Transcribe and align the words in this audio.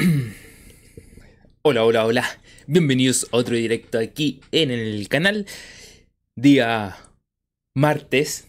Hola, 1.62 1.84
hola, 1.84 2.06
hola. 2.06 2.24
Bienvenidos 2.66 3.26
a 3.32 3.36
otro 3.36 3.54
directo 3.56 3.98
aquí 3.98 4.40
en 4.52 4.70
el 4.70 5.08
canal. 5.08 5.46
Día 6.36 6.96
martes. 7.74 8.46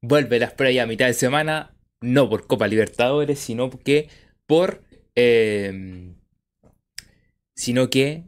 Vuelve 0.00 0.40
las 0.40 0.52
pruebas 0.52 0.82
a 0.82 0.86
mitad 0.86 1.06
de 1.06 1.14
semana. 1.14 1.74
No 2.00 2.28
por 2.28 2.46
Copa 2.46 2.66
Libertadores, 2.66 3.38
sino 3.38 3.70
que 3.70 4.08
por. 4.46 4.82
eh, 5.14 6.14
sino 7.54 7.90
que 7.90 8.24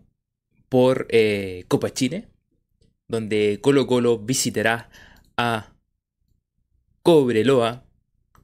por 0.69 1.07
eh, 1.11 1.65
Copa 1.69 1.91
Chile. 1.93 2.29
Donde 3.09 3.59
Colo 3.61 3.87
Colo 3.87 4.19
visitará 4.19 4.91
a 5.37 5.73
Cobreloa. 7.03 7.85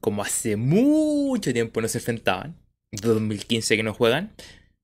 Como 0.00 0.22
hace 0.22 0.56
mucho 0.56 1.52
tiempo 1.52 1.80
no 1.80 1.88
se 1.88 1.98
enfrentaban. 1.98 2.56
2015 2.92 3.76
que 3.76 3.82
no 3.82 3.94
juegan. 3.94 4.32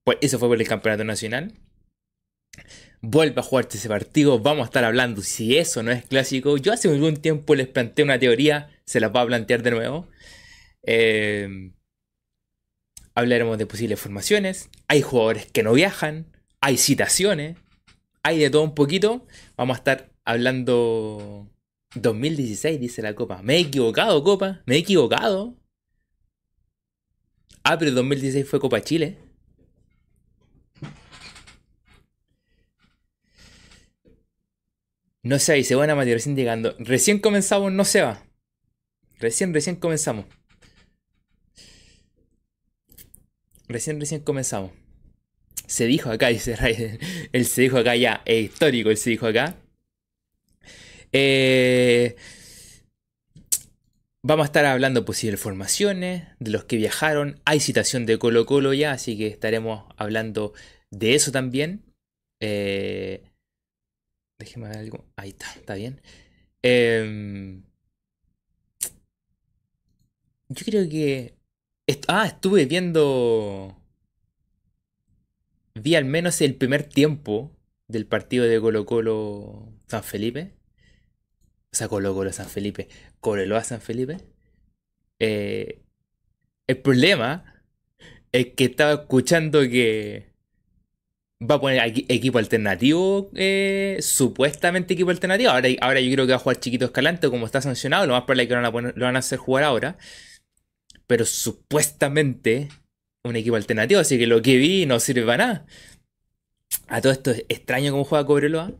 Pues 0.03 0.17
eso 0.21 0.39
fue 0.39 0.47
por 0.47 0.59
el 0.59 0.67
campeonato 0.67 1.03
nacional. 1.03 1.53
Vuelve 3.01 3.39
a 3.39 3.43
jugarse 3.43 3.77
ese 3.77 3.89
partido. 3.89 4.39
Vamos 4.39 4.63
a 4.63 4.65
estar 4.65 4.83
hablando 4.83 5.21
si 5.21 5.57
eso 5.57 5.83
no 5.83 5.91
es 5.91 6.05
clásico. 6.05 6.57
Yo 6.57 6.73
hace 6.73 6.89
algún 6.89 7.17
tiempo 7.17 7.55
les 7.55 7.67
planteé 7.67 8.03
una 8.03 8.19
teoría. 8.19 8.69
Se 8.85 8.99
las 8.99 9.11
voy 9.11 9.21
a 9.21 9.27
plantear 9.27 9.63
de 9.63 9.71
nuevo. 9.71 10.07
Eh, 10.83 11.71
hablaremos 13.13 13.57
de 13.57 13.65
posibles 13.65 13.99
formaciones. 13.99 14.69
Hay 14.87 15.01
jugadores 15.01 15.45
que 15.51 15.63
no 15.63 15.73
viajan. 15.73 16.27
Hay 16.61 16.77
citaciones. 16.77 17.57
Hay 18.23 18.39
de 18.39 18.49
todo 18.49 18.63
un 18.63 18.75
poquito. 18.75 19.25
Vamos 19.57 19.75
a 19.75 19.79
estar 19.79 20.09
hablando. 20.25 21.47
2016 21.95 22.79
dice 22.79 23.01
la 23.01 23.15
copa. 23.15 23.41
Me 23.43 23.57
he 23.57 23.59
equivocado, 23.59 24.23
copa. 24.23 24.61
Me 24.65 24.75
he 24.75 24.79
equivocado. 24.79 25.55
Ah, 27.63 27.77
pero 27.77 27.91
2016 27.91 28.47
fue 28.47 28.59
Copa 28.59 28.81
Chile. 28.81 29.17
No 35.23 35.39
se 35.39 35.53
dice, 35.55 35.75
buena 35.75 35.93
Mati, 35.93 36.13
recién 36.13 36.37
llegando. 36.37 36.75
Recién 36.79 37.19
comenzamos, 37.19 37.71
no 37.73 37.83
se 37.83 38.01
va. 38.01 38.23
Recién, 39.19 39.53
recién 39.53 39.75
comenzamos. 39.75 40.25
Recién, 43.67 43.99
recién 43.99 44.21
comenzamos. 44.21 44.71
Se 45.65 45.85
dijo 45.85 46.09
acá, 46.09 46.27
dice 46.29 46.55
Raiden. 46.55 46.99
Él 47.33 47.45
se 47.45 47.63
dijo 47.63 47.77
acá 47.77 47.95
ya, 47.95 48.21
es 48.25 48.45
histórico, 48.45 48.89
él 48.89 48.97
se 48.97 49.09
dijo 49.09 49.27
acá. 49.27 49.57
Eh, 51.11 52.15
vamos 54.27 54.43
a 54.43 54.47
estar 54.47 54.65
hablando 54.65 54.99
de 54.99 55.05
posibles 55.05 55.39
formaciones, 55.39 56.27
de 56.39 56.51
los 56.51 56.65
que 56.65 56.75
viajaron. 56.75 57.39
Hay 57.45 57.61
citación 57.61 58.05
de 58.05 58.19
Colo 58.19 58.45
Colo 58.45 58.73
ya, 58.73 58.91
así 58.91 59.17
que 59.17 59.27
estaremos 59.27 59.85
hablando 59.95 60.53
de 60.91 61.15
eso 61.15 61.31
también. 61.31 61.83
Eh, 62.41 63.23
déjeme 64.37 64.67
ver 64.67 64.79
algo. 64.79 65.05
Ahí 65.15 65.29
está, 65.29 65.51
está 65.53 65.75
bien. 65.75 66.01
Em, 66.61 67.63
yo 70.49 70.65
creo 70.65 70.89
que... 70.89 71.35
ah, 72.09 72.27
estuve 72.27 72.65
viendo... 72.65 73.81
Vi 75.75 75.95
al 75.95 76.05
menos 76.05 76.41
el 76.41 76.55
primer 76.55 76.83
tiempo 76.83 77.51
del 77.87 78.05
partido 78.07 78.43
de 78.45 78.59
Colo 78.59 78.85
Colo 78.85 79.71
San 79.87 80.03
Felipe. 80.03 80.53
O 81.71 81.75
sea, 81.77 81.87
Colo 81.87 82.13
Colo 82.13 82.33
San 82.33 82.49
Felipe. 82.49 82.89
Cobreloa 83.19 83.63
San 83.63 83.81
Felipe. 83.81 84.17
Eh, 85.19 85.81
el 86.67 86.77
problema 86.77 87.63
es 88.31 88.47
que 88.55 88.65
estaba 88.65 88.93
escuchando 88.93 89.61
que 89.61 90.27
va 91.39 91.55
a 91.55 91.61
poner 91.61 91.79
equi- 91.81 92.05
equipo 92.09 92.39
alternativo, 92.39 93.29
eh, 93.35 93.97
supuestamente 94.01 94.93
equipo 94.93 95.11
alternativo. 95.11 95.51
Ahora, 95.51 95.69
ahora 95.81 95.99
yo 96.01 96.11
creo 96.11 96.25
que 96.25 96.33
va 96.33 96.37
a 96.37 96.39
jugar 96.39 96.59
Chiquito 96.59 96.85
Escalante, 96.85 97.29
como 97.29 97.45
está 97.45 97.61
sancionado, 97.61 98.05
lo 98.07 98.13
más 98.13 98.23
probable 98.23 98.43
es 98.43 98.49
que 98.49 98.55
lo 98.55 98.71
van 98.71 98.85
a, 98.87 98.93
lo 98.95 99.05
van 99.05 99.15
a 99.15 99.19
hacer 99.19 99.37
jugar 99.39 99.63
ahora. 99.63 99.97
Pero 101.07 101.25
supuestamente 101.25 102.69
un 103.23 103.35
equipo 103.35 103.55
alternativo, 103.55 103.99
así 104.01 104.17
que 104.17 104.27
lo 104.27 104.41
que 104.41 104.57
vi 104.57 104.85
no 104.85 104.99
sirve 104.99 105.25
para 105.25 105.45
nada. 105.45 105.65
A 106.87 107.01
todo 107.01 107.11
esto 107.13 107.31
es 107.31 107.45
extraño 107.49 107.91
cómo 107.91 108.03
juega 108.03 108.25
Cobreloa. 108.25 108.71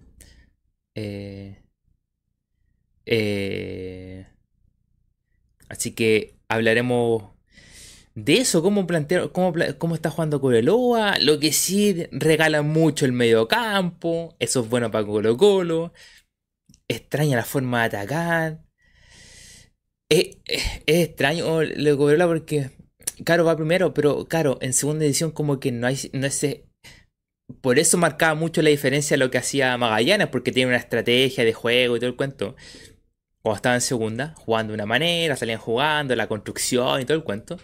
Eh, 0.96 1.62
eh, 3.08 4.28
así 5.70 5.92
que 5.94 6.36
hablaremos 6.50 7.24
de 8.16 8.38
eso, 8.40 8.64
cómo 8.64 8.88
cómo, 9.34 9.54
cómo 9.80 9.96
está 9.96 10.10
jugando 10.12 10.42
Cobreloa. 10.42 11.20
Lo 11.22 11.40
que 11.40 11.54
sí 11.54 12.08
regala 12.12 12.62
mucho 12.64 13.06
el 13.06 13.14
mediocampo. 13.14 14.36
Eso 14.40 14.62
es 14.62 14.70
bueno 14.70 14.92
para 14.92 15.06
Colo 15.06 15.38
Colo. 15.38 15.94
Extraña 16.90 17.38
la 17.38 17.46
forma 17.46 17.82
de 17.82 17.86
atacar. 17.98 18.62
Es, 20.10 20.38
es- 20.46 20.64
es 20.86 21.08
extraño 21.10 21.62
lo 21.64 21.92
de 21.92 21.98
Cobreloa 21.98 22.28
porque 22.28 22.72
Caro 23.26 23.44
va 23.46 23.56
primero, 23.58 23.94
pero 23.94 24.28
Caro 24.28 24.58
en 24.62 24.74
segunda 24.74 25.06
edición 25.06 25.32
como 25.32 25.60
que 25.60 25.72
no 25.72 25.88
hay 25.88 25.98
no 26.14 26.26
ese 26.28 26.66
por 27.62 27.80
eso 27.80 27.98
marcaba 27.98 28.36
mucho 28.36 28.62
la 28.62 28.70
diferencia 28.72 29.18
lo 29.18 29.32
que 29.32 29.38
hacía 29.40 29.78
Magallanes, 29.78 30.28
porque 30.28 30.52
tiene 30.52 30.70
una 30.70 30.78
estrategia 30.80 31.46
de 31.46 31.54
juego 31.54 31.96
y 31.98 32.00
todo 32.00 32.10
el 32.10 32.16
cuento. 32.18 32.56
Cuando 33.48 33.56
estaba 33.56 33.76
en 33.76 33.82
segunda, 33.82 34.34
jugando 34.38 34.72
de 34.72 34.76
una 34.76 34.86
manera, 34.86 35.36
salían 35.38 35.60
jugando, 35.60 36.16
la 36.16 36.28
construcción 36.28 37.02
y 37.02 37.06
todo 37.06 37.18
el 37.18 37.24
cuento. 37.24 37.58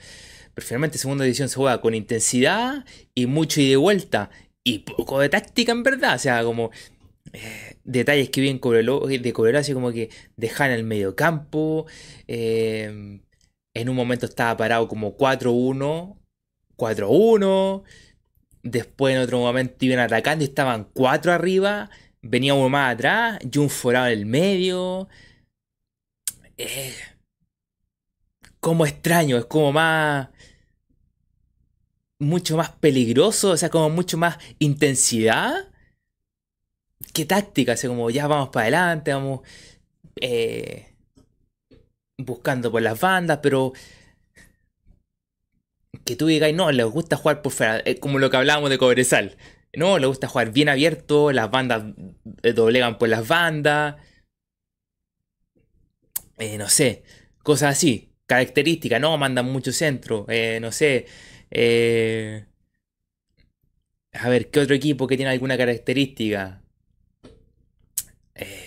Pero 0.54 0.66
finalmente 0.68 0.98
segunda 0.98 1.26
edición 1.26 1.50
se 1.50 1.56
juega 1.56 1.82
con 1.82 1.94
intensidad 1.94 2.86
y 3.14 3.26
mucho 3.26 3.60
y 3.60 3.70
de 3.70 3.76
vuelta. 3.76 4.30
Y 4.64 4.80
poco 4.80 5.20
de 5.20 5.30
táctica 5.30 5.74
en 5.74 5.84
verdad. 5.84 6.16
O 6.16 6.20
sea, 6.20 6.44
como 6.44 6.72
eh, 7.34 7.78
detalles 7.84 8.30
que 8.30 8.42
vi 8.42 8.50
en 8.50 8.60
Cobreloa, 8.60 9.08
de 9.10 9.34
Cobreloa, 9.34 9.62
así 9.62 9.74
como 9.74 9.92
que 9.92 10.10
dejan 10.38 10.72
el 10.72 10.84
medio 10.84 11.16
campo. 11.16 11.86
eh, 12.28 13.20
en 13.74 13.90
un 13.90 13.96
momento 13.96 14.26
estaba 14.26 14.56
parado 14.56 14.88
como 14.88 15.18
4-1. 15.18 16.18
4-1. 16.78 17.84
Después 18.64 19.16
en 19.16 19.22
otro 19.22 19.40
momento 19.40 19.86
iban 19.86 20.00
atacando 20.00 20.44
y 20.46 20.48
estaban 20.48 20.86
cuatro 20.94 21.34
arriba. 21.34 21.90
Venía 22.22 22.54
uno 22.54 22.70
más 22.70 22.94
atrás 22.94 23.40
y 23.52 23.58
un 23.58 23.70
forado 23.70 24.08
en 24.08 24.14
el 24.14 24.26
medio. 24.26 25.10
Eh, 26.66 26.96
como 28.59 28.85
extraño, 28.85 29.38
es 29.38 29.46
como 29.46 29.72
más... 29.72 30.29
Mucho 32.19 32.56
más 32.56 32.69
peligroso, 32.69 33.51
o 33.51 33.57
sea, 33.57 33.69
como 33.69 33.90
mucho 33.90 34.18
más 34.18 34.38
intensidad 34.59 35.74
que 37.13 37.25
táctica. 37.25 37.74
O 37.74 37.88
como 37.88 38.09
ya 38.09 38.28
vamos 38.28 38.50
para 38.50 38.63
adelante, 38.63 39.13
vamos 39.13 39.41
eh, 40.22 40.96
buscando 42.18 42.72
por 42.72 42.81
las 42.81 43.00
bandas, 43.00 43.40
pero 43.44 43.74
que 46.06 46.16
tú 46.16 46.28
digas, 46.28 46.53
no, 46.53 46.72
les 46.72 46.85
gusta 46.85 47.18
jugar 47.18 47.41
por 47.41 47.51
fuera, 47.51 47.81
eh, 47.85 48.00
como 48.00 48.19
lo 48.19 48.30
que 48.30 48.38
hablábamos 48.38 48.69
de 48.69 48.78
Cobresal. 48.78 49.38
No, 49.75 49.97
les 49.97 50.07
gusta 50.07 50.28
jugar 50.28 50.51
bien 50.51 50.69
abierto, 50.69 51.31
las 51.31 51.50
bandas 51.51 51.84
eh, 52.44 52.53
doblegan 52.53 52.97
por 52.97 53.09
las 53.09 53.28
bandas, 53.28 53.95
eh, 56.38 56.58
no 56.58 56.70
sé, 56.70 57.04
cosas 57.44 57.72
así. 57.78 58.10
Características, 58.26 59.02
no, 59.02 59.18
mandan 59.18 59.46
mucho 59.52 59.72
centro, 59.72 60.26
eh, 60.30 60.60
no 60.62 60.72
sé. 60.72 61.06
eh, 61.52 62.46
a 64.14 64.28
ver, 64.30 64.50
¿qué 64.50 64.60
otro 64.62 64.74
equipo 64.76 65.06
que 65.08 65.18
tiene 65.18 65.32
alguna 65.32 65.56
característica? 65.58 66.64
Eh, 68.36 68.66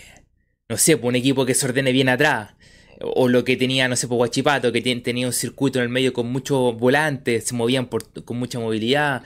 no 0.69 0.76
sé, 0.76 0.96
pues 0.96 1.08
un 1.08 1.17
equipo 1.17 1.46
que 1.46 1.55
se 1.55 1.67
ordene 1.67 1.93
bien 1.93 2.08
atrás. 2.08 2.55
O 3.00 3.29
lo 3.29 3.44
que 3.44 3.56
tenía, 3.56 3.88
no 3.88 3.96
sé, 3.96 4.08
por 4.08 4.17
Guachipato, 4.19 4.73
que 4.73 4.81
tenía 4.82 5.26
un 5.26 5.32
circuito 5.32 5.79
en 5.79 5.85
el 5.85 5.88
medio 5.90 6.12
con 6.14 6.29
muchos 6.32 6.76
volantes, 6.79 7.44
se 7.44 7.55
movían 7.55 7.88
por- 7.88 8.25
con 8.25 8.38
mucha 8.38 8.58
movilidad. 8.58 9.23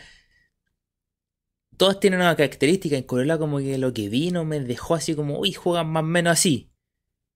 Todos 1.76 1.98
tienen 1.98 2.20
una 2.20 2.36
característica. 2.36 2.96
En 2.96 3.02
Corolla 3.02 3.36
como 3.36 3.58
que 3.58 3.76
lo 3.76 3.92
que 3.92 4.08
vino 4.08 4.44
me 4.44 4.60
dejó 4.60 4.94
así 4.94 5.16
como, 5.16 5.40
uy, 5.40 5.52
juegan 5.52 5.88
más 5.90 6.02
o 6.04 6.06
menos 6.06 6.34
así. 6.34 6.69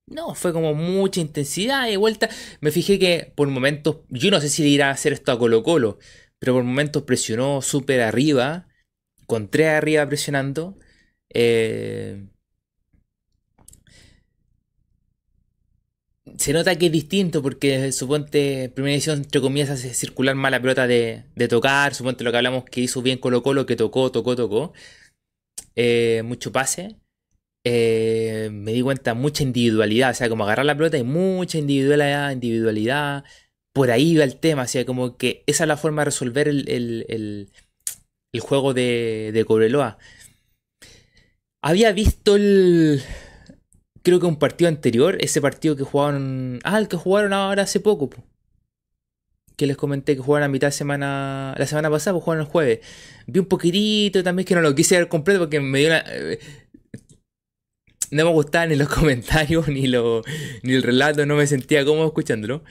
No, 0.07 0.35
fue 0.35 0.53
como 0.53 0.75
mucha 0.75 1.21
intensidad 1.21 1.89
y 1.89 1.97
vuelta. 1.97 2.29
Me 2.61 2.71
fijé 2.71 2.99
que 2.99 3.33
por 3.35 3.49
momentos, 3.49 3.99
yo 4.11 4.31
no 4.31 4.41
sé 4.41 4.49
si 4.49 4.63
le 4.63 4.69
irá 4.69 4.89
a 4.89 4.93
hacer 4.93 5.13
esto 5.15 5.33
a 5.33 5.39
Colo 5.39 5.63
Colo, 5.63 5.99
pero 6.39 6.55
por 6.55 6.63
momentos 6.65 7.05
presionó 7.05 7.63
súper 7.63 8.03
arriba, 8.03 8.69
con 9.27 9.49
tres 9.49 9.69
arriba 9.71 10.07
presionando. 10.07 10.79
Eh, 11.31 12.27
se 16.39 16.53
nota 16.53 16.77
que 16.77 16.87
es 16.87 16.93
distinto 16.93 17.43
porque 17.43 17.93
suponte 17.93 18.71
primera 18.75 18.95
edición 18.95 19.19
entre 19.19 19.41
comillas 19.41 19.71
hace 19.71 19.95
circular 19.95 20.35
más 20.35 20.51
la 20.51 20.61
pelota 20.61 20.87
de, 20.87 21.25
tocar, 21.49 21.95
suponte 21.95 22.25
lo 22.25 22.31
que 22.31 22.39
hablamos 22.39 22.65
que 22.65 22.81
hizo 22.81 23.03
bien 23.03 23.19
Colo 23.19 23.43
Colo, 23.43 23.67
que 23.67 23.77
tocó, 23.77 24.11
tocó, 24.11 24.37
tocó, 24.37 24.73
eh, 25.77 26.23
mucho 26.25 26.53
pase, 26.53 26.97
eh, 27.65 28.51
me 28.53 28.73
di 28.73 28.83
cuenta 28.83 29.15
mucha 29.15 29.43
individualidad, 29.43 30.11
o 30.11 30.15
sea 30.15 30.29
como 30.29 30.45
agarrar 30.45 30.67
la 30.67 30.77
pelota 30.77 30.99
y 30.99 31.03
mucha 31.03 31.59
individualidad, 31.59 32.31
individualidad, 32.31 33.25
por 33.75 33.91
ahí 33.91 34.17
va 34.17 34.25
el 34.25 34.37
tema, 34.37 34.63
o 34.63 34.67
sea, 34.69 34.87
como 34.87 35.17
que 35.17 35.43
esa 35.47 35.65
es 35.65 35.69
la 35.69 35.77
forma 35.77 36.03
de 36.03 36.07
resolver 36.07 36.49
el, 36.49 36.69
el, 36.69 37.51
el, 38.33 38.41
juego 38.41 38.75
de, 38.75 39.31
de 39.33 39.45
Cobreloa. 39.45 39.99
Había 41.63 41.93
visto 41.93 42.37
el. 42.37 43.03
Creo 44.03 44.21
que 44.21 44.27
un 44.27 44.39
partido 44.39 44.69
anterior, 44.69 45.17
ese 45.21 45.41
partido 45.41 45.77
que 45.77 45.83
jugaron. 45.83 46.61
Ah, 46.63 46.79
el 46.79 46.89
que 46.89 46.97
jugaron 46.97 47.33
ahora 47.33 47.63
hace 47.63 47.81
poco. 47.81 48.11
Que 49.57 49.67
les 49.67 49.77
comenté 49.77 50.15
que 50.15 50.23
jugaron 50.23 50.45
a 50.45 50.49
mitad 50.53 50.69
de 50.69 50.73
semana. 50.73 51.55
La 51.57 51.67
semana 51.67 51.91
pasada, 51.91 52.15
pues 52.15 52.25
jugaron 52.25 52.45
el 52.45 52.51
jueves. 52.51 52.81
Vi 53.27 53.41
un 53.41 53.47
poquitito 53.47 54.23
también 54.23 54.47
que 54.47 54.55
no 54.55 54.61
lo 54.61 54.75
quise 54.75 54.99
ver 54.99 55.09
completo 55.09 55.41
porque 55.41 55.61
me 55.61 55.79
dio 55.79 55.89
una. 55.89 56.05
No 58.15 58.27
me 58.27 58.31
gustaban 58.31 58.69
ni 58.69 58.77
los 58.77 58.89
comentarios, 59.01 59.67
ni, 59.67 59.89
lo, 59.89 60.23
ni 60.63 60.75
el 60.75 60.85
relato, 60.85 61.27
no 61.27 61.35
me 61.35 61.49
sentía 61.49 61.85
cómodo 61.85 62.07
escuchándolo. 62.07 62.63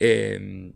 Em, 0.00 0.72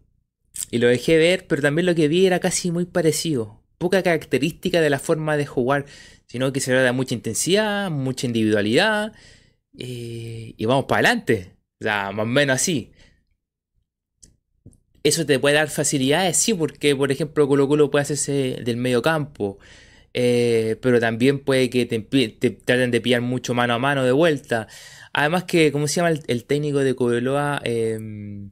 y 0.70 0.78
lo 0.78 0.86
dejé 0.86 1.16
ver, 1.18 1.48
pero 1.48 1.60
también 1.60 1.86
lo 1.86 1.94
que 1.96 2.06
vi 2.06 2.24
era 2.24 2.38
casi 2.38 2.70
muy 2.70 2.84
parecido. 2.84 3.60
Poca 3.78 4.04
característica 4.04 4.80
de 4.80 4.90
la 4.90 5.00
forma 5.00 5.36
de 5.36 5.46
jugar, 5.46 5.86
sino 6.26 6.52
que 6.52 6.60
se 6.60 6.72
da 6.72 6.92
mucha 6.92 7.14
intensidad, 7.14 7.90
mucha 7.90 8.28
individualidad. 8.28 9.12
Eh, 9.76 10.54
y 10.56 10.64
vamos 10.66 10.84
para 10.84 11.08
adelante. 11.08 11.56
O 11.80 11.84
sea, 11.84 12.12
más 12.12 12.24
o 12.24 12.26
menos 12.26 12.54
así. 12.56 12.92
Eso 15.02 15.26
te 15.26 15.40
puede 15.40 15.56
dar 15.56 15.68
facilidades, 15.68 16.36
sí, 16.36 16.54
porque 16.54 16.94
por 16.94 17.10
ejemplo 17.10 17.48
Colo 17.48 17.66
Colo 17.66 17.90
puede 17.90 18.02
hacerse 18.04 18.58
del 18.64 18.76
medio 18.76 19.02
campo. 19.02 19.58
Eh, 20.14 20.76
pero 20.80 21.00
también 21.00 21.40
puede 21.40 21.68
que 21.70 21.86
te, 21.86 21.98
traten 22.50 22.90
de 22.92 23.00
pillar 23.00 23.20
mucho 23.20 23.52
mano 23.54 23.74
a 23.74 23.78
mano 23.78 24.04
de 24.04 24.12
vuelta. 24.12 24.68
Además 25.12 25.44
que, 25.44 25.72
¿cómo 25.72 25.88
se 25.88 25.96
llama 25.96 26.10
el, 26.10 26.44
técnico 26.46 26.78
de 26.80 26.94
Cobreloa? 26.94 27.60
Em, 27.64 28.50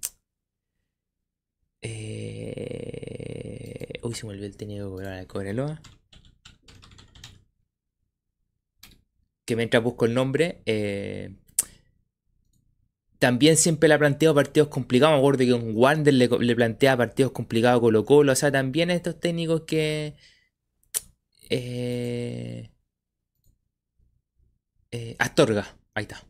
eh, 1.83 3.13
uy, 4.03 4.15
se 4.15 4.27
me 4.27 4.33
olvidó 4.33 4.47
el 4.47 4.57
técnico 4.57 4.99
de 4.99 5.27
Cobreloa. 5.27 5.81
Que 9.45 9.57
mientras 9.57 9.83
busco 9.83 10.05
el 10.07 10.15
nombre, 10.15 10.63
eh, 10.67 11.35
también 13.19 13.57
siempre 13.57 13.89
le 13.89 13.95
ha 13.95 13.99
planteado 13.99 14.35
partidos 14.35 14.69
complicados. 14.69 15.15
Me 15.15 15.19
acuerdo 15.19 15.39
que 15.45 15.53
un 15.53 15.77
Wander 15.77 16.15
le, 16.15 16.29
le 16.29 16.57
plantea 16.57 16.97
partidos 16.97 17.33
complicados 17.33 17.79
a 17.79 17.81
Colo 17.81 18.05
Colo. 18.05 18.33
O 18.33 18.37
sea, 18.37 18.51
también 18.51 18.91
estos 18.91 19.21
técnicos 19.21 19.63
que, 19.63 20.15
eh, 21.53 22.71
eh, 24.91 25.17
Astorga, 25.19 25.67
ahí 25.95 26.05
está. 26.05 26.23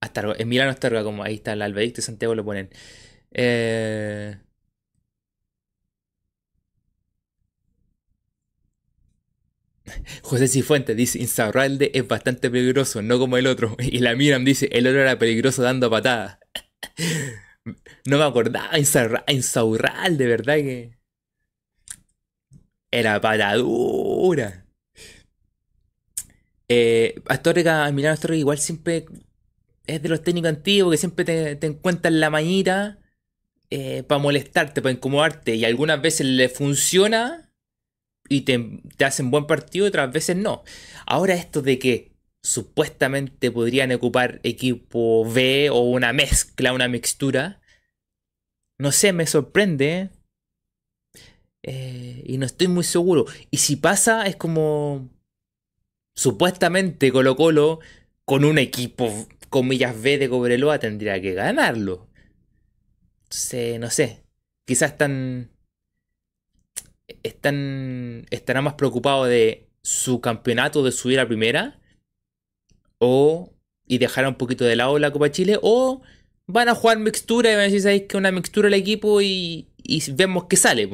Astorga, 0.00 0.34
en 0.38 0.48
Milano 0.48 0.70
Astorga, 0.70 1.02
como 1.02 1.22
ahí 1.24 1.34
está 1.36 1.52
el 1.54 1.62
Albedicto 1.62 1.96
de 1.96 2.02
Santiago 2.02 2.34
lo 2.34 2.44
ponen. 2.44 2.70
Eh, 3.32 4.36
José 10.22 10.48
Cifuentes 10.48 10.96
dice, 10.96 11.18
Insaurralde 11.18 11.90
es 11.94 12.06
bastante 12.08 12.50
peligroso, 12.50 13.02
no 13.02 13.18
como 13.18 13.36
el 13.36 13.46
otro. 13.46 13.76
Y 13.78 13.98
la 13.98 14.14
Miram 14.14 14.44
dice, 14.44 14.68
el 14.72 14.86
otro 14.86 15.00
era 15.00 15.18
peligroso 15.18 15.62
dando 15.62 15.90
patadas. 15.90 16.38
no 18.06 18.18
me 18.18 18.24
acordaba, 18.24 18.70
Insaurralde, 18.78 20.26
¿verdad 20.26 20.56
que? 20.56 21.03
Era 22.94 23.20
patadura. 23.20 24.64
Eh, 26.68 27.20
Astorga, 27.26 27.90
Milano 27.90 28.14
Astorga 28.14 28.36
igual 28.36 28.58
siempre 28.58 29.06
es 29.88 30.00
de 30.00 30.08
los 30.08 30.22
técnicos 30.22 30.50
antiguos 30.50 30.92
que 30.92 30.98
siempre 30.98 31.24
te, 31.24 31.56
te 31.56 31.66
encuentran 31.66 32.20
la 32.20 32.30
mañita 32.30 33.00
eh, 33.70 34.04
para 34.04 34.20
molestarte, 34.20 34.80
para 34.80 34.92
incomodarte. 34.92 35.56
Y 35.56 35.64
algunas 35.64 36.00
veces 36.00 36.28
le 36.28 36.48
funciona 36.48 37.50
y 38.28 38.42
te, 38.42 38.80
te 38.96 39.04
hacen 39.04 39.32
buen 39.32 39.48
partido, 39.48 39.88
otras 39.88 40.12
veces 40.12 40.36
no. 40.36 40.62
Ahora 41.04 41.34
esto 41.34 41.62
de 41.62 41.80
que 41.80 42.12
supuestamente 42.44 43.50
podrían 43.50 43.90
ocupar 43.90 44.38
equipo 44.44 45.28
B 45.28 45.68
o 45.68 45.80
una 45.80 46.12
mezcla, 46.12 46.72
una 46.72 46.86
mixtura, 46.86 47.60
no 48.78 48.92
sé, 48.92 49.12
me 49.12 49.26
sorprende. 49.26 50.10
Eh, 51.66 52.22
y 52.26 52.36
no 52.36 52.44
estoy 52.44 52.68
muy 52.68 52.84
seguro. 52.84 53.24
Y 53.50 53.56
si 53.56 53.76
pasa, 53.76 54.26
es 54.26 54.36
como. 54.36 55.08
Supuestamente 56.14 57.10
Colo 57.10 57.34
Colo, 57.34 57.80
con 58.24 58.44
un 58.44 58.58
equipo, 58.58 59.26
comillas 59.48 60.00
B 60.00 60.18
de 60.18 60.28
Cobreloa, 60.28 60.78
tendría 60.78 61.20
que 61.20 61.32
ganarlo. 61.32 62.08
Entonces, 63.24 63.80
no 63.80 63.90
sé. 63.90 64.22
Quizás 64.66 64.92
están. 64.92 65.50
Están. 67.22 68.26
Estará 68.30 68.60
más 68.60 68.74
preocupado 68.74 69.24
de 69.24 69.66
su 69.82 70.20
campeonato 70.20 70.84
de 70.84 70.92
subir 70.92 71.18
a 71.18 71.26
primera. 71.26 71.80
O. 72.98 73.54
Y 73.86 73.98
dejar 73.98 74.26
un 74.28 74.34
poquito 74.36 74.64
de 74.64 74.76
lado 74.76 74.98
la 74.98 75.10
Copa 75.12 75.30
Chile. 75.30 75.58
O 75.62 76.02
van 76.46 76.68
a 76.68 76.74
jugar 76.74 76.98
mixtura 76.98 77.50
y 77.50 77.54
van 77.54 77.62
a 77.62 77.64
decir, 77.64 77.80
¿sabéis 77.80 78.02
que 78.02 78.18
una 78.18 78.32
mixtura 78.32 78.68
el 78.68 78.74
equipo? 78.74 79.22
Y, 79.22 79.68
y 79.82 80.12
vemos 80.12 80.44
que 80.44 80.56
sale. 80.56 80.88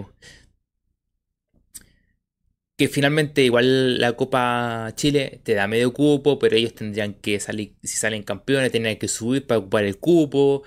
Que 2.80 2.88
finalmente 2.88 3.42
igual 3.42 4.00
la 4.00 4.14
Copa 4.14 4.90
Chile 4.94 5.42
te 5.42 5.52
da 5.52 5.68
medio 5.68 5.92
cupo, 5.92 6.38
pero 6.38 6.56
ellos 6.56 6.74
tendrían 6.74 7.12
que 7.12 7.38
salir, 7.38 7.74
si 7.82 7.98
salen 7.98 8.22
campeones, 8.22 8.72
tendrían 8.72 8.96
que 8.96 9.06
subir 9.06 9.46
para 9.46 9.58
ocupar 9.58 9.84
el 9.84 9.98
cupo. 9.98 10.62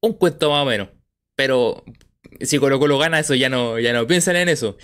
Un 0.00 0.14
cuento 0.14 0.48
más 0.48 0.62
o 0.62 0.64
menos. 0.64 0.88
Pero 1.36 1.84
si 2.40 2.56
Colo 2.58 2.80
Colo 2.80 2.96
gana, 2.96 3.18
eso 3.18 3.34
ya 3.34 3.50
no, 3.50 3.78
ya 3.78 3.92
no 3.92 4.06
piensan 4.06 4.36
en 4.36 4.48
eso. 4.48 4.78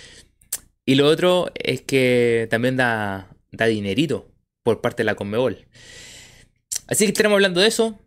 Y 0.85 0.93
lo 0.93 1.07
otro 1.07 1.49
es 1.55 1.81
que 1.81 2.47
también 2.51 2.77
da, 2.77 3.35
da 3.51 3.65
dinerito 3.65 4.29
por 4.61 4.81
parte 4.81 5.01
de 5.01 5.05
la 5.05 5.15
Conmebol. 5.15 5.65
Así 6.85 7.05
que 7.05 7.09
estaremos 7.09 7.37
hablando 7.37 7.59
de 7.59 7.69
eso. 7.69 7.99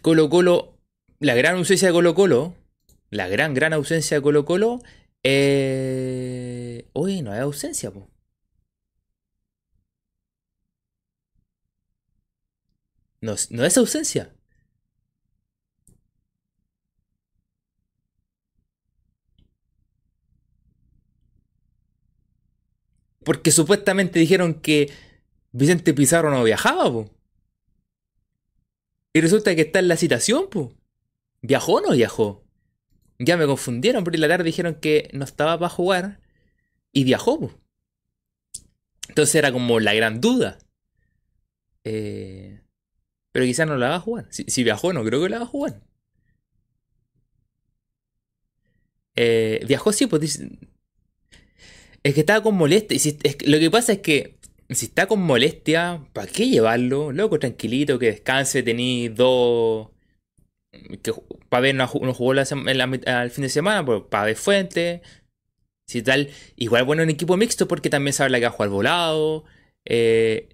Colo 0.00 0.30
Colo, 0.30 0.78
la 1.20 1.34
gran 1.34 1.56
ausencia 1.56 1.88
de 1.88 1.92
Colo 1.92 2.14
Colo, 2.14 2.54
la 3.10 3.28
gran, 3.28 3.52
gran 3.52 3.74
ausencia 3.74 4.16
de 4.16 4.22
Colo 4.22 4.46
Colo 4.46 4.80
eh... 5.22 6.37
Uy, 7.00 7.22
no 7.22 7.30
hay 7.32 7.40
ausencia, 7.40 7.92
po. 7.92 8.10
No, 13.20 13.34
no 13.50 13.64
es 13.64 13.76
ausencia. 13.78 14.34
Porque 23.24 23.50
supuestamente 23.52 24.18
dijeron 24.18 24.54
que 24.60 24.90
Vicente 25.52 25.94
Pizarro 25.94 26.30
no 26.30 26.42
viajaba, 26.44 26.90
po. 26.92 27.10
Y 29.12 29.20
resulta 29.20 29.54
que 29.54 29.62
está 29.62 29.78
en 29.78 29.88
la 29.88 29.96
citación, 29.96 30.48
po. 30.50 30.74
¿Viajó 31.42 31.74
o 31.74 31.80
no 31.80 31.92
viajó? 31.92 32.44
Ya 33.20 33.36
me 33.36 33.46
confundieron, 33.46 34.04
porque 34.04 34.18
la 34.18 34.28
tarde 34.28 34.44
dijeron 34.44 34.76
que 34.76 35.10
no 35.12 35.24
estaba 35.24 35.58
para 35.58 35.68
jugar 35.68 36.27
y 36.92 37.04
viajó. 37.04 37.50
Entonces 39.08 39.34
era 39.34 39.52
como 39.52 39.80
la 39.80 39.94
gran 39.94 40.20
duda. 40.20 40.58
Eh, 41.84 42.60
pero 43.32 43.46
quizás 43.46 43.66
no 43.66 43.76
la 43.76 43.90
va 43.90 43.96
a 43.96 44.00
jugar. 44.00 44.26
Si, 44.30 44.64
viajó, 44.64 44.92
no 44.92 45.04
creo 45.04 45.22
que 45.22 45.28
la 45.28 45.38
va 45.38 45.44
a 45.44 45.48
jugar. 45.48 45.80
Eh, 49.16 49.64
viajó, 49.66 49.92
sí, 49.92 50.06
pues 50.06 50.40
Es 52.02 52.14
que 52.14 52.20
estaba 52.20 52.42
con 52.42 52.56
molestia. 52.56 52.98
lo 53.46 53.58
que 53.58 53.70
pasa 53.70 53.92
es 53.92 53.98
que 54.00 54.38
si 54.70 54.86
está 54.86 55.06
con 55.06 55.22
molestia, 55.22 56.06
¿para 56.12 56.30
qué 56.30 56.48
llevarlo? 56.48 57.12
Loco, 57.12 57.38
tranquilito, 57.38 57.98
que 57.98 58.06
descanse, 58.06 58.62
tenéis 58.62 59.14
dos 59.14 59.88
que 61.02 61.12
para 61.48 61.62
ver 61.62 61.74
no, 61.74 61.86
jugó 61.86 62.34
la, 62.34 62.42
al 62.42 63.30
fin 63.30 63.42
de 63.42 63.48
semana, 63.48 63.84
pues, 63.84 64.02
para 64.10 64.26
ver 64.26 64.36
Fuente. 64.36 65.02
Si 65.88 66.02
tal, 66.02 66.28
igual 66.56 66.84
bueno 66.84 67.02
en 67.02 67.08
equipo 67.08 67.38
mixto 67.38 67.66
porque 67.66 67.88
también 67.88 68.12
sabe 68.12 68.28
la 68.28 68.38
que 68.38 68.44
va 68.44 68.50
a 68.50 68.52
jugar 68.52 68.68
volado. 68.68 69.44
Eh, 69.86 70.50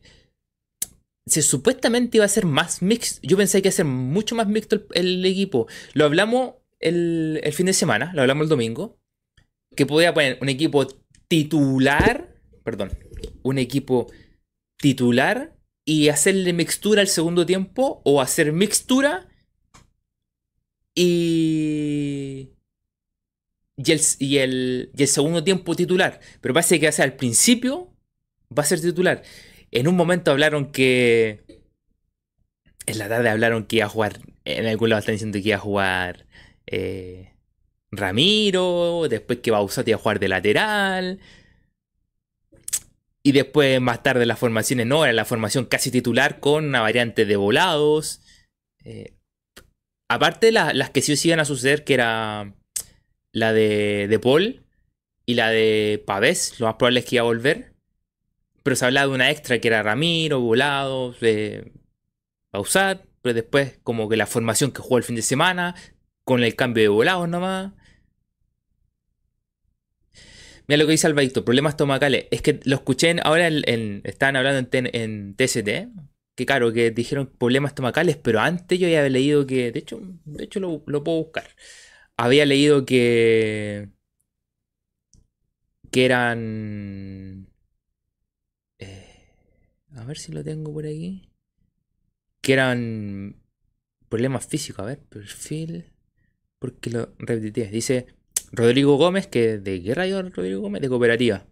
si 1.26 1.42
supuestamente 1.42 2.18
iba 2.18 2.24
a 2.24 2.28
ser 2.28 2.46
más 2.46 2.82
mixto. 2.82 3.20
Yo 3.26 3.36
pensé 3.36 3.60
que 3.60 3.66
iba 3.68 3.72
a 3.74 3.76
ser 3.76 3.84
mucho 3.84 4.36
más 4.36 4.46
mixto 4.46 4.86
el, 4.92 5.24
equipo. 5.26 5.66
Lo 5.92 6.04
hablamos 6.04 6.54
el, 6.78 7.40
el, 7.42 7.52
fin 7.52 7.66
de 7.66 7.72
semana, 7.72 8.12
lo 8.14 8.20
hablamos 8.20 8.44
el 8.44 8.48
domingo. 8.48 8.96
Que 9.74 9.86
podía 9.86 10.14
poner 10.14 10.38
un 10.40 10.48
equipo 10.48 10.86
titular. 11.26 12.32
Perdón. 12.62 12.92
Un 13.42 13.58
equipo 13.58 14.06
titular 14.76 15.56
y 15.84 16.10
hacerle 16.10 16.52
mixtura 16.52 17.00
al 17.00 17.08
segundo 17.08 17.44
tiempo. 17.44 18.02
O 18.04 18.20
hacer 18.20 18.52
mixtura 18.52 19.26
y. 20.94 22.53
Y 23.76 23.92
el, 23.92 24.00
y 24.18 24.38
el, 24.38 24.90
segundo 25.06 25.42
tiempo 25.42 25.74
titular. 25.74 26.20
Pero 26.40 26.54
parece 26.54 26.78
que 26.78 26.88
al 26.88 27.14
principio 27.14 27.92
va 28.56 28.62
a 28.62 28.66
ser 28.66 28.80
titular. 28.80 29.22
En 29.70 29.88
un 29.88 29.96
momento 29.96 30.30
hablaron 30.30 30.70
que. 30.70 31.42
En 32.86 32.98
la 32.98 33.08
tarde 33.08 33.30
hablaron 33.30 33.64
que 33.66 33.76
iba 33.76 33.86
a 33.86 33.88
jugar. 33.88 34.20
En 34.44 34.66
algún 34.66 34.90
lado 34.90 35.00
están 35.00 35.14
diciendo 35.14 35.38
que 35.40 35.48
iba 35.48 35.56
a 35.56 35.60
jugar 35.60 36.26
eh, 36.66 37.32
Ramiro, 37.90 39.06
después 39.08 39.40
que 39.40 39.50
Bausat 39.50 39.88
iba 39.88 39.96
a 39.96 40.00
jugar 40.00 40.20
de 40.20 40.28
lateral. 40.28 41.20
Y 43.22 43.32
después, 43.32 43.80
más 43.80 44.02
tarde, 44.02 44.26
las 44.26 44.38
formaciones 44.38 44.86
no, 44.86 45.04
era 45.04 45.14
la 45.14 45.24
formación 45.24 45.64
casi 45.64 45.90
titular 45.90 46.40
con 46.40 46.66
una 46.66 46.82
variante 46.82 47.24
de 47.24 47.36
volados. 47.36 48.20
Eh, 48.84 49.14
aparte, 50.10 50.52
las 50.52 50.90
que 50.90 51.00
sí 51.00 51.16
iban 51.28 51.40
a 51.40 51.46
suceder, 51.46 51.84
que 51.84 51.94
era 51.94 52.54
la 53.34 53.52
de, 53.52 54.06
de 54.08 54.18
Paul 54.18 54.64
y 55.26 55.34
la 55.34 55.50
de 55.50 56.02
Pavés, 56.06 56.58
lo 56.58 56.66
más 56.66 56.76
probable 56.76 57.00
es 57.00 57.06
que 57.06 57.16
iba 57.16 57.22
a 57.22 57.26
volver. 57.26 57.74
Pero 58.62 58.76
se 58.76 58.86
hablaba 58.86 59.08
de 59.08 59.14
una 59.14 59.30
extra 59.30 59.58
que 59.58 59.68
era 59.68 59.82
Ramiro, 59.82 60.40
Volados, 60.40 61.20
de 61.20 61.72
Bausat. 62.52 63.02
Pero 63.20 63.34
después, 63.34 63.78
como 63.82 64.08
que 64.08 64.16
la 64.16 64.26
formación 64.26 64.70
que 64.72 64.80
jugó 64.80 64.98
el 64.98 65.04
fin 65.04 65.16
de 65.16 65.22
semana, 65.22 65.74
con 66.24 66.42
el 66.42 66.56
cambio 66.56 66.82
de 66.82 66.88
volados 66.88 67.28
nomás. 67.28 67.72
Mira 70.66 70.78
lo 70.78 70.86
que 70.86 70.92
dice 70.92 71.06
Albaito, 71.06 71.44
problemas 71.44 71.74
estomacales. 71.74 72.26
Es 72.30 72.40
que 72.42 72.60
lo 72.64 72.76
escuché 72.76 73.16
ahora 73.22 73.48
en, 73.48 74.00
estaban 74.04 74.36
hablando 74.36 74.66
en, 74.72 75.34
TST, 75.36 75.68
que 76.34 76.46
claro, 76.46 76.72
que 76.72 76.90
dijeron 76.90 77.30
problemas 77.38 77.72
estomacales, 77.72 78.16
pero 78.16 78.40
antes 78.40 78.78
yo 78.78 78.86
había 78.86 79.06
leído 79.08 79.46
que, 79.46 79.72
de 79.72 79.78
hecho, 79.78 80.00
de 80.24 80.44
hecho 80.44 80.60
lo, 80.60 80.80
puedo 81.04 81.18
buscar. 81.18 81.48
Había 82.16 82.46
leído 82.46 82.84
que 82.86 83.88
que 85.90 86.04
eran 86.04 87.46
eh, 88.78 89.28
a 89.94 90.04
ver 90.04 90.18
si 90.18 90.32
lo 90.32 90.42
tengo 90.42 90.72
por 90.72 90.86
aquí 90.86 91.28
que 92.40 92.52
eran 92.52 93.36
problemas 94.08 94.46
físicos, 94.46 94.84
a 94.84 94.86
ver, 94.86 94.98
perfil 94.98 95.94
porque 96.64 96.88
lo 96.88 97.14
repetí. 97.18 97.62
Dice 97.64 98.06
Rodrigo 98.52 98.96
Gómez, 98.96 99.26
que 99.26 99.58
de 99.58 99.82
qué 99.82 99.94
rayo 99.94 100.22
Rodrigo 100.22 100.62
Gómez, 100.62 100.80
de 100.80 100.88
cooperativa. 100.88 101.46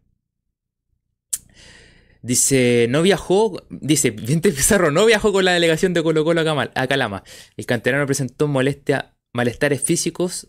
Dice, 2.23 2.87
no 2.89 3.03
viajó, 3.03 3.67
dice, 3.69 4.11
Viente 4.11 4.53
Pizarro 4.53 4.91
no 4.91 5.05
viajó 5.05 5.33
con 5.33 5.45
la 5.45 5.53
delegación 5.53 5.93
de 5.93 6.03
Colo 6.03 6.25
Colo 6.25 6.41
a, 6.41 6.87
Calama. 6.87 7.25
El 7.59 7.67
canterano 7.67 8.07
presentó 8.07 8.49
molestia, 8.49 9.15
malestares 9.35 9.83
físicos 9.83 10.49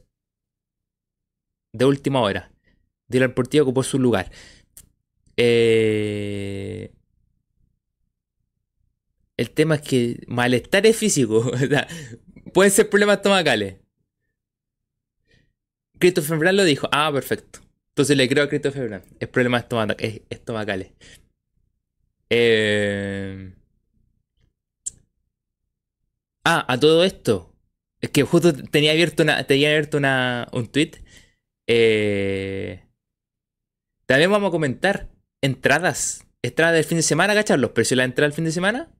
de 1.73 1.85
última 1.85 2.21
hora. 2.21 2.51
Dylan 3.07 3.33
Portillo 3.33 3.63
ocupó 3.63 3.83
su 3.83 3.99
lugar. 3.99 4.31
Eh, 5.35 6.93
el 9.37 9.49
tema 9.51 9.75
es 9.75 9.81
que 9.81 10.23
malestares 10.27 10.95
físicos, 10.95 11.51
pueden 12.53 12.71
ser 12.71 12.89
problemas 12.89 13.17
estomacales. 13.17 13.75
Christopher 15.99 16.37
Brand 16.37 16.57
lo 16.57 16.63
dijo. 16.63 16.87
Ah, 16.91 17.11
perfecto. 17.13 17.59
Entonces 17.89 18.17
le 18.17 18.27
creo 18.27 18.43
a 18.43 18.49
Christopher 18.49 18.87
Brand. 18.87 19.05
Es 19.19 19.27
problema 19.29 19.57
estomacales. 20.29 20.91
Eh... 22.29 23.53
Ah, 26.45 26.65
a 26.67 26.79
todo 26.79 27.03
esto. 27.03 27.55
Es 28.01 28.09
que 28.09 28.23
justo 28.23 28.53
tenía 28.53 28.91
abierto 28.91 29.23
una, 29.23 29.43
tenía 29.45 29.69
abierto 29.69 29.97
una, 29.97 30.49
un 30.51 30.67
tweet. 30.67 31.02
Eh... 31.67 32.83
También 34.05 34.31
vamos 34.31 34.49
a 34.49 34.51
comentar 34.51 35.09
entradas. 35.41 36.25
Entradas 36.41 36.75
del 36.75 36.83
fin 36.83 36.97
de 36.97 37.03
semana, 37.03 37.33
¿cachar? 37.33 37.59
Los 37.59 37.71
precios 37.71 37.91
de 37.91 37.95
la 37.97 38.03
entrada 38.03 38.27
del 38.27 38.35
fin 38.35 38.45
de 38.45 38.51
semana. 38.51 38.91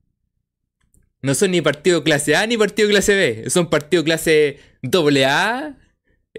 No 1.22 1.36
son 1.36 1.52
ni 1.52 1.62
partido 1.62 2.04
clase 2.04 2.36
A 2.36 2.46
ni 2.48 2.58
partido 2.58 2.90
clase 2.90 3.16
B. 3.16 3.50
Son 3.50 3.70
partido 3.70 4.04
clase 4.04 4.60
AA, 4.84 5.78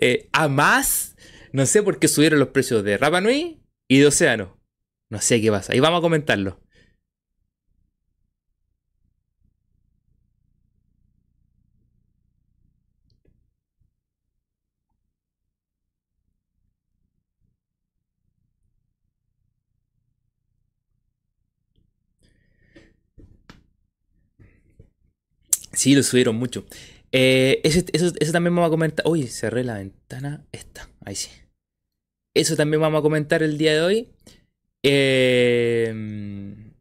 eh, 0.00 0.28
a 0.32 0.48
más. 0.48 1.16
No 1.52 1.66
sé 1.66 1.82
por 1.82 1.98
qué 1.98 2.08
subieron 2.08 2.38
los 2.38 2.48
precios 2.48 2.84
de 2.84 2.98
Rapa 2.98 3.20
Nui 3.20 3.60
y 3.88 3.98
de 3.98 4.06
Océano. 4.06 4.58
No 5.10 5.20
sé 5.20 5.40
qué 5.40 5.50
pasa. 5.50 5.74
Y 5.74 5.80
vamos 5.80 5.98
a 5.98 6.02
comentarlo. 6.02 6.60
Sí, 25.74 25.94
lo 25.94 26.02
subieron 26.02 26.36
mucho. 26.36 26.64
Eh, 27.12 27.60
eso, 27.64 28.32
también 28.32 28.54
vamos 28.54 28.68
a 28.68 28.70
comentar. 28.70 29.06
Uy, 29.06 29.26
cerré 29.26 29.64
la 29.64 29.78
ventana. 29.78 30.44
Esta, 30.52 30.88
ahí 31.04 31.14
sí. 31.14 31.30
Eso 32.34 32.56
también 32.56 32.80
vamos 32.80 32.98
a 32.98 33.02
comentar 33.02 33.42
el 33.42 33.58
día 33.58 33.72
de 33.72 33.80
hoy. 33.82 34.08
Em, 34.82 36.72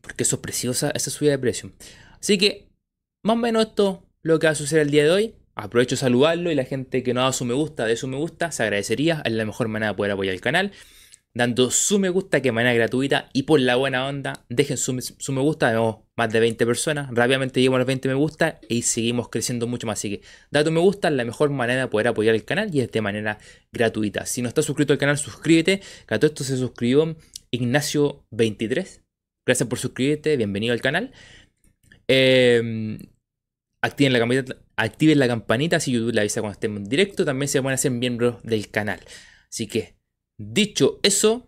porque 0.00 0.22
eso 0.22 0.36
es 0.36 0.42
preciosa, 0.42 0.90
esa 0.94 1.10
subida 1.10 1.32
de 1.32 1.38
precio. 1.38 1.72
Así 2.20 2.38
que, 2.38 2.68
más 3.22 3.34
o 3.34 3.38
menos 3.38 3.66
esto 3.66 4.06
lo 4.22 4.38
que 4.38 4.46
va 4.46 4.52
a 4.52 4.56
suceder 4.56 4.82
el 4.82 4.90
día 4.90 5.04
de 5.04 5.10
hoy. 5.10 5.34
Aprovecho 5.56 5.96
saludarlo 5.96 6.50
y 6.50 6.54
la 6.54 6.64
gente 6.64 7.02
que 7.02 7.12
no 7.12 7.20
ha 7.20 7.24
dado 7.24 7.32
su 7.32 7.44
me 7.44 7.54
gusta, 7.54 7.84
de 7.84 7.96
su 7.96 8.06
me 8.06 8.16
gusta, 8.16 8.52
se 8.52 8.62
agradecería. 8.62 9.22
Es 9.24 9.32
la 9.32 9.44
mejor 9.44 9.68
manera 9.68 9.92
de 9.92 9.96
poder 9.96 10.12
apoyar 10.12 10.34
el 10.34 10.40
canal 10.40 10.72
dando 11.34 11.70
su 11.70 11.98
me 11.98 12.08
gusta 12.08 12.40
que 12.40 12.48
de 12.48 12.52
manera 12.52 12.74
gratuita 12.74 13.28
y 13.32 13.44
por 13.44 13.60
la 13.60 13.76
buena 13.76 14.06
onda. 14.06 14.44
Dejen 14.48 14.76
su, 14.76 14.92
me 14.92 15.40
gusta, 15.40 15.68
tenemos 15.68 15.98
más 16.16 16.32
de 16.32 16.40
20 16.40 16.66
personas. 16.66 17.08
Rápidamente 17.12 17.60
llegamos 17.60 17.76
a 17.76 17.80
los 17.80 17.86
20 17.86 18.08
me 18.08 18.14
gusta 18.14 18.60
y 18.68 18.82
seguimos 18.82 19.28
creciendo 19.28 19.66
mucho 19.66 19.86
más. 19.86 19.98
Así 19.98 20.10
que 20.10 20.22
da 20.50 20.64
tu 20.64 20.70
me 20.70 20.80
gusta, 20.80 21.10
la 21.10 21.24
mejor 21.24 21.50
manera 21.50 21.82
de 21.82 21.88
poder 21.88 22.08
apoyar 22.08 22.34
el 22.34 22.44
canal 22.44 22.74
y 22.74 22.80
es 22.80 22.90
de 22.90 23.00
manera 23.00 23.38
gratuita. 23.72 24.26
Si 24.26 24.42
no 24.42 24.48
estás 24.48 24.64
suscrito 24.64 24.92
al 24.92 24.98
canal, 24.98 25.18
suscríbete. 25.18 25.80
Que 26.06 26.14
a 26.14 26.18
todo 26.18 26.28
esto 26.28 26.44
se 26.44 26.56
suscribió 26.56 27.16
Ignacio23. 27.52 29.02
Gracias 29.46 29.68
por 29.68 29.78
suscribirte, 29.78 30.36
bienvenido 30.36 30.72
al 30.72 30.80
canal. 30.80 31.12
Em, 32.08 32.98
activen, 33.82 34.12
la 34.12 34.18
campanita, 34.18 34.56
activen 34.76 35.18
la 35.18 35.28
campanita 35.28 35.80
si 35.80 35.92
YouTube 35.92 36.12
le 36.12 36.20
avisa 36.20 36.40
cuando 36.40 36.54
estemos 36.54 36.78
en 36.78 36.88
directo. 36.88 37.24
También 37.24 37.48
se 37.48 37.60
van 37.60 37.72
a 37.72 37.74
hacer 37.74 37.92
miembros 37.92 38.42
del 38.42 38.68
canal. 38.70 39.00
Así 39.48 39.66
que 39.66 39.99
Dicho 40.42 41.00
eso, 41.02 41.46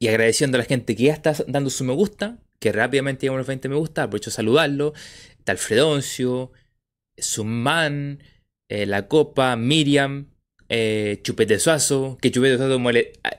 y 0.00 0.08
agradeciendo 0.08 0.56
a 0.56 0.58
la 0.58 0.64
gente 0.64 0.96
que 0.96 1.04
ya 1.04 1.12
está 1.12 1.36
dando 1.46 1.70
su 1.70 1.84
me 1.84 1.92
gusta, 1.92 2.36
que 2.58 2.72
rápidamente 2.72 3.22
llegamos 3.22 3.36
a 3.36 3.42
los 3.42 3.46
20 3.46 3.68
me 3.68 3.76
gusta, 3.76 4.02
aprovecho 4.02 4.30
a 4.30 4.32
saludarlo. 4.32 4.92
Está 5.38 5.52
Alfredoncio, 5.52 6.50
Suman, 7.16 8.24
eh, 8.68 8.86
La 8.86 9.06
Copa, 9.06 9.54
Miriam, 9.54 10.32
eh, 10.68 11.20
Chupete 11.22 11.60
Suazo, 11.60 12.18
que 12.20 12.32
Chupete 12.32 12.56
Suazo 12.56 12.82
ah, 13.22 13.30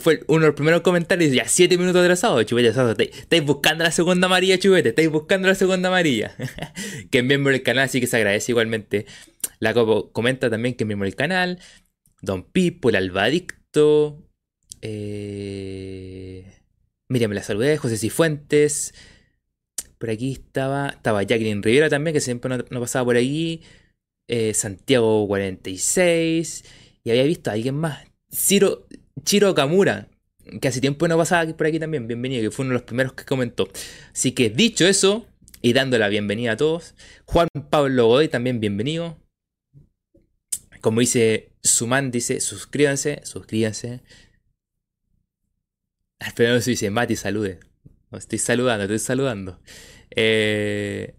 fue 0.00 0.24
uno 0.26 0.40
de 0.40 0.46
los 0.48 0.56
primeros 0.56 0.80
comentarios, 0.80 1.32
ya 1.32 1.46
7 1.46 1.78
minutos 1.78 2.02
atrasado, 2.02 2.42
Chupete 2.42 2.72
Suazo, 2.72 3.00
estáis 3.00 3.44
buscando 3.44 3.84
la 3.84 3.92
segunda 3.92 4.26
amarilla, 4.26 4.58
Chupete, 4.58 4.88
estáis 4.88 5.08
buscando 5.08 5.46
la 5.46 5.54
segunda 5.54 5.88
amarilla. 5.88 6.34
que 7.12 7.18
es 7.18 7.24
miembro 7.24 7.52
del 7.52 7.62
canal, 7.62 7.84
así 7.84 8.00
que 8.00 8.08
se 8.08 8.16
agradece 8.16 8.50
igualmente. 8.50 9.06
La 9.60 9.72
Copa 9.72 10.10
comenta 10.12 10.50
también 10.50 10.74
que 10.74 10.82
es 10.82 10.88
miembro 10.88 11.06
del 11.06 11.14
canal. 11.14 11.60
Don 12.22 12.44
Pipo, 12.44 12.88
el 12.88 12.96
Albadicto. 12.96 14.22
Eh... 14.82 16.44
Miriam, 17.08 17.32
la 17.32 17.42
saludé. 17.42 17.76
José 17.76 17.96
Cifuentes. 17.96 18.94
Por 19.98 20.10
aquí 20.10 20.32
estaba. 20.32 20.90
Estaba 20.90 21.22
Jacqueline 21.22 21.62
Rivera 21.62 21.88
también, 21.88 22.14
que 22.14 22.20
siempre 22.20 22.56
no, 22.70 22.80
pasaba 22.80 23.04
por 23.04 23.16
aquí. 23.16 23.62
Eh, 24.28 24.54
Santiago 24.54 25.26
46. 25.26 26.64
Y 27.04 27.10
había 27.10 27.24
visto 27.24 27.50
a 27.50 27.54
alguien 27.54 27.74
más. 27.74 28.06
Ciro, 28.32 28.86
Chiro 29.24 29.54
Kamura. 29.54 30.08
Que 30.60 30.68
hace 30.68 30.80
tiempo 30.80 31.06
no 31.08 31.16
pasaba 31.16 31.52
por 31.52 31.66
aquí 31.66 31.78
también. 31.78 32.06
Bienvenido, 32.06 32.42
que 32.42 32.50
fue 32.50 32.64
uno 32.64 32.72
de 32.72 32.80
los 32.80 32.84
primeros 32.84 33.12
que 33.12 33.24
comentó. 33.24 33.68
Así 34.12 34.32
que 34.32 34.50
dicho 34.50 34.86
eso, 34.86 35.26
y 35.62 35.72
dando 35.72 35.98
la 35.98 36.08
bienvenida 36.08 36.52
a 36.52 36.56
todos. 36.56 36.94
Juan 37.26 37.48
Pablo 37.70 38.06
Godoy 38.06 38.28
también 38.28 38.60
bienvenido. 38.60 39.18
Como 40.80 41.00
dice 41.00 41.49
Suman, 41.62 42.10
dice 42.10 42.40
suscríbanse, 42.40 43.20
suscríbanse. 43.24 44.00
Esperando 46.20 46.60
si 46.60 46.72
dice 46.72 46.90
Mati, 46.90 47.16
salude. 47.16 47.60
estoy 48.12 48.38
saludando, 48.38 48.84
estoy 48.84 48.98
saludando. 48.98 49.60
Eh... 50.10 51.14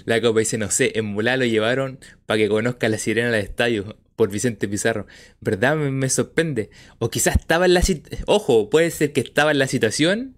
La 0.04 0.20
copa 0.20 0.40
dice, 0.40 0.58
no 0.58 0.70
sé, 0.70 0.92
en 0.97 1.06
Mulá 1.06 1.37
lo 1.37 1.44
llevaron 1.44 1.99
para 2.26 2.38
que 2.38 2.49
conozca 2.49 2.88
la 2.88 2.99
sirena 2.99 3.30
del 3.30 3.44
estadio 3.44 3.99
por 4.16 4.30
Vicente 4.30 4.68
Pizarro. 4.68 5.06
¿Verdad? 5.40 5.76
Me, 5.76 5.90
me 5.90 6.08
sorprende. 6.11 6.70
O 6.99 7.11
quizás 7.11 7.37
estaba 7.37 7.66
en 7.66 7.75
la 7.75 7.82
situación... 7.82 8.25
Ojo, 8.26 8.70
puede 8.70 8.90
ser 8.90 9.12
que 9.12 9.20
estaba 9.20 9.50
en 9.50 9.58
la 9.58 9.66
situación 9.66 10.38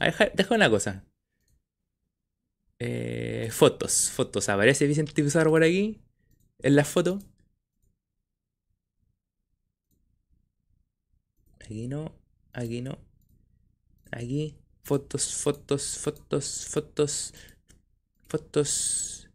deja, 0.00 0.54
una 0.54 0.70
cosa. 0.70 1.04
Eh, 2.78 3.48
fotos, 3.52 4.10
fotos. 4.10 4.48
¿Aparece 4.48 4.86
Vicente 4.86 5.12
Pizarro 5.12 5.50
por 5.50 5.62
aquí? 5.64 6.00
En 6.60 6.76
la 6.76 6.84
foto. 6.84 7.18
Aquí 11.60 11.88
no, 11.88 12.14
aquí 12.52 12.80
no. 12.82 12.98
Aquí. 14.12 14.56
Fotos, 14.84 15.34
fotos, 15.34 15.98
fotos, 15.98 16.66
fotos. 16.68 17.34
Fotos. 18.28 19.28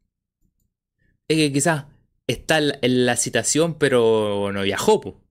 Es 1.27 1.37
que 1.37 1.51
quizás 1.51 1.85
está 2.27 2.59
en 2.59 3.05
la 3.05 3.17
citación, 3.17 3.77
pero 3.77 4.51
no 4.53 4.61
viajó. 4.63 5.01
Po. 5.01 5.21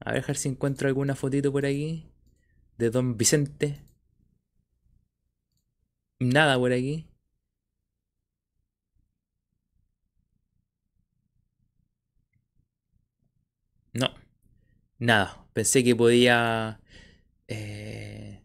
A 0.00 0.12
ver, 0.12 0.36
si 0.36 0.48
encuentro 0.48 0.88
alguna 0.88 1.14
fotito 1.14 1.52
por 1.52 1.66
aquí. 1.66 2.10
De 2.78 2.90
Don 2.90 3.16
Vicente. 3.16 3.91
Nada 6.22 6.56
por 6.58 6.72
aquí. 6.72 7.06
No. 13.94 14.08
Nada. 14.98 15.46
Pensé 15.52 15.84
que 15.84 15.96
podía... 15.96 16.80
Eh, 17.48 18.42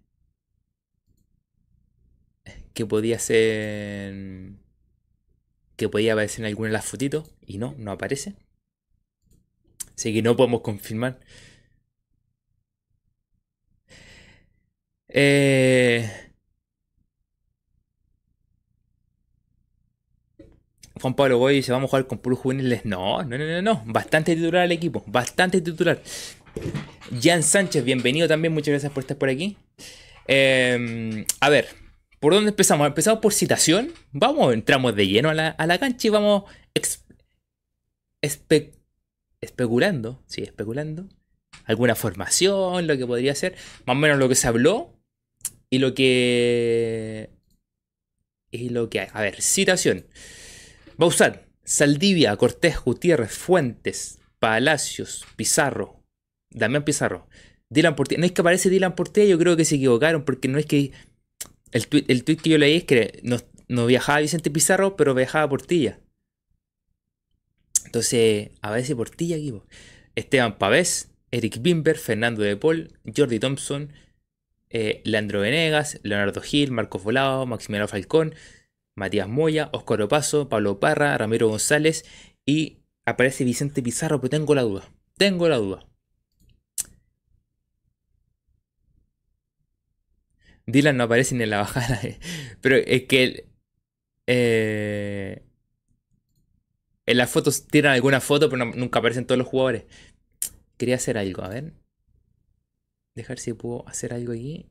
que 2.74 2.86
podía 2.86 3.19
ser... 3.19 4.13
Que 5.75 5.89
podía 5.89 6.13
aparecer 6.13 6.41
en 6.41 6.48
alguna 6.48 6.69
de 6.69 6.74
las 6.74 6.86
fotitos. 6.86 7.31
Y 7.46 7.57
no, 7.60 7.75
no 7.77 7.91
aparece. 7.91 8.36
Así 9.96 10.13
que 10.13 10.22
no 10.22 10.36
podemos 10.36 10.62
confirmar. 10.62 11.19
Eh... 15.10 16.26
Juan 21.00 21.13
Pablo 21.16 21.38
Boy 21.38 21.56
dice, 21.56 21.72
vamos 21.72 21.89
a 21.89 21.92
jugar 21.92 22.08
con 22.08 22.20
puros 22.20 22.39
juveniles. 22.39 22.86
No, 22.86 23.24
no, 23.24 23.38
no, 23.38 23.46
no, 23.46 23.62
no. 23.62 23.84
Bastante 23.86 24.36
titular 24.36 24.66
el 24.66 24.72
equipo. 24.72 25.04
Bastante 25.08 25.62
titular. 25.62 26.01
Jan 27.22 27.44
Sánchez, 27.44 27.84
bienvenido 27.84 28.27
también. 28.27 28.54
Muchas 28.54 28.72
gracias 28.72 28.92
por 28.92 29.01
estar 29.01 29.18
por 29.18 29.30
aquí. 29.30 29.58
Em, 30.27 31.25
a 31.39 31.50
ver, 31.50 31.70
¿por 32.20 32.34
dónde 32.34 32.50
empezamos? 32.50 32.88
Empezamos 32.88 33.22
por 33.22 33.34
citación. 33.34 33.94
Vamos, 34.12 34.54
entramos 34.54 34.96
de 34.96 35.08
lleno 35.08 35.30
a 35.30 35.34
la, 35.34 35.80
cancha 35.80 36.08
y 36.08 36.10
vamos 36.10 36.44
especulando. 39.42 40.22
Sí, 40.27 40.42
especulando. 40.42 41.08
Alguna 41.66 41.96
formación, 41.96 42.88
lo 42.88 42.98
que 42.98 43.06
podría 43.06 43.36
ser. 43.36 43.56
Más 43.86 43.96
o 43.96 44.00
menos 44.00 44.18
lo 44.20 44.30
que 44.30 44.36
se 44.36 44.48
habló. 44.48 44.94
Y 45.70 45.80
lo 45.80 45.94
que... 45.94 47.30
Y 48.51 48.70
lo 48.70 48.89
que 48.89 49.01
hay. 49.01 49.08
A 49.13 49.22
ver, 49.22 49.42
citación. 49.42 50.06
Bausat, 50.98 51.46
Saldivia, 51.63 52.36
Cortés, 52.38 52.80
Gutiérrez, 52.80 53.32
Fuentes, 53.32 54.20
Palacios, 54.39 55.25
Pizarro, 55.36 56.04
Damián 56.50 56.84
Pizarro, 56.84 57.27
Dylan 57.70 57.96
Portilla. 57.96 58.20
No 58.20 58.25
es 58.25 58.32
que 58.32 58.42
aparece 58.42 58.70
Dylan 58.70 58.96
Portilla, 58.96 59.27
yo 59.27 59.38
creo 59.38 59.56
que 59.56 59.66
se 59.66 59.75
equivocaron 59.75 60.24
porque 60.25 60.48
no 60.48 60.58
es 60.58 60.66
que. 60.66 60.92
El 61.72 61.88
tweet, 61.88 62.06
el 62.08 62.24
que 62.24 62.50
yo 62.50 62.58
leí 62.58 62.77
es 62.77 62.84
que 62.86 63.20
no, 63.68 63.86
viajaba 63.86 64.20
Vicente 64.20 64.50
Pizarro, 64.50 64.96
pero 64.96 65.13
viajaba 65.13 65.50
Portilla. 65.50 66.00
Entonces, 67.86 68.51
a 68.62 68.82
si 68.82 68.96
Portilla 68.96 69.36
aquí. 69.36 69.54
Esteban 70.16 70.58
Pavés, 70.58 71.12
Eric 71.32 71.62
Bimber, 71.62 71.98
Fernando 71.98 72.42
de 72.42 72.56
Paul, 72.56 72.98
Jordi 73.16 73.39
Thompson, 73.39 73.94
eh, 74.70 75.01
Leandro 75.04 75.42
Venegas, 75.42 76.00
Leonardo 76.04 76.42
Gil, 76.42 76.72
Marcos 76.72 77.04
Volado, 77.04 77.46
Maximiliano 77.46 77.88
Falcón, 77.88 78.34
Matías 78.98 79.30
Moya, 79.30 79.70
Oscar 79.74 80.01
Opaso, 80.01 80.50
Pablo 80.50 80.80
Parra, 80.80 81.16
Ramiro 81.18 81.48
González 81.50 82.04
y 82.46 82.80
aparece 83.06 83.44
Vicente 83.44 83.84
Pizarro, 83.84 84.20
pero 84.20 84.32
tengo 84.32 84.56
la 84.56 84.63
duda. 84.63 84.92
Tengo 85.18 85.48
la 85.48 85.58
duda. 85.58 85.86
Dylan 90.65 90.98
no 90.98 91.04
aparece 91.04 91.36
ni 91.36 91.43
en 91.43 91.52
la 91.52 91.60
bajada. 91.60 92.02
Pero 92.62 92.76
es 92.76 93.04
que 93.04 93.48
eh, 94.26 95.43
en 97.06 97.17
las 97.17 97.30
fotos 97.30 97.67
tiran 97.67 97.93
alguna 97.93 98.19
foto, 98.19 98.50
pero 98.50 98.65
nunca 98.65 99.00
aparecen 99.00 99.26
todos 99.26 99.38
los 99.39 99.48
jugadores. 99.48 99.86
Quería 100.76 100.95
hacer 100.95 101.17
algo, 101.17 101.43
a 101.43 101.50
ver. 101.50 101.74
Dejar 103.15 103.39
si 103.39 103.54
puedo 103.54 103.88
hacer 103.88 104.13
algo 104.13 104.34
aquí. 104.34 104.69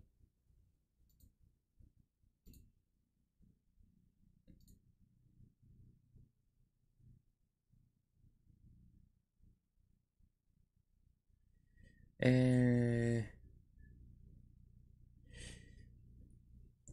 Eh... 12.26 13.24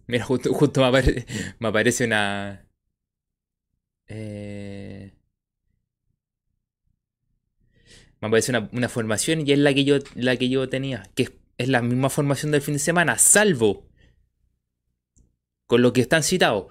Mira, 0.05 0.25
justo, 0.25 0.53
justo 0.53 0.81
me, 0.81 0.87
aparece, 1.67 2.05
una... 2.05 2.67
Eh... 4.07 5.11
Me 8.21 8.27
aparece 8.27 8.51
una, 8.51 8.89
formación 8.89 9.47
y 9.47 9.51
es 9.51 9.59
la 9.59 9.73
que 9.73 9.85
yo, 9.85 9.97
la 10.15 10.37
que 10.37 10.49
yo 10.49 10.69
tenía, 10.69 11.09
que 11.15 11.29
es, 11.57 11.67
la 11.67 11.81
misma 11.81 12.09
formación 12.09 12.51
del 12.51 12.61
fin 12.61 12.75
de 12.75 12.79
semana, 12.79 13.17
salvo 13.17 13.89
con 15.67 15.81
lo 15.81 15.93
que 15.93 16.01
están 16.01 16.21
citados. 16.21 16.67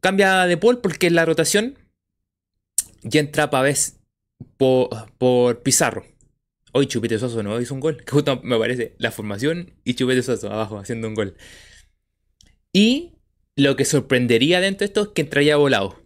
Cambia 0.00 0.46
de 0.46 0.56
Paul 0.56 0.80
porque 0.80 1.06
en 1.06 1.14
la 1.14 1.24
rotación 1.24 1.78
ya 3.02 3.20
entra 3.20 3.50
Pavés 3.50 4.00
por, 4.56 5.12
por 5.16 5.62
Pizarro. 5.62 6.15
Hoy 6.72 6.86
Chupete 6.86 7.18
Soso 7.18 7.42
no 7.42 7.60
hizo 7.60 7.74
un 7.74 7.80
gol. 7.80 8.02
Que 8.04 8.12
justo 8.12 8.40
me 8.42 8.58
parece 8.58 8.94
la 8.98 9.10
formación 9.10 9.72
y 9.84 9.94
Chupete 9.94 10.22
abajo 10.46 10.78
haciendo 10.78 11.08
un 11.08 11.14
gol. 11.14 11.36
Y 12.72 13.12
lo 13.56 13.76
que 13.76 13.84
sorprendería 13.84 14.60
dentro 14.60 14.80
de 14.80 14.86
esto 14.86 15.02
es 15.02 15.08
que 15.08 15.22
entraría 15.22 15.56
volado. 15.56 16.02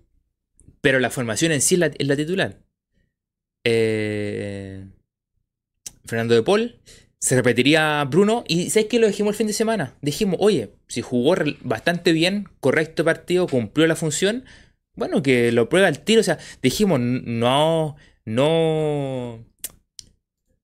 Pero 0.80 1.00
la 1.00 1.10
formación 1.10 1.52
en 1.52 1.60
sí 1.60 1.74
es 1.74 2.06
la, 2.06 2.16
titular. 2.16 2.60
Eh, 3.64 4.86
Fernando 6.04 6.34
de 6.34 6.42
Paul. 6.42 6.80
Se 7.18 7.36
repetiría 7.36 8.02
Bruno. 8.04 8.44
Y 8.46 8.70
¿sabes 8.70 8.88
qué 8.88 8.98
lo 8.98 9.08
dijimos 9.08 9.32
el 9.32 9.38
fin 9.38 9.46
de 9.48 9.52
semana? 9.52 9.96
Dijimos, 10.00 10.36
oye, 10.40 10.70
si 10.88 11.02
jugó 11.02 11.34
bastante 11.62 12.12
bien, 12.12 12.48
correcto 12.60 13.04
partido, 13.04 13.46
cumplió 13.46 13.86
la 13.86 13.96
función. 13.96 14.44
Bueno, 14.94 15.22
que 15.22 15.52
lo 15.52 15.68
prueba 15.68 15.88
el 15.88 16.00
tiro. 16.00 16.20
O 16.20 16.24
sea, 16.24 16.38
dijimos, 16.62 17.00
no, 17.00 17.96
no 18.24 19.44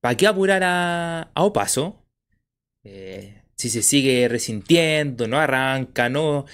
¿Para 0.06 0.16
qué 0.16 0.28
apurar 0.28 0.62
a, 0.62 1.32
a 1.34 1.42
Opaso? 1.42 2.00
Eh, 2.84 3.42
si 3.56 3.68
se 3.68 3.82
sigue 3.82 4.28
resintiendo, 4.28 5.26
no 5.26 5.36
arranca, 5.36 6.08
no, 6.08 6.44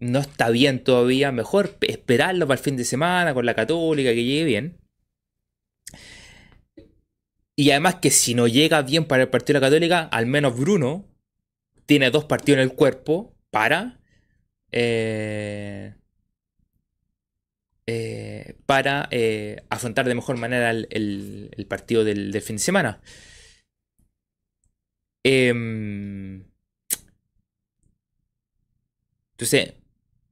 no 0.00 0.18
está 0.18 0.48
bien 0.48 0.82
todavía, 0.82 1.30
mejor 1.30 1.76
esperarlo 1.82 2.46
para 2.46 2.56
el 2.58 2.64
fin 2.64 2.78
de 2.78 2.84
semana 2.84 3.34
con 3.34 3.44
la 3.44 3.52
católica, 3.52 4.14
que 4.14 4.24
llegue 4.24 4.44
bien. 4.44 4.78
Y 7.54 7.70
además 7.72 7.96
que 7.96 8.10
si 8.10 8.34
no 8.34 8.46
llega 8.48 8.80
bien 8.80 9.04
para 9.04 9.24
el 9.24 9.28
partido 9.28 9.58
de 9.58 9.60
la 9.60 9.66
católica, 9.66 10.04
al 10.04 10.24
menos 10.24 10.58
Bruno 10.58 11.04
tiene 11.84 12.10
dos 12.10 12.24
partidos 12.24 12.60
en 12.60 12.62
el 12.62 12.74
cuerpo 12.74 13.34
para... 13.50 14.00
Eh, 14.70 15.92
eh, 17.86 18.54
para 18.66 19.08
eh, 19.10 19.64
afrontar 19.68 20.06
de 20.06 20.14
mejor 20.14 20.36
manera 20.36 20.70
el, 20.70 21.66
partido 21.68 22.04
del, 22.04 22.40
fin 22.40 22.56
de 22.56 22.62
semana. 22.62 23.00
Em, 25.24 26.44
entonces, 29.32 29.74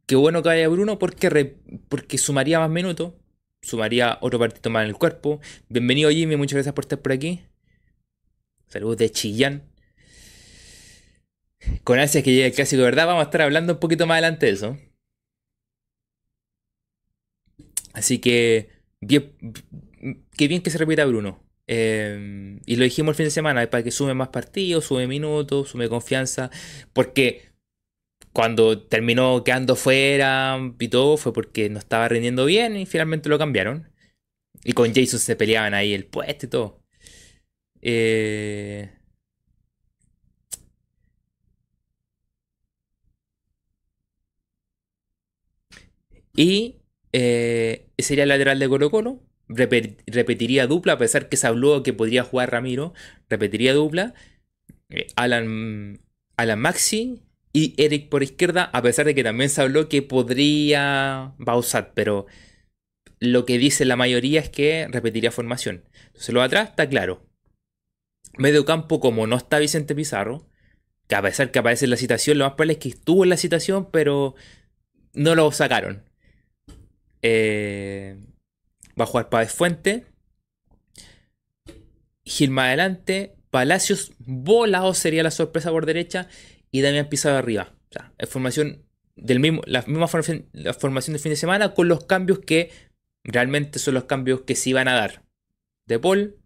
qué 0.06 0.16
bueno 0.16 0.42
que 0.42 0.48
vaya 0.48 0.68
Bruno 0.68 0.98
porque, 0.98 1.56
porque 1.88 2.18
sumaría 2.18 2.60
más 2.60 2.70
minutos, 2.70 3.14
sumaría 3.62 4.18
otro 4.20 4.38
partido 4.38 4.70
más 4.70 4.84
en 4.84 4.88
el 4.90 4.96
cuerpo. 4.96 5.40
Bienvenido 5.68 6.10
Jimmy, 6.10 6.36
muchas 6.36 6.54
gracias 6.54 6.74
por 6.74 6.84
estar 6.84 7.00
por 7.00 7.12
aquí. 7.12 7.42
Saludos 8.68 8.98
de 8.98 9.10
Chillán. 9.10 9.64
Con 11.84 11.98
ansias 11.98 12.24
que 12.24 12.30
llegue 12.32 12.46
el 12.46 12.52
clásico, 12.52 12.82
¿verdad? 12.82 13.06
Vamos 13.06 13.22
a 13.22 13.24
estar 13.24 13.42
hablando 13.42 13.74
un 13.74 13.80
poquito 13.80 14.06
más 14.06 14.14
adelante 14.14 14.46
de 14.46 14.52
eso. 14.52 14.78
Así 17.92 18.18
que, 18.18 18.70
bien, 19.00 19.32
qué 20.36 20.48
bien 20.48 20.62
que 20.62 20.70
se 20.70 20.78
repita 20.78 21.04
Bruno. 21.06 21.42
Em, 21.66 22.60
y 22.66 22.76
lo 22.76 22.84
dijimos 22.84 23.12
el 23.12 23.16
fin 23.16 23.24
de 23.26 23.30
semana, 23.30 23.68
para 23.70 23.82
que 23.84 23.90
sume 23.90 24.14
más 24.14 24.28
partidos, 24.28 24.86
sume 24.86 25.06
minutos, 25.06 25.70
sume 25.70 25.88
confianza. 25.88 26.50
Porque 26.92 27.42
cuando 28.32 28.82
terminó 28.82 29.44
quedando 29.44 29.76
fuera 29.76 30.58
y 30.80 30.88
todo, 30.88 31.16
fue 31.16 31.32
porque 31.32 31.70
no 31.70 31.78
estaba 31.78 32.08
rindiendo 32.08 32.46
bien 32.46 32.76
y 32.76 32.86
finalmente 32.86 33.28
lo 33.28 33.38
cambiaron. 33.38 33.90
Y 34.64 34.74
con 34.74 34.94
Jason 34.94 35.20
se 35.20 35.36
peleaban 35.36 35.74
ahí 35.74 35.94
el 35.94 36.06
puesto 36.06 36.46
y 36.46 36.48
todo. 36.50 36.82
Eh, 37.82 38.90
y 46.36 46.79
eh, 47.12 47.86
sería 47.98 48.24
el 48.24 48.28
lateral 48.28 48.58
de 48.58 48.68
Colo 48.68 48.90
Colo. 48.90 49.20
repetiría 49.48 50.66
dupla, 50.66 50.94
a 50.94 50.98
pesar 50.98 51.28
que 51.28 51.36
se 51.36 51.46
habló 51.46 51.82
que 51.82 51.92
podría 51.92 52.24
jugar 52.24 52.50
Ramiro. 52.50 52.94
Repetiría 53.28 53.74
dupla. 53.74 54.14
Eh, 54.90 55.06
Alan, 55.16 56.00
Alan 56.36 56.60
Maxi 56.60 57.22
y 57.52 57.74
Eric 57.82 58.08
por 58.08 58.22
izquierda, 58.22 58.64
a 58.72 58.82
pesar 58.82 59.06
de 59.06 59.14
que 59.14 59.24
también 59.24 59.50
se 59.50 59.60
habló 59.62 59.88
que 59.88 60.02
podría 60.02 61.34
Bausat, 61.38 61.92
pero 61.94 62.26
lo 63.18 63.44
que 63.44 63.58
dice 63.58 63.84
la 63.84 63.96
mayoría 63.96 64.40
es 64.40 64.50
que 64.50 64.88
repetiría 64.90 65.32
formación. 65.32 65.84
Entonces 66.06 66.32
lo 66.32 66.40
de 66.40 66.46
atrás 66.46 66.70
está 66.70 66.88
claro. 66.88 67.26
Medio 68.38 68.64
campo, 68.64 69.00
como 69.00 69.26
no 69.26 69.36
está 69.36 69.58
Vicente 69.58 69.94
Pizarro, 69.94 70.46
que 71.08 71.16
a 71.16 71.22
pesar 71.22 71.50
que 71.50 71.58
aparece 71.58 71.86
en 71.86 71.90
la 71.90 71.96
citación, 71.96 72.38
lo 72.38 72.44
más 72.44 72.54
probable 72.54 72.74
es 72.74 72.78
que 72.78 72.88
estuvo 72.90 73.24
en 73.24 73.30
la 73.30 73.36
citación, 73.36 73.90
pero 73.90 74.34
no 75.12 75.34
lo 75.34 75.50
sacaron. 75.52 76.09
Eh, 77.22 78.16
va 78.98 79.04
a 79.04 79.06
jugar 79.06 79.28
Páez 79.28 79.52
Fuente. 79.52 80.06
Gil 82.24 82.50
más 82.50 82.66
adelante. 82.66 83.34
Palacios 83.50 84.12
volado 84.18 84.94
sería 84.94 85.22
la 85.22 85.30
sorpresa 85.30 85.70
por 85.70 85.86
derecha. 85.86 86.28
Y 86.70 86.82
Damián 86.82 87.08
Pizarro 87.08 87.38
arriba. 87.38 87.74
O 88.22 88.26
formación 88.26 88.84
del 89.16 89.40
mismo, 89.40 89.62
la 89.66 89.82
misma 89.82 90.08
formación, 90.08 90.46
la 90.52 90.74
formación 90.74 91.12
del 91.12 91.20
fin 91.20 91.30
de 91.30 91.36
semana 91.36 91.74
con 91.74 91.88
los 91.88 92.04
cambios 92.04 92.38
que 92.38 92.70
realmente 93.24 93.78
son 93.78 93.94
los 93.94 94.04
cambios 94.04 94.42
que 94.42 94.54
se 94.54 94.70
iban 94.70 94.88
a 94.88 94.94
dar. 94.94 95.22
De 95.86 95.98
Paul, 95.98 96.36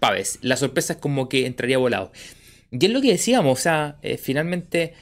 Paves. 0.00 0.38
La 0.42 0.56
sorpresa 0.56 0.94
es 0.94 0.98
como 0.98 1.28
que 1.28 1.46
entraría 1.46 1.78
volado. 1.78 2.12
Y 2.70 2.84
es 2.84 2.90
lo 2.90 3.00
que 3.00 3.12
decíamos, 3.12 3.58
o 3.58 3.62
sea, 3.62 3.98
eh, 4.02 4.16
finalmente 4.16 4.94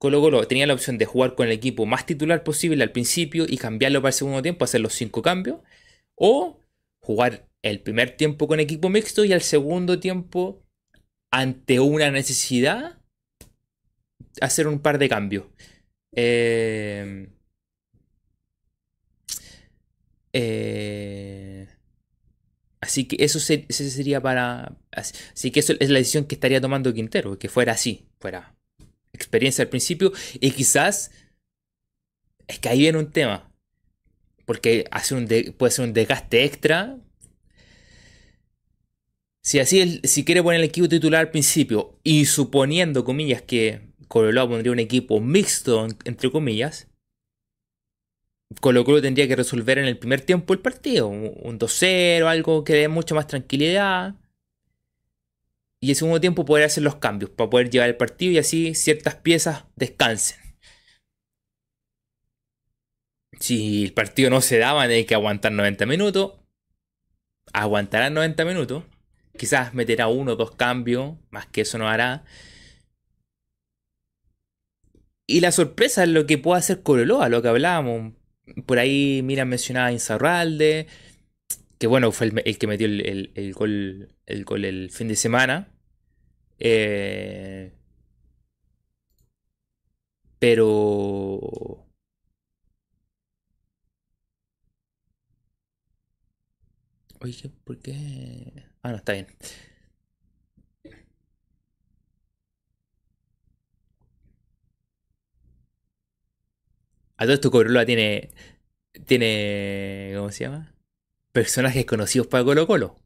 Colo 0.00 0.22
Colo 0.22 0.46
tenía 0.46 0.66
la 0.66 0.72
opción 0.72 0.96
de 0.96 1.04
jugar 1.04 1.34
con 1.34 1.46
el 1.46 1.52
equipo 1.52 1.84
más 1.84 2.06
titular 2.06 2.42
posible 2.42 2.82
al 2.82 2.90
principio 2.90 3.44
y 3.46 3.58
cambiarlo 3.58 4.00
para 4.00 4.08
el 4.08 4.14
segundo 4.14 4.40
tiempo, 4.40 4.64
hacer 4.64 4.80
los 4.80 4.94
cinco 4.94 5.20
cambios, 5.20 5.60
o 6.14 6.58
jugar 7.00 7.46
el 7.62 7.80
primer 7.80 8.16
tiempo 8.16 8.48
con 8.48 8.60
equipo 8.60 8.88
mixto 8.88 9.26
y 9.26 9.34
al 9.34 9.42
segundo 9.42 10.00
tiempo, 10.00 10.64
ante 11.30 11.80
una 11.80 12.10
necesidad, 12.10 12.98
hacer 14.40 14.68
un 14.68 14.80
par 14.80 14.98
de 14.98 15.08
cambios. 15.10 15.44
Eh, 16.12 17.28
eh, 20.32 21.68
Así 22.80 23.04
que 23.06 23.22
eso 23.22 23.38
sería 23.38 24.22
para. 24.22 24.78
Así 24.92 25.50
que 25.50 25.60
eso 25.60 25.74
es 25.78 25.90
la 25.90 25.98
decisión 25.98 26.24
que 26.24 26.36
estaría 26.36 26.62
tomando 26.62 26.94
Quintero, 26.94 27.38
que 27.38 27.50
fuera 27.50 27.72
así, 27.72 28.08
fuera 28.18 28.56
experiencia 29.20 29.62
al 29.62 29.68
principio 29.68 30.12
y 30.40 30.50
quizás. 30.50 31.12
Es 32.46 32.58
que 32.58 32.68
ahí 32.68 32.80
viene 32.80 32.98
un 32.98 33.12
tema. 33.12 33.52
Porque 34.44 34.84
hace 34.90 35.14
un 35.14 35.28
puede 35.56 35.70
ser 35.70 35.84
un 35.84 35.92
desgaste 35.92 36.44
extra. 36.44 36.98
Si 39.42 39.58
así, 39.58 40.00
si 40.04 40.24
quiere 40.24 40.42
poner 40.42 40.60
el 40.60 40.66
equipo 40.66 40.88
titular 40.88 41.20
al 41.20 41.30
principio 41.30 41.98
y 42.02 42.26
suponiendo, 42.26 43.04
comillas, 43.04 43.42
que 43.42 43.80
Colo 44.08 44.48
pondría 44.48 44.72
un 44.72 44.80
equipo 44.80 45.20
mixto, 45.20 45.86
entre 46.04 46.30
comillas, 46.30 46.88
Colo 48.60 48.84
Colo 48.84 49.00
tendría 49.00 49.28
que 49.28 49.36
resolver 49.36 49.78
en 49.78 49.86
el 49.86 49.96
primer 49.98 50.20
tiempo 50.22 50.52
el 50.52 50.58
partido. 50.58 51.08
Un 51.08 51.58
2-0, 51.58 52.26
algo 52.26 52.64
que 52.64 52.74
dé 52.74 52.88
mucha 52.88 53.14
más 53.14 53.26
tranquilidad. 53.28 54.16
Y 55.80 55.90
en 55.90 55.96
segundo 55.96 56.20
tiempo 56.20 56.44
poder 56.44 56.64
hacer 56.64 56.82
los 56.82 56.96
cambios 56.96 57.30
para 57.30 57.48
poder 57.48 57.70
llevar 57.70 57.88
el 57.88 57.96
partido 57.96 58.32
y 58.32 58.38
así 58.38 58.74
ciertas 58.74 59.16
piezas 59.16 59.64
descansen. 59.76 60.38
Si 63.38 63.84
el 63.84 63.94
partido 63.94 64.28
no 64.28 64.42
se 64.42 64.58
daba, 64.58 64.82
hay 64.82 65.06
que 65.06 65.14
aguantar 65.14 65.52
90 65.52 65.86
minutos. 65.86 66.34
Aguantarán 67.52 68.12
90 68.14 68.44
minutos. 68.44 68.84
Quizás 69.38 69.72
meterá 69.72 70.08
uno 70.08 70.32
o 70.32 70.36
dos 70.36 70.54
cambios, 70.54 71.16
más 71.30 71.46
que 71.46 71.62
eso 71.62 71.78
no 71.78 71.88
hará. 71.88 72.24
Y 75.26 75.40
la 75.40 75.52
sorpresa 75.52 76.02
es 76.02 76.10
lo 76.10 76.26
que 76.26 76.36
puede 76.38 76.58
hacer 76.58 76.82
Colo 76.82 77.28
lo 77.28 77.42
que 77.42 77.48
hablábamos 77.48 78.12
por 78.66 78.78
ahí, 78.78 79.22
mira, 79.22 79.44
mencionaba 79.44 79.88
a 79.88 79.92
Insaurralde, 79.92 80.86
que 81.80 81.86
bueno, 81.86 82.12
fue 82.12 82.26
el, 82.44 82.58
que 82.58 82.66
metió 82.66 82.86
el, 82.86 83.54
gol, 83.54 84.14
el 84.26 84.44
gol 84.44 84.64
el 84.66 84.90
fin 84.90 85.08
de 85.08 85.16
semana. 85.16 85.68
Eh, 86.58 87.72
pero... 90.38 91.86
Oye, 97.20 97.50
¿por 97.64 97.78
qué? 97.78 98.52
Ah, 98.82 98.90
no, 98.90 98.96
está 98.96 99.12
bien. 99.14 99.26
A 107.16 107.24
todo 107.24 107.34
esto 107.34 107.50
Cobreloa 107.50 107.84
tiene. 107.86 108.30
Tiene. 109.06 110.12
¿Cómo 110.16 110.30
se 110.30 110.44
llama? 110.44 110.74
Personajes 111.32 111.86
conocidos 111.86 112.26
para 112.26 112.44
Colo 112.44 112.66
Colo. 112.66 112.96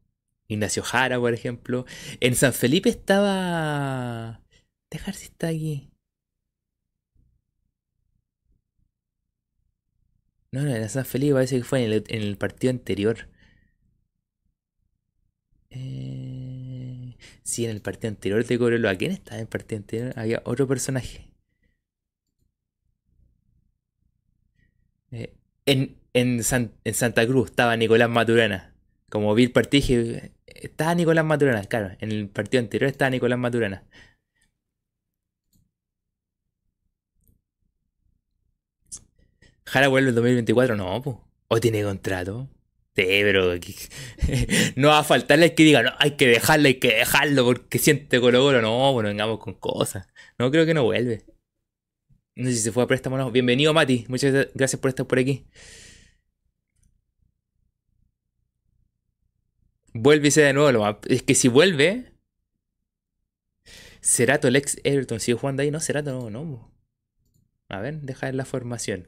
Ignacio 0.47 0.83
Jara, 0.83 1.19
por 1.19 1.33
ejemplo. 1.33 1.85
En 2.19 2.35
San 2.35 2.53
Felipe 2.53 2.89
estaba. 2.89 4.41
Dejar 4.89 5.15
si 5.15 5.25
está 5.25 5.47
aquí. 5.49 5.89
No, 10.51 10.61
no, 10.63 10.73
en 10.73 10.89
San 10.89 11.05
Felipe 11.05 11.33
parece 11.33 11.57
que 11.57 11.63
fue 11.63 11.83
en 11.83 12.03
el, 12.07 12.37
partido 12.37 12.71
anterior. 12.71 13.27
Eh, 15.69 17.17
sí, 17.43 17.65
en 17.65 17.71
el 17.71 17.81
partido 17.81 18.09
anterior 18.09 18.45
de 18.45 18.57
Cobreloa. 18.57 18.95
¿Quién 18.95 19.11
estaba 19.11 19.37
en 19.37 19.41
el 19.41 19.47
partido 19.47 19.79
anterior? 19.79 20.13
Había 20.17 20.41
otro 20.45 20.67
personaje. 20.67 21.29
Eh, 25.11 25.33
en, 25.65 25.97
en, 26.15 26.43
Santa 26.43 27.27
Cruz 27.27 27.49
estaba 27.51 27.75
Nicolás 27.77 28.09
Maturana. 28.09 28.73
Como 29.09 29.35
vi 29.35 29.43
el 29.43 29.51
partido, 29.51 30.19
estaba 30.47 30.95
Nicolás 30.95 31.25
Maturana, 31.25 31.63
claro. 31.65 31.95
En 31.99 32.11
el 32.11 32.29
partido 32.29 32.61
anterior 32.61 32.89
estaba 32.89 33.09
Nicolás 33.09 33.37
Maturana. 33.39 33.83
Jara 39.65 39.87
vuelve 39.89 40.09
el 40.09 40.15
2024, 40.15 40.75
no, 40.75 41.01
pues. 41.01 41.17
O 41.49 41.59
tiene 41.59 41.83
contrato. 41.83 42.49
Sí, 42.95 43.03
pero 43.03 43.53
no 44.77 44.87
va 44.89 44.99
a 44.99 45.03
faltarle 45.03 45.53
que 45.53 45.63
diga, 45.63 45.83
no, 45.83 45.91
hay 45.99 46.11
que 46.11 46.27
dejarlo, 46.27 46.67
hay 46.67 46.75
que 46.79 46.95
dejarlo 46.95 47.43
porque 47.45 47.77
siente 47.77 48.21
Colo 48.21 48.41
Colo. 48.41 48.61
No, 48.61 48.93
bueno, 48.93 49.09
vengamos 49.09 49.39
con 49.39 49.53
cosas. 49.55 50.07
No 50.39 50.49
creo 50.51 50.65
que 50.65 50.73
no 50.73 50.83
vuelve. 50.83 51.25
No 52.35 52.49
sé 52.49 52.55
si 52.55 52.61
se 52.61 52.71
fue 52.71 52.83
a 52.83 52.87
préstamo 52.87 53.15
o 53.17 53.19
no. 53.19 53.31
Bienvenido, 53.31 53.73
Mati. 53.73 54.05
Muchas 54.07 54.47
gracias 54.53 54.79
por 54.79 54.89
estar 54.89 55.05
por 55.07 55.19
aquí. 55.19 55.45
Vuelve 59.97 60.27
y 60.27 60.31
se 60.31 60.41
de 60.41 60.51
nuevo. 60.51 60.71
Lo 60.73 60.99
Es 61.07 61.23
que 61.23 61.35
si 61.35 61.47
vuelve. 61.47 62.11
Cerato, 64.01 64.49
el 64.49 64.57
ex 64.57 64.77
Everton, 64.83 65.21
sigue 65.21 65.37
jugando 65.37 65.63
ahí. 65.63 65.71
No, 65.71 65.79
Cerato 65.79 66.29
no, 66.29 66.29
no. 66.29 66.71
A 67.69 67.79
ver, 67.79 68.01
deja 68.01 68.31
la 68.33 68.43
formación. 68.43 69.07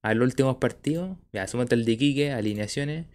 A 0.00 0.14
los 0.14 0.24
últimos 0.26 0.56
partidos. 0.58 1.18
Ya, 1.32 1.46
súmate 1.48 1.74
el 1.74 1.84
de 1.84 1.98
Quique, 1.98 2.30
alineaciones. 2.32 3.06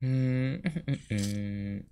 Mm, 0.00 0.54
mm, 0.54 1.14
mm, 1.14 1.86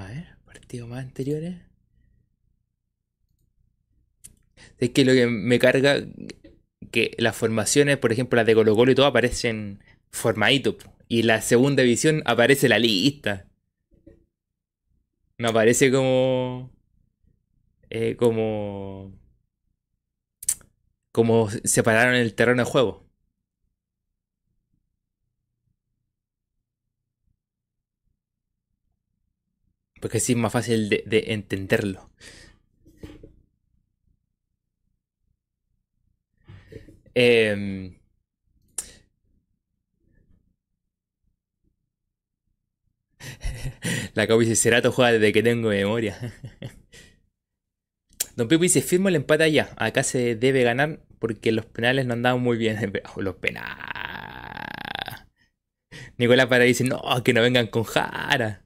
A 0.00 0.06
ver, 0.06 0.28
partidos 0.46 0.88
más 0.88 1.04
anteriores. 1.04 1.56
Es 4.78 4.90
que 4.90 5.04
lo 5.04 5.12
que 5.12 5.26
me 5.26 5.58
carga 5.58 6.02
que 6.90 7.14
las 7.18 7.36
formaciones, 7.36 7.98
por 7.98 8.12
ejemplo, 8.12 8.36
las 8.36 8.46
de 8.46 8.54
Colo 8.54 8.74
Colo 8.74 8.92
y 8.92 8.94
todo, 8.94 9.06
aparecen 9.06 9.82
formaditos. 10.10 10.76
Y 11.08 11.22
la 11.22 11.42
segunda 11.42 11.82
división 11.82 12.22
aparece 12.24 12.68
la 12.68 12.78
lista. 12.78 13.46
No 15.38 15.48
aparece 15.48 15.90
como. 15.90 16.70
Eh, 17.90 18.16
como. 18.16 19.12
Como 21.12 21.50
separaron 21.50 22.14
el 22.14 22.34
terreno 22.34 22.64
de 22.64 22.70
juego. 22.70 23.09
Porque 30.00 30.18
así 30.18 30.32
es 30.32 30.38
más 30.38 30.52
fácil 30.52 30.88
de, 30.88 31.24
entenderlo. 31.28 32.10
Em, 37.14 37.98
la 44.14 44.26
Cabo 44.26 44.40
dice, 44.40 44.56
Cerato 44.56 44.92
juega 44.92 45.12
desde 45.12 45.32
que 45.32 45.42
tengo 45.42 45.68
memoria. 45.68 46.34
Don 48.36 48.48
Pipo 48.48 48.62
dice, 48.62 48.80
firmo 48.80 49.08
el 49.08 49.16
empate 49.16 49.44
allá. 49.44 49.70
Acá 49.76 50.02
se 50.02 50.34
debe 50.34 50.62
ganar 50.62 51.00
porque 51.18 51.52
los 51.52 51.66
penales 51.66 52.06
no 52.06 52.14
andaban 52.14 52.40
muy 52.40 52.56
bien. 52.56 52.78
los 53.16 53.34
penales. 53.36 53.76
Nicolás 56.16 56.46
para 56.46 56.64
dice, 56.64 56.84
no, 56.84 57.00
que 57.24 57.32
no 57.34 57.42
vengan 57.42 57.66
con 57.66 57.84
Jara. 57.84 58.64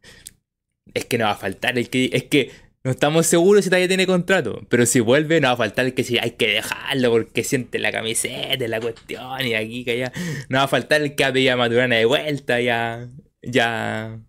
Es 0.92 1.06
que 1.06 1.18
no 1.18 1.24
va 1.24 1.32
a 1.32 1.36
faltar 1.36 1.78
el 1.78 1.88
que... 1.88 2.10
Es 2.12 2.24
que 2.24 2.50
no 2.84 2.90
estamos 2.90 3.26
seguros 3.26 3.64
si 3.64 3.70
todavía 3.70 3.88
tiene 3.88 4.06
contrato. 4.06 4.60
Pero 4.68 4.84
si 4.84 5.00
vuelve, 5.00 5.40
no 5.40 5.48
va 5.48 5.54
a 5.54 5.56
faltar 5.56 5.86
el 5.86 5.94
que 5.94 6.04
si 6.04 6.18
hay 6.18 6.32
que 6.32 6.48
dejarlo 6.48 7.10
porque 7.10 7.42
siente 7.42 7.78
la 7.78 7.90
camiseta, 7.90 8.68
la 8.68 8.80
cuestión 8.80 9.46
y 9.46 9.54
aquí 9.54 9.84
que 9.84 9.92
allá. 9.92 10.12
No 10.50 10.58
va 10.58 10.64
a 10.64 10.68
faltar 10.68 11.00
el 11.00 11.14
que 11.14 11.24
ha 11.24 11.28
a 11.28 11.56
Maturana 11.56 11.96
de 11.96 12.04
vuelta, 12.04 12.60
ya. 12.60 13.08
Ya. 13.40 14.20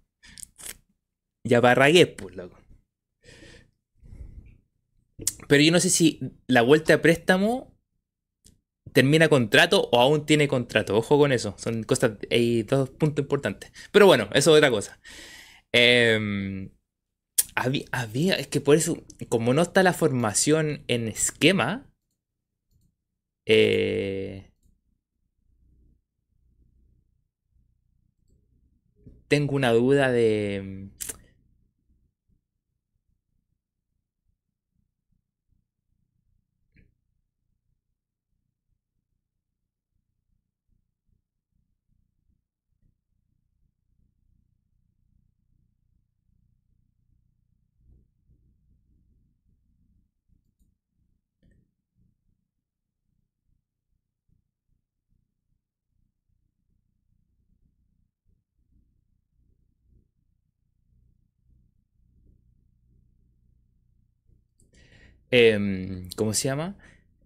Ya 1.44 1.60
Barragués, 1.60 2.08
pues, 2.08 2.36
loco. 2.36 2.58
Pero 5.48 5.63
yo 5.63 5.72
no 5.72 5.80
sé 5.80 5.89
si 5.89 6.20
la 6.48 6.62
vuelta 6.62 6.94
a 6.94 7.02
préstamo 7.02 7.76
termina 8.94 9.28
contrato 9.28 9.89
o 9.91 10.00
aún 10.00 10.26
tiene 10.26 10.48
contrato. 10.48 10.96
Ojo 10.98 11.18
con 11.18 11.34
eso. 11.34 11.56
Son 11.58 11.84
cosas, 11.84 12.13
hay 12.32 12.63
dos 12.63 12.89
puntos 12.89 13.24
importantes. 13.24 13.72
Pero 13.91 14.06
bueno, 14.06 14.30
eso 14.34 14.52
es 14.52 14.58
otra 14.58 14.72
cosa. 14.72 15.00
Em, 15.77 16.69
había, 17.91 18.35
es 18.35 18.47
que 18.47 18.61
por 18.61 18.77
eso, 18.77 19.03
como 19.27 19.53
no 19.53 19.61
está 19.61 19.83
la 19.83 19.91
formación 19.91 20.85
en 20.88 21.09
esquema, 21.09 21.91
eh, 23.45 24.51
tengo 29.27 29.53
una 29.53 29.73
duda 29.73 30.13
de 30.13 30.91
Em, 65.31 66.09
¿Cómo 66.15 66.33
se 66.33 66.47
llama? 66.47 66.75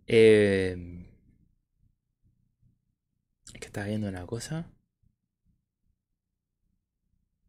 Em, 0.08 1.06
es 3.54 3.60
que 3.60 3.68
estaba 3.68 3.88
viendo 3.88 4.08
una 4.08 4.26
cosa. 4.26 4.68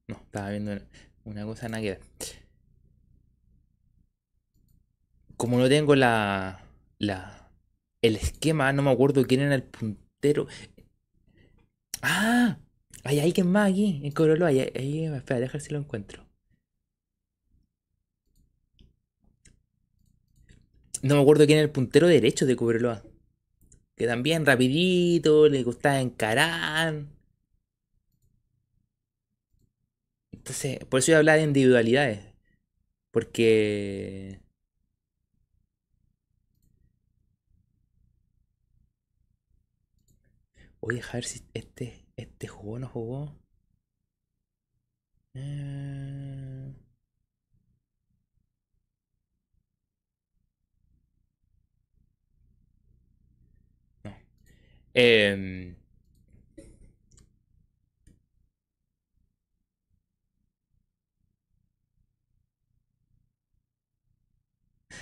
No, 0.08 0.16
estaba 0.16 0.50
viendo 0.50 0.78
una 1.24 1.44
cosa 1.44 1.68
nada 1.68 1.82
que 1.82 2.00
Como 5.36 5.58
no 5.58 5.68
tengo 5.68 5.94
la, 5.96 6.64
la, 6.98 7.50
el 8.02 8.16
esquema, 8.16 8.72
no 8.72 8.82
me 8.82 8.90
acuerdo 8.90 9.24
quién 9.26 9.40
era 9.40 9.54
el 9.54 9.62
puntero. 9.62 10.46
¡Ah! 12.02 12.58
Hay 13.04 13.20
alguien 13.20 13.50
más 13.50 13.70
aquí, 13.70 14.00
en 14.04 14.12
Corolo. 14.12 14.46
Ahí, 14.46 14.60
ahí, 14.60 15.04
espera, 15.06 15.40
déjame 15.40 15.60
si 15.60 15.72
lo 15.72 15.78
encuentro. 15.78 16.29
No 21.02 21.16
me 21.16 21.22
acuerdo 21.22 21.46
quién 21.46 21.58
era 21.58 21.66
el 21.66 21.72
puntero 21.72 22.06
derecho 22.08 22.46
de 22.46 22.56
Cobreloa. 22.56 23.02
Que 23.96 24.06
también 24.06 24.46
rapidito, 24.46 25.48
le 25.48 25.62
gustaba 25.62 26.00
encarar. 26.00 27.06
Entonces, 30.32 30.84
por 30.86 31.00
eso 31.00 31.12
yo 31.12 31.18
hablaba 31.18 31.38
de 31.38 31.44
individualidades. 31.44 32.20
Porque... 33.10 34.40
Voy 40.80 41.00
a 41.00 41.12
ver 41.12 41.24
si 41.24 41.42
este, 41.54 42.06
este 42.16 42.48
jugó 42.48 42.72
o 42.74 42.78
no 42.78 42.88
jugó. 42.88 43.36
Eh... 45.34 46.72
Eh, 54.94 55.74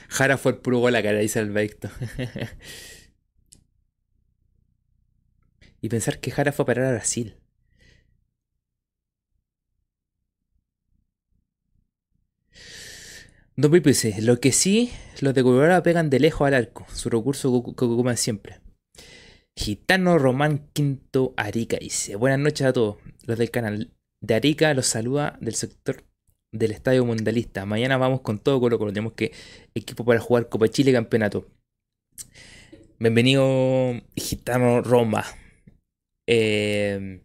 Jara 0.09 0.37
fue 0.37 0.53
el 0.53 0.59
puro 0.59 0.81
gol 0.81 0.97
a 0.97 1.03
cara, 1.03 1.19
dice 1.19 1.39
Alberto. 1.39 1.89
y 5.81 5.89
pensar 5.89 6.21
que 6.21 6.31
Jara 6.31 6.53
fue 6.53 6.63
a 6.65 6.67
parar 6.67 6.85
a 6.87 6.93
Brasil. 6.93 7.35
Dice, 13.57 14.23
lo 14.23 14.41
que 14.41 14.53
sí, 14.53 14.93
los 15.21 15.35
de 15.35 15.43
Colorado 15.43 15.83
pegan 15.83 16.11
de 16.11 16.21
lejos 16.21 16.47
al 16.47 16.55
arco, 16.55 16.87
su 16.93 17.11
recurso 17.11 17.63
que 17.77 17.85
ocupan 17.85 18.17
siempre. 18.17 18.61
Gitano 19.59 20.19
Román 20.19 20.69
Quinto 20.73 21.35
Arica 21.37 21.79
dice: 21.79 22.15
Buenas 22.15 22.39
noches 22.39 22.65
a 22.65 22.73
todos 22.73 22.99
los 23.27 23.37
del 23.37 23.51
canal. 23.51 23.91
De 24.21 24.35
Arica 24.37 24.73
los 24.73 24.87
saluda 24.87 25.37
del 25.41 25.57
sector 25.57 26.05
del 26.53 26.71
Estadio 26.71 27.05
Mundialista. 27.05 27.67
Mañana 27.67 27.97
vamos 27.97 28.21
con 28.21 28.39
todo 28.39 28.61
Colo 28.61 28.79
Colo. 28.79 28.93
Tenemos 28.93 29.15
que 29.15 29.33
equipo 29.75 30.05
para 30.05 30.21
jugar 30.21 30.49
Copa 30.49 30.69
Chile 30.69 30.93
Campeonato. 30.93 31.49
Bienvenido 33.01 34.01
Gitano 34.15 34.81
Roma. 34.81 35.25
Eh, 36.29 37.21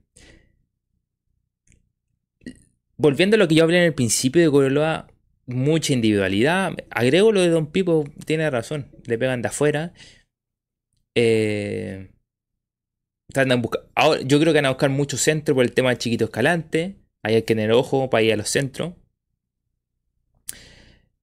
volviendo 2.97 3.35
a 3.35 3.37
lo 3.37 3.47
que 3.47 3.53
yo 3.53 3.63
hablé 3.63 3.77
en 3.77 3.83
el 3.83 3.93
principio 3.93 4.41
de 4.41 4.49
Coroloa, 4.49 5.07
mucha 5.45 5.93
individualidad. 5.93 6.73
Agrego 6.89 7.31
lo 7.31 7.41
de 7.41 7.49
Don 7.49 7.67
Pipo, 7.67 8.05
tiene 8.25 8.49
razón. 8.49 8.87
Le 9.05 9.19
pegan 9.19 9.43
de 9.43 9.49
afuera. 9.49 9.93
Eh, 11.13 12.12
yo 13.33 14.39
creo 14.39 14.53
que 14.53 14.59
van 14.59 14.65
a 14.65 14.69
buscar 14.69 14.89
mucho 14.89 15.17
centro 15.17 15.55
por 15.55 15.63
el 15.63 15.73
tema 15.73 15.89
del 15.89 15.97
chiquito 15.97 16.25
escalante. 16.25 16.97
Ahí 17.23 17.35
hay 17.35 17.41
que 17.41 17.55
tener 17.55 17.71
ojo 17.71 18.09
para 18.09 18.23
ir 18.23 18.33
a 18.33 18.37
los 18.37 18.49
centros. 18.49 18.93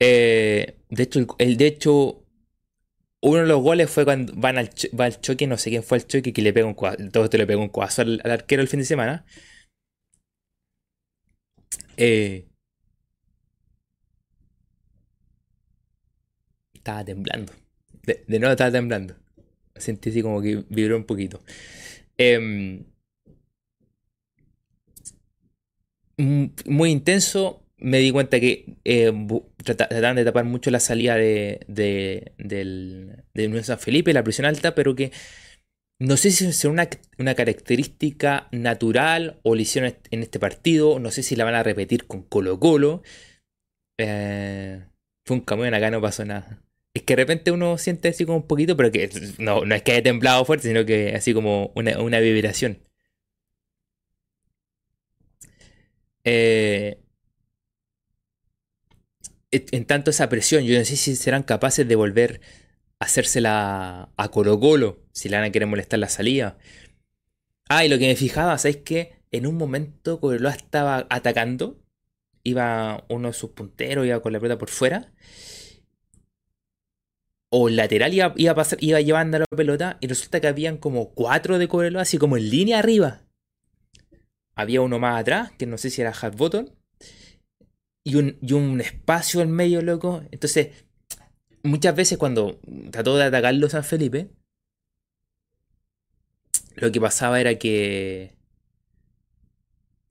Eh, 0.00 0.76
de 0.88 1.02
hecho, 1.02 1.26
el, 1.38 1.56
de 1.56 1.66
hecho, 1.66 2.24
uno 3.20 3.42
de 3.42 3.46
los 3.46 3.62
goles 3.62 3.90
fue 3.90 4.04
cuando 4.04 4.32
van 4.36 4.58
al, 4.58 4.70
va 4.98 5.04
al 5.06 5.20
choque, 5.20 5.46
no 5.46 5.58
sé 5.58 5.70
quién 5.70 5.82
fue 5.82 5.98
el 5.98 6.06
choque, 6.06 6.32
que 6.32 6.42
le 6.42 6.52
pegó 6.52 6.68
un 6.68 7.10
todo 7.10 7.24
esto 7.24 7.36
le 7.36 7.46
pegó 7.46 7.62
un 7.62 7.68
cuazo 7.68 8.02
al, 8.02 8.20
arquero 8.24 8.62
el 8.62 8.68
fin 8.68 8.80
de 8.80 8.86
semana. 8.86 9.24
Eh, 11.96 12.46
estaba 16.74 17.04
temblando. 17.04 17.52
De, 18.02 18.24
de 18.26 18.38
nuevo 18.38 18.52
estaba 18.52 18.72
temblando. 18.72 19.14
Sentí 19.76 20.10
así 20.10 20.22
como 20.22 20.40
que 20.42 20.64
vibró 20.68 20.96
un 20.96 21.04
poquito. 21.04 21.42
Em, 22.20 22.84
muy 26.66 26.90
intenso. 26.90 27.66
Me 27.78 27.98
di 27.98 28.12
cuenta 28.12 28.38
que 28.40 28.76
eh, 28.84 29.10
trataban 29.64 30.16
de 30.16 30.24
tapar 30.24 30.44
mucho 30.44 30.70
la 30.70 30.80
salida 30.80 31.14
de, 31.16 31.64
de, 31.66 32.32
del, 32.36 33.24
de 33.32 33.64
San 33.64 33.78
Felipe, 33.78 34.12
la 34.12 34.22
presión 34.22 34.44
alta, 34.46 34.74
pero 34.74 34.94
que 34.94 35.12
no 35.98 36.18
sé 36.18 36.30
si 36.30 36.46
es 36.46 36.64
una, 36.66 36.88
una 37.18 37.34
característica 37.34 38.48
natural 38.52 39.40
o 39.44 39.54
le 39.54 39.62
hicieron 39.62 39.94
en 40.10 40.22
este 40.22 40.38
partido. 40.38 40.98
No 40.98 41.10
sé 41.10 41.22
si 41.22 41.36
la 41.36 41.44
van 41.44 41.54
a 41.54 41.62
repetir 41.62 42.06
con 42.06 42.22
Colo 42.22 42.60
Colo. 42.60 43.02
Eh, 43.98 44.84
fue 45.26 45.36
un 45.38 45.42
camión, 45.42 45.72
acá 45.74 45.90
no 45.90 46.02
pasó 46.02 46.24
nada. 46.26 46.62
Es 46.94 47.02
que 47.02 47.14
de 47.14 47.22
repente 47.22 47.52
uno 47.52 47.78
siente 47.78 48.08
así 48.08 48.24
como 48.24 48.38
un 48.38 48.46
poquito, 48.46 48.76
pero 48.76 48.90
que 48.90 49.08
no, 49.38 49.64
no 49.64 49.74
es 49.74 49.82
que 49.82 49.92
haya 49.92 50.02
temblado 50.02 50.44
fuerte, 50.44 50.68
sino 50.68 50.84
que 50.84 51.14
así 51.14 51.32
como 51.32 51.72
una, 51.74 52.20
vibración. 52.20 52.82
Eh, 56.24 57.00
en 59.50 59.84
tanto 59.86 60.10
esa 60.10 60.28
presión, 60.28 60.64
yo 60.64 60.78
no 60.78 60.84
sé 60.84 60.96
si 60.96 61.16
serán 61.16 61.42
capaces 61.42 61.86
de 61.88 61.96
volver 61.96 62.40
a 62.98 63.06
hacérsela 63.06 64.10
a 64.16 64.28
Colo 64.30 64.58
Colo, 64.60 65.00
si 65.12 65.28
le 65.28 65.36
van 65.36 65.46
a 65.46 65.52
querer 65.52 65.68
molestar 65.68 65.98
la 65.98 66.08
salida. 66.08 66.58
Ah, 67.68 67.84
y 67.84 67.88
lo 67.88 67.98
que 67.98 68.06
me 68.06 68.16
fijaba, 68.16 68.58
¿sabes 68.58 68.78
que 68.78 69.20
En 69.32 69.46
un 69.46 69.56
momento 69.56 70.20
Colo 70.20 70.48
estaba 70.48 71.06
atacando, 71.10 71.80
iba 72.42 73.04
uno 73.08 73.28
de 73.28 73.34
sus 73.34 73.50
punteros, 73.50 74.06
iba 74.06 74.20
con 74.20 74.32
la 74.32 74.40
pelota 74.40 74.58
por 74.58 74.70
fuera, 74.70 75.12
o 77.50 77.68
lateral 77.68 78.14
iba, 78.14 78.32
iba, 78.36 78.54
pasar, 78.54 78.78
iba 78.80 79.24
la 79.24 79.44
pelota 79.56 79.98
y 80.00 80.06
resulta 80.06 80.40
que 80.40 80.46
habían 80.46 80.78
como 80.78 81.10
cuatro 81.10 81.58
de 81.58 81.68
Cobreloa, 81.68 82.02
así 82.02 82.16
como 82.16 82.36
en 82.36 82.48
línea 82.48 82.78
arriba. 82.78 83.22
Había 84.54 84.80
uno 84.80 84.98
más 84.98 85.20
atrás, 85.20 85.52
que 85.58 85.66
no 85.66 85.76
sé 85.76 85.90
si 85.90 86.00
era 86.00 86.10
Hard 86.10 86.36
Button, 86.36 86.70
y 88.04 88.14
un, 88.14 88.38
y 88.40 88.52
un 88.52 88.80
espacio 88.80 89.40
en 89.40 89.50
medio, 89.50 89.82
loco. 89.82 90.22
Entonces, 90.30 90.68
muchas 91.62 91.94
veces 91.94 92.18
cuando 92.18 92.60
trató 92.90 93.16
de 93.16 93.24
atacarlo 93.24 93.68
San 93.68 93.84
Felipe, 93.84 94.30
lo 96.76 96.92
que 96.92 97.00
pasaba 97.00 97.40
era 97.40 97.56
que 97.56 98.36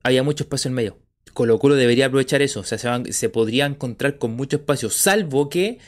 había 0.02 0.22
mucho 0.22 0.44
espacio 0.44 0.68
en 0.68 0.74
medio. 0.74 0.98
Colo 1.32 1.58
Colo 1.58 1.76
debería 1.76 2.06
aprovechar 2.06 2.42
eso. 2.42 2.60
O 2.60 2.64
sea, 2.64 2.78
se, 2.78 3.12
se 3.12 3.28
podría 3.28 3.66
encontrar 3.66 4.18
con 4.18 4.32
mucho 4.32 4.56
espacio, 4.56 4.90
salvo 4.90 5.48
que 5.48 5.78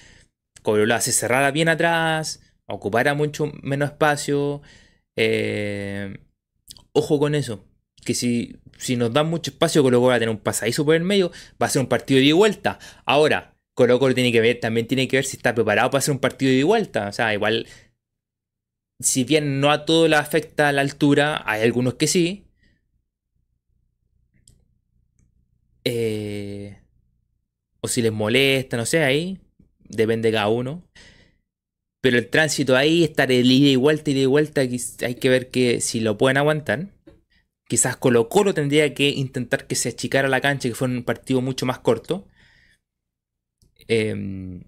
Cobreloa 0.62 1.00
se 1.00 1.12
cerrara 1.12 1.50
bien 1.50 1.68
atrás, 1.68 2.40
ocupara 2.66 3.14
mucho 3.14 3.52
menos 3.62 3.90
espacio. 3.90 4.62
Eh, 5.16 6.18
ojo 6.92 7.18
con 7.18 7.34
eso. 7.34 7.64
Que 8.04 8.14
si, 8.14 8.56
si 8.78 8.96
nos 8.96 9.12
dan 9.12 9.28
mucho 9.28 9.50
espacio, 9.52 9.82
Colo 9.82 9.98
Colo 9.98 10.08
va 10.08 10.16
a 10.16 10.18
tener 10.18 10.34
un 10.34 10.40
pasadizo 10.40 10.84
por 10.84 10.94
el 10.94 11.04
medio, 11.04 11.30
va 11.60 11.66
a 11.66 11.70
ser 11.70 11.80
un 11.82 11.88
partido 11.88 12.20
de 12.20 12.32
vuelta. 12.32 12.78
Ahora, 13.04 13.54
Colo 13.74 13.98
Colo 13.98 14.14
tiene 14.14 14.32
que 14.32 14.40
ver, 14.40 14.60
también 14.60 14.86
tiene 14.86 15.08
que 15.08 15.16
ver 15.18 15.24
si 15.24 15.36
está 15.36 15.54
preparado 15.54 15.90
para 15.90 16.00
hacer 16.00 16.12
un 16.12 16.20
partido 16.20 16.52
de 16.52 16.64
vuelta. 16.64 17.08
O 17.08 17.12
sea, 17.12 17.32
igual, 17.34 17.66
si 19.00 19.24
bien 19.24 19.60
no 19.60 19.70
a 19.70 19.84
todo 19.84 20.08
le 20.08 20.16
afecta 20.16 20.72
la 20.72 20.82
altura, 20.82 21.42
hay 21.46 21.62
algunos 21.62 21.94
que 21.94 22.06
sí. 22.06 22.46
Eh, 25.84 26.78
o 27.80 27.88
si 27.88 28.02
les 28.02 28.12
molesta, 28.12 28.76
no 28.76 28.86
sé, 28.86 29.02
ahí 29.02 29.40
depende 29.92 30.28
de 30.28 30.34
cada 30.34 30.48
uno. 30.48 30.82
Pero 32.02 32.18
el 32.18 32.28
tránsito 32.28 32.76
ahí, 32.76 33.04
estar 33.04 33.30
el 33.30 33.50
ida 33.50 33.70
y 33.70 33.76
vuelta, 33.76 34.10
ida 34.10 34.20
y 34.20 34.26
vuelta, 34.26 34.60
hay 34.62 35.14
que 35.14 35.28
ver 35.28 35.50
que 35.50 35.80
si 35.80 36.00
lo 36.00 36.18
pueden 36.18 36.36
aguantar. 36.36 36.88
Quizás 37.68 37.96
Colo 37.96 38.28
Colo 38.28 38.54
tendría 38.54 38.92
que 38.94 39.08
intentar 39.10 39.66
que 39.66 39.76
se 39.76 39.90
achicara 39.90 40.28
la 40.28 40.40
cancha, 40.40 40.68
que 40.68 40.74
fuera 40.74 40.94
un 40.94 41.04
partido 41.04 41.40
mucho 41.40 41.64
más 41.64 41.78
corto. 41.78 42.26
Em, 43.88 44.62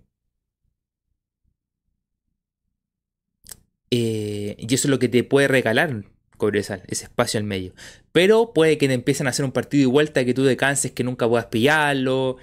eh, 3.90 4.56
y 4.58 4.74
eso 4.74 4.86
es 4.88 4.90
lo 4.90 4.98
que 4.98 5.08
te 5.08 5.24
puede 5.24 5.48
regalar 5.48 6.04
Cobresal, 6.36 6.82
ese 6.88 7.04
espacio 7.04 7.38
al 7.38 7.44
medio. 7.44 7.74
Pero 8.12 8.52
puede 8.54 8.78
que 8.78 8.88
te 8.88 8.94
empiecen 8.94 9.26
a 9.26 9.30
hacer 9.30 9.44
un 9.44 9.52
partido 9.52 9.82
y 9.84 9.86
vuelta 9.92 10.24
que 10.24 10.34
tú 10.34 10.44
descanses, 10.44 10.92
que 10.92 11.04
nunca 11.04 11.28
puedas 11.28 11.46
pillarlo, 11.46 12.36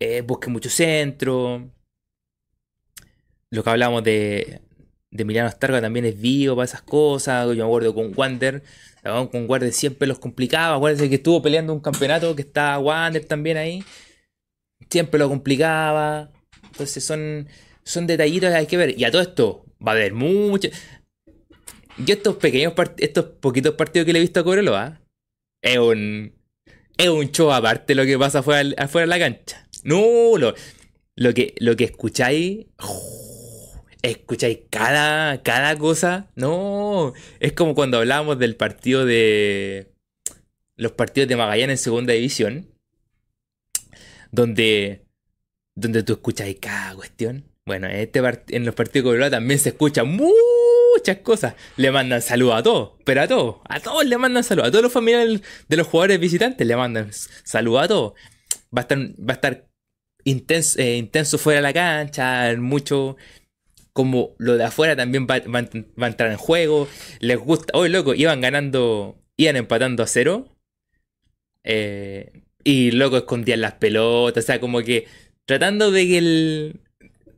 eh, 0.00 0.22
busques 0.22 0.50
mucho 0.50 0.70
centro 0.70 1.70
lo 3.56 3.64
que 3.64 3.70
hablamos 3.70 4.04
de, 4.04 4.60
de 5.10 5.22
Emiliano 5.22 5.48
Starga 5.48 5.80
también 5.80 6.04
es 6.04 6.20
vivo 6.20 6.54
para 6.54 6.66
esas 6.66 6.82
cosas. 6.82 7.48
Yo 7.48 7.54
me 7.54 7.62
acuerdo 7.62 7.94
con 7.94 8.12
Wander. 8.14 8.62
Con 9.02 9.48
Wander 9.48 9.72
siempre 9.72 10.06
los 10.06 10.18
complicaba. 10.18 10.76
Acuérdense 10.76 11.08
que 11.08 11.14
estuvo 11.14 11.40
peleando 11.40 11.72
un 11.72 11.80
campeonato 11.80 12.36
que 12.36 12.42
está 12.42 12.78
Wander 12.78 13.24
también 13.24 13.56
ahí. 13.56 13.82
Siempre 14.90 15.18
lo 15.18 15.30
complicaba. 15.30 16.30
Entonces 16.70 17.02
son, 17.02 17.48
son 17.82 18.06
detallitos 18.06 18.50
que 18.50 18.56
hay 18.56 18.66
que 18.66 18.76
ver. 18.76 19.00
Y 19.00 19.04
a 19.04 19.10
todo 19.10 19.22
esto 19.22 19.64
va 19.84 19.92
a 19.92 19.94
haber 19.94 20.12
mucho. 20.12 20.68
Yo 21.96 22.14
estos 22.14 22.36
pequeños 22.36 22.74
estos 22.98 23.24
poquitos 23.40 23.74
partidos 23.74 24.04
que 24.04 24.12
le 24.12 24.18
he 24.18 24.22
visto 24.22 24.40
a 24.40 24.44
Cobreloa, 24.44 25.00
es 25.62 25.78
un. 25.78 26.34
Es 26.98 27.08
un 27.08 27.30
show 27.30 27.50
aparte 27.52 27.94
lo 27.94 28.04
que 28.04 28.18
pasa 28.18 28.40
afuera, 28.40 28.68
afuera 28.76 29.06
de 29.06 29.18
la 29.18 29.18
cancha. 29.18 29.66
No, 29.82 30.36
lo, 30.36 30.54
lo 31.14 31.32
que, 31.32 31.54
lo 31.58 31.76
que 31.76 31.84
escucháis 31.84 32.66
escucháis 34.10 34.60
cada, 34.70 35.42
cada 35.42 35.76
cosa. 35.76 36.30
No, 36.34 37.12
es 37.40 37.52
como 37.52 37.74
cuando 37.74 37.98
hablábamos 37.98 38.38
del 38.38 38.56
partido 38.56 39.04
de. 39.04 39.92
Los 40.76 40.92
partidos 40.92 41.28
de 41.28 41.36
Magallanes 41.36 41.80
en 41.80 41.84
segunda 41.84 42.12
división. 42.12 42.68
Donde. 44.30 45.06
Donde 45.74 46.02
tú 46.02 46.14
escucháis 46.14 46.58
cada 46.60 46.94
cuestión. 46.94 47.44
Bueno, 47.66 47.88
en, 47.88 47.96
este 47.96 48.20
en 48.50 48.64
los 48.64 48.74
partidos 48.74 49.04
de 49.04 49.08
Cobreloa 49.08 49.30
también 49.30 49.58
se 49.58 49.70
escuchan 49.70 50.08
muchas 50.08 51.18
cosas. 51.18 51.54
Le 51.76 51.90
mandan 51.90 52.22
saludos 52.22 52.54
a 52.56 52.62
todos, 52.62 52.92
pero 53.04 53.22
a 53.22 53.28
todos. 53.28 53.56
A 53.68 53.80
todos 53.80 54.06
le 54.06 54.16
mandan 54.18 54.44
saludos. 54.44 54.68
A 54.68 54.70
todos 54.70 54.84
los 54.84 54.92
familiares 54.92 55.42
de 55.68 55.76
los 55.76 55.86
jugadores 55.86 56.20
visitantes 56.20 56.66
le 56.66 56.76
mandan 56.76 57.10
saludos 57.12 57.84
a 57.84 57.88
todos. 57.88 58.12
Va 58.76 58.80
a 58.80 58.82
estar, 58.82 58.98
va 58.98 59.30
a 59.30 59.32
estar 59.32 59.68
intenso, 60.24 60.78
eh, 60.78 60.96
intenso 60.96 61.38
fuera 61.38 61.58
de 61.58 61.62
la 61.62 61.72
cancha, 61.72 62.54
mucho 62.56 63.16
como 63.96 64.34
lo 64.36 64.58
de 64.58 64.64
afuera 64.64 64.94
también 64.94 65.26
va, 65.26 65.36
a 65.36 66.06
entrar 66.06 66.30
en 66.30 66.36
juego. 66.36 66.86
Les 67.18 67.38
gusta. 67.38 67.72
Hoy, 67.74 67.88
loco, 67.88 68.14
iban 68.14 68.42
ganando, 68.42 69.16
iban 69.38 69.56
empatando 69.56 70.02
a 70.02 70.06
cero. 70.06 70.54
Eh, 71.64 72.44
y 72.62 72.90
loco 72.90 73.16
escondían 73.16 73.62
las 73.62 73.72
pelotas. 73.72 74.44
O 74.44 74.46
sea, 74.46 74.60
como 74.60 74.82
que 74.82 75.06
tratando 75.46 75.90
de 75.90 76.06
que 76.06 76.18
el. 76.18 76.80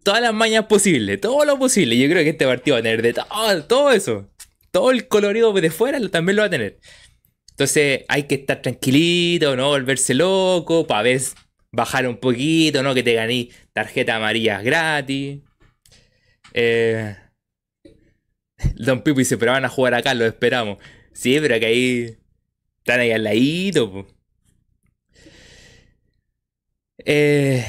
Todas 0.02 0.20
las 0.20 0.34
mañas 0.34 0.66
posibles, 0.66 1.20
todo 1.20 1.44
lo 1.44 1.58
posible. 1.58 1.96
Yo 1.96 2.08
creo 2.08 2.24
que 2.24 2.30
este 2.30 2.46
partido 2.46 2.74
va 2.74 2.80
a 2.80 2.82
tener 2.82 3.02
de 3.02 3.12
todo, 3.14 3.64
todo 3.64 3.92
eso. 3.92 4.28
Todo 4.72 4.90
el 4.90 5.06
colorido 5.06 5.52
de 5.52 5.70
fuera 5.70 6.00
también 6.08 6.36
lo 6.36 6.42
va 6.42 6.46
a 6.46 6.50
tener. 6.50 6.78
Entonces 7.50 8.04
hay 8.08 8.24
que 8.24 8.36
estar 8.36 8.62
tranquilito, 8.62 9.54
no 9.54 9.68
volverse 9.68 10.14
loco, 10.14 10.86
para 10.86 11.02
ver 11.02 11.20
bajar 11.70 12.08
un 12.08 12.16
poquito, 12.16 12.82
no 12.82 12.94
que 12.94 13.02
te 13.02 13.14
gané 13.14 13.50
tarjeta 13.72 14.16
amarilla 14.16 14.62
gratis. 14.62 15.40
Eh, 16.54 17.16
Don 18.76 19.02
Pipo 19.02 19.18
dice, 19.18 19.38
pero 19.38 19.52
van 19.52 19.64
a 19.64 19.68
jugar 19.68 19.94
acá, 19.94 20.14
lo 20.14 20.26
esperamos. 20.26 20.78
Sí, 21.12 21.38
pero 21.40 21.58
que 21.61 21.66
ahí 21.66 22.18
están 22.80 23.00
ahí 23.00 23.12
al 23.12 23.24
ladito. 23.24 24.06
Eh, 27.04 27.64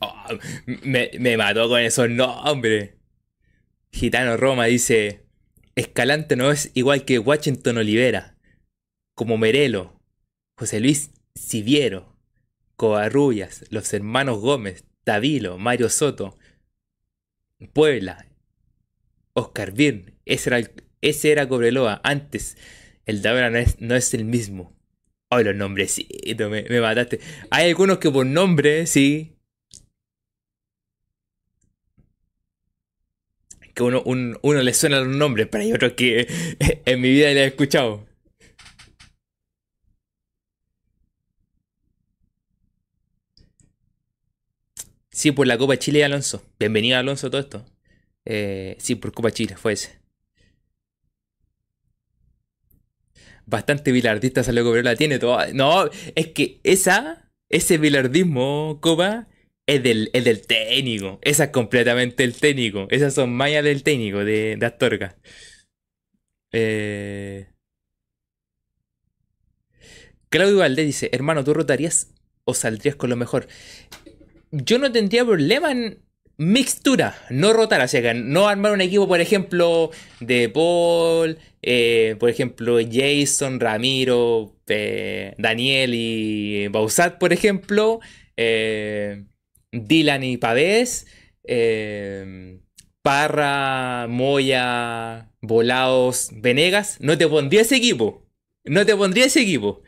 oh, 0.00 0.38
me, 0.82 1.10
me 1.18 1.36
mató 1.36 1.68
con 1.68 1.80
esos 1.80 2.08
nombres. 2.10 2.94
Gitano 3.92 4.36
Roma 4.36 4.66
dice, 4.66 5.26
Escalante 5.76 6.36
no 6.36 6.50
es 6.50 6.70
igual 6.74 7.04
que 7.04 7.18
Washington 7.18 7.78
Olivera 7.78 8.36
como 9.14 9.38
Merelo, 9.38 10.00
José 10.56 10.80
Luis 10.80 11.10
Siviero, 11.34 12.16
Covarrubias, 12.76 13.64
los 13.70 13.92
hermanos 13.92 14.40
Gómez, 14.40 14.84
Tavilo, 15.04 15.58
Mario 15.58 15.88
Soto, 15.88 16.38
Puebla, 17.72 18.26
Oscar 19.34 19.72
Birn, 19.72 20.14
ese 20.24 20.50
era, 20.50 20.70
ese 21.00 21.32
era 21.32 21.48
Cobreloa. 21.48 22.00
Antes, 22.04 22.56
el 23.06 23.22
de 23.22 23.28
ahora 23.28 23.50
no 23.50 23.58
es, 23.58 23.80
no 23.80 23.94
es 23.94 24.14
el 24.14 24.24
mismo. 24.24 24.76
Ay, 25.28 25.44
los 25.44 25.54
nombrecitos, 25.54 26.50
me, 26.50 26.62
me 26.64 26.80
mataste. 26.80 27.20
Hay 27.50 27.68
algunos 27.68 27.98
que 27.98 28.10
por 28.10 28.26
nombre, 28.26 28.86
sí, 28.86 29.36
que 33.74 33.82
uno, 33.82 34.02
uno 34.04 34.62
le 34.62 34.74
suena 34.74 35.00
los 35.00 35.08
nombres, 35.08 35.48
pero 35.50 35.64
hay 35.64 35.72
otros 35.72 35.92
que 35.92 36.26
en 36.84 37.00
mi 37.00 37.10
vida 37.10 37.32
le 37.32 37.44
he 37.44 37.46
escuchado. 37.46 38.06
Sí, 45.20 45.32
por 45.32 45.46
la 45.46 45.58
Copa 45.58 45.76
Chile 45.76 46.02
Alonso. 46.02 46.42
Bienvenido 46.58 46.96
Alonso 46.96 47.26
a 47.26 47.30
todo 47.30 47.42
esto. 47.42 47.66
Eh, 48.24 48.74
sí, 48.78 48.94
por 48.94 49.12
Copa 49.12 49.30
Chile, 49.30 49.54
fue 49.54 49.74
ese. 49.74 50.00
Bastante 53.44 53.92
bilardista 53.92 54.42
salió 54.42 54.64
la 54.80 54.96
tiene 54.96 55.18
todo. 55.18 55.38
No, 55.52 55.90
es 56.14 56.28
que 56.28 56.60
esa, 56.62 57.30
ese 57.50 57.76
bilardismo, 57.76 58.78
Copa, 58.80 59.28
es 59.66 59.82
del, 59.82 60.08
es 60.14 60.24
del 60.24 60.40
técnico. 60.46 61.18
Esa 61.20 61.44
es 61.44 61.50
completamente 61.50 62.24
el 62.24 62.32
técnico. 62.34 62.86
Esas 62.88 63.12
son 63.12 63.30
mallas 63.30 63.62
del 63.64 63.82
técnico, 63.82 64.24
de, 64.24 64.56
de 64.58 64.64
Astorga. 64.66 65.18
Eh... 66.52 67.46
Claudio 70.30 70.56
Valdés 70.56 70.86
dice, 70.86 71.10
hermano, 71.12 71.44
¿tú 71.44 71.52
rotarías 71.52 72.14
o 72.44 72.54
saldrías 72.54 72.96
con 72.96 73.10
lo 73.10 73.16
mejor? 73.16 73.48
Yo 74.50 74.78
no 74.78 74.92
tendría 74.92 75.24
problema 75.24 75.72
en 75.72 75.98
mixtura, 76.40 77.14
no 77.28 77.52
rotar, 77.52 77.82
o 77.82 77.88
sea, 77.88 78.14
no 78.14 78.48
armar 78.48 78.72
un 78.72 78.80
equipo, 78.80 79.06
por 79.06 79.20
ejemplo, 79.20 79.90
de 80.20 80.48
Paul, 80.48 81.38
eh, 81.60 82.16
por 82.18 82.30
ejemplo, 82.30 82.78
Jason, 82.90 83.60
Ramiro, 83.60 84.56
eh, 84.66 85.34
Daniel 85.36 85.92
y 85.94 86.68
Bausat, 86.68 87.18
por 87.18 87.34
ejemplo, 87.34 88.00
eh, 88.38 89.24
Dylan 89.70 90.24
y 90.24 90.38
Pavés, 90.38 91.06
Parra, 93.02 94.06
Moya, 94.08 95.30
Volados, 95.42 96.30
Venegas, 96.32 96.96
no 97.00 97.18
te 97.18 97.28
pondría 97.28 97.62
ese 97.62 97.76
equipo. 97.76 98.26
No 98.64 98.86
te 98.86 98.96
pondría 98.96 99.26
ese 99.26 99.42
equipo. 99.42 99.82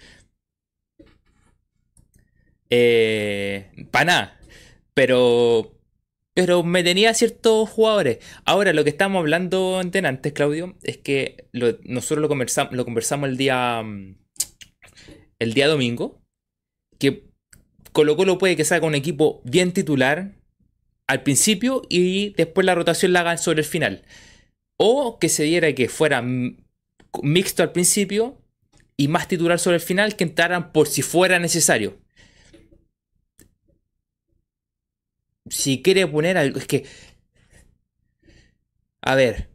Nada. 3.93 4.42
Pero. 4.95 5.79
Pero 6.35 6.63
me 6.63 6.83
tenía 6.83 7.13
ciertos 7.13 7.69
jugadores. 7.69 8.19
Ahora, 8.47 8.73
lo 8.73 8.85
que 8.85 8.91
estábamos 8.91 9.21
hablando 9.21 9.79
antes, 9.79 10.33
Claudio, 10.33 10.77
es 10.83 10.97
que 10.97 11.47
nosotros 11.53 12.21
lo 12.21 12.29
lo 12.73 12.85
conversamos 12.85 13.29
el 13.29 13.37
día. 13.37 13.83
Mm, 13.83 14.17
el 15.39 15.55
día 15.55 15.69
domingo. 15.69 16.23
Que 16.99 17.25
Colo 17.93 18.17
Colo 18.17 18.39
puede 18.39 18.57
que 18.57 18.65
salga 18.65 18.87
un 18.87 18.95
equipo 18.95 19.43
bien 19.45 19.73
titular 19.73 20.33
al 21.07 21.23
principio 21.23 21.83
y 21.89 22.31
después 22.31 22.65
la 22.65 22.75
rotación 22.75 23.13
la 23.13 23.21
hagan 23.21 23.39
sobre 23.39 23.61
el 23.61 23.67
final. 23.67 24.03
O 24.79 25.19
que 25.19 25.29
se 25.29 25.43
diera 25.43 25.75
que 25.75 25.89
fuera 25.89 26.25
mixto 27.23 27.63
al 27.63 27.73
principio 27.73 28.41
y 28.97 29.09
más 29.09 29.29
titular 29.29 29.59
sobre 29.59 29.77
el 29.77 29.83
final 29.83 30.17
que 30.17 30.25
entraran 30.25 30.73
por 30.73 30.89
si 30.89 31.03
fuera 31.03 31.39
necesario. 31.39 31.99
Si 35.53 35.83
quiere 35.83 36.07
poner 36.07 36.39
algo, 36.39 36.59
es 36.59 36.67
que... 36.67 36.87
A 39.03 39.15
ver. 39.15 39.51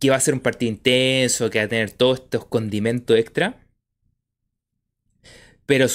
Que 0.00 0.10
va 0.10 0.16
a 0.16 0.20
ser 0.20 0.34
un 0.34 0.40
partido 0.40 0.72
intenso, 0.72 1.48
que 1.50 1.60
va 1.60 1.66
a 1.66 1.68
tener 1.68 1.92
todos 1.92 2.20
estos 2.20 2.44
condimentos 2.46 3.16
extra. 3.16 3.64
Pero, 5.66 5.86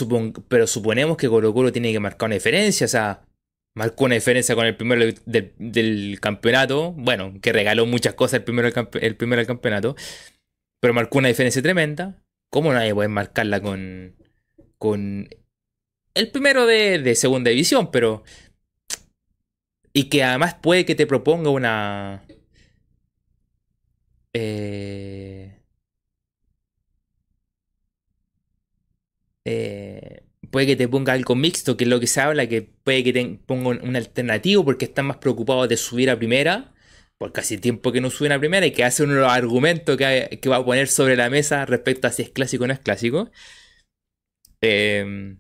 pero 0.48 0.68
suponemos 0.68 1.18
que 1.18 1.28
Colo 1.28 1.54
Colo 1.54 1.74
tiene 1.74 1.92
que 1.92 2.00
marcar 2.00 2.28
una 2.28 2.36
diferencia. 2.36 2.86
O 2.86 2.88
sea, 2.88 3.26
marcó 3.74 4.06
una 4.06 4.16
diferencia 4.16 4.56
con 4.56 4.66
el 4.66 4.78
primero 4.78 5.14
del, 5.26 6.20
campeonato. 6.22 6.94
Bueno, 6.94 7.34
que 7.42 7.52
regaló 7.52 7.86
muchas 7.86 8.14
cosas 8.14 8.36
el 8.36 8.46
primero, 8.46 8.70
el 9.02 9.18
primero 9.18 9.42
del 9.42 9.48
campeonato. 9.48 9.98
Pero 10.80 10.94
marcó 10.94 11.18
una 11.18 11.28
diferencia 11.28 11.62
tremenda. 11.62 12.24
¿Cómo 12.50 12.72
nadie 12.72 12.94
puede 12.94 13.10
marcarla 13.10 13.62
con, 13.62 14.16
con 14.78 15.28
el 16.18 16.32
primero 16.32 16.66
de, 16.66 17.16
segunda 17.16 17.50
división? 17.50 17.92
Pero... 17.92 18.24
Y 19.94 20.06
que 20.10 20.24
además 20.24 20.56
puede 20.56 20.86
que 20.86 20.96
te 20.96 21.08
proponga 21.08 21.50
una... 21.50 22.24
Eh, 24.34 25.60
eh, 29.46 30.24
puede 30.52 30.68
que 30.68 30.76
te 30.76 30.88
ponga 30.88 31.14
algo 31.14 31.36
mixto, 31.36 31.78
que 31.78 31.84
es 31.86 31.90
lo 31.90 32.00
que 32.00 32.08
se 32.08 32.22
habla, 32.22 32.48
que 32.48 32.62
puede 32.62 33.04
que 33.04 33.14
te 33.14 33.40
ponga 33.46 33.70
un, 33.70 33.96
alternativo 33.96 34.66
porque 34.66 34.86
están 34.86 35.08
más 35.08 35.18
preocupados 35.18 35.70
de 35.70 35.78
subir 35.78 36.10
a 36.10 36.18
primera, 36.18 36.74
por 37.18 37.32
casi 37.34 37.58
tiempo 37.58 37.92
que 37.92 38.02
no 38.02 38.10
suben 38.10 38.32
a 38.34 38.40
primera 38.40 38.66
y 38.66 38.72
que 38.72 38.84
hace 38.84 39.04
uno 39.04 39.16
de 39.16 39.22
los 39.22 39.32
argumentos 39.32 39.98
que, 39.98 40.40
va 40.50 40.58
a 40.58 40.66
poner 40.66 40.88
sobre 40.88 41.16
la 41.16 41.30
mesa 41.30 41.66
respecto 41.66 42.08
a 42.08 42.12
si 42.12 42.24
es 42.24 42.30
clásico 42.30 42.64
o 42.66 42.68
no 42.68 42.74
es 42.74 42.80
clásico. 42.80 43.32
Em, 44.62 45.40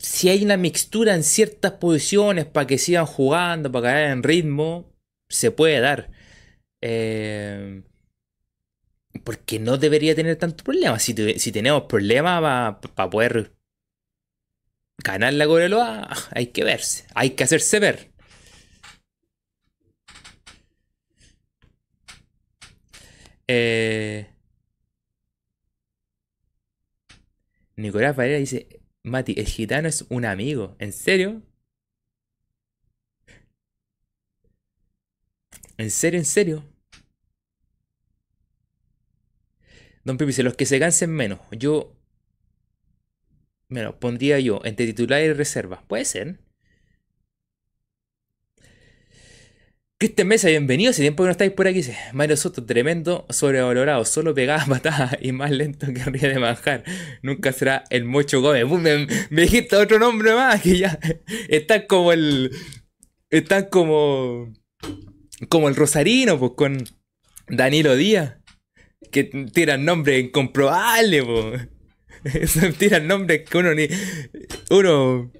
si 0.00 0.30
hay 0.30 0.44
una 0.44 0.56
mixtura 0.56 1.14
en 1.14 1.22
ciertas 1.22 1.72
posiciones 1.72 2.46
para 2.46 2.66
que 2.66 2.78
sigan 2.78 3.06
jugando, 3.06 3.70
para 3.70 3.92
caer 3.92 4.10
en 4.12 4.22
ritmo, 4.22 4.90
se 5.28 5.50
puede 5.50 5.80
dar. 5.80 6.10
Eh, 6.80 7.82
porque 9.24 9.58
no 9.58 9.76
debería 9.76 10.14
tener 10.14 10.36
tanto 10.36 10.64
problema. 10.64 10.98
Si, 10.98 11.14
tenemos 11.52 11.84
problemas 11.84 12.76
para 12.94 13.10
poder 13.10 13.52
ganar 14.98 15.34
la 15.34 15.46
Coreloa, 15.46 16.08
hay 16.32 16.46
que 16.48 16.64
verse, 16.64 17.04
hay 17.14 17.30
que 17.30 17.44
hacerse 17.44 17.78
ver. 17.80 18.10
Eh, 23.48 24.26
Nicolás 27.76 28.16
Varela 28.16 28.38
dice, 28.38 28.79
Mati, 29.02 29.34
el 29.36 29.46
gitano 29.46 29.88
es 29.88 30.06
un 30.08 30.24
amigo. 30.24 30.76
¿En 30.78 30.92
serio? 30.92 31.42
¿En 35.78 35.90
serio, 35.90 36.18
en 36.20 36.24
serio? 36.26 36.64
Don 40.04 40.16
Pipi 40.18 40.28
dice, 40.28 40.42
los 40.42 40.54
que 40.56 40.66
se 40.66 40.78
cansen 40.78 41.10
menos. 41.10 41.40
Yo, 41.52 41.96
bueno, 43.68 43.98
pondría 43.98 44.38
yo 44.40 44.60
entre 44.64 44.86
titular 44.86 45.22
y 45.22 45.32
reserva. 45.32 45.82
Puede 45.88 46.04
ser. 46.04 46.38
Cristian 50.00 50.28
Mesa, 50.28 50.48
bienvenido. 50.48 50.92
Hace 50.92 51.02
tiempo 51.02 51.22
que 51.22 51.26
no 51.26 51.32
estáis 51.32 51.52
por 51.52 51.68
aquí. 51.68 51.82
Mario 52.14 52.34
Soto, 52.34 52.64
tremendo, 52.64 53.26
sobrevalorado. 53.28 54.06
Solo 54.06 54.34
pegaba 54.34 54.64
patadas 54.64 55.18
y 55.20 55.32
más 55.32 55.50
lento 55.50 55.88
que 55.92 56.00
arriba 56.00 56.28
de 56.28 56.38
manjar. 56.38 56.84
Nunca 57.20 57.52
será 57.52 57.84
el 57.90 58.06
Mocho 58.06 58.40
Gómez. 58.40 58.66
Me, 59.28 59.42
dijiste 59.42 59.76
otro 59.76 59.98
nombre 59.98 60.34
más 60.34 60.62
que 60.62 60.78
ya. 60.78 60.98
Están 61.50 61.82
como 61.86 62.12
el. 62.12 62.50
Están 63.28 63.66
como. 63.66 64.50
Como 65.50 65.68
el 65.68 65.76
Rosarino, 65.76 66.38
pues 66.38 66.52
con 66.56 66.82
Danilo 67.48 67.94
Díaz 67.94 68.36
que 69.12 69.24
tiran 69.24 69.84
nombres 69.84 70.24
incomprobables, 70.24 71.24
po. 71.24 71.52
tiran 72.78 73.06
nombres 73.06 73.42
que 73.46 73.58
uno 73.58 73.74
ni. 73.74 73.86
Uno. 74.70 75.30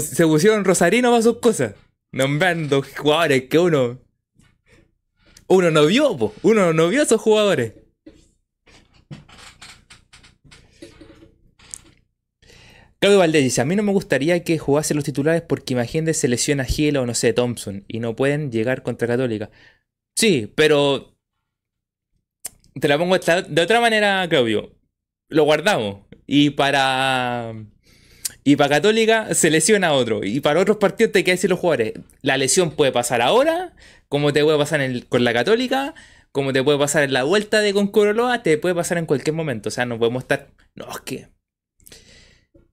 Se, 0.00 0.26
pusieron 0.26 0.64
rosarino 0.64 1.10
para 1.10 1.22
sus 1.22 1.38
cosas. 1.38 1.74
Nombrando 2.12 2.82
jugadores 2.82 3.44
que 3.48 3.58
uno. 3.58 4.00
Uno 5.48 5.70
no 5.70 5.86
vio, 5.86 6.16
po. 6.16 6.34
Uno 6.42 6.72
no 6.72 6.88
vio 6.88 7.02
esos 7.02 7.20
jugadores. 7.20 7.74
Claudio 13.00 13.18
Valdés 13.18 13.42
dice, 13.42 13.60
a 13.60 13.64
mí 13.64 13.74
no 13.74 13.82
me 13.82 13.90
gustaría 13.90 14.44
que 14.44 14.58
jugase 14.58 14.94
los 14.94 15.02
titulares 15.02 15.42
porque 15.42 15.72
imagínate 15.72 16.14
se 16.14 16.28
lesiona 16.28 16.64
Gil 16.64 16.96
o 16.98 17.04
no 17.04 17.14
sé, 17.14 17.32
Thompson 17.32 17.84
y 17.88 17.98
no 17.98 18.14
pueden 18.14 18.52
llegar 18.52 18.84
contra 18.84 19.08
Católica. 19.08 19.50
Sí, 20.14 20.52
pero 20.54 21.12
te 22.80 22.88
la 22.88 22.98
pongo 22.98 23.18
de 23.18 23.60
otra 23.60 23.80
manera, 23.80 24.26
Claudio. 24.28 24.72
Lo 25.28 25.44
guardamos. 25.44 26.00
Y 26.26 26.50
para. 26.50 27.54
Y 28.44 28.56
para 28.56 28.76
Católica 28.76 29.34
se 29.34 29.50
lesiona 29.50 29.92
otro. 29.92 30.24
Y 30.24 30.40
para 30.40 30.60
otros 30.60 30.78
partidos 30.78 31.12
te 31.12 31.24
que 31.24 31.32
decir 31.32 31.50
los 31.50 31.58
jugadores. 31.58 31.94
La 32.22 32.36
lesión 32.36 32.72
puede 32.72 32.92
pasar 32.92 33.22
ahora, 33.22 33.74
como 34.08 34.32
te 34.32 34.42
puede 34.42 34.58
pasar 34.58 34.80
con 35.08 35.24
la 35.24 35.32
Católica, 35.32 35.94
como 36.32 36.52
te 36.52 36.62
puede 36.62 36.78
pasar 36.78 37.04
en 37.04 37.12
la 37.12 37.24
vuelta 37.24 37.60
de 37.60 37.72
Concoroloa, 37.72 38.42
te 38.42 38.58
puede 38.58 38.74
pasar 38.74 38.98
en 38.98 39.06
cualquier 39.06 39.34
momento. 39.34 39.68
O 39.68 39.72
sea, 39.72 39.86
no 39.86 39.98
podemos 39.98 40.24
estar. 40.24 40.48
No, 40.74 40.90
es 40.90 41.00
que. 41.00 41.28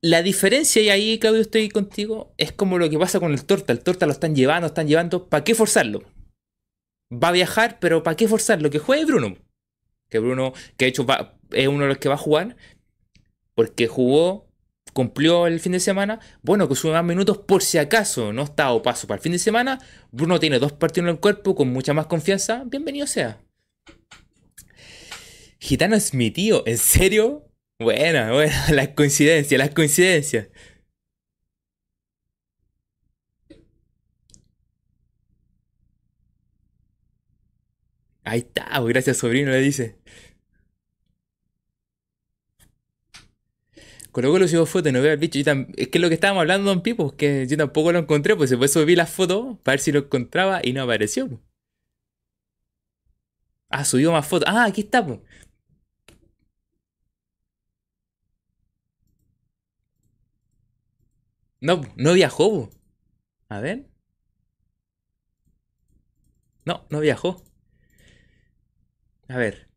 La 0.02 0.24
diferencia, 0.24 0.82
y 0.82 0.90
ahí, 0.90 1.20
Claudio, 1.20 1.42
estoy 1.42 1.70
contigo, 1.70 2.34
es 2.38 2.54
como 2.54 2.78
lo 2.78 2.90
que 2.90 2.98
pasa 2.98 3.20
con 3.20 3.34
el 3.34 3.44
torta. 3.46 3.74
El 3.74 3.82
torta 3.82 4.06
lo 4.06 4.14
están 4.14 4.36
llevando, 4.36 4.68
están 4.68 4.88
llevando. 4.88 5.28
¿Para 5.28 5.44
qué 5.44 5.56
forzarlo? 5.56 6.04
va 7.12 7.30
a 7.30 7.32
viajar, 7.32 7.80
pero 7.80 8.04
¿para 8.04 8.16
qué 8.16 8.28
forzarlo? 8.28 8.70
Que 8.70 8.80
juegue 8.80 9.06
Bruno. 9.06 9.38
Que 10.10 10.20
Bruno, 10.20 10.54
que 10.78 10.86
de 10.86 10.90
hecho 10.90 11.06
es 11.52 11.68
uno 11.68 11.84
de 11.84 11.90
los 11.90 11.98
que 11.98 12.10
va 12.10 12.16
a 12.16 12.20
jugar, 12.20 12.56
porque 13.56 13.88
jugó, 13.88 14.49
cumplió 15.00 15.48
el 15.48 15.62
fin 15.62 15.72
de 15.72 15.80
semana. 15.80 16.20
Bueno, 16.42 16.68
que 16.68 16.76
sube 16.76 16.92
más 16.92 17.06
minutos 17.06 17.38
por 17.38 17.64
si 17.64 17.78
acaso 17.78 18.34
no 18.34 18.44
está 18.44 18.74
o 18.74 18.82
paso 18.82 19.08
para 19.08 19.16
el 19.20 19.22
fin 19.24 19.32
de 19.32 19.40
semana. 19.40 19.80
Bruno 20.12 20.42
tiene 20.42 20.60
dos 20.60 20.74
partidos 20.74 21.08
en 21.08 21.16
el 21.16 21.22
cuerpo 21.22 21.56
con 21.56 21.72
mucha 21.72 21.94
más 21.94 22.08
confianza. 22.08 22.64
Bienvenido 22.66 23.08
sea. 23.08 23.40
Gitano 25.58 25.96
es 25.96 26.14
mi 26.14 26.32
tío, 26.32 26.64
¿en 26.68 26.78
serio? 26.78 27.48
Buena, 27.80 28.34
buena, 28.34 28.72
las 28.74 28.90
coincidencias, 28.90 29.58
las 29.58 29.70
coincidencias. 29.70 30.50
Ahí 38.24 38.40
está, 38.40 38.68
pues, 38.82 38.90
gracias 38.94 39.18
sobrino, 39.18 39.52
le 39.52 39.62
dice. 39.62 39.99
Colocó 44.12 44.40
los 44.40 44.52
hijos 44.54 44.70
fotos, 44.70 44.92
no 44.92 45.02
veo 45.02 45.12
al 45.12 45.18
bicho. 45.18 45.40
es 45.78 45.88
que 45.90 46.00
lo 46.00 46.08
que 46.10 46.16
estábamos 46.16 46.42
hablando, 46.42 46.70
Don 46.70 46.82
Pipo, 46.82 47.08
es 47.08 47.14
que 47.14 47.48
yo 47.48 47.58
tampoco 47.58 47.92
lo 47.92 48.00
encontré, 48.00 48.36
pues 48.36 48.50
después 48.50 48.72
subí 48.72 48.96
las 48.96 49.10
fotos 49.12 49.58
para 49.64 49.74
ver 49.74 49.80
si 49.80 49.92
lo 49.92 50.00
encontraba 50.00 50.62
y 50.64 50.74
no 50.74 50.84
apareció. 50.84 51.28
Pues. 51.28 51.42
Ah, 53.70 53.86
subió 53.86 54.12
más 54.12 54.28
fotos. 54.28 54.48
Ah, 54.50 54.66
aquí 54.66 54.82
está, 54.82 55.06
pues. 55.06 55.20
No, 61.62 61.82
no 61.96 62.14
viajó. 62.14 62.70
Pues. 62.70 62.78
A 63.50 63.60
ver. 63.62 63.86
No, 66.66 66.86
no 66.90 67.00
viajó. 67.00 67.44
A 69.28 69.38
ver. 69.38 69.70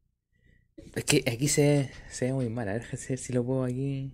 Es 0.94 1.04
que 1.04 1.24
aquí 1.30 1.48
se, 1.48 1.90
se 2.10 2.26
ve 2.26 2.32
muy 2.32 2.48
mal. 2.48 2.68
A 2.68 2.72
ver 2.74 2.96
si 2.96 3.32
lo 3.32 3.44
puedo 3.44 3.64
aquí. 3.64 4.12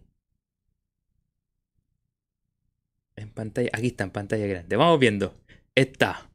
En 3.18 3.30
pantalla. 3.30 3.70
Aquí 3.72 3.88
está, 3.88 4.04
en 4.04 4.10
pantalla 4.10 4.46
grande. 4.46 4.76
Vamos 4.76 4.98
viendo. 4.98 5.34
está 5.74 6.28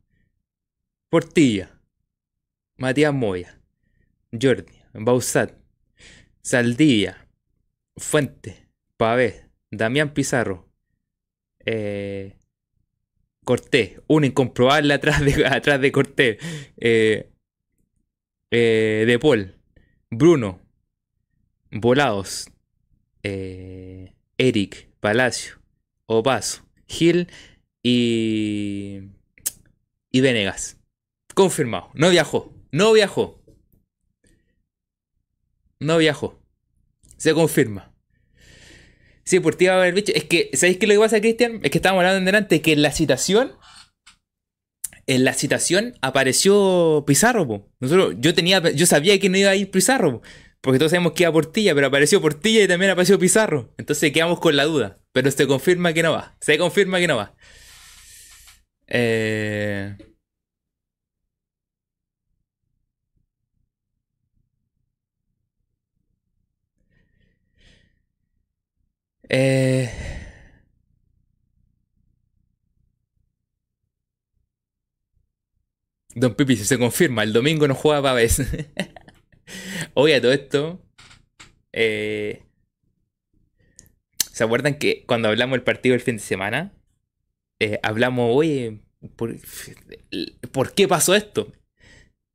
Portilla, 1.09 1.79
Matías 2.77 3.13
Moya, 3.13 3.61
Jordi, 4.31 4.73
Bausat, 4.93 5.53
Saldivia, 6.41 7.27
Fuente, 7.95 8.67
Pavé, 8.97 9.45
Damián 9.69 10.13
Pizarro, 10.15 10.67
eh, 11.65 12.35
Cortés, 13.43 14.01
un 14.07 14.23
incomprobable 14.23 14.91
atrás 14.91 15.21
de, 15.23 15.45
atrás 15.45 15.79
de 15.79 15.91
Cortés, 15.91 16.37
eh, 16.77 17.29
eh, 18.49 19.03
De 19.05 19.19
Paul, 19.19 19.55
Bruno, 20.09 20.61
Volados, 21.69 22.49
eh, 23.21 24.15
Eric, 24.39 24.89
Palacio, 24.99 25.61
Opaso, 26.07 26.65
Gil 26.87 27.27
y, 27.83 29.01
y 30.11 30.21
Venegas. 30.21 30.77
Confirmado, 31.33 31.89
no 31.93 32.09
viajó, 32.09 32.53
no 32.71 32.93
viajó. 32.93 33.41
No 35.79 35.97
viajó. 35.97 36.39
Se 37.17 37.33
confirma. 37.33 37.93
Sí, 39.25 39.39
por 39.39 39.55
ti 39.55 39.65
va 39.67 39.73
a 39.73 39.77
haber 39.77 39.93
bicho. 39.93 40.11
Es 40.15 40.25
que, 40.25 40.49
¿sabéis 40.53 40.77
qué 40.77 40.87
lo 40.87 40.93
que 40.93 40.99
pasa, 40.99 41.21
Cristian? 41.21 41.59
Es 41.63 41.71
que 41.71 41.77
estábamos 41.77 42.01
hablando 42.01 42.19
en 42.19 42.25
delante 42.25 42.61
que 42.61 42.73
en 42.73 42.81
la 42.81 42.91
citación. 42.91 43.53
En 45.05 45.25
la 45.25 45.33
citación 45.33 45.95
apareció 46.01 47.03
Pizarro, 47.05 47.47
po. 47.47 47.69
Nosotros, 47.79 48.15
yo 48.19 48.33
tenía, 48.33 48.59
yo 48.71 48.85
sabía 48.85 49.19
que 49.19 49.29
no 49.29 49.37
iba 49.37 49.49
a 49.49 49.55
ir 49.55 49.69
Pizarro, 49.69 50.21
porque 50.63 50.79
todos 50.79 50.91
sabemos 50.91 51.11
que 51.13 51.23
iba 51.23 51.31
Portilla, 51.33 51.75
pero 51.75 51.87
apareció 51.87 52.21
Portilla 52.21 52.63
y 52.63 52.67
también 52.69 52.91
apareció 52.91 53.19
Pizarro. 53.19 53.73
Entonces 53.77 54.13
quedamos 54.13 54.39
con 54.39 54.55
la 54.55 54.63
duda. 54.63 54.99
Pero 55.11 55.29
se 55.31 55.45
confirma 55.47 55.93
que 55.93 56.03
no 56.03 56.13
va. 56.13 56.37
Se 56.41 56.57
confirma 56.57 56.99
que 56.99 57.07
no 57.07 57.17
va. 57.17 57.35
Eh. 58.87 59.97
Eh, 69.29 69.89
Don 76.15 76.35
Pipi, 76.35 76.55
si 76.55 76.65
se 76.65 76.77
confirma, 76.77 77.23
el 77.23 77.33
domingo 77.33 77.67
no 77.67 77.75
juega 77.75 78.01
Pavés. 78.01 78.41
Oye, 79.93 80.19
todo 80.21 80.31
esto. 80.33 80.81
eh, 81.71 82.43
¿Se 84.31 84.43
acuerdan 84.43 84.79
que 84.79 85.03
cuando 85.05 85.29
hablamos 85.29 85.53
del 85.55 85.63
partido 85.63 85.93
del 85.93 86.01
fin 86.01 86.17
de 86.17 86.21
semana? 86.23 86.73
eh, 87.59 87.79
hablamos, 87.83 88.29
oye, 88.35 88.79
¿por, 89.15 89.35
por 90.51 90.73
qué 90.73 90.87
pasó 90.87 91.15
esto? 91.15 91.51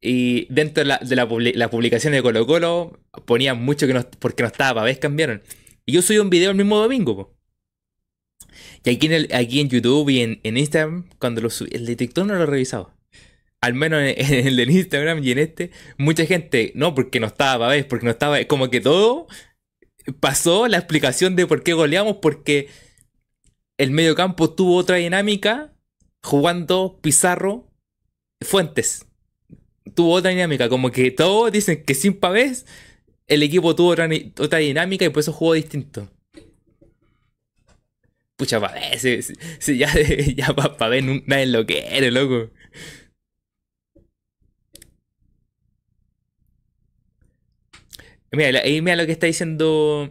Y 0.01 0.47
dentro 0.53 0.83
de 0.85 0.89
la, 0.89 0.99
de 0.99 1.17
la 1.17 1.27
la 1.55 1.71
publicación 1.71 2.13
de 2.13 2.23
Colo 2.23 2.47
Colo 2.47 3.01
ponían 3.27 3.61
mucho 3.63 3.87
que 3.89 3.95
no, 3.95 4.09
porque 4.21 4.43
no 4.45 4.47
estaba 4.49 4.81
Pavés, 4.81 4.99
cambiaron. 4.99 5.43
Y 5.87 5.93
yo 5.93 6.03
subí 6.03 6.19
un 6.19 6.31
video 6.31 6.51
el 6.53 6.57
mismo 6.57 6.79
domingo. 6.79 7.37
Y 8.85 8.91
aquí 8.91 9.07
en, 9.07 9.13
el- 9.13 9.35
aquí 9.35 9.61
en 9.61 9.69
YouTube 9.69 10.09
y 10.11 10.21
en, 10.21 10.41
en 10.45 10.57
Instagram, 10.57 11.09
cuando 11.19 11.41
lo 11.41 11.51
subí, 11.51 11.71
el 11.75 11.85
de 11.85 11.97
TikTok 11.97 12.27
no 12.27 12.35
lo 12.37 12.45
he 12.45 12.47
revisado. 12.47 12.95
Al 13.61 13.75
menos 13.75 14.01
en, 14.03 14.47
el 14.47 14.71
Instagram 14.71 15.23
y 15.23 15.33
en 15.33 15.39
este, 15.39 15.71
mucha 15.97 16.25
gente, 16.27 16.73
no, 16.75 16.95
porque 16.95 17.21
no 17.21 17.27
estaba 17.27 17.67
Pavés, 17.67 17.85
porque 17.85 18.05
no 18.05 18.11
estaba, 18.13 18.43
como 18.45 18.71
que 18.71 18.81
todo 18.81 19.27
pasó 20.21 20.69
la 20.69 20.79
explicación 20.79 21.37
de 21.37 21.47
por 21.47 21.63
qué 21.63 21.73
goleamos, 21.75 22.17
porque 22.23 22.69
el 23.79 23.91
mediocampo 23.91 24.51
tuvo 24.55 24.77
otra 24.77 24.97
dinámica 24.97 25.73
jugando 26.23 26.99
Pizarro 27.01 27.69
Fuentes. 28.41 29.07
Tuvo 29.95 30.13
otra 30.13 30.31
dinámica, 30.31 30.69
como 30.69 30.91
que 30.91 31.11
todos 31.11 31.51
dicen 31.51 31.83
que 31.85 31.95
sin 31.95 32.15
Pavés 32.15 32.67
el 33.27 33.43
equipo 33.43 33.75
tuvo 33.75 33.91
otra, 33.91 34.59
dinámica 34.59 35.05
y 35.05 35.09
por 35.11 35.21
eso 35.21 35.33
jugó 35.33 35.55
distinto. 35.55 36.09
Pucha, 38.37 38.61
Pavés, 38.61 39.03
ya, 39.67 39.89
ya 40.37 40.55
pa- 40.55 40.77
Pavés 40.77 41.05
nadie 41.27 41.47
lo 41.47 41.67
quiere, 41.67 42.11
loco. 42.11 42.51
Mira, 48.33 48.61
ahí 48.61 48.81
mira 48.83 48.97
lo 48.97 49.07
que 49.07 49.13
está 49.13 49.27
diciendo 49.27 50.11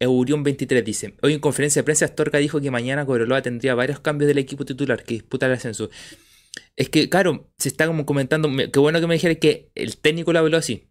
Eurión23 0.00 0.82
dice, 0.84 1.14
hoy 1.22 1.34
en 1.34 1.40
conferencia 1.40 1.80
de 1.80 1.84
prensa 1.84 2.04
Astorga 2.04 2.38
dijo 2.38 2.60
que 2.60 2.70
mañana 2.70 3.06
Cobreloa 3.06 3.42
tendría 3.42 3.74
varios 3.74 4.00
cambios 4.00 4.28
del 4.28 4.38
equipo 4.38 4.64
titular 4.64 5.02
que 5.04 5.14
disputa 5.14 5.46
el 5.46 5.52
ascenso. 5.52 5.88
Es 6.76 6.88
que, 6.90 7.08
claro, 7.08 7.50
se 7.58 7.68
está 7.68 7.86
como 7.86 8.06
comentando, 8.06 8.48
me- 8.48 8.70
qué 8.70 8.78
bueno 8.80 9.00
que 9.00 9.06
me 9.06 9.14
dijeras 9.14 9.38
que 9.40 9.70
el 9.74 9.96
técnico 9.98 10.32
lo 10.32 10.40
habló 10.40 10.56
así, 10.56 10.88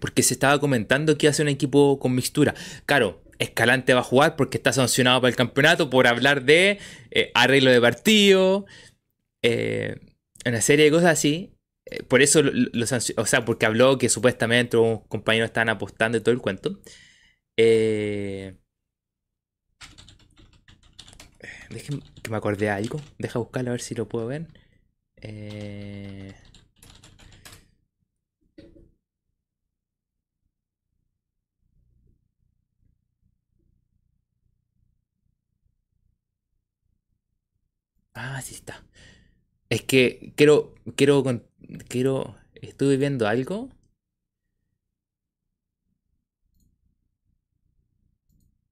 porque 0.00 0.22
se 0.22 0.34
estaba 0.34 0.60
comentando 0.60 1.18
que 1.18 1.28
hace 1.28 1.42
un 1.42 1.48
equipo 1.48 1.98
con 1.98 2.14
mixtura. 2.14 2.54
Claro, 2.86 3.22
Escalante 3.38 3.94
va 3.94 4.00
a 4.00 4.04
jugar 4.04 4.36
porque 4.36 4.58
está 4.58 4.72
sancionado 4.72 5.20
para 5.20 5.30
el 5.30 5.36
campeonato 5.36 5.90
por 5.90 6.06
hablar 6.06 6.44
de 6.44 6.78
eh, 7.10 7.32
arreglo 7.34 7.70
de 7.70 7.80
partido, 7.80 8.66
eh, 9.42 9.96
una 10.46 10.60
serie 10.60 10.86
de 10.86 10.90
cosas 10.92 11.10
así. 11.12 11.51
Eh, 11.86 12.02
por 12.04 12.22
eso 12.22 12.42
lo, 12.42 12.52
lo 12.52 12.86
sancio- 12.86 13.14
o 13.18 13.26
sea, 13.26 13.44
porque 13.44 13.66
habló 13.66 13.98
que 13.98 14.08
supuestamente 14.08 14.76
unos 14.76 15.00
compañeros 15.08 15.48
estaban 15.50 15.68
apostando 15.70 16.18
y 16.18 16.20
todo 16.20 16.34
el 16.34 16.40
cuento. 16.40 16.80
Eh, 17.56 18.56
Dejen 21.70 22.02
que 22.22 22.30
me 22.30 22.36
acordé 22.36 22.66
de 22.66 22.70
algo. 22.70 23.00
Deja 23.18 23.38
buscarlo 23.38 23.70
a 23.70 23.72
ver 23.72 23.80
si 23.80 23.94
lo 23.94 24.08
puedo 24.08 24.26
ver. 24.26 24.46
Eh, 25.18 26.34
Ah, 38.14 38.40
sí 38.42 38.54
está. 38.54 38.84
Es 39.70 39.82
que 39.84 40.32
quiero, 40.36 40.74
quiero, 40.96 41.22
quiero, 41.88 42.36
estuve 42.54 42.96
viendo 42.96 43.26
algo. 43.28 43.70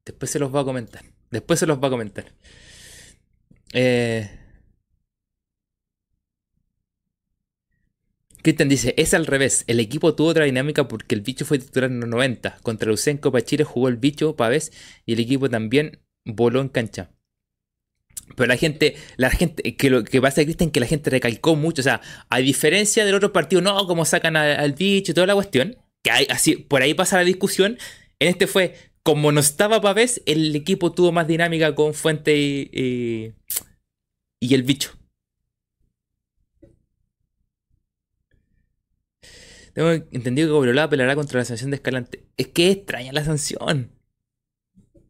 Después 0.05 0.30
se 0.30 0.38
los 0.38 0.51
voy 0.51 0.62
a 0.62 0.64
comentar. 0.64 1.05
Después 1.30 1.61
se 1.61 1.66
los 1.66 1.78
voy 1.78 1.88
a 1.88 1.90
comentar. 1.90 2.26
Eh, 3.72 4.28
Cristian 8.42 8.68
dice, 8.68 8.94
es 8.96 9.14
al 9.14 9.26
revés. 9.26 9.64
El 9.66 9.80
equipo 9.80 10.14
tuvo 10.14 10.28
otra 10.28 10.44
dinámica 10.44 10.88
porque 10.88 11.14
el 11.14 11.20
bicho 11.20 11.44
fue 11.44 11.59
titular 11.59 11.90
en 11.90 12.01
los 12.01 12.09
90. 12.09 12.59
Contra 12.62 12.90
Lucén 12.90 13.18
Copa 13.18 13.42
Chile 13.42 13.64
jugó 13.64 13.88
el 13.88 13.96
bicho 13.96 14.36
Pavés 14.36 14.72
y 15.05 15.12
el 15.12 15.20
equipo 15.20 15.51
también 15.51 16.01
voló 16.24 16.61
en 16.61 16.68
cancha. 16.68 17.11
Pero 18.37 18.47
la 18.47 18.57
gente, 18.57 18.97
la 19.16 19.31
gente, 19.31 19.76
que 19.76 19.91
lo 19.91 20.05
que 20.05 20.20
pasa, 20.20 20.43
Cristian, 20.45 20.70
que 20.70 20.81
la 20.81 20.87
gente 20.87 21.11
recalcó 21.11 21.57
mucho. 21.57 21.83
O 21.83 21.85
sea, 21.85 22.01
a 22.28 22.39
diferencia 22.39 23.05
del 23.05 23.14
otro 23.14 23.33
partido, 23.33 23.62
no, 23.62 23.87
como 23.87 24.05
sacan 24.05 24.37
al 24.37 24.72
bicho 24.72 25.12
y 25.12 25.14
toda 25.14 25.26
la 25.26 25.35
cuestión. 25.35 25.76
Que 26.03 26.11
hay, 26.11 26.26
así, 26.31 26.57
por 26.57 26.83
ahí 26.83 26.95
pasa 26.95 27.16
la 27.16 27.24
discusión. 27.24 27.78
En 28.18 28.28
este 28.28 28.47
fue, 28.47 28.74
como 29.03 29.33
no 29.33 29.41
estaba 29.41 29.81
Pavés, 29.81 30.22
el 30.26 30.55
equipo 30.55 30.93
tuvo 30.93 31.12
más 31.12 31.26
dinámica 31.26 31.74
con 31.74 31.95
Fuente 31.95 32.37
y, 32.37 33.35
y, 34.41 34.55
el 34.55 34.62
bicho. 34.62 34.93
Tengo 39.72 39.91
entendido 39.91 40.49
que 40.49 40.53
Cobreloa 40.53 40.85
apelará 40.85 41.14
contra 41.14 41.39
la 41.39 41.45
sanción 41.45 41.70
de 41.70 41.76
Escalante. 41.76 42.24
Es 42.37 42.49
que 42.49 42.70
extraña 42.70 43.12
la 43.12 43.24
sanción. 43.24 43.91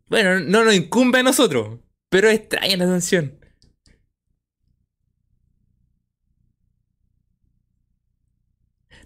Bueno, 0.08 0.40
no 0.40 0.64
nos 0.64 0.74
incumbe 0.74 1.20
a 1.20 1.22
nosotros, 1.22 1.78
pero 2.10 2.28
es 2.28 2.40
extraña 2.40 2.76
la 2.76 2.86
sanción. 2.86 3.40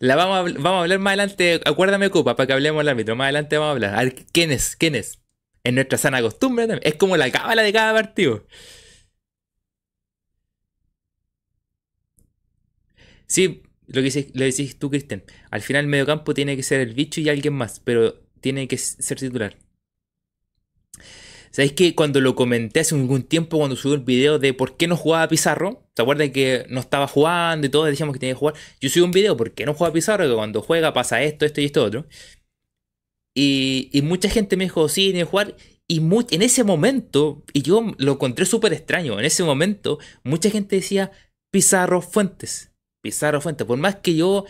La 0.00 0.16
vamos 0.16 0.36
a, 0.64 0.80
hablar 0.80 0.98
más 0.98 1.12
adelante. 1.12 1.60
Acuérdame, 1.64 2.10
Copa, 2.10 2.36
para 2.36 2.46
que 2.46 2.52
hablemos 2.52 2.80
del 2.80 2.88
árbitro. 2.90 3.16
Más 3.16 3.26
adelante 3.26 3.56
vamos 3.56 3.68
a 3.82 3.88
hablar. 3.88 4.14
¿quién 4.32 4.50
es? 4.52 4.76
¿Quién 4.76 4.94
es? 4.94 5.20
En 5.64 5.76
nuestra 5.76 5.98
sana 5.98 6.20
costumbre 6.22 6.66
también. 6.66 6.86
Es 6.86 6.96
como 6.96 7.16
la 7.16 7.30
cábala 7.30 7.62
de 7.62 7.72
cada 7.72 7.92
partido. 7.94 8.46
Sí, 13.26 13.62
lo 13.86 13.94
que 13.94 14.02
dices, 14.02 14.26
lo 14.34 14.44
decís 14.44 14.78
tú, 14.78 14.90
Cristian. 14.90 15.24
Al 15.50 15.62
final 15.62 15.84
el 15.84 15.88
mediocampo 15.90 16.34
tiene 16.34 16.56
que 16.56 16.62
ser 16.62 16.80
el 16.80 16.94
bicho 16.94 17.20
y 17.20 17.28
alguien 17.28 17.54
más, 17.54 17.80
pero 17.80 18.22
tiene 18.40 18.68
que 18.68 18.78
ser 18.78 19.18
titular. 19.18 19.56
¿Sabéis 21.54 21.74
que 21.74 21.94
cuando 21.94 22.20
lo 22.20 22.34
comenté 22.34 22.80
hace 22.80 22.96
algún 22.96 23.22
tiempo, 23.22 23.58
cuando 23.58 23.76
subí 23.76 23.94
un 23.94 24.04
video 24.04 24.40
de 24.40 24.54
por 24.54 24.76
qué 24.76 24.88
no 24.88 24.96
jugaba 24.96 25.28
Pizarro? 25.28 25.86
¿Se 25.94 26.02
acuerdan 26.02 26.32
que 26.32 26.66
no 26.68 26.80
estaba 26.80 27.06
jugando 27.06 27.64
y 27.64 27.70
todos 27.70 27.86
decíamos 27.86 28.12
que 28.12 28.18
tenía 28.18 28.34
que 28.34 28.40
jugar? 28.40 28.54
Yo 28.80 28.88
subí 28.88 29.04
un 29.04 29.12
video, 29.12 29.36
¿por 29.36 29.52
qué 29.52 29.64
no 29.64 29.72
juega 29.72 29.92
Pizarro? 29.92 30.26
Que 30.26 30.34
cuando 30.34 30.62
juega 30.62 30.92
pasa 30.92 31.22
esto, 31.22 31.44
esto 31.44 31.60
y 31.60 31.66
esto 31.66 31.84
otro. 31.84 32.06
Y, 33.36 33.88
y 33.92 34.02
mucha 34.02 34.28
gente 34.28 34.56
me 34.56 34.64
dijo, 34.64 34.88
sí, 34.88 35.04
tiene 35.12 35.20
que 35.20 35.24
jugar. 35.26 35.56
Y 35.86 35.98
en 36.00 36.42
ese 36.42 36.64
momento, 36.64 37.44
y 37.52 37.62
yo 37.62 37.94
lo 37.98 38.12
encontré 38.14 38.46
súper 38.46 38.72
extraño, 38.72 39.16
en 39.20 39.24
ese 39.24 39.44
momento 39.44 40.00
mucha 40.24 40.50
gente 40.50 40.74
decía 40.74 41.12
Pizarro 41.52 42.02
Fuentes. 42.02 42.72
Pizarro 43.00 43.40
Fuentes. 43.40 43.64
Por 43.64 43.78
más 43.78 43.94
que 43.96 44.16
yo 44.16 44.44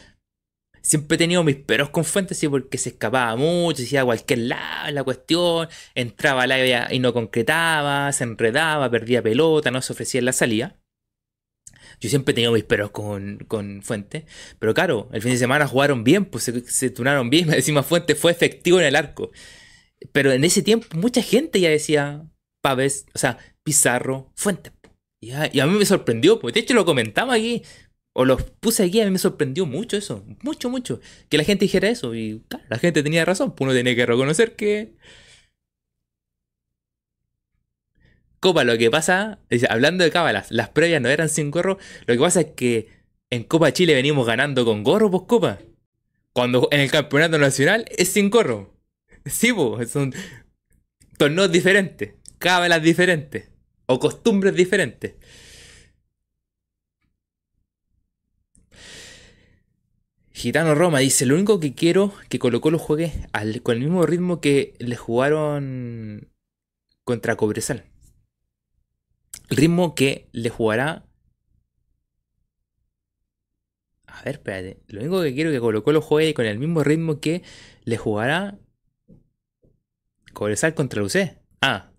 siempre 0.84 1.16
he 1.16 1.18
tenido 1.18 1.42
mis 1.42 1.56
peros 1.56 1.90
con 1.90 2.04
Fuentes, 2.04 2.38
sí, 2.38 2.46
porque 2.46 2.78
se 2.78 2.90
escapaba 2.90 3.34
mucho, 3.36 3.82
decía 3.82 4.04
cualquier 4.04 4.40
lado 4.40 4.92
la 4.92 5.02
cuestión, 5.02 5.68
entraba 5.94 6.46
la 6.46 6.92
y 6.92 6.98
no 7.00 7.12
concretaba, 7.12 8.12
se 8.12 8.24
enredaba, 8.24 8.90
perdía 8.90 9.22
pelota, 9.22 9.70
no 9.70 9.82
se 9.82 9.92
ofrecía 9.94 10.20
en 10.20 10.26
la 10.26 10.32
salida. 10.32 10.78
Yo 12.00 12.10
siempre 12.10 12.32
he 12.32 12.34
tenido 12.34 12.52
mis 12.52 12.64
peros 12.64 12.90
con, 12.90 13.38
con 13.48 13.82
Fuentes. 13.82 14.24
Pero 14.58 14.74
claro, 14.74 15.08
el 15.12 15.22
fin 15.22 15.32
de 15.32 15.38
semana 15.38 15.66
jugaron 15.66 16.04
bien, 16.04 16.26
pues 16.26 16.44
se, 16.44 16.60
se 16.68 16.90
turnaron 16.90 17.30
bien. 17.30 17.46
Me 17.48 17.56
decimos 17.56 17.86
Fuentes 17.86 18.18
fue 18.18 18.32
efectivo 18.32 18.78
en 18.78 18.86
el 18.86 18.96
arco. 18.96 19.30
Pero 20.12 20.32
en 20.32 20.44
ese 20.44 20.62
tiempo 20.62 20.86
mucha 20.96 21.22
gente 21.22 21.60
ya 21.60 21.70
decía 21.70 22.26
Paves, 22.62 23.06
o 23.14 23.18
sea, 23.18 23.38
Pizarro, 23.62 24.32
Fuentes. 24.34 24.72
Y 25.24 25.60
a, 25.60 25.66
mí 25.66 25.78
me 25.78 25.86
sorprendió, 25.86 26.38
porque 26.38 26.60
de 26.60 26.64
hecho 26.64 26.74
lo 26.74 26.84
comentaba 26.84 27.32
aquí, 27.32 27.62
o 28.14 28.24
lo 28.24 28.36
puse 28.38 28.84
aquí, 28.84 29.00
a 29.00 29.04
mí 29.04 29.10
me 29.10 29.18
sorprendió 29.18 29.66
mucho 29.66 29.96
eso, 29.96 30.24
mucho, 30.42 30.70
mucho, 30.70 31.00
que 31.28 31.36
la 31.36 31.44
gente 31.44 31.64
dijera 31.66 31.88
eso. 31.88 32.14
Y 32.14 32.42
claro, 32.48 32.64
la 32.70 32.78
gente 32.78 33.02
tenía 33.02 33.24
razón, 33.24 33.54
pues 33.54 33.66
uno 33.66 33.74
tiene 33.74 33.94
que 33.94 34.06
reconocer 34.06 34.56
que... 34.56 34.94
Copa, 38.40 38.62
lo 38.64 38.78
que 38.78 38.90
pasa, 38.90 39.40
hablando 39.68 40.04
de 40.04 40.10
cábalas, 40.10 40.50
las 40.50 40.68
previas 40.68 41.00
no 41.02 41.08
eran 41.08 41.28
sin 41.28 41.50
gorro, 41.50 41.78
lo 42.06 42.14
que 42.14 42.20
pasa 42.20 42.42
es 42.42 42.46
que 42.54 42.88
en 43.30 43.42
Copa 43.42 43.72
Chile 43.72 43.94
venimos 43.94 44.26
ganando 44.26 44.64
con 44.64 44.84
gorro, 44.84 45.10
pues 45.10 45.24
Copa. 45.26 45.58
Cuando 46.32 46.68
en 46.70 46.80
el 46.80 46.90
campeonato 46.90 47.38
nacional 47.38 47.86
es 47.96 48.10
sin 48.10 48.30
gorro. 48.30 48.74
Sí, 49.24 49.52
son 49.88 50.14
torneos 51.16 51.50
diferentes, 51.50 52.14
cábalas 52.38 52.82
diferentes 52.82 53.50
o 53.86 53.98
costumbres 53.98 54.54
diferentes. 54.54 55.14
Gitano 60.34 60.74
Roma 60.74 60.98
dice, 60.98 61.26
lo 61.26 61.36
único 61.36 61.60
que 61.60 61.74
quiero 61.74 62.12
que 62.28 62.40
colocó 62.40 62.72
los 62.72 62.82
juegue 62.82 63.12
con 63.62 63.76
el 63.76 63.82
mismo 63.82 64.04
ritmo 64.04 64.40
que 64.40 64.74
le 64.80 64.96
jugaron 64.96 66.28
contra 67.04 67.36
Cobresal. 67.36 67.84
El 69.48 69.56
ritmo 69.56 69.94
que 69.94 70.28
le 70.32 70.50
jugará... 70.50 71.06
A 74.06 74.22
ver, 74.24 74.34
espérate. 74.34 74.80
Lo 74.88 75.00
único 75.02 75.22
que 75.22 75.34
quiero 75.34 75.52
que 75.52 75.60
colocó 75.60 75.92
los 75.92 76.04
juegue 76.04 76.34
con 76.34 76.46
el 76.46 76.58
mismo 76.58 76.82
ritmo 76.82 77.20
que 77.20 77.44
le 77.84 77.96
jugará 77.96 78.58
Cobresal 80.32 80.74
contra 80.74 81.04
UC. 81.04 81.38
Ah. 81.60 81.92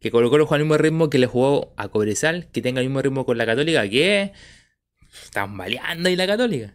Que 0.00 0.10
colocó 0.10 0.36
los 0.36 0.50
el 0.50 0.58
mismo 0.62 0.76
ritmo 0.78 1.10
que 1.10 1.18
le 1.18 1.26
jugó 1.28 1.72
a 1.76 1.88
Cobresal, 1.88 2.50
que 2.50 2.60
tenga 2.60 2.80
el 2.80 2.88
mismo 2.88 3.02
ritmo 3.02 3.24
con 3.24 3.38
la 3.38 3.46
Católica, 3.46 3.88
que 3.88 4.32
están 5.12 5.56
baleando 5.56 6.08
ahí 6.08 6.16
la 6.16 6.26
Católica. 6.26 6.74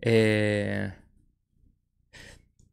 Eh... 0.00 0.92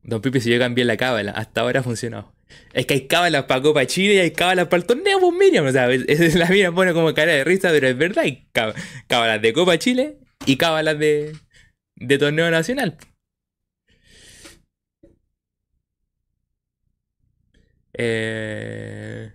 Don 0.04 0.22
Pipe, 0.22 0.42
si 0.42 0.52
yo 0.52 0.60
cambié 0.60 0.84
la 0.86 0.98
cábala, 0.98 1.32
hasta 1.32 1.62
ahora 1.62 1.80
ha 1.80 1.84
funcionado. 1.84 2.34
Es 2.74 2.86
que 2.86 2.94
hay 2.96 3.08
cábalas 3.08 3.46
para 3.46 3.62
Copa 3.62 3.86
Chile 3.86 4.16
y 4.16 4.20
hay 4.20 4.32
cábalas 4.32 4.68
para 4.68 4.82
el 4.82 4.86
torneo, 4.88 5.20
pues 5.20 5.34
Miriam. 5.34 5.66
O 5.66 5.72
sea, 5.72 5.90
es, 5.92 6.36
la 6.36 6.48
mía 6.48 6.72
pone 6.72 6.94
como 6.94 7.14
cara 7.14 7.32
de 7.32 7.44
risa, 7.44 7.70
pero 7.72 7.88
es 7.88 7.98
verdad. 7.98 8.26
Hay 8.26 8.48
cábalas 9.08 9.42
de 9.42 9.54
Copa 9.54 9.78
Chile 9.80 10.18
y 10.46 10.58
cábalas 10.58 11.00
de 11.00 12.18
torneo 12.20 12.52
nacional. 12.52 12.98
Eh... 17.94 19.32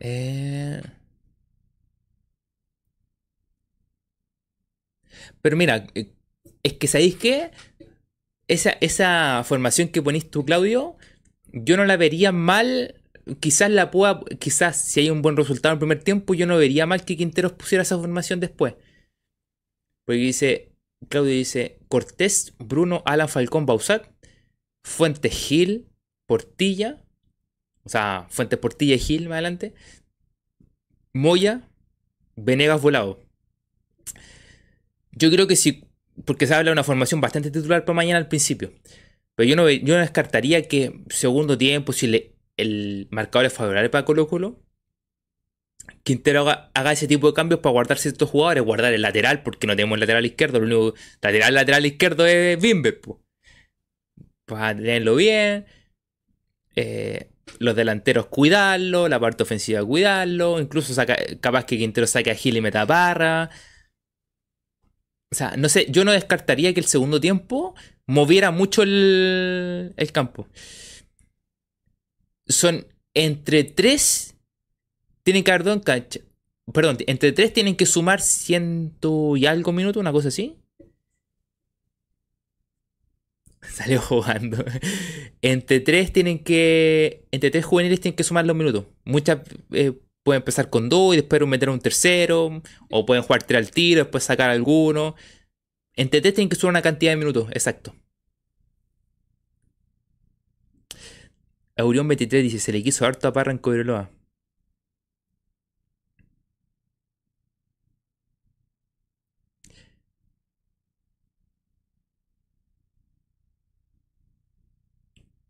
Eh, 0.00 0.80
pero 5.42 5.56
mira, 5.56 5.86
eh, 5.94 6.12
es 6.62 6.74
que 6.74 6.86
sabéis 6.88 7.16
que 7.16 7.50
esa, 8.48 8.72
esa 8.80 9.42
formación 9.44 9.88
que 9.88 10.02
ponís 10.02 10.30
tú, 10.30 10.44
Claudio, 10.44 10.96
yo 11.52 11.76
no 11.76 11.84
la 11.84 11.96
vería 11.96 12.32
mal. 12.32 12.94
Quizás 13.38 13.70
la 13.70 13.90
pueda, 13.90 14.20
quizás 14.38 14.80
si 14.80 15.00
hay 15.00 15.10
un 15.10 15.22
buen 15.22 15.36
resultado 15.36 15.72
en 15.72 15.76
el 15.76 15.80
primer 15.80 16.02
tiempo, 16.02 16.34
yo 16.34 16.46
no 16.46 16.56
vería 16.56 16.86
mal 16.86 17.04
que 17.04 17.16
Quinteros 17.16 17.52
pusiera 17.52 17.82
esa 17.82 17.98
formación 17.98 18.40
después. 18.40 18.74
Porque 20.04 20.20
dice, 20.20 20.72
Claudio 21.08 21.32
dice, 21.32 21.78
Cortés, 21.88 22.54
Bruno, 22.58 23.02
Alan 23.06 23.28
Falcón, 23.28 23.66
Bausat, 23.66 24.06
Fuentes 24.82 25.32
Gil, 25.32 25.86
Portilla, 26.26 27.04
o 27.84 27.88
sea, 27.88 28.26
Fuentes 28.30 28.58
Portilla 28.58 28.94
y 28.94 28.98
Gil 28.98 29.28
más 29.28 29.34
adelante. 29.34 29.74
Moya, 31.12 31.68
Venegas 32.36 32.80
Volado. 32.80 33.22
Yo 35.12 35.30
creo 35.30 35.46
que 35.46 35.56
sí, 35.56 35.84
porque 36.24 36.46
se 36.46 36.54
habla 36.54 36.70
de 36.70 36.72
una 36.72 36.84
formación 36.84 37.20
bastante 37.20 37.50
titular 37.50 37.84
para 37.84 37.96
mañana 37.96 38.18
al 38.18 38.28
principio. 38.28 38.72
Pero 39.40 39.48
yo 39.48 39.56
no, 39.56 39.70
yo 39.70 39.94
no 39.94 40.00
descartaría 40.02 40.68
que 40.68 41.00
segundo 41.08 41.56
tiempo, 41.56 41.94
si 41.94 42.34
el 42.58 43.08
marcador 43.10 43.46
es 43.46 43.54
favorable 43.54 43.88
para 43.88 44.04
Colo 44.04 44.28
Colo, 44.28 44.62
Quintero 46.02 46.46
haga, 46.46 46.92
ese 46.92 47.08
tipo 47.08 47.26
de 47.26 47.32
cambios 47.32 47.60
para 47.60 47.72
guardar 47.72 47.96
ciertos 47.96 48.28
jugadores, 48.28 48.62
guardar 48.62 48.92
el 48.92 49.00
lateral, 49.00 49.42
porque 49.42 49.66
no 49.66 49.74
tenemos 49.74 49.98
lateral 49.98 50.26
izquierdo, 50.26 50.60
lo 50.60 50.66
único 50.66 50.94
lateral 51.22 51.54
lateral 51.54 51.86
izquierdo 51.86 52.26
es 52.26 52.60
Bimbe. 52.60 53.00
Para 54.44 54.76
tenerlo 54.76 55.16
bien. 55.16 55.64
Eh, 56.76 57.30
los 57.60 57.74
delanteros 57.74 58.26
cuidarlo, 58.26 59.08
la 59.08 59.18
parte 59.20 59.44
ofensiva 59.44 59.82
cuidarlo, 59.82 60.60
incluso 60.60 60.92
saca, 60.92 61.16
capaz 61.40 61.64
que 61.64 61.78
Quintero 61.78 62.06
saque 62.06 62.30
a 62.30 62.34
Gil 62.34 62.58
y 62.58 62.60
meta 62.60 62.84
barra. 62.84 63.48
O 65.32 65.34
sea, 65.34 65.56
no 65.56 65.70
sé, 65.70 65.86
yo 65.88 66.04
no 66.04 66.12
descartaría 66.12 66.74
que 66.74 66.80
el 66.80 66.86
segundo 66.86 67.22
tiempo 67.22 67.74
moviera 68.10 68.50
mucho 68.50 68.82
el, 68.82 69.94
el 69.96 70.12
campo. 70.12 70.46
Son 72.46 72.86
entre 73.14 73.64
tres, 73.64 74.34
tienen 75.22 75.44
que 75.44 75.52
haber 75.52 75.64
dos. 75.64 75.80
Perdón, 76.72 76.98
entre 77.06 77.32
tres 77.32 77.52
tienen 77.52 77.76
que 77.76 77.86
sumar 77.86 78.20
ciento 78.20 79.36
y 79.36 79.46
algo 79.46 79.72
minutos, 79.72 80.00
una 80.00 80.12
cosa 80.12 80.28
así. 80.28 80.56
Salió 83.72 84.00
jugando. 84.00 84.64
Entre 85.42 85.80
tres 85.80 86.12
tienen 86.12 86.40
que. 86.40 87.26
Entre 87.30 87.50
tres 87.50 87.64
juveniles 87.64 88.00
tienen 88.00 88.16
que 88.16 88.24
sumar 88.24 88.46
los 88.46 88.56
minutos. 88.56 88.86
Muchas 89.04 89.40
eh, 89.72 89.92
pueden 90.22 90.40
empezar 90.40 90.70
con 90.70 90.88
dos 90.88 91.14
y 91.14 91.18
después 91.18 91.46
meter 91.46 91.70
un 91.70 91.80
tercero. 91.80 92.62
O 92.90 93.06
pueden 93.06 93.22
jugar 93.22 93.42
tres 93.42 93.58
al 93.58 93.70
tiro, 93.70 94.02
después 94.02 94.24
sacar 94.24 94.50
alguno. 94.50 95.14
Entre 95.94 96.20
tres 96.20 96.34
tienen 96.34 96.48
que 96.48 96.56
sumar 96.56 96.72
una 96.72 96.82
cantidad 96.82 97.12
de 97.12 97.16
minutos, 97.16 97.48
exacto. 97.52 97.94
Aurión 101.76 102.06
23 102.06 102.44
dice: 102.44 102.60
Se 102.60 102.70
le 102.72 102.82
quiso 102.82 103.04
harto 103.06 103.26
a 103.26 103.32
Parra 103.32 103.50
en 103.52 103.58
Cobreloa. 103.58 104.10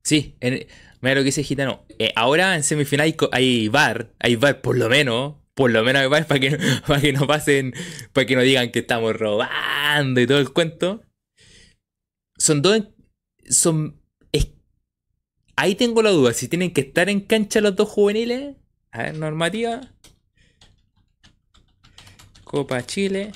Sí, 0.03 0.37
mira 0.41 1.15
lo 1.15 1.21
que 1.21 1.25
dice 1.25 1.43
Gitano. 1.45 1.85
Eh, 1.99 2.13
ahora 2.17 2.57
en 2.57 2.63
semifinal 2.65 3.15
hay, 3.33 3.69
bar, 3.69 4.13
hay 4.19 4.37
bar 4.37 4.61
por 4.61 4.77
lo 4.77 4.89
menos, 4.89 5.37
por 5.61 5.71
lo 5.73 5.85
menos 5.85 6.09
para 6.09 6.41
que, 6.41 6.59
para 6.87 7.03
que 7.03 7.13
no 7.13 7.27
pasen, 7.27 7.75
para 8.15 8.27
que 8.27 8.35
no 8.35 8.41
digan 8.41 8.71
que 8.71 8.79
estamos 8.79 9.15
robando 9.15 10.19
y 10.19 10.27
todo 10.27 10.39
el 10.39 10.55
cuento. 10.55 11.03
Son 12.39 12.63
dos, 12.63 12.85
son, 13.47 14.01
ahí 15.57 15.75
tengo 15.75 16.01
la 16.01 16.09
duda, 16.09 16.33
si 16.33 16.49
tienen 16.49 16.73
que 16.73 16.81
estar 16.81 17.11
en 17.11 17.21
cancha 17.21 17.61
los 17.61 17.77
dos 17.77 17.91
juveniles. 17.91 18.57
A 18.91 19.03
ver, 19.03 19.19
normativa. 19.19 19.83
Copa 22.43 22.87
Chile, 22.87 23.33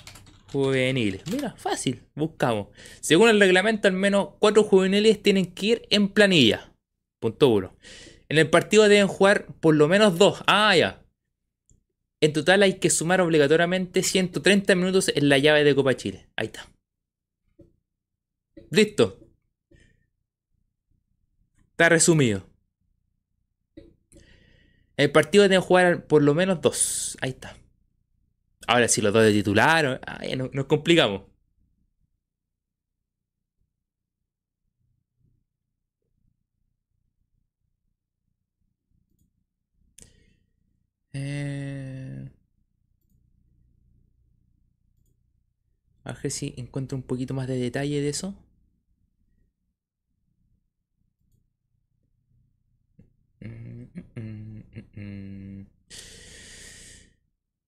juveniles. 0.50 1.24
Mira, 1.30 1.54
fácil, 1.58 2.04
buscamos. 2.14 2.68
Según 3.02 3.28
el 3.28 3.38
reglamento, 3.38 3.86
al 3.86 3.92
menos 3.92 4.28
cuatro 4.38 4.64
juveniles 4.64 5.22
tienen 5.22 5.52
que 5.52 5.66
ir 5.66 5.82
en 5.90 6.08
planilla. 6.08 6.72
Punto 7.20 7.48
uno. 7.50 7.76
En 8.30 8.38
el 8.38 8.48
partido 8.48 8.88
deben 8.88 9.08
jugar 9.08 9.46
por 9.60 9.74
lo 9.74 9.88
menos 9.88 10.16
dos. 10.16 10.42
Ah, 10.46 10.74
ya. 10.74 11.03
En 12.24 12.32
total 12.32 12.62
hay 12.62 12.78
que 12.78 12.88
sumar 12.88 13.20
obligatoriamente 13.20 14.02
130 14.02 14.74
minutos 14.76 15.12
en 15.14 15.28
la 15.28 15.36
llave 15.36 15.62
de 15.62 15.74
Copa 15.74 15.94
Chile. 15.94 16.26
Ahí 16.36 16.46
está. 16.46 16.66
Listo. 18.70 19.18
Está 21.72 21.90
resumido. 21.90 22.48
El 24.96 25.12
partido 25.12 25.46
que 25.46 25.60
jugar 25.60 26.06
por 26.06 26.22
lo 26.22 26.32
menos 26.32 26.62
dos. 26.62 27.18
Ahí 27.20 27.28
está. 27.28 27.58
Ahora, 28.66 28.88
si 28.88 29.02
los 29.02 29.12
dos 29.12 29.22
de 29.22 29.32
titular, 29.32 30.00
nos 30.50 30.64
complicamos. 30.64 31.24
A 46.04 46.12
ver 46.12 46.30
si 46.30 46.54
encuentro 46.56 46.96
un 46.96 47.02
poquito 47.02 47.34
más 47.34 47.48
de 47.48 47.56
detalle 47.58 48.00
de 48.00 48.08
eso. 48.08 48.34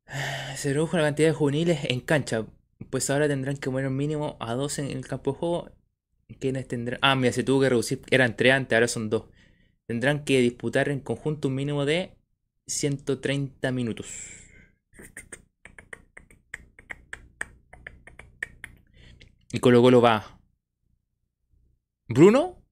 Se 0.57 0.73
redujo 0.73 0.97
la 0.97 1.05
cantidad 1.05 1.29
de 1.29 1.35
juveniles 1.35 1.81
en 1.85 2.01
cancha, 2.01 2.47
pues 2.91 3.11
ahora 3.11 3.29
tendrán 3.29 3.57
que 3.57 3.71
poner 3.71 3.89
un 3.89 3.97
mínimo 3.97 4.37
a 4.41 4.55
dos 4.55 4.79
en 4.79 4.87
el 4.87 5.07
campo 5.07 5.33
de 5.33 5.39
juego. 5.39 5.71
¿Quiénes 6.41 6.67
tendrán? 6.69 6.99
Ah, 7.03 7.15
mira, 7.15 7.33
se 7.33 7.45
tuvo 7.45 7.61
que 7.63 7.69
reducir, 7.71 8.03
eran 8.11 8.37
tres 8.37 8.53
antes, 8.53 8.75
ahora 8.75 8.89
son 8.89 9.11
dos. 9.11 9.25
Tendrán 9.87 10.25
que 10.25 10.41
disputar 10.41 10.89
en 10.89 11.01
conjunto 11.01 11.49
un 11.49 11.55
mínimo 11.55 11.85
de 11.85 12.13
130 12.67 13.71
minutos. 13.73 14.07
Y 19.53 19.61
Colo 19.61 19.83
Colo 19.83 20.01
va 20.01 20.39
Bruno, 22.09 22.63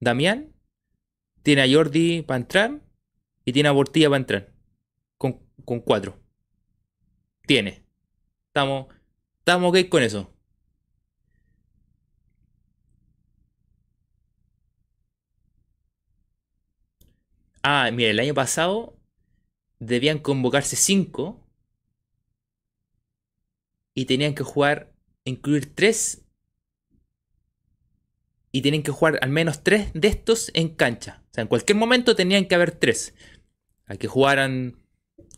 Damián, 0.00 0.54
tiene 1.42 1.62
a 1.62 1.72
Jordi 1.72 2.22
para 2.22 2.38
entrar 2.38 2.80
y 3.44 3.52
tiene 3.52 3.68
a 3.68 3.72
Bortilla 3.72 4.08
para 4.08 4.18
entrar. 4.18 4.54
Con, 5.18 5.40
con 5.64 5.80
cuatro. 5.80 6.20
Tiene. 7.46 7.84
Estamos, 8.48 8.86
estamos 9.38 9.70
ok 9.70 9.88
con 9.88 10.02
eso. 10.02 10.30
Ah, 17.62 17.90
mira, 17.92 18.10
el 18.10 18.20
año 18.20 18.34
pasado 18.34 18.96
debían 19.78 20.18
convocarse 20.18 20.76
cinco 20.76 21.40
y 23.94 24.04
tenían 24.06 24.34
que 24.34 24.42
jugar, 24.42 24.93
incluir 25.24 25.74
tres 25.74 26.22
y 28.52 28.62
tenían 28.62 28.82
que 28.82 28.92
jugar 28.92 29.18
al 29.20 29.30
menos 29.30 29.62
tres 29.62 29.90
de 29.94 30.08
estos 30.08 30.50
en 30.54 30.68
cancha. 30.68 31.22
O 31.30 31.34
sea, 31.34 31.42
en 31.42 31.48
cualquier 31.48 31.76
momento 31.76 32.14
tenían 32.14 32.46
que 32.46 32.54
haber 32.54 32.70
tres. 32.72 33.14
Hay 33.86 33.98
que 33.98 34.06
jugaran 34.06 34.76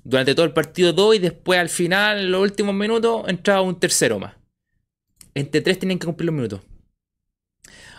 durante 0.04 0.34
todo 0.34 0.44
el 0.44 0.52
partido 0.52 0.92
dos 0.92 1.16
y 1.16 1.18
después 1.18 1.58
al 1.58 1.68
final, 1.68 2.30
los 2.30 2.42
últimos 2.42 2.74
minutos, 2.74 3.24
entraba 3.28 3.62
un 3.62 3.80
tercero 3.80 4.18
más. 4.18 4.34
Entre 5.34 5.60
tres 5.60 5.78
tenían 5.78 5.98
que 5.98 6.06
cumplir 6.06 6.26
los 6.26 6.34
minutos. 6.34 6.60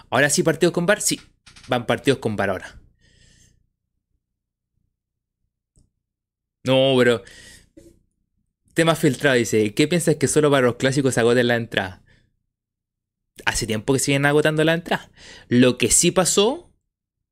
Ahora 0.10 0.30
sí, 0.30 0.44
partidos 0.44 0.74
con 0.74 0.86
bar, 0.86 1.02
sí, 1.02 1.20
van 1.68 1.86
partidos 1.86 2.20
con 2.20 2.36
bar 2.36 2.50
ahora. 2.50 2.80
No, 6.64 6.96
pero. 6.98 7.24
Tema 8.78 8.94
filtrado 8.94 9.36
dice: 9.36 9.74
¿Qué 9.74 9.88
piensas 9.88 10.18
que 10.18 10.28
solo 10.28 10.52
para 10.52 10.68
los 10.68 10.76
clásicos 10.76 11.16
se 11.16 11.20
agoten 11.20 11.48
la 11.48 11.56
entrada? 11.56 12.04
Hace 13.44 13.66
tiempo 13.66 13.92
que 13.92 13.98
siguen 13.98 14.28
agotando 14.28 14.64
la 14.64 14.76
entrada. 14.76 15.10
Lo 15.48 15.80
que 15.80 15.90
sí 15.90 16.12
pasó, 16.12 16.72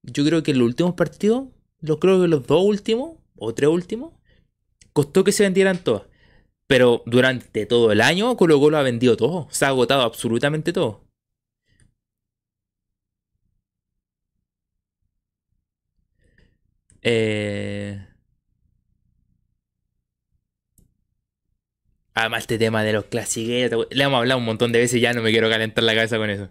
yo 0.01 0.25
creo 0.25 0.41
que 0.41 0.51
en 0.51 0.57
los 0.57 0.65
últimos 0.65 0.95
partidos, 0.95 1.49
lo 1.81 1.99
creo 1.99 2.19
que 2.19 2.27
los 2.27 2.47
dos 2.47 2.63
últimos, 2.65 3.19
o 3.35 3.53
tres 3.53 3.69
últimos, 3.69 4.13
costó 4.91 5.23
que 5.23 5.31
se 5.31 5.43
vendieran 5.43 5.77
todas. 5.83 6.07
Pero 6.65 7.03
durante 7.05 7.67
todo 7.67 7.91
el 7.91 8.01
año 8.01 8.35
Colo 8.37 8.59
Colo 8.59 8.77
ha 8.79 8.81
vendido 8.81 9.15
todo. 9.15 9.47
Se 9.51 9.65
ha 9.65 9.67
agotado 9.69 10.01
absolutamente 10.01 10.73
todo. 10.73 11.05
Eh... 17.03 18.04
Además, 22.15 22.43
este 22.43 22.57
tema 22.57 22.83
de 22.83 22.93
los 22.93 23.05
clasiqueros, 23.05 23.87
le 23.91 24.03
hemos 24.03 24.17
hablado 24.17 24.39
un 24.39 24.45
montón 24.45 24.71
de 24.71 24.79
veces 24.79 25.01
ya 25.01 25.13
no 25.13 25.21
me 25.21 25.31
quiero 25.31 25.49
calentar 25.49 25.83
la 25.83 25.93
cabeza 25.93 26.17
con 26.17 26.29
eso. 26.29 26.49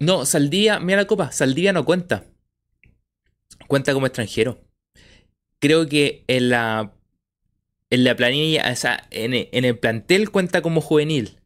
No, 0.00 0.26
Saldía, 0.26 0.80
mira 0.80 0.98
la 0.98 1.06
copa, 1.06 1.32
Saldía 1.32 1.72
no 1.72 1.84
cuenta. 1.84 2.24
Cuenta 3.68 3.94
como 3.94 4.06
extranjero. 4.06 4.60
Creo 5.60 5.88
que 5.88 6.24
en 6.26 6.50
la, 6.50 6.92
en 7.88 8.04
la 8.04 8.16
planilla, 8.16 8.70
o 8.70 8.76
sea, 8.76 9.06
en 9.10 9.64
el 9.64 9.78
plantel 9.78 10.30
cuenta 10.30 10.60
como 10.60 10.80
juvenil. 10.82 11.38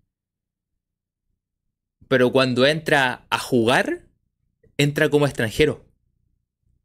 Pero 2.09 2.33
cuando 2.33 2.67
entra 2.67 3.27
a 3.31 3.39
jugar, 3.39 4.06
entra 4.79 5.09
como 5.09 5.27
extranjero. 5.27 5.85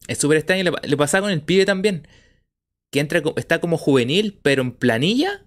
Es 0.07 0.17
súper 0.17 0.37
extraño. 0.37 0.63
Le, 0.63 0.71
le 0.87 0.97
pasa 0.97 1.21
con 1.21 1.31
el 1.31 1.41
pibe 1.41 1.65
también. 1.65 2.07
Que 2.91 2.99
entra, 2.99 3.21
está 3.37 3.61
como 3.61 3.77
juvenil, 3.77 4.39
pero 4.41 4.61
en 4.61 4.71
planilla, 4.73 5.45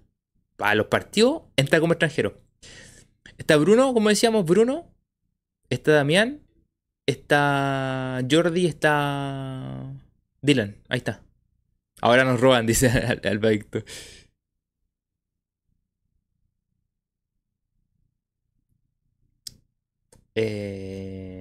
para 0.57 0.75
los 0.75 0.87
partidos, 0.87 1.43
entra 1.57 1.79
como 1.79 1.93
extranjero. 1.93 2.41
Está 3.37 3.57
Bruno, 3.57 3.93
como 3.93 4.09
decíamos, 4.09 4.45
Bruno. 4.45 4.91
Está 5.69 5.91
Damián. 5.93 6.41
Está 7.05 8.21
Jordi. 8.29 8.65
Está 8.65 9.93
Dylan. 10.41 10.77
Ahí 10.89 10.97
está. 10.97 11.21
Ahora 12.01 12.23
nos 12.23 12.39
roban, 12.39 12.65
dice 12.67 12.87
Alberto. 13.23 13.83
Eh... 20.35 21.34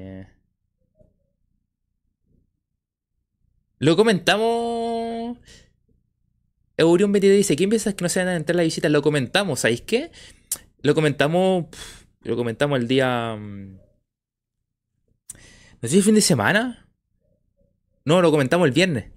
Lo 3.84 3.96
comentamos. 3.96 5.36
Eurion 6.78 7.12
22 7.12 7.36
dice: 7.36 7.54
¿Quién 7.54 7.68
piensas 7.68 7.92
que 7.92 8.02
no 8.02 8.08
se 8.08 8.20
van 8.20 8.28
a 8.28 8.36
entrar 8.36 8.56
la 8.56 8.62
visita? 8.62 8.88
Lo 8.88 9.02
comentamos, 9.02 9.60
¿sabéis 9.60 9.82
qué? 9.82 10.10
Lo 10.80 10.94
comentamos. 10.94 11.66
Lo 12.22 12.34
comentamos 12.34 12.78
el 12.78 12.88
día. 12.88 13.36
Mm, 13.36 13.76
¿No 15.82 15.88
sé 15.88 15.88
si 15.96 16.00
fin 16.00 16.14
de 16.14 16.22
semana? 16.22 16.88
No, 18.06 18.22
lo 18.22 18.30
comentamos 18.30 18.66
el 18.66 18.72
viernes. 18.72 19.10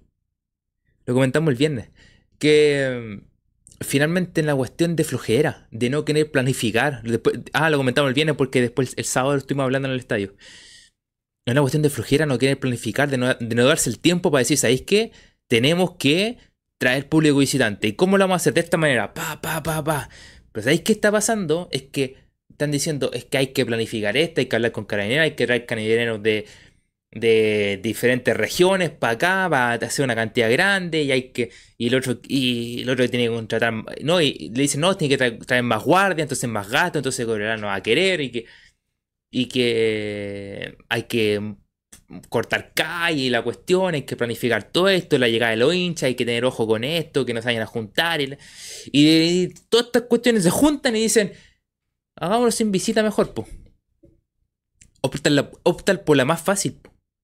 Lo 1.06 1.14
comentamos 1.14 1.50
el 1.50 1.56
viernes. 1.56 1.88
Que 2.38 3.22
mm, 3.22 3.84
finalmente 3.84 4.42
en 4.42 4.48
la 4.48 4.54
cuestión 4.54 4.96
de 4.96 5.04
flojera, 5.04 5.66
de 5.70 5.88
no 5.88 6.04
querer 6.04 6.30
planificar. 6.30 7.02
Después, 7.04 7.40
ah, 7.54 7.70
lo 7.70 7.78
comentamos 7.78 8.10
el 8.10 8.14
viernes 8.14 8.36
porque 8.36 8.60
después 8.60 8.92
el 8.98 9.06
sábado 9.06 9.36
estuvimos 9.36 9.64
hablando 9.64 9.88
en 9.88 9.94
el 9.94 10.00
estadio. 10.00 10.34
Es 11.44 11.52
una 11.52 11.62
cuestión 11.62 11.82
de 11.82 11.90
flojera, 11.90 12.26
no 12.26 12.38
querer 12.38 12.58
planificar, 12.58 13.08
de 13.08 13.16
no, 13.16 13.64
darse 13.64 13.90
el 13.90 13.98
tiempo 13.98 14.30
para 14.30 14.40
decir, 14.40 14.58
¿sabéis 14.58 14.82
qué? 14.82 15.12
Tenemos 15.46 15.92
que 15.96 16.38
traer 16.78 17.08
público 17.08 17.38
visitante. 17.38 17.88
¿Y 17.88 17.92
cómo 17.94 18.18
lo 18.18 18.24
vamos 18.24 18.34
a 18.34 18.36
hacer? 18.36 18.54
De 18.54 18.60
esta 18.60 18.76
manera, 18.76 19.14
pa, 19.14 19.40
pa, 19.40 19.62
pa, 19.62 19.82
pa. 19.82 20.08
Pero 20.52 20.64
¿sabéis 20.64 20.82
qué 20.82 20.92
está 20.92 21.10
pasando? 21.10 21.68
Es 21.72 21.82
que 21.82 22.16
están 22.50 22.70
diciendo, 22.70 23.10
es 23.12 23.24
que 23.24 23.38
hay 23.38 23.46
que 23.48 23.64
planificar 23.64 24.16
esto, 24.16 24.40
hay 24.40 24.46
que 24.46 24.56
hablar 24.56 24.72
con 24.72 24.84
carabineros, 24.84 25.24
hay 25.24 25.36
que 25.36 25.46
traer 25.46 25.64
carabineros 25.64 26.22
de, 26.22 26.46
de 27.10 27.80
diferentes 27.82 28.36
regiones 28.36 28.90
para 28.90 29.12
acá, 29.14 29.46
para 29.50 29.86
hacer 29.86 30.04
una 30.04 30.14
cantidad 30.14 30.50
grande, 30.50 31.02
y 31.02 31.12
hay 31.12 31.30
que, 31.30 31.50
y 31.76 31.88
el 31.88 31.94
otro, 31.94 32.18
y 32.26 32.82
el 32.82 32.90
otro 32.90 33.08
tiene 33.08 33.26
que 33.26 33.34
contratar, 33.34 33.72
no, 34.02 34.20
y 34.20 34.50
le 34.54 34.62
dicen, 34.62 34.80
no, 34.80 34.96
tiene 34.96 35.16
que 35.16 35.38
traer, 35.46 35.62
más 35.62 35.84
guardia, 35.84 36.22
entonces 36.22 36.48
más 36.50 36.68
gasto, 36.68 36.98
entonces 36.98 37.26
el 37.26 37.60
no 37.60 37.68
va 37.68 37.76
a 37.76 37.82
querer, 37.82 38.20
y 38.20 38.30
que 38.30 38.46
y 39.30 39.46
que 39.46 40.76
hay 40.88 41.04
que 41.04 41.56
cortar 42.28 42.72
calle 42.74 43.22
y 43.22 43.30
la 43.30 43.42
cuestión, 43.42 43.94
hay 43.94 44.02
que 44.02 44.16
planificar 44.16 44.64
todo 44.64 44.88
esto, 44.88 45.18
la 45.18 45.28
llegada 45.28 45.50
de 45.50 45.58
los 45.58 45.74
hinchas, 45.74 46.04
hay 46.04 46.14
que 46.14 46.24
tener 46.24 46.44
ojo 46.44 46.66
con 46.66 46.84
esto, 46.84 47.26
que 47.26 47.34
nos 47.34 47.44
vayan 47.44 47.62
a 47.62 47.66
juntar. 47.66 48.20
Y, 48.92 49.48
todas 49.68 49.86
estas 49.86 50.02
cuestiones 50.02 50.42
se 50.42 50.50
juntan 50.50 50.96
y 50.96 51.00
dicen, 51.00 51.32
hagámoslo 52.16 52.50
sin 52.50 52.72
visita 52.72 53.02
mejor, 53.02 53.34
pues. 53.34 53.48
Optan, 55.00 56.02
por 56.04 56.16
la 56.16 56.24
más 56.24 56.40
fácil, 56.40 56.78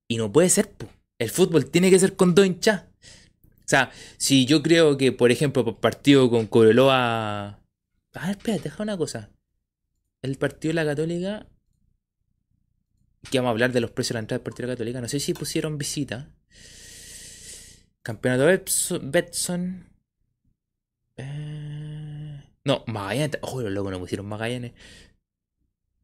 y 0.08 0.16
no 0.16 0.30
puede 0.30 0.50
ser, 0.50 0.70
pues. 0.70 0.90
El 1.18 1.30
fútbol 1.30 1.70
tiene 1.70 1.90
que 1.90 1.98
ser 1.98 2.16
con 2.16 2.34
dos 2.34 2.44
hinchas. 2.44 2.84
O 3.42 3.66
sea, 3.66 3.90
si 4.18 4.44
yo 4.44 4.62
creo 4.62 4.98
que, 4.98 5.12
por 5.12 5.30
ejemplo, 5.30 5.64
por 5.64 5.78
partido 5.78 6.28
con 6.28 6.46
Cobreloa... 6.46 7.60
Ah, 8.12 8.30
espérate, 8.30 8.64
deja 8.64 8.82
una 8.82 8.98
cosa. 8.98 9.30
El 10.22 10.36
partido 10.36 10.70
de 10.70 10.74
la 10.74 10.84
Católica 10.84 11.46
que 13.30 13.38
vamos 13.38 13.48
a 13.48 13.52
hablar 13.52 13.72
de 13.72 13.80
los 13.80 13.90
precios 13.90 14.10
de 14.10 14.14
la 14.14 14.20
entrada 14.20 14.38
del 14.38 14.44
Partido 14.44 14.68
Católica. 14.68 15.00
No 15.00 15.08
sé 15.08 15.20
si 15.20 15.34
pusieron 15.34 15.78
visita. 15.78 16.28
Campeonato 18.02 18.46
Betson. 19.02 19.88
Eh, 21.16 22.42
no, 22.64 22.84
Magallanes. 22.86 23.38
Ojo, 23.42 23.62
los 23.62 23.72
locos 23.72 23.92
no 23.92 23.98
pusieron 23.98 24.26
Magallanes. 24.26 24.72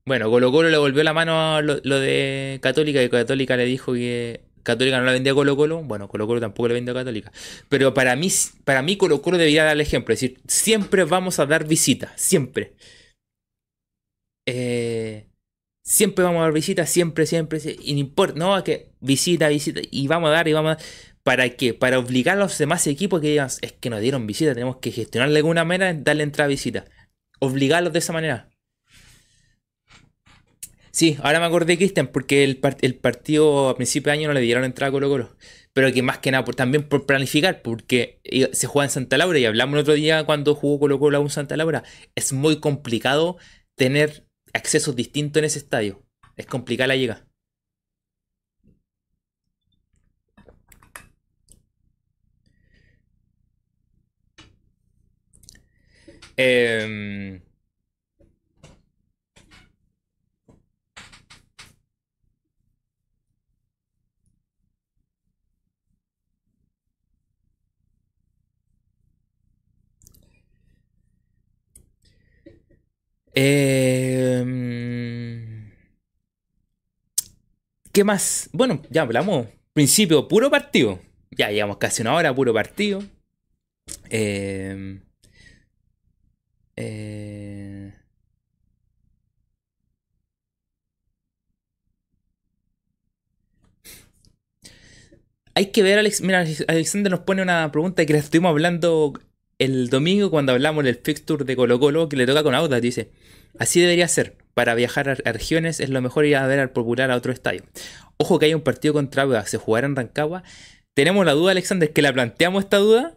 Bueno, 0.07 0.31
Colo 0.31 0.51
Colo 0.51 0.71
le 0.71 0.79
volvió 0.79 1.05
la 1.05 1.13
mano 1.13 1.57
a 1.57 1.63
lo, 1.63 1.77
de 1.79 2.59
Católica 2.63 3.03
y 3.03 3.09
Católica 3.09 3.57
le 3.57 3.65
dijo 3.67 3.93
que 3.93 4.43
Católica 4.63 4.99
no 4.99 5.05
la 5.05 5.13
vendía 5.13 5.33
a 5.33 5.35
Colo 5.35 5.57
Colo. 5.57 5.83
Bueno, 5.83 6.09
Colo 6.09 6.27
Colo 6.27 6.41
tampoco 6.41 6.69
le 6.69 6.75
vendió 6.75 6.93
a 6.93 6.97
Católica. 6.97 7.33
Pero 7.69 7.95
para 7.95 8.17
mí, 8.17 8.29
para 8.65 8.83
mí 8.83 8.97
Colo 8.97 9.23
Colo 9.23 9.39
debería 9.39 9.65
dar 9.65 9.75
el 9.75 9.81
ejemplo. 9.81 10.15
Es 10.15 10.21
decir, 10.21 10.41
siempre 10.49 11.05
vamos 11.05 11.39
a 11.39 11.47
dar 11.47 11.67
visita. 11.67 12.13
Siempre. 12.17 12.75
Eh, 14.47 15.30
siempre 15.83 16.25
vamos 16.25 16.41
a 16.41 16.45
dar 16.45 16.53
visita. 16.53 16.87
Siempre, 16.87 17.27
siempre. 17.27 17.61
Y 17.83 17.95
no 17.95 18.01
importa. 18.01 18.39
No, 18.39 18.63
que 18.65 18.91
visita, 19.01 19.49
visita. 19.49 19.81
Y 19.91 20.09
vamos 20.09 20.31
a 20.31 20.33
dar 20.33 20.49
y 20.49 20.53
vamos 20.53 20.73
a 20.73 20.75
dar. 20.77 20.85
¿Para 21.23 21.51
qué? 21.51 21.75
Para 21.75 21.99
obligar 21.99 22.37
a 22.37 22.41
los 22.41 22.57
demás 22.59 22.87
equipos 22.87 23.21
que 23.21 23.29
digan, 23.29 23.49
es 23.61 23.73
que 23.73 23.91
nos 23.91 24.01
dieron 24.01 24.27
visita, 24.27 24.55
tenemos 24.55 24.77
que 24.79 24.91
gestionarle 24.91 25.35
de 25.35 25.39
alguna 25.41 25.65
manera, 25.65 25.93
darle 25.95 26.23
entrada 26.23 26.47
a 26.47 26.49
visita. 26.49 26.87
Obligarlos 27.41 27.93
de 27.93 27.99
esa 27.99 28.13
manera. 28.13 28.49
Sí, 30.93 31.17
ahora 31.23 31.39
me 31.41 31.47
acordé, 31.47 31.77
Cristian, 31.77 32.09
porque 32.09 32.43
el, 32.43 32.61
el, 32.81 32.95
partido 32.97 33.69
a 33.69 33.77
principio 33.77 34.11
de 34.11 34.19
año 34.19 34.29
no 34.29 34.35
le 34.35 34.41
dieron 34.41 34.65
entrada 34.65 34.89
a 34.89 34.93
Colo 34.93 35.09
Colo. 35.09 35.37
Pero 35.73 35.93
que 35.93 36.03
más 36.03 36.19
que 36.19 36.33
nada, 36.33 36.45
por, 36.45 36.57
también 36.57 36.89
por 36.89 37.07
planificar, 37.07 37.63
porque 37.63 38.21
se 38.53 38.67
juega 38.67 38.87
en 38.87 38.91
Santa 38.91 39.17
Laura 39.17 39.39
y 39.39 39.45
hablamos 39.45 39.75
el 39.75 39.81
otro 39.83 39.95
día 39.95 40.25
cuando 40.25 40.55
jugó 40.55 40.81
Colo 40.81 40.99
Colo 40.99 41.21
en 41.21 41.31
Santa 41.31 41.57
Laura. 41.57 41.85
Es 42.17 42.33
muy 42.33 42.59
complicado 42.61 43.37
tener 43.77 44.27
accesos 44.53 44.97
distintos 44.97 45.41
en 45.41 45.45
ese 45.47 45.59
estadio. 45.59 46.03
Es 46.37 46.47
complicada 46.47 46.89
la 46.89 46.97
llegada. 46.97 47.27
Eh, 56.37 57.41
Em, 73.35 74.51
¿Qué 77.93 78.05
más? 78.05 78.49
Bueno, 78.53 78.83
ya 78.91 79.03
hablamos. 79.03 79.47
Principio, 79.73 80.29
puro 80.29 80.51
partido. 80.51 81.01
Ya 81.31 81.51
llevamos 81.51 81.79
casi 81.79 82.03
una 82.03 82.15
hora, 82.15 82.35
puro 82.35 82.53
partido. 82.55 83.03
Em, 84.11 85.01
eh, 86.77 87.93
hay 95.55 95.67
que 95.67 95.83
ver, 95.83 95.99
Alex. 95.99 96.23
Alexander 96.69 97.11
nos 97.11 97.21
pone 97.21 97.43
una 97.43 97.71
pregunta 97.73 98.05
que 98.07 98.13
le 98.13 98.19
estuvimos 98.19 98.51
hablando 98.51 99.13
el 99.59 99.91
domingo 99.91 100.31
cuando 100.31 100.53
hablamos 100.53 100.85
del 100.85 100.97
fixture 100.97 101.45
de 101.45 101.55
Colo 101.57 101.79
Colo 101.79 102.09
que 102.09 102.17
le 102.17 102.27
toca 102.27 102.43
con 102.43 102.55
Audax, 102.55 102.83
dice, 102.83 103.11
así 103.61 103.81
debería 103.81 104.09
ser, 104.09 104.37
para 104.55 104.75
viajar 104.75 105.09
a, 105.09 105.33
regiones 105.33 105.79
es 105.79 105.91
lo 105.91 106.01
mejor 106.01 106.25
ir 106.25 106.37
a 106.37 106.47
ver 106.47 106.59
al 106.59 106.71
popular 106.71 107.11
a 107.11 107.17
otro 107.17 107.33
estadio. 107.33 107.63
Ojo 108.17 108.39
que 108.39 108.47
hay 108.47 108.55
un 108.55 108.63
partido 108.63 108.95
contra 108.95 109.23
Audax, 109.23 109.51
se 109.51 109.59
jugará 109.59 109.87
en 109.87 109.95
Rancagua. 109.95 110.43
Tenemos 110.95 111.25
la 111.25 111.33
duda, 111.33 111.53
Alexander, 111.53 111.93
que 111.93 112.03
la 112.03 112.13
planteamos 112.13 112.65
esta 112.65 112.79
duda, 112.79 113.17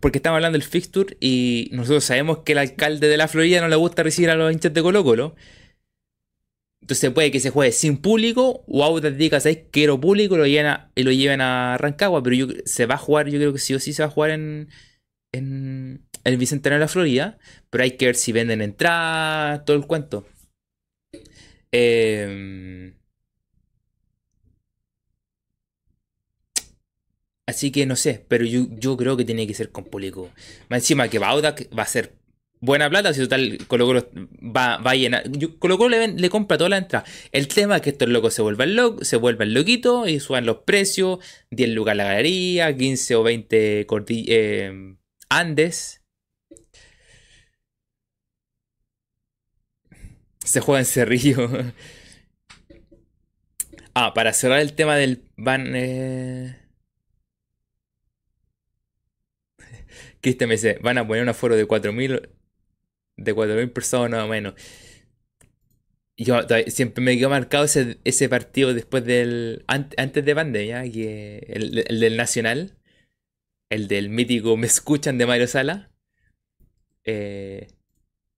porque 0.00 0.18
estamos 0.18 0.36
hablando 0.36 0.58
del 0.58 0.66
fixture 0.66 1.16
y 1.20 1.70
nosotros 1.72 2.04
sabemos 2.04 2.38
que 2.38 2.52
el 2.52 2.58
alcalde 2.58 3.08
de 3.08 3.16
la 3.16 3.28
Florida 3.28 3.60
no 3.60 3.68
le 3.68 3.76
gusta 3.76 4.02
recibir 4.02 4.30
a 4.30 4.34
los 4.34 4.52
hinchas 4.52 4.74
de 4.74 4.82
Colo 4.82 5.04
Colo. 5.04 5.36
Entonces 6.82 7.10
puede 7.10 7.30
que 7.30 7.40
se 7.40 7.50
juegue 7.50 7.72
sin 7.72 7.98
público 7.98 8.64
o 8.66 8.84
Audax 8.84 9.16
diga, 9.16 9.38
¿sabes? 9.38 9.60
Quiero 9.70 10.00
público 10.00 10.36
lo 10.36 10.46
y 10.46 10.58
lo 11.02 11.12
lleven 11.12 11.40
a 11.40 11.78
Rancagua, 11.78 12.22
pero 12.22 12.48
se 12.64 12.86
va 12.86 12.96
a 12.96 12.98
jugar, 12.98 13.28
yo 13.28 13.38
creo 13.38 13.52
que 13.52 13.60
sí 13.60 13.74
o 13.74 13.78
sí 13.78 13.92
se 13.92 14.02
va 14.02 14.08
a 14.08 14.12
jugar 14.12 14.30
en, 14.30 14.68
en 15.32 16.09
el 16.24 16.36
Bicentenario 16.36 16.78
de 16.78 16.84
la 16.84 16.88
Florida, 16.88 17.38
pero 17.70 17.84
hay 17.84 17.92
que 17.92 18.06
ver 18.06 18.16
si 18.16 18.32
venden 18.32 18.62
entradas, 18.62 19.64
todo 19.64 19.76
el 19.76 19.86
cuento. 19.86 20.26
Em, 21.72 22.94
así 27.46 27.70
que 27.70 27.86
no 27.86 27.96
sé, 27.96 28.24
pero 28.28 28.44
yo, 28.44 28.96
creo 28.96 29.16
que 29.16 29.24
tiene 29.24 29.46
que 29.46 29.54
ser 29.54 29.70
con 29.70 29.84
público. 29.84 30.30
Encima 30.70 31.08
que 31.08 31.18
Bauda 31.18 31.54
va 31.76 31.82
a 31.84 31.86
ser 31.86 32.14
buena 32.60 32.90
plata, 32.90 33.14
si 33.14 33.20
total 33.20 33.58
Colo 33.66 34.08
va, 34.42 34.78
va 34.78 34.90
a 34.92 34.94
llenar. 34.94 35.24
Colo 35.58 35.78
Colo 35.78 35.96
le, 35.96 36.30
compra 36.30 36.58
toda 36.58 36.70
la 36.70 36.78
entrada. 36.78 37.04
El 37.32 37.48
tema 37.48 37.76
es 37.76 37.82
que 37.82 37.90
estos 37.90 38.08
locos 38.08 38.34
se 38.34 38.42
vuelvan, 38.42 38.76
lo, 38.76 38.98
se 39.02 39.16
vuelvan 39.16 39.54
loquitos 39.54 40.08
y 40.08 40.20
suban 40.20 40.46
los 40.46 40.58
precios. 40.58 41.20
10 41.50 41.70
lucas 41.70 41.96
la 41.96 42.04
galería, 42.04 42.76
15 42.76 43.14
o 43.16 43.22
20 43.22 43.86
eh, 44.28 44.96
Andes. 45.28 45.99
Se 50.44 50.60
juega 50.60 50.80
en 50.80 50.86
Cerrillo. 50.86 51.48
ah, 53.94 54.14
para 54.14 54.32
cerrar 54.32 54.60
el 54.60 54.74
tema 54.74 54.96
del 54.96 55.22
van. 55.36 55.74
Eh... 55.74 56.56
Me 60.22 60.46
dice, 60.46 60.78
van 60.82 60.98
a 60.98 61.06
poner 61.06 61.22
un 61.22 61.30
aforo 61.30 61.56
de 61.56 61.66
4.000 61.66 62.28
de 63.16 63.34
4.000 63.34 63.72
personas 63.72 64.24
o 64.24 64.28
menos. 64.28 64.54
Yo 66.16 66.40
siempre 66.66 67.02
me 67.02 67.16
quedo 67.16 67.30
marcado 67.30 67.64
ese, 67.64 67.98
ese 68.04 68.28
partido 68.28 68.74
después 68.74 69.04
del. 69.04 69.64
antes 69.66 70.24
de 70.24 70.34
pandemia, 70.34 70.82
que 70.90 71.46
el 71.48 72.00
del 72.00 72.16
Nacional 72.18 72.76
el 73.70 73.86
del 73.88 74.10
mítico 74.10 74.56
Me 74.56 74.66
Escuchan 74.66 75.16
de 75.16 75.26
Mario 75.26 75.46
Sala, 75.46 75.90
eh, 77.04 77.68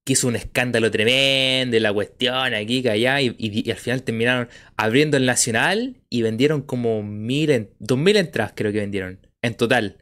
que 0.05 0.15
hizo 0.15 0.29
un 0.29 0.37
escándalo 0.37 0.91
tremendo, 0.91 1.79
la 1.79 1.93
cuestión 1.93 2.55
aquí, 2.55 2.83
que 2.83 2.91
allá, 2.91 3.21
y, 3.21 3.71
al 3.71 3.77
final 3.77 4.03
terminaron 4.03 4.49
abriendo 4.77 5.17
el 5.17 5.27
Nacional 5.27 6.01
y 6.11 6.23
vendieron 6.23 6.63
como 6.63 7.03
mil, 7.03 7.71
dos 7.79 7.99
mil 7.99 8.17
entradas 8.17 8.53
creo 8.57 8.73
que 8.73 8.81
vendieron, 8.81 9.27
en 9.43 9.55
total. 9.57 9.99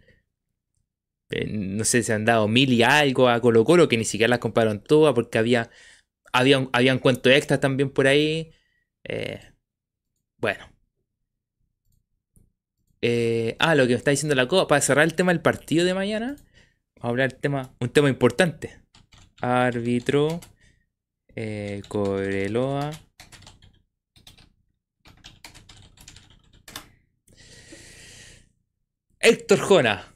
Eh, 1.30 1.46
no 1.46 1.84
sé 1.84 2.03
si 2.03 2.12
han 2.12 2.24
dado 2.24 2.48
mil 2.48 2.72
y 2.72 2.82
algo 2.82 3.28
a 3.28 3.40
Colo 3.40 3.64
Colo, 3.64 3.88
que 3.88 3.96
ni 3.96 4.05
siquiera 4.05 4.30
las 4.30 4.40
compraron 4.40 4.82
todas 4.82 5.14
porque 5.14 5.38
había, 5.38 5.70
había, 6.32 6.68
había 6.72 6.92
un 6.94 6.98
cuento 7.01 7.30
extra 7.30 7.61
también 7.61 7.90
por 7.90 8.07
ahí. 8.07 8.53
Eh, 9.05 9.40
bueno, 10.38 10.70
eh, 13.03 13.57
ah, 13.59 13.74
lo 13.74 13.84
que 13.84 13.90
me 13.90 13.96
está 13.96 14.11
diciendo 14.11 14.34
la 14.34 14.46
COA, 14.48 14.66
para 14.68 14.80
cerrar 14.80 15.05
el 15.05 15.14
tema 15.14 15.32
del 15.32 15.40
partido 15.42 15.84
de 15.84 15.94
mañana, 15.94 16.36
vamos 16.96 17.05
a 17.05 17.09
hablar 17.09 17.30
del 17.30 17.40
tema, 17.40 17.74
un 17.80 17.88
tema 17.90 18.09
importante. 18.09 18.79
Árbitro, 19.41 20.41
eh, 21.34 21.82
Coreloa. 21.88 22.91
Héctor 29.20 29.59
Jona. 29.61 30.11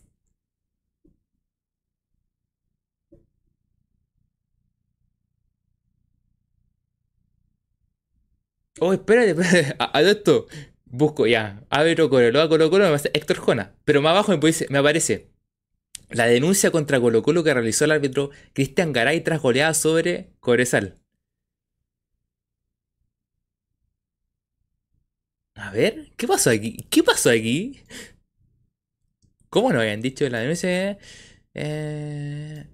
Oh, 8.81 8.93
espérate, 8.93 9.31
espérate. 9.31 9.77
A, 9.79 10.01
esto. 10.03 10.47
Busco 10.87 11.27
ya, 11.27 11.65
Árbitro 11.71 12.09
Colo 12.09 12.41
a 12.41 12.49
Colo 12.49 12.71
Colo 12.71 12.85
me 12.85 12.89
aparece 12.89 13.11
Héctor 13.15 13.37
Jona. 13.39 13.75
Pero 13.85 14.01
más 14.03 14.13
abajo 14.13 14.33
me, 14.71 14.79
aparece 14.79 15.31
la 16.11 16.27
denuncia 16.27 16.71
contra 16.71 17.01
Colo 17.01 17.23
Colo 17.23 17.45
que 17.45 17.55
realizó 17.55 17.85
el 17.85 17.93
árbitro 17.93 18.31
Cristian 18.53 18.93
Garay 18.93 19.23
tras 19.23 19.41
goleada 19.41 19.75
sobre 19.75 20.31
Corezal. 20.41 20.95
A 25.55 25.71
ver, 25.71 26.13
¿qué 26.17 26.27
pasó 26.27 26.51
aquí? 26.51 26.87
¿Qué 26.91 27.03
pasó 27.03 27.31
aquí? 27.31 27.81
¿Cómo 29.49 29.73
no 29.73 29.81
habían 29.81 30.01
dicho 30.03 30.29
la 30.29 30.41
denuncia? 30.41 30.99
Eh... 31.55 32.67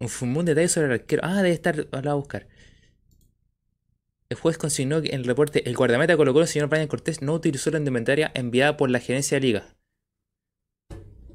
Un, 0.00 0.44
detalle 0.44 0.68
sobre 0.68 0.86
el 0.88 0.92
arquero. 0.94 1.22
Ah, 1.24 1.36
debe 1.36 1.52
estar. 1.52 1.86
Ahora 1.92 2.12
a 2.12 2.14
buscar. 2.14 2.48
El 4.28 4.36
juez 4.36 4.58
consignó 4.58 4.98
en 4.98 5.14
el 5.14 5.24
reporte 5.24 5.68
el 5.68 5.76
guardameta 5.76 6.16
colocó 6.16 6.40
el 6.40 6.48
señor 6.48 6.68
Brian 6.68 6.88
Cortés 6.88 7.22
no 7.22 7.34
utilizó 7.34 7.70
la 7.70 7.78
indumentaria 7.78 8.32
enviada 8.34 8.76
por 8.76 8.90
la 8.90 8.98
gerencia 8.98 9.38
de 9.38 9.46
liga. 9.46 9.76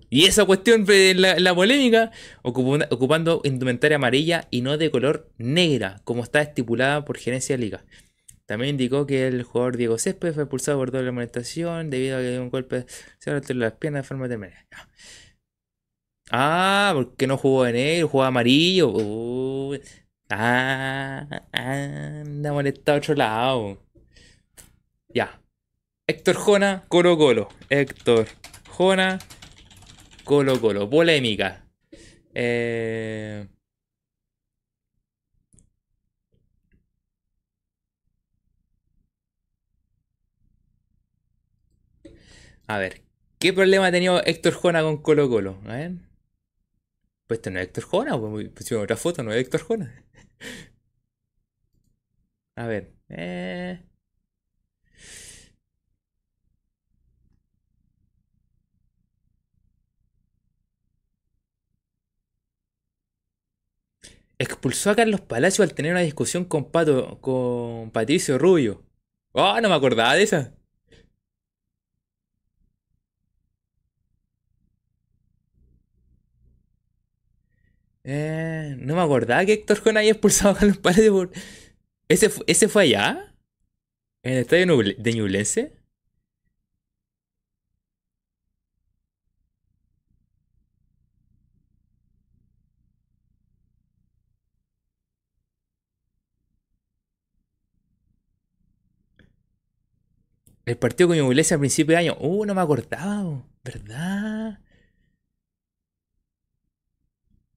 Y 0.09 0.25
esa 0.25 0.45
cuestión 0.45 0.85
de 0.85 1.13
la, 1.15 1.53
polémica, 1.53 2.11
ocupando 2.43 3.41
indumentaria 3.43 3.97
amarilla 3.97 4.47
y 4.49 4.61
no 4.61 4.77
de 4.77 4.89
color 4.89 5.29
negra, 5.37 6.01
como 6.05 6.23
está 6.23 6.41
estipulada 6.41 7.03
por 7.03 7.17
gerencia 7.17 7.57
de 7.57 7.63
liga. 7.63 7.85
También 8.45 8.71
indicó 8.71 9.05
que 9.05 9.27
el 9.27 9.43
jugador 9.43 9.75
Diego 9.75 9.97
Césped 9.97 10.33
fue 10.33 10.43
expulsado 10.43 10.77
por 10.77 10.91
doble 10.91 11.09
amonestación 11.09 11.89
debido 11.89 12.17
a 12.17 12.21
que 12.21 12.31
dio 12.31 12.41
un 12.41 12.49
golpe 12.49 12.85
se 13.19 13.33
le 13.33 13.55
las 13.55 13.73
piernas 13.73 14.03
de 14.03 14.07
forma 14.07 14.27
determinada. 14.29 14.65
Ah, 16.31 16.91
porque 16.93 17.27
no 17.27 17.37
jugó 17.37 17.67
en 17.67 17.75
él, 17.75 18.05
jugó 18.05 18.23
amarillo. 18.23 18.89
Uy. 18.89 19.81
Ah, 20.29 21.25
anda 21.51 22.53
molestado 22.53 22.97
a 22.97 22.99
otro 22.99 23.15
lado. 23.15 23.77
Ya. 25.09 25.41
Héctor 26.07 26.35
Jona, 26.35 26.85
Colo 26.87 27.17
Colo. 27.17 27.49
Héctor 27.69 28.27
Jona, 28.69 29.19
Colo 30.28 30.59
Colo. 30.61 30.89
Polémica. 30.89 31.65
Eh... 32.34 33.47
A 42.67 42.78
ver, 42.78 43.01
¿qué 43.39 43.51
problema 43.53 43.88
ha 43.88 43.91
tenido 43.91 44.23
Héctor 44.23 44.53
Jona 44.53 44.82
con 44.84 45.01
Colo 45.01 45.28
Colo? 45.30 45.59
A 45.65 45.75
ver. 45.78 45.93
Pues 47.28 47.39
este 47.39 47.51
no 47.51 47.59
es 47.59 47.67
Héctor 47.67 47.84
Jona, 47.86 48.19
pues 48.19 48.49
pusimos 48.49 48.84
otra 48.84 48.97
foto, 48.97 49.23
no 49.23 49.32
es 49.34 49.39
Héctor 49.41 49.61
Jona. 49.61 50.03
A 52.55 52.67
ver. 52.67 52.93
Eh... 53.09 53.82
Expulsó 64.39 64.91
a 64.91 64.95
Carlos 64.95 65.21
Palacio 65.21 65.63
al 65.63 65.73
tener 65.73 65.91
una 65.91 66.01
discusión 66.01 66.45
con 66.45 66.71
Pato, 66.71 67.19
con 67.21 67.91
Patricio 67.91 68.38
Rubio. 68.38 68.83
Oh, 69.31 69.59
no 69.61 69.69
me 69.69 69.75
acordaba 69.75 70.15
de 70.15 70.23
esa. 70.23 70.53
Eh, 78.03 78.75
no 78.79 78.95
me 78.95 79.01
acordaba 79.01 79.45
que 79.45 79.53
Héctor 79.53 79.79
Juan 79.81 79.97
había 79.97 80.11
expulsado 80.11 80.51
a 80.51 80.57
Carlos 80.57 80.77
Palacio 80.77 81.11
por... 81.13 81.31
¿Ese, 82.07 82.31
¿Ese 82.47 82.67
fue 82.69 82.83
allá? 82.83 83.35
¿En 84.23 84.33
el 84.33 84.39
estadio 84.39 84.65
de 84.97 85.13
Ñublense? 85.13 85.76
El 100.68 100.78
partido 100.78 101.07
con 101.07 101.18
Ñublense 101.18 101.55
a 101.55 101.59
principio 101.59 101.93
de 101.95 101.99
año. 101.99 102.18
Uh, 102.20 102.45
no 102.45 102.53
me 102.53 102.61
acordaba, 102.61 103.41
¿verdad? 103.63 104.59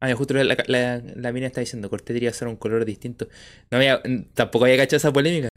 Ah, 0.00 0.14
justo 0.14 0.32
la, 0.34 0.56
la, 0.66 1.32
mina 1.32 1.46
está 1.48 1.60
diciendo, 1.60 1.90
Cortés 1.90 2.14
debería 2.14 2.32
ser 2.32 2.48
un 2.48 2.56
color 2.56 2.84
distinto. 2.84 3.28
No 3.70 3.78
había, 3.78 4.00
tampoco 4.34 4.64
había 4.64 4.76
cachado 4.76 4.96
esa 4.98 5.12
polémica. 5.12 5.48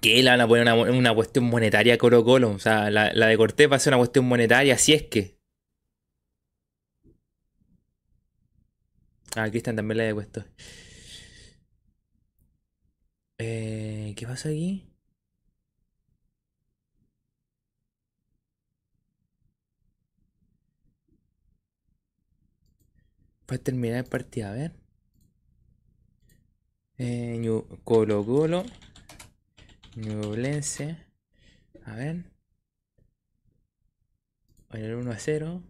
¿Qué? 0.00 0.22
Le 0.22 0.30
van 0.30 0.40
a 0.40 0.46
poner 0.48 0.72
una, 0.72 1.14
cuestión 1.14 1.44
monetaria 1.44 1.94
a 1.94 1.98
Colo. 1.98 2.50
O 2.50 2.58
sea, 2.58 2.90
la, 2.90 3.10
de 3.12 3.36
Cortés 3.36 3.70
va 3.70 3.76
a 3.76 3.78
ser 3.78 3.92
una 3.92 3.98
cuestión 3.98 4.26
monetaria, 4.26 4.76
si 4.78 4.92
es 4.92 5.02
que. 5.04 5.38
Ah, 9.36 9.48
Cristian 9.50 9.76
también 9.76 9.98
le 9.98 10.10
ha 10.10 10.14
puesto. 10.14 10.44
Eh, 13.38 14.14
¿Qué 14.16 14.26
pasa 14.26 14.48
aquí? 14.48 14.84
Para 23.46 23.62
terminar 23.62 23.98
el 23.98 24.04
partido, 24.04 24.48
a 24.48 24.52
ver. 24.52 24.72
Eh, 26.98 27.40
Colo 27.84 28.24
Colo. 28.24 28.64
Ñublense. 29.96 30.96
A 31.84 31.94
ver. 31.94 32.24
En 34.70 34.84
el 34.84 34.94
1 34.96 35.10
a 35.10 35.18
0. 35.18 35.62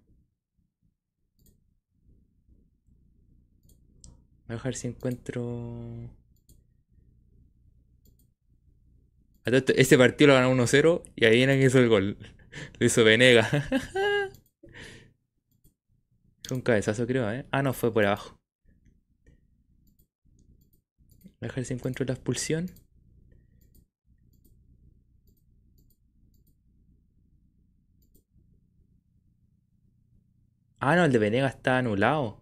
Voy 4.48 4.56
a 4.56 4.62
ver 4.62 4.74
si 4.74 4.88
encuentro. 4.88 6.17
Este 9.52 9.98
partido 9.98 10.28
lo 10.28 10.34
ganó 10.34 10.50
1-0 10.52 11.02
y 11.16 11.24
ahí 11.24 11.36
viene 11.36 11.58
que 11.58 11.66
hizo 11.66 11.78
el 11.78 11.88
gol. 11.88 12.16
Lo 12.78 12.86
hizo 12.86 13.04
Venega. 13.04 13.48
Fue 16.48 16.56
un 16.56 16.62
cabezazo, 16.62 17.06
creo, 17.06 17.30
¿eh? 17.30 17.46
Ah, 17.50 17.62
no, 17.62 17.74
fue 17.74 17.92
por 17.92 18.06
abajo. 18.06 18.38
Ver 21.40 21.64
si 21.64 21.74
encuentro 21.74 22.04
la 22.06 22.14
expulsión. 22.14 22.70
Ah, 30.80 30.96
no, 30.96 31.04
el 31.04 31.12
de 31.12 31.18
Venega 31.18 31.48
está 31.48 31.78
anulado. 31.78 32.40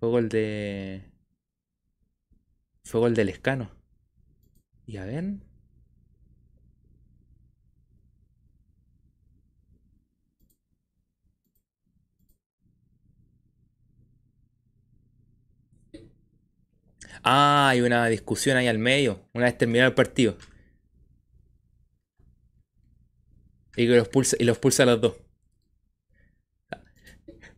Fue 0.00 0.08
gol 0.08 0.28
de. 0.28 1.02
Fue 2.84 3.00
gol 3.00 3.14
del 3.14 3.28
escano. 3.28 3.70
Y 4.86 4.96
a 4.96 5.04
ver. 5.04 5.24
Ah, 17.28 17.70
hay 17.70 17.80
una 17.80 18.06
discusión 18.06 18.56
ahí 18.56 18.68
al 18.68 18.78
medio, 18.78 19.28
una 19.34 19.46
vez 19.46 19.58
terminado 19.58 19.88
el 19.88 19.94
partido. 19.94 20.36
Y 23.76 23.86
los 23.86 24.08
pulsa, 24.08 24.36
y 24.38 24.44
los 24.44 24.58
pulsa 24.58 24.84
a 24.84 24.86
los 24.86 25.00
dos. 25.00 25.14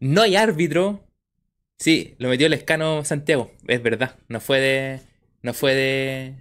No 0.01 0.23
hay 0.23 0.37
árbitro. 0.37 1.07
Sí, 1.79 2.17
lo 2.19 2.31
metió 2.31 2.47
el 2.47 2.55
escano 2.55 3.05
Santiago, 3.05 3.53
es 3.67 3.83
verdad. 3.83 4.17
No 4.29 4.41
fue 4.41 4.61
de. 4.61 5.01
No 5.43 5.53
fue 5.53 5.75
de. 5.75 6.35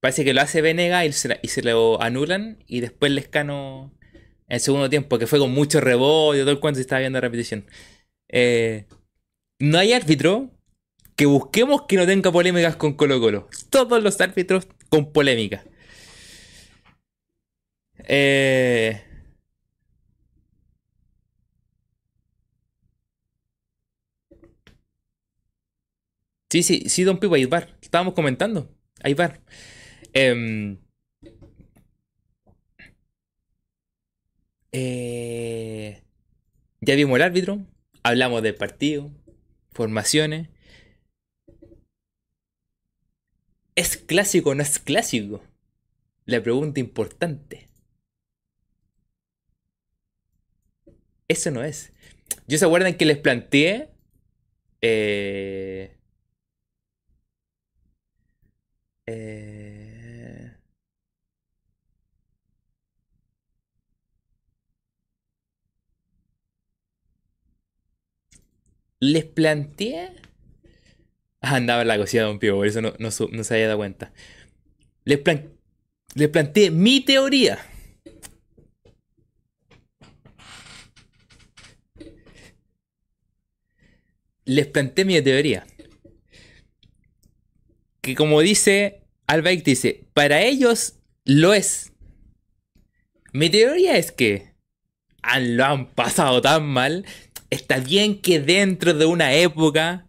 Parece 0.00 0.24
que 0.24 0.34
lo 0.34 0.42
hace 0.42 0.60
Venega 0.60 1.06
y 1.06 1.12
se, 1.12 1.62
lo 1.62 2.02
anulan. 2.02 2.62
Y 2.66 2.80
después 2.80 3.10
el 3.10 3.18
escano 3.18 3.92
en 4.48 4.56
el 4.56 4.60
segundo 4.60 4.90
tiempo, 4.90 5.18
que 5.18 5.26
fue 5.26 5.38
con 5.38 5.52
mucho 5.52 5.80
rebote, 5.80 6.40
todo 6.40 6.50
el 6.50 6.60
cuento 6.60 6.76
se 6.76 6.82
estaba 6.82 7.00
viendo 7.00 7.20
repetición. 7.22 7.64
Eh, 8.28 8.86
no 9.58 9.78
hay 9.78 9.94
árbitro 9.94 10.50
que 11.22 11.26
busquemos 11.26 11.82
que 11.82 11.96
no 11.96 12.04
tenga 12.04 12.32
polémicas 12.32 12.74
con 12.74 12.94
Colo 12.94 13.20
Colo. 13.20 13.48
Todos 13.70 14.02
los 14.02 14.20
árbitros 14.20 14.66
con 14.88 15.12
polémica. 15.12 15.62
Eh... 18.08 19.00
Sí, 26.50 26.64
sí, 26.64 26.88
sí, 26.88 27.04
Don 27.04 27.18
Pipo, 27.20 27.36
Aibar. 27.36 27.78
Estábamos 27.80 28.14
comentando. 28.14 28.68
Aibar. 29.04 29.40
Eh... 30.14 30.76
Eh... 34.72 36.02
Ya 36.80 36.96
vimos 36.96 37.14
el 37.14 37.22
árbitro. 37.22 37.64
Hablamos 38.02 38.42
del 38.42 38.56
partido. 38.56 39.08
Formaciones. 39.70 40.48
¿Es 43.74 43.96
clásico 43.98 44.50
o 44.50 44.54
no 44.54 44.62
es 44.62 44.78
clásico? 44.78 45.42
La 46.26 46.42
pregunta 46.42 46.80
importante. 46.80 47.68
Eso 51.28 51.50
no 51.50 51.62
es. 51.64 51.92
Yo 52.46 52.58
se 52.58 52.64
acuerdan 52.66 52.96
que 52.96 53.06
les 53.06 53.18
planteé. 53.18 53.88
Eh, 54.82 55.96
eh, 59.06 60.50
les 69.00 69.24
planteé 69.24 70.21
andaba 71.42 71.82
en 71.82 71.88
la 71.88 71.98
cocina 71.98 72.24
de 72.24 72.30
un 72.30 72.38
Pío, 72.38 72.56
por 72.56 72.66
eso 72.66 72.80
no, 72.80 73.10
se 73.10 73.54
había 73.54 73.66
dado 73.66 73.78
cuenta. 73.78 74.12
Les, 75.04 75.18
planteé 75.18 76.70
mi 76.70 77.00
teoría. 77.00 77.58
Les 84.44 84.66
planteé 84.66 85.04
mi 85.04 85.20
teoría. 85.20 85.66
que 88.00 88.16
como 88.16 88.40
dice 88.40 89.02
Albaik, 89.26 89.64
dice, 89.64 90.04
para 90.14 90.42
ellos 90.42 90.94
lo 91.24 91.54
es. 91.54 91.92
Mi 93.32 93.48
teoría 93.48 93.96
es 93.96 94.12
que 94.12 94.52
lo 95.40 95.64
han 95.64 95.86
pasado 95.86 96.40
tan 96.42 96.66
mal. 96.66 97.06
Está 97.50 97.78
bien 97.78 98.20
que 98.20 98.40
dentro 98.40 98.94
de 98.94 99.06
una 99.06 99.32
época 99.34 100.06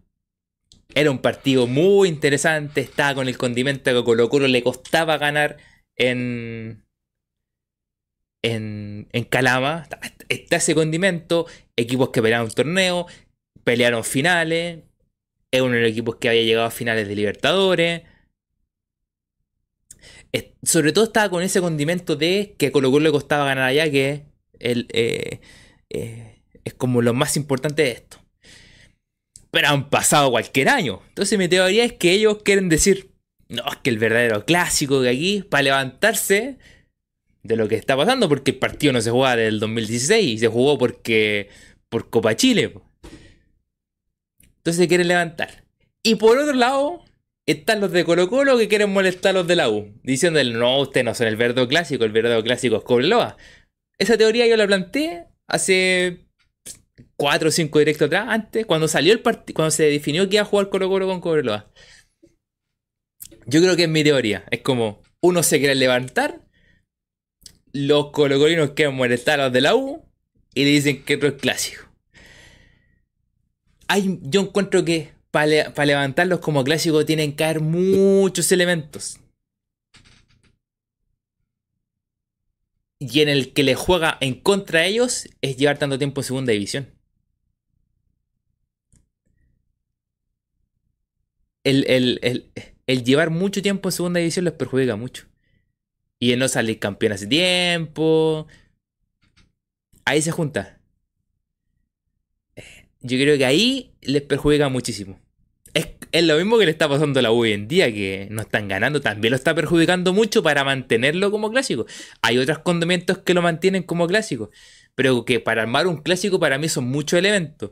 era 0.96 1.12
un 1.12 1.20
partido 1.20 1.68
muy 1.68 2.10
interesante. 2.10 2.82
Estaba 2.82 3.16
con 3.16 3.28
el 3.28 3.38
condimento 3.38 3.94
que 3.94 4.04
Colo 4.04 4.30
Colo 4.30 4.48
le 4.48 4.64
costaba 4.64 5.18
ganar 5.18 5.58
en, 5.96 6.86
en, 8.42 9.08
en 9.12 9.24
Calama. 9.26 9.88
Está 10.30 10.58
ese 10.58 10.76
condimento. 10.76 11.46
Equipos 11.76 12.10
que 12.10 12.22
pelearon 12.22 12.52
torneo. 12.52 13.08
Pelearon 13.64 14.04
finales. 14.04 14.84
Es 15.52 15.62
uno 15.62 15.76
de 15.76 15.82
los 15.82 15.92
equipos 15.92 16.16
que 16.18 16.30
había 16.30 16.44
llegado 16.44 16.68
a 16.68 16.72
finales 16.72 17.08
de 17.08 17.16
Libertadores. 17.16 18.04
Sobre 20.64 20.94
todo 20.94 21.04
estaba 21.06 21.30
con 21.30 21.44
ese 21.44 21.62
condimento 21.62 22.16
de 22.16 22.56
que 22.58 22.72
Colo 22.72 22.90
Colo 22.90 23.04
le 23.04 23.12
costaba 23.12 23.46
ganar 23.46 23.66
allá, 23.66 23.92
que 23.92 24.26
el, 24.60 24.88
eh, 24.94 25.42
eh, 25.90 26.42
es 26.64 26.74
como 26.74 27.02
lo 27.02 27.14
más 27.14 27.36
importante 27.38 27.84
de 27.84 27.92
esto. 27.92 28.23
Pero 29.54 29.68
han 29.68 29.92
pasado 29.92 30.32
cualquier 30.32 30.68
año. 30.68 31.04
Entonces 31.10 31.38
mi 31.38 31.48
teoría 31.48 31.86
es 31.86 31.94
que 31.94 32.12
ellos 32.12 32.40
quieren 32.44 32.70
decir, 32.70 33.12
no, 33.50 33.64
es 33.72 33.78
que 33.84 33.92
el 33.92 34.00
verdadero 34.00 34.46
clásico 34.46 35.00
de 35.00 35.12
aquí, 35.12 35.44
para 35.48 35.62
levantarse 35.62 36.58
de 37.44 37.56
lo 37.56 37.68
que 37.68 37.76
está 37.76 37.96
pasando, 37.96 38.28
porque 38.28 38.50
el 38.50 38.58
partido 38.58 38.94
no 38.94 39.02
se 39.02 39.12
juega 39.12 39.36
desde 39.36 39.50
el 39.50 39.60
2016 39.60 40.28
y 40.28 40.40
se 40.40 40.48
jugó 40.48 40.80
porque 40.80 41.50
por 41.90 42.10
Copa 42.10 42.36
Chile. 42.36 42.74
Entonces 44.58 44.88
quieren 44.88 45.08
levantar. 45.08 45.66
Y 46.02 46.16
por 46.16 46.40
otro 46.40 46.56
lado, 46.56 47.06
están 47.46 47.80
los 47.80 47.92
de 47.92 48.06
Colo 48.06 48.30
Colo 48.30 48.58
que 48.58 48.68
quieren 48.68 48.92
molestar 48.92 49.30
a 49.30 49.34
los 49.34 49.48
de 49.48 49.56
la 49.56 49.70
U, 49.70 49.94
diciéndole, 50.02 50.52
no, 50.52 50.80
ustedes 50.80 51.06
no 51.06 51.14
son 51.14 51.28
el 51.28 51.36
verdadero 51.36 51.68
clásico, 51.68 52.06
el 52.06 52.12
verdadero 52.12 52.44
clásico 52.44 52.78
es 52.78 52.84
Cobreloa. 52.84 53.38
Esa 54.00 54.18
teoría 54.18 54.48
yo 54.48 54.58
la 54.58 54.66
planteé 54.66 55.28
hace 55.46 56.23
4 57.18 57.50
o 57.50 57.52
5 57.52 57.80
directos 57.80 58.08
atrás, 58.08 58.26
antes, 58.30 58.66
cuando 58.66 58.88
salió 58.88 59.14
el 59.14 59.22
partido, 59.22 59.56
cuando 59.56 59.72
se 59.72 59.84
definió 59.84 60.28
que 60.30 60.38
iba 60.38 60.44
a 60.44 60.46
jugar 60.46 60.70
Colo 60.70 60.90
Colo 60.90 61.08
con 61.08 61.22
Cobreloa. 61.22 61.72
Yo 63.46 63.62
creo 63.62 63.76
que 63.76 63.84
es 63.84 63.90
mi 63.90 64.04
teoría. 64.04 64.46
Es 64.52 64.62
como, 64.62 65.02
uno 65.22 65.44
se 65.44 65.60
quiere 65.60 65.76
levantar, 65.76 66.42
los 67.72 68.12
colocolinos 68.12 68.72
quieren 68.72 68.96
molestar 68.96 69.40
a 69.40 69.46
los 69.46 69.54
de 69.54 69.62
la 69.62 69.76
U 69.76 70.06
y 70.54 70.64
le 70.64 70.70
dicen 70.72 71.04
que 71.04 71.16
otro 71.16 71.30
es 71.30 71.36
clásico. 71.36 71.84
Hay, 73.88 74.20
yo 74.22 74.42
encuentro 74.42 74.86
que 74.86 75.12
para 75.32 75.86
levantarlos 75.86 76.40
como 76.40 76.64
clásico 76.64 77.06
tienen 77.06 77.36
que 77.36 77.44
haber 77.44 77.60
muchos 77.60 78.52
elementos. 78.52 79.20
y 83.12 83.22
en 83.22 83.30
el 83.30 83.54
que 83.54 83.64
le 83.64 83.76
juega 83.76 84.18
en 84.22 84.36
contra 84.36 84.82
de 84.82 84.88
ellos 84.88 85.28
es 85.42 85.58
llevar 85.58 85.78
tanto 85.78 85.98
tiempo 85.98 86.22
en 86.22 86.26
segunda 86.26 86.54
división. 86.54 86.88
El, 91.64 92.20
llevar 93.04 93.30
mucho 93.30 93.62
tiempo 93.62 93.90
en 93.90 93.94
segunda 93.94 94.20
división 94.20 94.46
les 94.46 94.54
perjudica 94.54 94.96
mucho. 94.96 95.28
Y 96.20 96.32
el 96.32 96.40
no 96.40 96.48
salir 96.48 96.80
campeón 96.80 97.14
hace 97.14 97.28
tiempo. 97.28 98.48
Ahí 100.06 100.22
se 100.22 100.32
junta. 100.32 100.80
Yo 103.02 103.18
creo 103.18 103.38
que 103.38 103.46
ahí 103.46 103.94
les 104.02 104.22
perjudica 104.22 104.70
muchísimo 104.70 105.20
es, 105.74 106.24
lo 106.24 106.38
mismo 106.38 106.58
que 106.58 106.66
le 106.66 106.72
está 106.72 106.88
pasando 106.88 107.20
a 107.20 107.24
la 107.24 107.32
U 107.32 107.42
hoy 107.42 107.54
en 107.54 107.68
día, 107.68 107.92
que 107.92 108.28
no 108.30 108.42
están 108.42 108.68
ganando, 108.68 109.02
también 109.02 109.32
lo 109.32 109.36
está 109.36 109.56
perjudicando 109.56 110.14
mucho 110.14 110.44
para 110.44 110.64
mantenerlo 110.64 111.32
como 111.32 111.50
clásico. 111.52 111.86
Hay 112.22 112.38
otros 112.38 112.60
condimentos 112.60 113.20
que 113.20 113.34
lo 113.34 113.42
mantienen 113.42 113.84
como 113.84 114.08
clásico, 114.08 114.52
pero 114.96 115.26
que 115.26 115.40
para 115.40 115.64
armar 115.64 115.88
un 115.88 115.98
clásico 115.98 116.40
para 116.40 116.58
mí 116.58 116.70
son 116.70 116.86
muchos 116.86 117.18
elementos. 117.18 117.72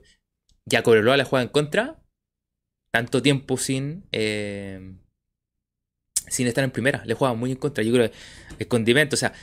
Ya 0.65 0.83
Cobreloa 0.83 1.17
le 1.17 1.23
juega 1.23 1.43
en 1.43 1.49
contra, 1.49 2.00
tanto 2.91 3.21
tiempo 3.21 3.57
sin, 3.57 4.05
eh, 4.11 4.95
sin 6.27 6.47
estar 6.47 6.63
en 6.63 6.71
primera, 6.71 7.03
le 7.05 7.13
juega 7.13 7.33
muy 7.33 7.51
en 7.51 7.57
contra. 7.57 7.83
Yo 7.83 7.93
creo 7.93 8.11
que 8.11 8.17
el 8.59 8.67
condimento, 8.67 9.15
o 9.15 9.17
sea, 9.17 9.33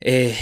eh, 0.00 0.36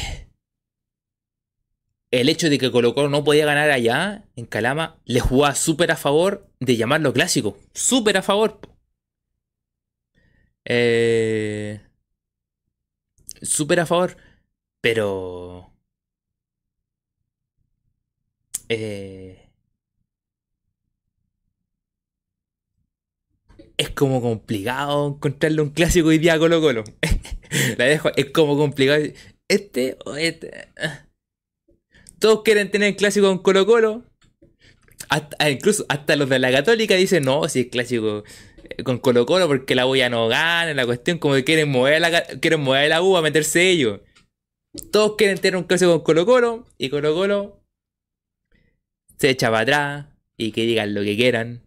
el 2.10 2.28
hecho 2.28 2.48
de 2.48 2.58
que 2.58 2.70
Colo 2.70 3.08
no 3.08 3.24
podía 3.24 3.44
ganar 3.46 3.70
allá, 3.70 4.24
en 4.36 4.46
Calama, 4.46 5.00
le 5.04 5.20
jugaba 5.20 5.54
súper 5.54 5.90
a 5.90 5.96
favor 5.96 6.48
de 6.60 6.76
llamarlo 6.76 7.12
clásico. 7.12 7.58
Súper 7.74 8.16
a 8.18 8.22
favor. 8.22 8.60
Eh, 10.64 11.80
súper 13.42 13.80
a 13.80 13.86
favor. 13.86 14.16
Pero... 14.80 15.72
Eh, 18.68 19.43
es 23.76 23.90
como 23.90 24.20
complicado 24.22 25.08
encontrarle 25.08 25.62
un 25.62 25.70
clásico 25.70 26.08
hoy 26.08 26.18
día 26.18 26.34
a 26.34 26.38
Colo 26.38 26.60
Colo. 26.60 26.84
La 27.78 27.86
dejo, 27.86 28.10
es 28.16 28.26
como 28.26 28.56
complicado. 28.56 29.02
Este 29.48 29.96
o 30.04 30.16
este. 30.16 30.68
Todos 32.18 32.42
quieren 32.42 32.70
tener 32.70 32.96
clásico 32.96 33.26
con 33.26 33.38
Colo 33.38 33.66
Colo. 33.66 34.04
Ah, 35.10 35.50
incluso 35.50 35.84
hasta 35.88 36.16
los 36.16 36.28
de 36.28 36.38
la 36.38 36.50
Católica 36.50 36.94
dicen, 36.94 37.24
no, 37.24 37.48
si 37.48 37.60
es 37.60 37.66
clásico 37.66 38.24
eh, 38.68 38.82
con 38.82 38.98
Colo 38.98 39.26
Colo 39.26 39.46
porque 39.46 39.74
la 39.74 39.84
ya 39.96 40.08
no 40.08 40.28
gana, 40.28 40.72
la 40.72 40.86
cuestión 40.86 41.18
como 41.18 41.34
que 41.34 41.44
quieren 41.44 41.70
mover 41.70 42.00
la, 42.00 42.22
quieren 42.40 42.60
mover 42.60 42.88
la 42.88 43.02
U 43.02 43.20
meterse 43.20 43.68
ellos. 43.68 44.00
Todos 44.90 45.16
quieren 45.16 45.38
tener 45.38 45.56
un 45.56 45.64
clásico 45.64 45.92
con 45.92 46.02
Colo 46.02 46.26
Colo 46.26 46.66
y 46.78 46.88
Colo 46.88 47.14
Colo 47.14 47.60
se 49.18 49.30
echa 49.30 49.50
para 49.50 49.62
atrás 49.62 50.06
y 50.36 50.52
que 50.52 50.62
digan 50.62 50.94
lo 50.94 51.02
que 51.02 51.16
quieran. 51.16 51.62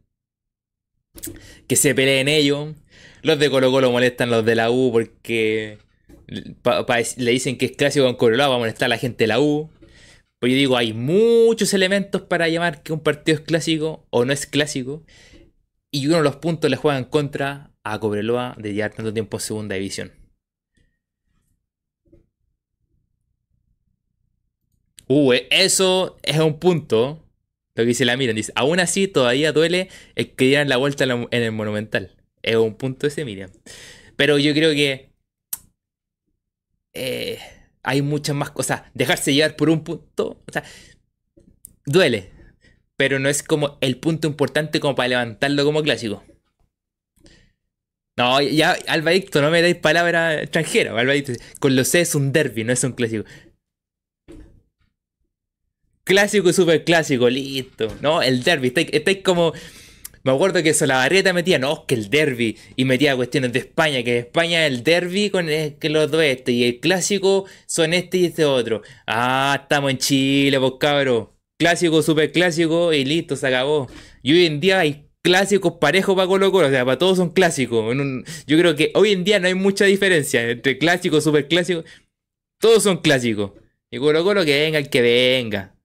Que 1.67 1.75
se 1.75 1.93
peleen 1.93 2.27
ellos. 2.27 2.75
Los 3.23 3.39
de 3.39 3.49
Colo 3.49 3.71
Colo 3.71 3.91
molestan 3.91 4.29
a 4.29 4.37
los 4.37 4.45
de 4.45 4.55
la 4.55 4.71
U 4.71 4.91
porque 4.91 5.79
le 7.17 7.31
dicen 7.31 7.57
que 7.57 7.65
es 7.67 7.71
clásico 7.73 8.05
con 8.05 8.15
Colo 8.15 8.37
Colo, 8.37 8.49
va 8.49 8.55
a 8.55 8.59
molestar 8.59 8.85
a 8.85 8.89
la 8.89 8.97
gente 8.97 9.23
de 9.23 9.27
la 9.27 9.39
U. 9.39 9.69
Pues 10.39 10.51
yo 10.51 10.57
digo, 10.57 10.77
hay 10.77 10.93
muchos 10.93 11.73
elementos 11.73 12.21
para 12.21 12.47
llamar 12.47 12.83
que 12.83 12.93
un 12.93 12.99
partido 12.99 13.37
es 13.37 13.43
clásico 13.43 14.05
o 14.11 14.23
no 14.25 14.33
es 14.33 14.45
clásico. 14.45 15.03
Y 15.91 16.07
uno 16.07 16.17
de 16.17 16.23
los 16.23 16.35
puntos 16.37 16.69
le 16.69 16.77
juega 16.77 16.97
en 16.97 17.05
contra 17.05 17.71
a 17.83 17.99
Cobreloa 17.99 18.55
de 18.57 18.73
llevar 18.73 18.93
tanto 18.93 19.13
tiempo 19.13 19.37
en 19.37 19.41
segunda 19.41 19.75
división. 19.75 20.11
Uh, 25.07 25.33
eso 25.49 26.17
es 26.21 26.37
un 26.37 26.59
punto. 26.59 27.23
Lo 27.77 27.83
que 27.83 27.87
dice 27.87 28.05
la 28.05 28.17
Miriam. 28.17 28.35
Dice, 28.35 28.51
aún 28.55 28.79
así 28.79 29.07
todavía 29.07 29.53
duele 29.53 29.89
el 30.15 30.31
que 30.31 30.45
dieran 30.45 30.67
la 30.67 30.77
vuelta 30.77 31.05
en 31.05 31.27
el 31.31 31.51
Monumental. 31.51 32.11
Es 32.41 32.55
un 32.55 32.75
punto 32.75 33.07
ese, 33.07 33.23
Miriam. 33.23 33.51
Pero 34.17 34.37
yo 34.39 34.53
creo 34.53 34.71
que... 34.71 35.09
Eh, 36.93 37.39
hay 37.83 38.01
muchas 38.01 38.35
más 38.35 38.51
cosas. 38.51 38.81
Dejarse 38.95 39.33
llevar 39.33 39.55
por 39.55 39.69
un 39.69 39.83
punto, 39.83 40.43
o 40.45 40.51
sea, 40.51 40.63
duele. 41.85 42.31
Pero 42.97 43.19
no 43.19 43.29
es 43.29 43.43
como 43.43 43.77
el 43.79 43.97
punto 43.97 44.27
importante 44.27 44.79
como 44.79 44.95
para 44.95 45.09
levantarlo 45.09 45.63
como 45.63 45.83
clásico. 45.83 46.23
No, 48.17 48.41
ya, 48.41 48.75
Alba 48.87 49.11
no 49.35 49.51
me 49.51 49.61
dais 49.61 49.75
palabra 49.75 50.41
extranjera. 50.41 50.99
Alba 50.99 51.13
con 51.59 51.75
los 51.75 51.87
C 51.89 52.01
es 52.01 52.15
un 52.15 52.33
derby, 52.33 52.63
no 52.63 52.73
es 52.73 52.83
un 52.83 52.93
clásico. 52.93 53.23
Clásico 56.07 56.49
y 56.49 56.53
super 56.53 56.85
clásico, 56.85 57.29
listo. 57.29 57.93
No, 58.01 58.21
el 58.21 58.41
derby. 58.41 58.71
Estáis 58.73 59.17
como 59.23 59.53
me 60.23 60.31
acuerdo 60.31 60.63
que 60.63 60.73
Solabarrieta 60.73 61.33
metía, 61.33 61.59
no, 61.59 61.85
que 61.85 61.95
el 61.95 62.09
derby, 62.09 62.57
y 62.77 62.85
metía 62.85 63.15
cuestiones 63.15 63.51
de 63.53 63.59
España, 63.59 64.03
que 64.03 64.19
España 64.19 64.65
el 64.65 64.83
derby 64.83 65.29
con 65.29 65.49
eh, 65.49 65.77
que 65.79 65.89
los 65.89 66.09
dos 66.09 66.23
este, 66.23 66.53
y 66.53 66.63
el 66.65 66.79
clásico 66.79 67.45
son 67.65 67.93
este 67.93 68.19
y 68.19 68.25
este 68.25 68.45
otro. 68.45 68.81
Ah, 69.05 69.59
estamos 69.61 69.91
en 69.91 69.97
Chile, 69.97 70.59
pues 70.59 70.73
cabro. 70.79 71.33
Clásico, 71.57 72.01
super 72.01 72.31
clásico, 72.31 72.93
y 72.93 73.03
listo, 73.05 73.35
se 73.35 73.47
acabó. 73.47 73.87
Y 74.21 74.33
hoy 74.33 74.45
en 74.45 74.59
día 74.59 74.79
hay 74.79 75.07
clásicos 75.21 75.73
parejos 75.79 76.15
para 76.15 76.27
Colo 76.27 76.51
Colo, 76.51 76.67
o 76.67 76.71
sea, 76.71 76.85
para 76.85 76.97
todos 76.97 77.17
son 77.17 77.31
clásicos. 77.31 77.95
yo 78.47 78.57
creo 78.57 78.75
que 78.75 78.91
hoy 78.95 79.11
en 79.11 79.23
día 79.23 79.39
no 79.39 79.47
hay 79.47 79.55
mucha 79.55 79.85
diferencia 79.85 80.49
entre 80.49 80.77
clásico, 80.77 81.21
super 81.21 81.47
clásico. 81.47 81.83
Todos 82.59 82.83
son 82.83 82.97
clásicos. 82.97 83.51
Y 83.91 83.97
Colo 83.99 84.23
Colo 84.25 84.45
que 84.45 84.59
venga 84.59 84.77
el 84.79 84.89
que 84.89 85.01
venga. 85.01 85.76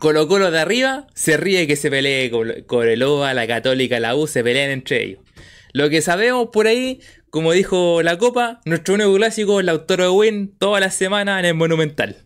Colo 0.00 0.28
Colo 0.28 0.50
de 0.50 0.58
arriba 0.58 1.06
se 1.14 1.36
ríe 1.36 1.66
que 1.66 1.76
se 1.76 1.90
pelee 1.90 2.30
Coreloa, 2.66 3.34
la 3.34 3.46
Católica, 3.46 4.00
la 4.00 4.16
U, 4.16 4.26
se 4.26 4.42
pelean 4.42 4.70
entre 4.70 5.04
ellos. 5.04 5.20
Lo 5.74 5.90
que 5.90 6.00
sabemos 6.00 6.48
por 6.52 6.66
ahí, 6.66 7.00
como 7.28 7.52
dijo 7.52 8.02
la 8.02 8.16
Copa, 8.16 8.60
nuestro 8.64 8.96
nuevo 8.96 9.14
clásico 9.16 9.60
es 9.60 9.66
la 9.66 9.72
autora 9.72 10.04
de 10.04 10.10
Win 10.10 10.56
toda 10.58 10.80
la 10.80 10.90
semana 10.90 11.38
en 11.38 11.44
el 11.44 11.54
Monumental. 11.54 12.16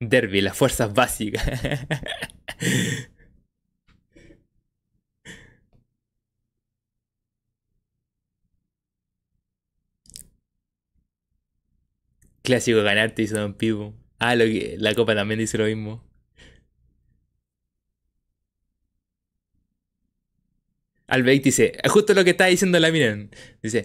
Derby, 0.00 0.40
las 0.40 0.56
fuerzas 0.56 0.94
básicas. 0.94 1.44
Clásico 12.48 12.82
ganarte, 12.82 13.20
hizo 13.20 13.38
Don 13.38 13.52
Pipo. 13.52 13.94
Ah, 14.18 14.34
lo 14.34 14.46
que, 14.46 14.76
la 14.78 14.94
copa 14.94 15.14
también 15.14 15.38
dice 15.38 15.58
lo 15.58 15.66
mismo. 15.66 16.02
Albeck 21.06 21.42
dice, 21.42 21.74
justo 21.90 22.14
lo 22.14 22.24
que 22.24 22.30
está 22.30 22.46
diciendo 22.46 22.80
la 22.80 22.90
miren. 22.90 23.30
Dice, 23.62 23.82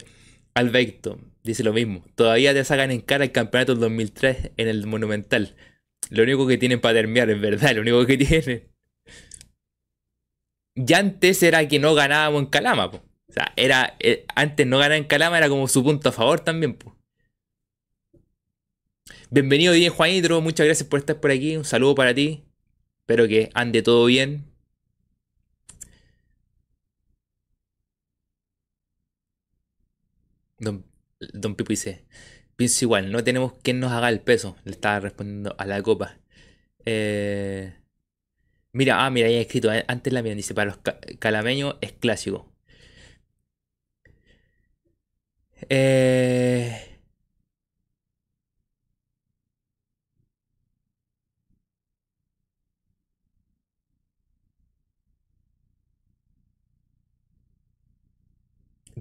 Albeicto, 0.54 1.20
dice 1.44 1.62
lo 1.62 1.74
mismo. 1.74 2.06
Todavía 2.16 2.54
te 2.54 2.64
sacan 2.64 2.92
en 2.92 3.02
cara 3.02 3.26
el 3.26 3.34
campeonato 3.34 3.74
del 3.74 3.82
2003 3.82 4.52
en 4.56 4.68
el 4.70 4.88
Monumental. 4.88 5.58
Lo 6.10 6.24
único 6.24 6.48
que 6.48 6.58
tienen 6.58 6.80
para 6.80 6.94
terminar, 6.94 7.30
es 7.30 7.42
verdad, 7.42 7.76
lo 7.76 7.82
único 7.82 8.06
que 8.06 8.18
tienen. 8.26 8.70
Ya 10.76 11.00
antes 11.00 11.44
era 11.44 11.68
que 11.68 11.80
no 11.80 11.96
ganábamos 11.96 12.44
en 12.44 12.46
Calama, 12.48 12.92
po. 12.92 13.04
O 13.28 13.34
sea, 13.34 13.52
era, 13.58 13.98
eh, 14.00 14.26
antes 14.36 14.66
no 14.66 14.78
ganar 14.78 14.98
en 14.98 15.04
Calama 15.04 15.38
era 15.38 15.50
como 15.50 15.68
su 15.68 15.84
punto 15.84 16.08
a 16.08 16.12
favor 16.14 16.40
también, 16.40 16.76
po. 16.76 16.96
Bienvenido 19.34 19.74
bien, 19.74 19.92
Juanito. 19.92 20.40
Muchas 20.42 20.68
gracias 20.68 20.88
por 20.88 21.00
estar 21.00 21.20
por 21.20 21.32
aquí. 21.32 21.58
Un 21.58 21.66
saludo 21.66 21.96
para 21.96 22.14
ti. 22.14 22.44
Espero 23.02 23.28
que 23.28 23.50
ande 23.56 23.82
todo 23.82 24.06
bien. 24.06 24.46
Don, 30.60 30.86
Don 31.34 31.56
Pipo 31.56 31.70
dice, 31.70 32.06
pienso 32.56 32.86
igual, 32.86 33.12
no 33.12 33.24
tenemos 33.24 33.54
quien 33.64 33.80
nos 33.80 33.92
haga 33.92 34.10
el 34.10 34.22
peso. 34.22 34.56
Le 34.66 34.72
estaba 34.72 35.00
respondiendo 35.00 35.56
a 35.58 35.66
la 35.66 35.82
copa. 35.82 36.20
Eh, 36.86 37.74
mira, 38.74 39.06
ah, 39.06 39.10
mira, 39.10 39.28
ahí 39.28 39.36
escrito 39.38 39.74
eh, 39.74 39.86
antes 39.88 40.14
la 40.14 40.22
mía. 40.24 40.36
Dice, 40.36 40.54
para 40.54 40.72
los 40.72 40.80
calameños 41.20 41.76
es 41.82 41.94
clásico. 41.94 42.54
Eh... 45.70 46.93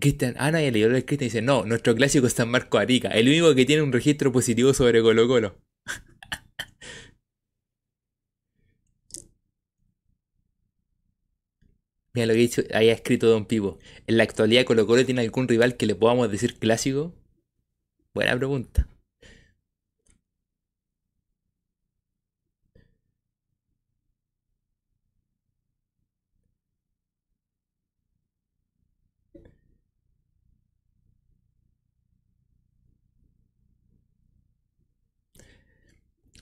Cristian, 0.03 0.35
ah, 0.39 0.51
no, 0.51 0.61
ya 0.61 0.71
leyó 0.73 0.89
el 0.89 1.05
Cristian 1.05 1.29
dice, 1.29 1.43
no, 1.43 1.65
nuestro 1.65 1.95
clásico 1.95 2.27
es 2.27 2.33
San 2.33 2.51
Marco 2.51 2.79
Arica, 2.79 3.09
el 3.11 3.29
único 3.29 3.55
que 3.55 3.65
tiene 3.65 3.83
un 3.83 3.93
registro 3.93 4.33
positivo 4.33 4.75
sobre 4.75 5.01
Colo 5.01 5.29
Colo. 5.29 5.57
Mira 12.15 12.27
lo 12.27 12.35
que 12.35 12.41
dicho, 12.41 12.63
ahí 12.75 12.91
ha 12.91 12.93
escrito 12.93 13.29
Don 13.29 13.47
Pipo. 13.47 13.79
¿En 14.09 14.17
la 14.17 14.25
actualidad 14.25 14.65
Colo 14.65 14.87
Colo 14.87 15.07
tiene 15.07 15.21
algún 15.21 15.47
rival 15.47 15.77
que 15.77 15.87
le 15.87 15.95
podamos 15.95 16.31
decir 16.31 16.59
clásico? 16.59 17.15
Buena 18.13 18.37
pregunta. 18.37 18.89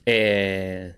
Eh, 0.05 0.95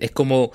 es 0.00 0.10
como, 0.10 0.52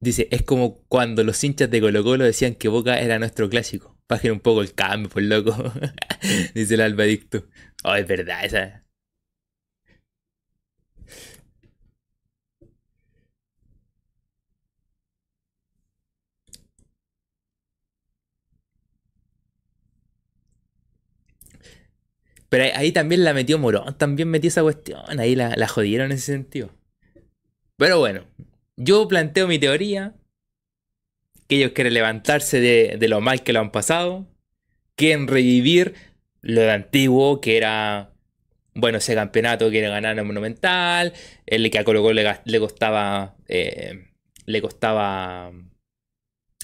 dice, 0.00 0.28
es 0.30 0.42
como 0.42 0.82
cuando 0.88 1.24
los 1.24 1.42
hinchas 1.44 1.70
de 1.70 1.80
Colo 1.80 2.02
Colo 2.04 2.24
decían 2.24 2.54
que 2.54 2.68
Boca 2.68 3.00
era 3.00 3.18
nuestro 3.18 3.48
clásico. 3.50 3.98
Bajen 4.08 4.32
un 4.32 4.40
poco 4.40 4.62
el 4.62 4.74
cambio, 4.74 5.08
por 5.10 5.22
loco. 5.22 5.54
dice 6.54 6.74
el 6.74 6.80
Albadicto. 6.82 7.46
Oh, 7.84 7.94
es 7.94 8.06
verdad, 8.06 8.44
esa. 8.44 8.84
Pero 22.52 22.64
ahí, 22.74 22.92
también 22.92 23.24
la 23.24 23.32
metió 23.32 23.58
Morón, 23.58 23.96
también 23.96 24.28
metió 24.28 24.48
esa 24.48 24.60
cuestión, 24.60 25.00
ahí 25.18 25.34
la, 25.34 25.56
la 25.56 25.66
jodieron 25.68 26.10
en 26.10 26.18
ese 26.18 26.32
sentido. 26.32 26.68
Pero 27.78 27.98
bueno, 27.98 28.26
yo 28.76 29.08
planteo 29.08 29.48
mi 29.48 29.58
teoría, 29.58 30.12
que 31.48 31.56
ellos 31.56 31.72
quieren 31.72 31.94
levantarse 31.94 32.60
de, 32.60 33.08
lo 33.08 33.22
mal 33.22 33.42
que 33.42 33.54
lo 33.54 33.60
han 33.60 33.72
pasado, 33.72 34.26
quieren 34.96 35.28
revivir 35.28 35.94
lo 36.42 36.60
de 36.60 36.72
antiguo, 36.72 37.40
que 37.40 37.56
era, 37.56 38.12
bueno, 38.74 38.98
ese 38.98 39.14
campeonato 39.14 39.70
quiere 39.70 39.88
ganar 39.88 40.18
en 40.18 40.26
Monumental, 40.26 41.14
el 41.46 41.70
que 41.70 41.78
a 41.78 41.84
Colo 41.84 42.02
Colo 42.02 42.20
le, 42.44 42.60
costaba, 42.60 43.34
eh, 43.48 44.10
le 44.44 44.60
costaba 44.60 45.52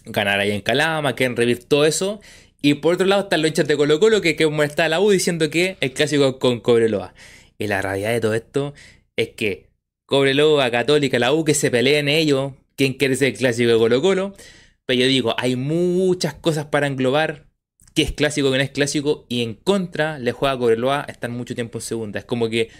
ganar 0.04 0.38
ahí 0.38 0.50
en 0.50 0.60
Calama, 0.60 1.14
quieren 1.14 1.34
revivir 1.34 1.64
todo 1.64 1.86
eso, 1.86 2.20
y 2.60 2.74
por 2.74 2.94
otro 2.94 3.06
lado 3.06 3.22
están 3.22 3.42
los 3.42 3.48
hinchas 3.50 3.68
de 3.68 3.76
Colo 3.76 4.00
Colo 4.00 4.20
que, 4.20 4.34
que 4.34 4.48
está 4.64 4.88
la 4.88 5.00
U 5.00 5.10
diciendo 5.10 5.48
que 5.48 5.76
el 5.80 5.92
clásico 5.92 6.38
con 6.38 6.60
Cobreloa. 6.60 7.14
Y 7.56 7.68
la 7.68 7.82
realidad 7.82 8.12
de 8.12 8.20
todo 8.20 8.34
esto 8.34 8.74
es 9.16 9.30
que 9.30 9.68
Cobreloa, 10.06 10.70
Católica, 10.70 11.18
la 11.18 11.32
U 11.32 11.44
que 11.44 11.54
se 11.54 11.70
peleen 11.70 12.08
ellos, 12.08 12.54
quién 12.76 12.94
quiere 12.94 13.14
ser 13.14 13.28
el 13.28 13.38
clásico 13.38 13.70
de 13.70 13.78
Colo 13.78 14.02
Colo. 14.02 14.34
Pero 14.86 15.00
yo 15.00 15.06
digo, 15.06 15.34
hay 15.38 15.54
muchas 15.54 16.34
cosas 16.34 16.66
para 16.66 16.86
englobar. 16.86 17.46
¿Qué 17.94 18.02
es 18.02 18.12
clásico, 18.12 18.50
qué 18.50 18.58
no 18.58 18.64
es 18.64 18.70
clásico? 18.70 19.26
Y 19.28 19.42
en 19.42 19.54
contra 19.54 20.18
le 20.18 20.32
juega 20.32 20.54
a 20.54 20.58
Cobreloa 20.58 21.06
estar 21.08 21.30
mucho 21.30 21.54
tiempo 21.54 21.78
en 21.78 21.82
segunda. 21.82 22.18
Es 22.18 22.24
como 22.24 22.48
que 22.48 22.70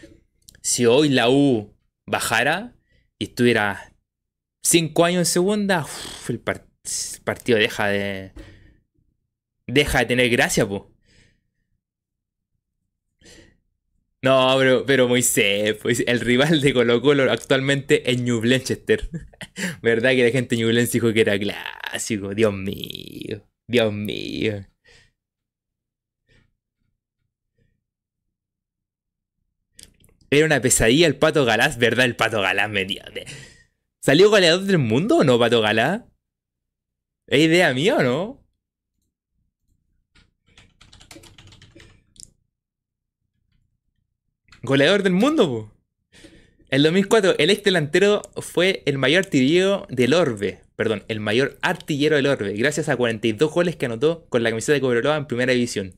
si 0.61 0.87
hoy 0.87 1.09
la 1.09 1.29
U 1.31 1.73
bajara 2.07 2.75
y 3.19 3.25
estuviera 3.25 3.93
5 4.65 5.05
años 5.05 5.21
en 5.21 5.27
segunda, 5.27 5.87
el 6.29 6.41
partido 6.41 7.59
deja 7.59 7.89
de 7.89 8.33
deja 9.69 10.01
de 10.01 10.07
tener 10.07 10.31
gracia, 10.31 10.67
po. 10.67 10.91
No, 14.21 14.57
pero, 14.59 14.85
pero 14.85 15.07
Moisés, 15.07 15.77
pues 15.81 16.03
el 16.07 16.21
rival 16.21 16.61
de 16.61 16.73
Colo 16.75 17.01
Colo 17.01 17.31
actualmente 17.31 18.11
es 18.11 18.21
New 18.21 18.41
Blanchester. 18.41 19.09
¿Verdad 19.83 20.11
que 20.11 20.25
la 20.25 20.31
gente 20.31 20.57
de 20.57 20.63
New 20.65 20.87
dijo 20.87 21.13
que 21.13 21.21
era 21.21 21.39
clásico? 21.39 22.35
Dios 22.35 22.53
mío, 22.53 23.47
Dios 23.69 23.93
mío. 23.93 24.67
Era 30.31 30.47
una 30.47 30.61
pesadilla 30.61 31.07
el 31.07 31.17
Pato 31.17 31.45
Galás, 31.45 31.79
¿verdad? 31.79 32.05
El 32.05 32.17
Pato 32.17 32.41
Galás 32.43 32.69
me 32.69 32.87
¿Salió 34.03 34.31
goleador 34.31 34.65
del 34.65 34.79
mundo 34.79 35.19
o 35.19 35.25
no, 35.25 35.39
Pato 35.39 35.61
Galás? 35.61 36.03
¿Es 37.29 37.41
idea 37.41 37.73
mía 37.73 37.97
o 37.97 38.03
no? 38.03 38.48
Goleador 44.63 45.03
del 45.03 45.13
mundo, 45.13 45.49
po. 45.49 45.73
En 46.71 46.83
2004, 46.83 47.37
el 47.39 47.51
ex 47.51 47.63
delantero 47.63 48.23
fue 48.37 48.83
el 48.87 48.99
mayor 48.99 49.25
artillero 49.25 49.87
del 49.89 50.15
Orbe. 50.15 50.61
Perdón, 50.77 51.05
el 51.09 51.21
mayor 51.21 51.59
artillero 51.63 52.17
del 52.17 52.27
Orbe, 52.27 52.53
gracias 52.55 52.89
a 52.89 52.97
42 52.97 53.51
goles 53.51 53.77
que 53.77 53.87
anotó 53.87 54.27
con 54.29 54.43
la 54.43 54.51
camiseta 54.51 54.75
de 54.75 54.81
Cobreloa 54.81 55.17
en 55.17 55.27
primera 55.27 55.53
división. 55.53 55.95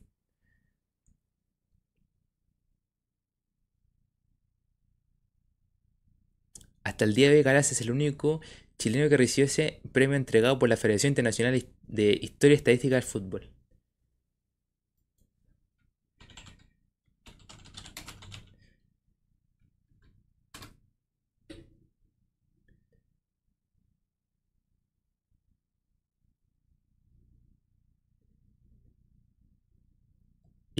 Hasta 6.83 7.05
el 7.05 7.13
día 7.15 7.29
de 7.29 7.37
hoy, 7.37 7.43
Galas 7.43 7.71
es 7.71 7.81
el 7.81 7.91
único 7.91 8.41
chileno 8.77 9.09
que 9.09 9.17
recibió 9.17 9.45
ese 9.45 9.81
premio 9.91 10.15
entregado 10.15 10.57
por 10.57 10.69
la 10.69 10.77
Federación 10.77 11.11
Internacional 11.11 11.65
de 11.87 12.19
Historia 12.21 12.55
Estadística 12.55 12.95
del 12.95 13.03
Fútbol. 13.03 13.49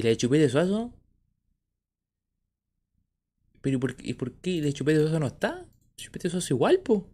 ¿Y 0.01 0.03
la 0.03 0.09
de 0.09 0.17
Chupete 0.17 0.49
Suazo? 0.49 0.91
¿Pero 3.61 3.77
y 3.99 4.13
por, 4.15 4.33
qué 4.41 4.57
la 4.57 4.65
de 4.65 4.73
Chupete 4.73 4.99
Suazo 4.99 5.19
no 5.19 5.27
está? 5.27 5.67
Chupete 5.95 6.27
Suazo 6.27 6.55
igual, 6.55 6.79
po. 6.79 7.07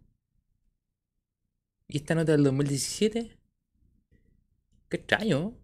¿Y 1.86 1.98
esta 1.98 2.14
nota 2.14 2.32
del 2.32 2.44
2017? 2.44 3.36
Qué 4.88 4.96
extraño. 4.96 5.54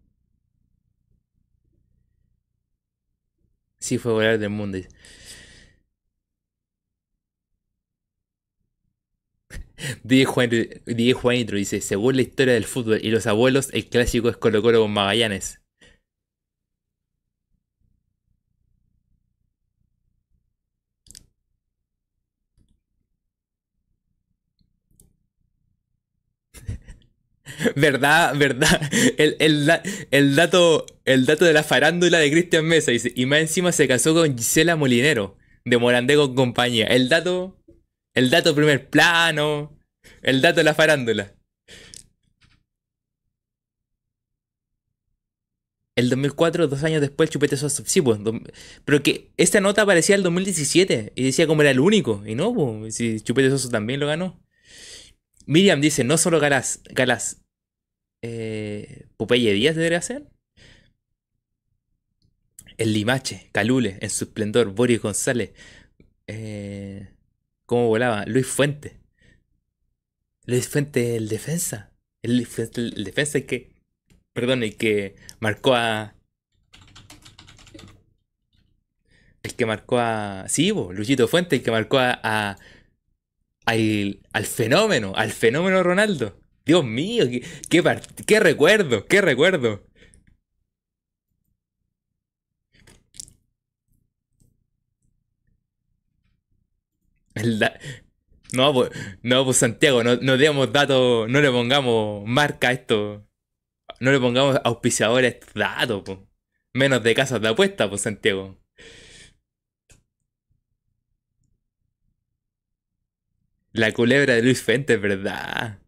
Sí, 3.79 3.97
fue 3.97 4.13
goleador 4.13 4.39
del 4.39 4.51
mundo. 4.51 4.79
DJ 10.03 10.25
Juan, 10.27 10.51
DJ 10.51 11.13
Juanitro 11.15 11.57
dice, 11.57 11.81
según 11.81 12.17
la 12.17 12.23
historia 12.23 12.53
del 12.53 12.65
fútbol 12.67 13.01
y 13.03 13.11
los 13.11 13.27
abuelos, 13.27 13.71
el 13.73 13.89
clásico 13.89 14.29
es 14.29 14.37
Colo 14.37 14.61
Colo 14.61 14.83
con 14.83 14.93
Magallanes. 14.93 15.64
¿Verdad? 27.77 28.35
¿Verdad? 28.37 28.81
El, 29.19 29.37
el, 29.39 29.71
el 30.11 30.37
dato, 30.37 30.87
el 31.05 31.27
dato 31.27 31.45
de 31.45 31.53
la 31.53 31.63
farándula 31.63 32.19
de 32.19 32.31
Cristian 32.31 32.65
Mesa 32.65 32.91
dice, 32.91 33.13
y 33.15 33.27
más 33.27 33.41
encima 33.41 33.73
se 33.73 33.89
casó 33.89 34.15
con 34.15 34.37
Gisela 34.37 34.77
Molinero, 34.77 35.37
de 35.65 35.79
Morandé 35.79 36.17
con 36.17 36.35
compañía. 36.35 36.87
El 36.87 37.09
dato, 37.09 37.57
el 38.15 38.31
dato 38.31 38.55
primer 38.55 38.89
plano, 38.89 39.79
el 40.23 40.41
dato 40.41 40.57
de 40.57 40.65
la 40.65 40.75
farándula. 40.75 41.35
El 45.97 46.11
2004, 46.11 46.67
dos 46.67 46.83
años 46.83 47.01
después, 47.01 47.31
Chupete 47.31 47.57
Soso. 47.57 47.85
Sí, 47.87 48.01
pues. 48.01 48.19
Pero 48.85 49.03
que 49.03 49.31
esta 49.37 49.61
nota 49.61 49.83
aparecía 49.83 50.17
el 50.17 50.25
2017 50.25 51.13
y 51.15 51.23
decía 51.23 51.47
como 51.47 51.63
era 51.63 51.71
el 51.71 51.79
único. 51.79 52.25
Y 52.27 52.35
no, 52.35 52.53
pues, 52.53 52.97
si 52.97 53.21
Chupete 53.21 53.51
Soso 53.51 53.69
también 53.69 54.01
lo 54.01 54.09
ganó. 54.09 54.43
Miriam 55.47 55.81
dice, 55.81 56.03
no 56.03 56.19
solo 56.19 56.41
Galás, 56.41 56.81
Galás. 56.91 57.44
Eh, 58.27 59.05
Popeye 59.19 59.53
Díaz 59.53 59.77
debería 59.77 60.01
ser. 60.01 60.25
El 62.79 62.95
Limache, 62.95 63.51
Calule, 63.53 63.99
en 64.01 64.09
su 64.09 64.25
esplendor, 64.25 64.73
Boris 64.73 65.03
González. 65.03 65.53
Eh, 66.27 67.07
¿Cómo 67.67 67.89
volaba? 67.89 68.25
Luis 68.25 68.47
Fuente. 68.47 68.97
Luis 70.47 70.67
Fuente, 70.69 71.17
el 71.17 71.29
defensa. 71.29 71.93
El, 72.23 72.39
defensa 72.39 73.37
el 73.37 73.45
que. 73.45 73.75
Perdón, 74.33 74.63
el 74.63 74.77
que 74.79 75.17
marcó 75.41 75.75
a. 75.75 76.15
El 79.43 79.55
que 79.55 79.67
marcó 79.67 79.99
a. 79.99 80.47
Sí, 80.49 80.71
bo, 80.71 80.95
Luchito 80.95 81.29
Fuente, 81.29 81.57
el 81.57 81.63
que 81.63 81.71
marcó 81.71 81.99
a. 81.99 82.57
al 83.67 84.47
fenómeno, 84.47 85.13
al 85.15 85.31
fenómeno 85.31 85.83
Ronaldo. 85.83 86.41
Dios 86.67 86.85
mío, 86.85 87.27
qué, 87.69 87.83
qué, 88.27 88.41
recuerdo, 88.41 89.07
qué 89.07 89.21
recuerdo. 89.21 89.83
No, 98.53 98.73
pues, 98.73 98.91
no, 99.23 99.53
Santiago, 99.53 100.05
no, 100.05 100.17
no 100.17 100.37
demos 100.37 100.73
datos, 100.73 101.29
no 101.29 101.41
le 101.41 101.51
pongamos 101.51 102.25
marca 102.27 102.69
a 102.69 102.73
esto, 102.73 103.27
no 104.01 104.13
le 104.13 104.21
pongamos 104.21 104.61
auspiciadores 104.65 105.39
datos, 105.55 106.03
pues. 106.07 106.19
Menos 106.75 107.03
de 107.05 107.15
casas 107.15 107.41
de 107.43 107.49
apuesta, 107.51 107.89
pues 107.91 108.03
Santiago. 108.03 108.59
La 113.75 113.93
culebra 113.93 114.33
de 114.37 114.43
Luis 114.43 114.63
Fuentes, 114.63 114.99
¿verdad? 114.99 115.79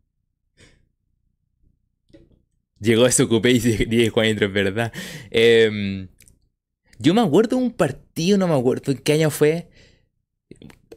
Llegó 2.81 3.05
a 3.07 3.13
su 3.13 3.29
cupé 3.29 3.53
y 3.53 3.59
dice 3.59 4.11
Juan 4.11 4.27
es 4.27 4.53
verdad. 4.53 4.93
Em, 5.31 6.09
yo 6.99 7.15
me 7.15 7.23
acuerdo 7.23 7.57
un 7.57 7.73
partido, 7.73 8.39
no 8.39 8.49
me 8.49 8.55
acuerdo 8.55 8.93
en 8.93 8.99
qué 8.99 9.15
año 9.15 9.31
fue. 9.31 9.69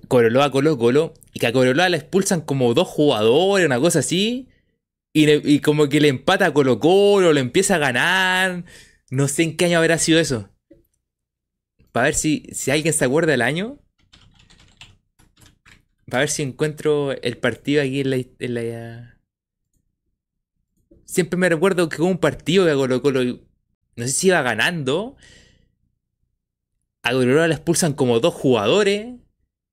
Coroloa 0.07 0.51
Colo 0.51 0.77
Colo. 0.77 1.13
Y 1.33 1.39
que 1.39 1.47
a 1.47 1.53
Coroloa 1.53 1.89
le 1.89 1.97
expulsan 1.97 2.41
como 2.41 2.73
dos 2.73 2.87
jugadores, 2.87 3.65
una 3.65 3.79
cosa 3.79 3.99
así. 3.99 4.49
Y, 5.13 5.59
como 5.59 5.89
que 5.89 5.99
le 5.99 6.07
empata 6.07 6.47
a 6.47 6.53
Colo 6.53 6.79
Colo, 6.79 7.33
le 7.33 7.41
empieza 7.41 7.75
a 7.75 7.79
ganar. 7.79 8.65
No 9.09 9.27
sé 9.27 9.43
en 9.43 9.57
qué 9.57 9.65
año 9.65 9.79
habrá 9.79 9.97
sido 9.97 10.19
eso. 10.19 10.49
Para 11.91 12.05
ver 12.05 12.15
si, 12.15 12.43
si 12.51 12.71
alguien 12.71 12.93
se 12.93 13.05
acuerda 13.05 13.31
del 13.31 13.41
año. 13.41 13.79
Para 16.09 16.21
ver 16.21 16.29
si 16.29 16.43
encuentro 16.43 17.11
el 17.11 17.37
partido 17.37 17.81
aquí 17.81 18.03
la, 18.03 18.17
en 18.17 18.53
la- 18.53 19.18
Siempre 21.09 21.37
me 21.37 21.49
recuerdo 21.49 21.89
que 21.89 22.03
hubo 22.03 22.09
un 22.09 22.19
partido 22.19 22.71
a 22.71 22.75
Colo 22.75 23.01
Colo, 23.01 23.23
no 23.23 24.05
sé 24.05 24.09
si 24.09 24.27
iba 24.27 24.43
ganando, 24.43 25.15
a 27.01 27.09
Colo 27.11 27.33
Colo 27.33 27.47
le 27.47 27.55
expulsan 27.55 27.93
como 27.93 28.19
dos 28.19 28.35
jugadores 28.35 29.15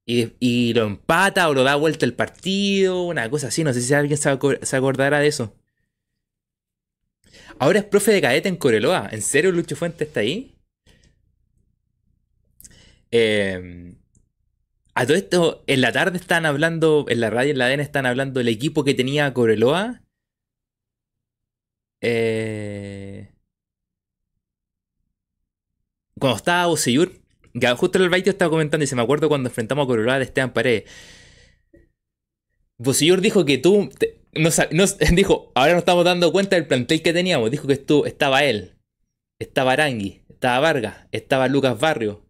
y, 0.07 0.73
lo 0.73 0.87
empata 0.87 1.47
o 1.51 1.53
lo 1.53 1.63
da 1.63 1.77
vuelta 1.77 2.07
el 2.07 2.15
partido, 2.15 3.03
una 3.03 3.29
cosa 3.29 3.49
así, 3.49 3.65
no 3.65 3.75
sé 3.75 3.83
si 3.83 3.93
alguien 3.93 4.17
se, 4.17 4.31
acordará 4.31 5.19
de 5.19 5.27
eso. 5.27 5.55
Ahora 7.59 7.81
es 7.81 7.85
profe 7.85 8.13
de 8.13 8.23
cadete 8.23 8.49
en 8.49 8.57
Coreloa, 8.57 9.09
¿en 9.13 9.21
serio 9.21 9.53
Lucho 9.53 9.77
Fuentes 9.77 10.09
está 10.09 10.21
ahí? 10.21 10.57
Eh, 13.11 13.95
a 14.95 15.05
todo 15.05 15.17
esto, 15.19 15.65
en 15.67 15.83
la 15.83 15.93
tarde 15.93 16.17
están 16.17 16.47
hablando, 16.47 17.05
en 17.11 17.21
la 17.21 17.29
radio, 17.29 17.53
en 17.53 17.59
la 17.59 17.67
ADN 17.67 17.81
están 17.81 18.07
hablando 18.07 18.39
del 18.41 18.49
equipo 18.49 18.85
que 18.85 18.95
tenía 18.95 19.35
Coreloa. 19.35 20.01
Eh, 22.01 23.33
cuando 26.19 26.37
estaba 26.37 26.67
Boseyur, 26.67 27.13
ya 27.55 27.75
justo 27.77 27.99
el 27.99 28.11
Baito 28.11 28.31
estaba 28.31 28.51
comentando 28.51 28.85
y 28.85 28.87
se 28.87 28.97
me 28.97 29.03
acuerdo 29.03 29.29
cuando 29.29 29.49
enfrentamos 29.49 29.85
a 29.85 29.87
Corolá 29.87 30.19
de 30.19 30.25
Esteban 30.25 30.53
Paredes. 30.53 30.85
Boseyur 32.79 33.21
dijo 33.21 33.45
que 33.45 33.59
tú. 33.59 33.89
te- 33.99 34.21
dijo, 35.15 35.51
ahora 35.55 35.73
nos 35.73 35.81
estamos 35.81 36.05
dando 36.05 36.31
cuenta 36.33 36.57
del 36.57 36.67
plantel 36.67 37.03
que 37.03 37.13
teníamos. 37.13 37.51
Dijo 37.51 37.67
que 37.67 37.75
estu- 37.87 38.07
estaba 38.07 38.45
él, 38.45 38.77
estaba 39.39 39.73
Arangui, 39.73 40.23
estaba 40.29 40.61
Vargas, 40.61 41.07
estaba 41.13 41.49
Lucas 41.49 41.79
Barrio, 41.81 42.27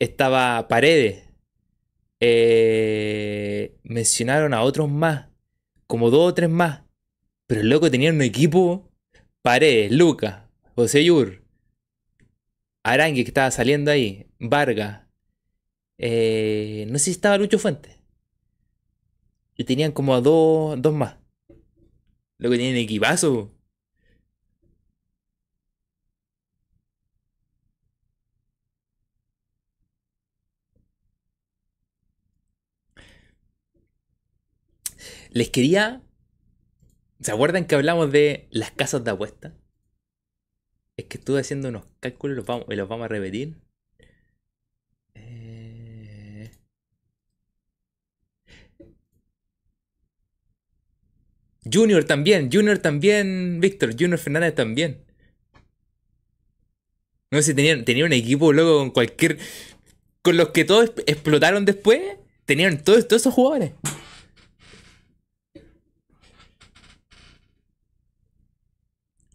estaba 0.00 0.68
Paredes. 0.68 1.28
eh, 2.20 3.76
mencionaron 3.82 4.54
a 4.54 4.62
otros 4.62 4.88
más, 4.88 5.28
como 5.88 6.10
dos 6.10 6.30
o 6.30 6.34
tres 6.34 6.48
más. 6.50 6.82
Pero 7.48 7.62
el 7.62 7.68
loco 7.70 7.90
tenía 7.90 8.10
un 8.10 8.22
equipo. 8.22 8.88
Paredes, 9.42 9.90
Lucas, 9.92 10.44
Boseyur, 10.76 11.42
Arangui 12.84 13.24
que 13.24 13.30
estaba 13.30 13.50
saliendo 13.50 13.90
ahí, 13.90 14.26
Vargas, 14.38 15.02
eh, 15.98 16.86
no 16.90 16.98
sé 16.98 17.06
si 17.06 17.10
estaba 17.12 17.38
Lucho 17.38 17.58
Fuentes. 17.58 17.98
Y 19.56 19.64
tenían 19.64 19.92
como 19.92 20.14
a 20.14 20.20
dos, 20.20 20.80
dos 20.80 20.94
más. 20.94 21.16
Lo 22.38 22.50
que 22.50 22.58
tienen 22.58 22.76
equipazo. 22.76 23.52
Les 35.30 35.50
quería. 35.50 36.02
¿Se 37.22 37.30
acuerdan 37.30 37.66
que 37.66 37.74
hablamos 37.76 38.10
de 38.10 38.48
las 38.50 38.72
casas 38.72 39.04
de 39.04 39.12
apuesta? 39.12 39.54
Es 40.96 41.06
que 41.06 41.18
estuve 41.18 41.40
haciendo 41.40 41.68
unos 41.68 41.84
cálculos 42.00 42.34
y 42.68 42.74
los 42.74 42.88
vamos, 42.88 43.04
a 43.04 43.08
repetir. 43.08 43.56
Eh, 45.14 46.50
Junior 51.64 52.04
también, 52.04 52.50
Junior 52.52 52.78
también, 52.78 53.60
Víctor, 53.60 53.92
Junior 53.92 54.18
Fernández 54.18 54.54
también. 54.54 55.04
No 57.30 57.38
sé 57.38 57.44
si 57.44 57.54
tenían, 57.54 57.84
tenían 57.84 58.06
un 58.06 58.12
equipo 58.12 58.52
luego 58.52 58.78
con 58.78 58.90
cualquier. 58.90 59.38
Con 60.22 60.36
los 60.36 60.50
que 60.50 60.64
todos 60.64 60.90
exp- 60.94 61.04
explotaron 61.06 61.64
después. 61.64 62.00
Tenían 62.44 62.82
todos, 62.82 63.06
todos 63.06 63.22
esos 63.22 63.32
jugadores. 63.34 63.72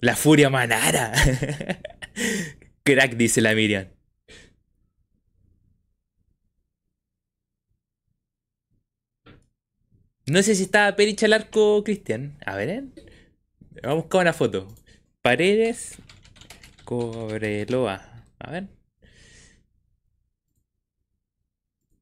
La 0.08 0.16
Furia 0.16 0.50
Manara. 0.50 1.12
Crack, 2.84 3.18
dice 3.18 3.42
la 3.42 3.54
Miriam. 3.54 3.90
No 10.26 10.42
sé 10.44 10.56
si 10.56 10.64
estaba 10.64 10.96
Perich 10.96 11.24
al 11.24 11.34
arco, 11.34 11.84
Cristian. 11.84 12.38
A 12.46 12.56
ver, 12.56 12.70
¿eh? 12.70 12.84
Vamos 13.84 14.04
buscar 14.04 14.22
una 14.22 14.32
foto. 14.32 14.74
Paredes, 15.22 15.98
Cobreloa. 16.86 18.24
A 18.40 18.52
ver. 18.52 18.68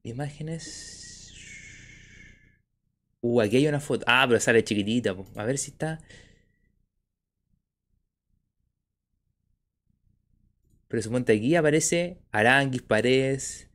Imágenes. 0.04 1.34
Uh, 3.20 3.40
aquí 3.40 3.56
hay 3.56 3.66
una 3.66 3.80
foto. 3.80 4.04
Ah, 4.06 4.26
pero 4.28 4.38
sale 4.38 4.62
chiquitita. 4.62 5.16
A 5.34 5.44
ver 5.44 5.58
si 5.58 5.72
está. 5.72 5.98
Pero 10.88 11.02
suponte 11.02 11.32
aquí 11.34 11.54
aparece 11.56 12.18
Aranguis, 12.32 12.82
Paredes. 12.82 13.68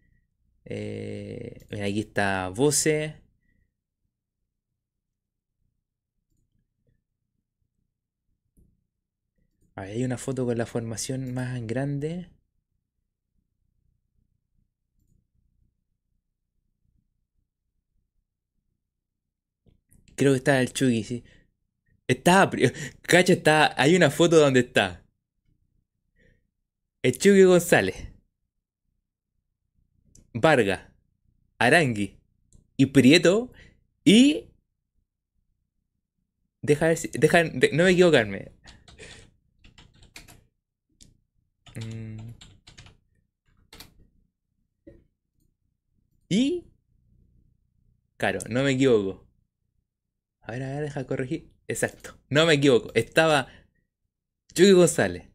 Eh, 0.66 1.68
aquí 1.72 2.00
está 2.02 2.50
Voce. 2.50 3.16
Ahí 9.76 9.92
hay 9.94 10.04
una 10.06 10.18
foto 10.18 10.46
con 10.46 10.58
la 10.58 10.66
formación 10.66 11.34
más 11.34 11.60
grande. 11.68 12.30
Creo 20.16 20.32
que 20.34 20.38
está 20.38 20.62
el 20.62 20.72
Chucky, 20.74 21.04
sí. 21.04 21.24
Está, 22.08 22.50
cacho, 23.04 23.34
está. 23.34 23.74
Hay 23.82 23.96
una 23.96 24.12
foto 24.12 24.38
donde 24.38 24.62
está. 24.62 25.01
El 27.04 27.18
Chucky 27.18 27.44
González. 27.44 27.96
Vargas. 30.34 30.82
Arangui. 31.60 32.20
Y 32.78 32.86
Prieto. 32.88 33.52
Y. 34.06 34.50
Deja 36.62 36.88
ver 36.88 36.98
si. 36.98 37.08
Deja, 37.10 37.44
no 37.44 37.84
me 37.84 37.92
equivocarme. 37.92 38.52
Mm. 41.76 42.32
Y. 46.30 46.66
Claro, 48.18 48.40
no 48.50 48.64
me 48.64 48.72
equivoco. 48.72 49.28
A 50.42 50.52
ver, 50.52 50.64
a 50.64 50.70
ver, 50.70 50.84
deja 50.84 51.06
corregir. 51.08 51.52
Exacto, 51.68 52.18
no 52.30 52.46
me 52.46 52.54
equivoco. 52.54 52.92
Estaba 52.94 53.48
Chucky 54.54 54.74
González, 54.74 55.28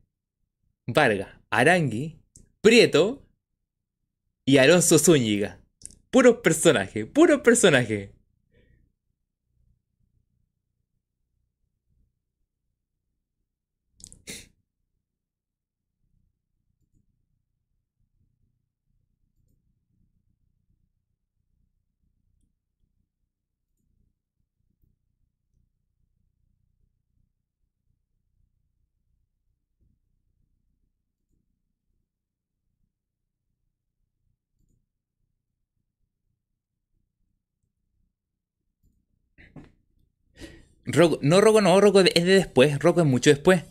Vargas, 0.86 1.36
Arangui, 1.56 2.20
Prieto 2.60 3.26
y 4.44 4.58
Alonso 4.58 4.98
Zúñiga. 4.98 5.58
Puros 6.10 6.36
personajes, 6.42 7.06
puros 7.06 7.40
personajes. 7.40 8.10
No, 41.22 41.40
Rocco 41.40 41.60
no, 41.60 41.80
Rocco 41.80 42.00
es 42.00 42.14
de 42.14 42.22
después. 42.24 42.78
Rocco 42.78 43.00
es 43.00 43.06
mucho 43.06 43.30
después. 43.30 43.64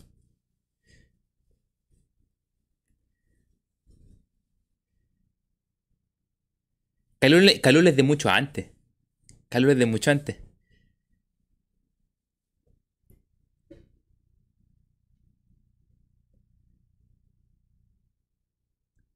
Calul, 7.18 7.88
es 7.88 7.96
de 7.96 8.02
mucho 8.02 8.28
antes. 8.30 8.70
Calul 9.48 9.70
es 9.72 9.78
de 9.78 9.86
mucho 9.86 10.10
antes. 10.10 10.36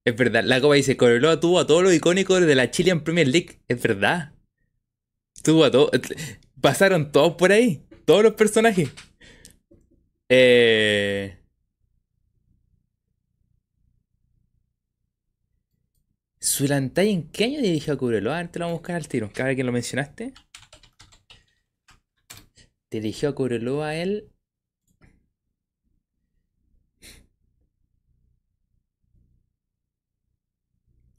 Es 0.05 0.17
verdad, 0.17 0.43
la 0.45 0.61
copa 0.61 0.75
dice, 0.75 0.97
Cobreloa 0.97 1.41
tuvo 1.41 1.61
a 1.61 1.67
todos 1.67 1.83
los 1.83 1.95
icónicos 1.95 2.41
de 2.41 2.55
la 2.55 2.71
Chilean 2.71 3.05
Premier 3.05 3.29
League. 3.29 3.61
Es 3.69 3.81
verdad. 3.83 4.33
Tuvo 5.43 5.65
a 5.65 5.71
todos. 5.71 5.91
Pasaron 6.61 7.13
todos 7.13 7.35
por 7.37 7.53
ahí 7.53 7.90
todos 8.11 8.25
los 8.25 8.35
personajes. 8.35 8.91
Eh... 10.29 11.39
¿Zulantay 16.43 17.11
en 17.11 17.31
qué 17.31 17.45
año 17.45 17.61
dirigió 17.63 17.93
a 17.95 17.99
Cobreloa? 17.99 18.35
A 18.35 18.43
ver, 18.43 18.51
te 18.51 18.59
lo 18.59 18.65
vamos 18.65 18.79
a 18.79 18.81
buscar 18.81 18.97
al 18.97 19.07
tiro. 19.07 19.31
Cada 19.33 19.51
vez 19.51 19.57
que 19.57 19.63
lo 19.63 19.71
mencionaste. 19.71 20.35
Dirigió 22.91 23.29
a 23.29 23.35
Cobreloa 23.37 23.95
él. 23.95 24.29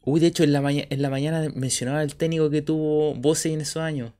Uy, 0.03 0.19
de 0.19 0.27
hecho, 0.27 0.43
en 0.43 0.51
la, 0.51 0.59
en 0.69 1.01
la 1.01 1.09
mañana 1.09 1.47
mencionaba 1.55 2.03
el 2.03 2.17
técnico 2.17 2.49
que 2.49 2.61
tuvo 2.61 3.15
voces 3.15 3.53
en 3.53 3.61
esos 3.61 3.81
años. 3.81 4.11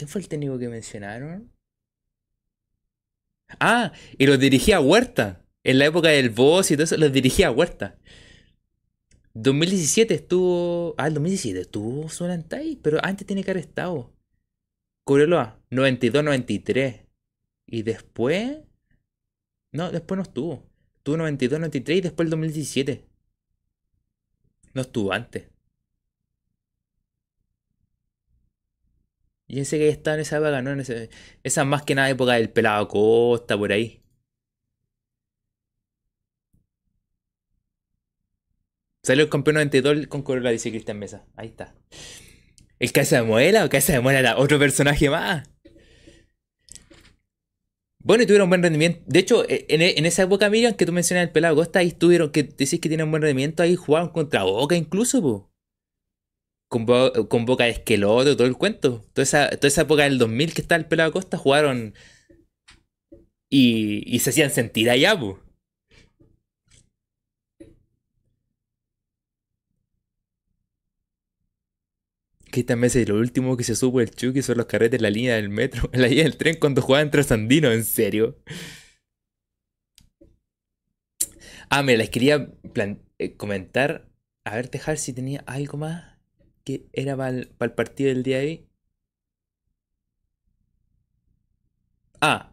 ¿Quién 0.00 0.08
fue 0.08 0.22
el 0.22 0.28
técnico 0.28 0.58
que 0.58 0.70
mencionaron? 0.70 1.52
Ah, 3.60 3.92
y 4.16 4.24
los 4.24 4.38
dirigía 4.38 4.78
a 4.78 4.80
Huerta. 4.80 5.44
En 5.62 5.78
la 5.78 5.84
época 5.84 6.08
del 6.08 6.30
boss 6.30 6.70
y 6.70 6.74
todo 6.74 6.84
eso, 6.84 6.96
los 6.96 7.12
dirigía 7.12 7.48
a 7.48 7.50
Huerta. 7.50 7.98
2017 9.34 10.14
estuvo. 10.14 10.94
Ah, 10.96 11.08
el 11.08 11.12
2017 11.12 11.60
estuvo 11.60 12.08
Solantay, 12.08 12.76
pero 12.76 12.98
antes 13.02 13.26
tiene 13.26 13.44
que 13.44 13.50
haber 13.50 13.62
estado. 13.62 14.10
Cobreloa, 15.04 15.60
92-93. 15.70 17.04
Y 17.66 17.82
después. 17.82 18.56
No, 19.70 19.92
después 19.92 20.16
no 20.16 20.22
estuvo. 20.22 20.66
Estuvo 20.96 21.18
92-93 21.18 21.96
y 21.96 22.00
después 22.00 22.24
el 22.24 22.30
2017. 22.30 23.04
No 24.72 24.80
estuvo 24.80 25.12
antes. 25.12 25.50
Y 29.50 29.64
sé 29.64 29.78
que 29.78 29.88
está 29.88 30.14
en 30.14 30.20
esa 30.20 30.36
época, 30.36 30.62
¿no? 30.62 30.70
En 30.70 30.80
ese, 30.80 31.10
esa 31.42 31.64
más 31.64 31.82
que 31.82 31.96
nada 31.96 32.08
época 32.08 32.34
del 32.34 32.50
pelado 32.50 32.86
Costa, 32.86 33.58
por 33.58 33.72
ahí. 33.72 34.00
Salió 39.02 39.24
el 39.24 39.30
campeón 39.30 39.54
92 39.54 40.06
con 40.06 40.22
Corolla, 40.22 40.50
dice 40.50 40.70
Cristian 40.70 41.00
Mesa. 41.00 41.26
Ahí 41.34 41.48
está. 41.48 41.74
¿El 42.78 42.92
Casa 42.92 43.16
de 43.16 43.22
Muela 43.22 43.64
o 43.64 43.68
Casa 43.68 43.92
de 43.92 44.00
Muela 44.00 44.20
era 44.20 44.38
otro 44.38 44.56
personaje 44.60 45.10
más? 45.10 45.50
Bueno, 47.98 48.22
y 48.22 48.26
tuvieron 48.26 48.48
buen 48.48 48.62
rendimiento. 48.62 49.00
De 49.06 49.18
hecho, 49.18 49.44
e, 49.48 49.66
en, 49.68 50.06
esa 50.06 50.22
época, 50.22 50.48
Miriam, 50.48 50.74
que 50.74 50.86
tú 50.86 50.92
mencionas 50.92 51.26
el 51.26 51.32
pelado 51.32 51.56
Costa, 51.56 51.80
ahí 51.80 51.88
estuvieron, 51.88 52.30
que 52.30 52.44
decís 52.44 52.78
que 52.80 52.88
tienen 52.88 53.10
buen 53.10 53.22
rendimiento, 53.22 53.64
ahí 53.64 53.74
jugaban 53.74 54.10
contra 54.10 54.44
Boca 54.44 54.76
incluso, 54.76 55.20
po 55.20 55.49
con, 56.70 56.86
boca 57.46 57.64
de 57.64 57.70
esqueloto, 57.70 58.36
todo 58.36 58.46
el 58.46 58.56
cuento. 58.56 59.04
Toda 59.12 59.24
esa, 59.24 59.50
toda 59.50 59.68
esa 59.68 59.82
época 59.82 60.04
del 60.04 60.18
2000 60.18 60.54
que 60.54 60.62
está 60.62 60.76
el 60.76 60.86
pelado 60.86 61.12
Costa 61.12 61.36
jugaron 61.36 61.94
y, 63.50 64.18
se 64.20 64.30
hacían 64.30 64.50
sentir 64.50 64.90
allá, 64.90 65.18
pues. 65.18 65.36
Que 72.52 72.64
también 72.64 72.92
es 72.94 73.08
lo 73.08 73.16
último 73.16 73.56
que 73.56 73.64
se 73.64 73.76
supo 73.76 74.00
del 74.00 74.10
Chucky 74.10 74.42
son 74.42 74.58
los 74.58 74.66
carretes 74.66 74.98
en 74.98 75.02
la 75.02 75.10
línea 75.10 75.36
del 75.36 75.48
metro, 75.50 75.88
en 75.92 76.02
la 76.02 76.08
línea 76.08 76.24
del 76.24 76.36
tren 76.36 76.56
cuando 76.60 76.82
jugaban 76.82 77.10
trasandino, 77.10 77.70
en 77.72 77.84
serio. 77.84 78.38
Ah, 81.68 81.82
me 81.82 81.96
les 81.96 82.10
quería 82.10 82.52
eh, 83.18 83.36
comentar. 83.36 84.08
A 84.44 84.56
ver, 84.56 84.70
dejar 84.70 84.98
si 84.98 85.12
tenía 85.12 85.42
algo 85.46 85.78
más 85.78 86.09
que 86.64 86.86
era 86.92 87.16
para 87.16 87.30
el, 87.38 87.72
partido 87.74 88.08
del 88.10 88.22
día 88.22 88.38
de. 88.38 88.66
Ah. 92.22 92.50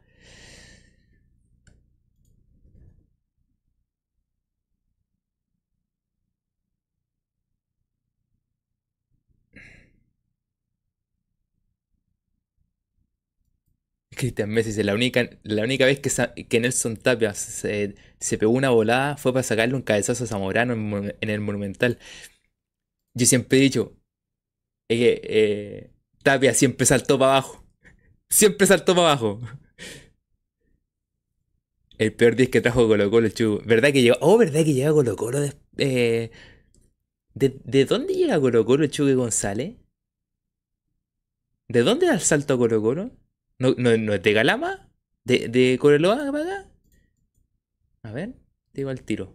Cristian 14.11 14.49
Messi 14.49 14.69
dice, 14.69 14.83
la 14.83 14.93
única, 14.95 15.29
la 15.43 15.63
única 15.63 15.85
vez 15.85 15.99
que, 15.99 16.09
que 16.45 16.59
Nelson 16.59 16.97
Tapia 16.97 17.33
se, 17.33 17.95
pegó 18.39 18.51
una 18.51 18.69
volada 18.69 19.15
fue 19.17 19.31
para 19.33 19.43
sacarle 19.43 19.75
un 19.75 19.81
cabezazo 19.83 20.23
a 20.23 20.27
Zamorano 20.27 20.73
en 20.73 21.29
el 21.29 21.39
Monumental. 21.39 21.99
Yo 23.17 23.25
siempre 23.25 23.57
he 23.57 23.61
dicho, 23.61 23.97
que 24.87 25.21
eh, 25.23 25.91
Tapia 26.21 26.53
siempre 26.53 26.85
saltó 26.85 27.17
para 27.17 27.31
abajo. 27.31 27.63
Siempre 28.29 28.67
saltó 28.67 28.93
para 28.93 29.07
abajo. 29.07 29.39
El 31.97 32.13
peor 32.13 32.35
disco 32.35 32.51
que 32.51 32.61
trajo 32.61 32.87
Colo 32.87 33.09
Colo, 33.09 33.29
Chu. 33.29 33.61
¿Verdad 33.65 33.91
que 33.91 34.03
llegó? 34.03 34.17
Oh, 34.21 34.37
¿verdad 34.37 34.63
que 34.63 34.73
llega 34.73 34.91
Colo 34.91 35.15
Colo? 35.15 35.39
De, 35.39 35.53
eh, 35.77 36.31
de, 37.33 37.85
dónde 37.85 38.13
llega 38.13 38.39
Colo 38.39 38.65
Colo, 38.65 38.85
Chugue 38.85 39.15
González? 39.15 39.77
¿De 41.69 41.81
dónde 41.81 42.05
da 42.05 42.13
el 42.13 42.21
salto 42.21 42.57
Colo 42.57 42.81
Colo? 42.81 43.11
¿No, 43.57 43.73
no, 43.77 44.13
es 44.13 44.21
de 44.21 44.33
Galama? 44.33 44.91
¿De, 45.23 45.47
de 45.47 45.79
Coreloa 45.79 46.31
para 46.31 46.43
acá? 46.43 46.71
A 48.03 48.11
ver, 48.11 48.35
digo 48.73 48.89
al 48.89 49.01
tiro. 49.01 49.33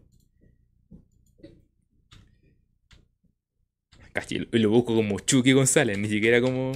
Casi, 4.13 4.39
lo 4.39 4.71
busco 4.71 4.95
como 4.95 5.19
Chucky 5.21 5.53
González, 5.53 5.99
ni 5.99 6.09
siquiera 6.09 6.41
como. 6.41 6.73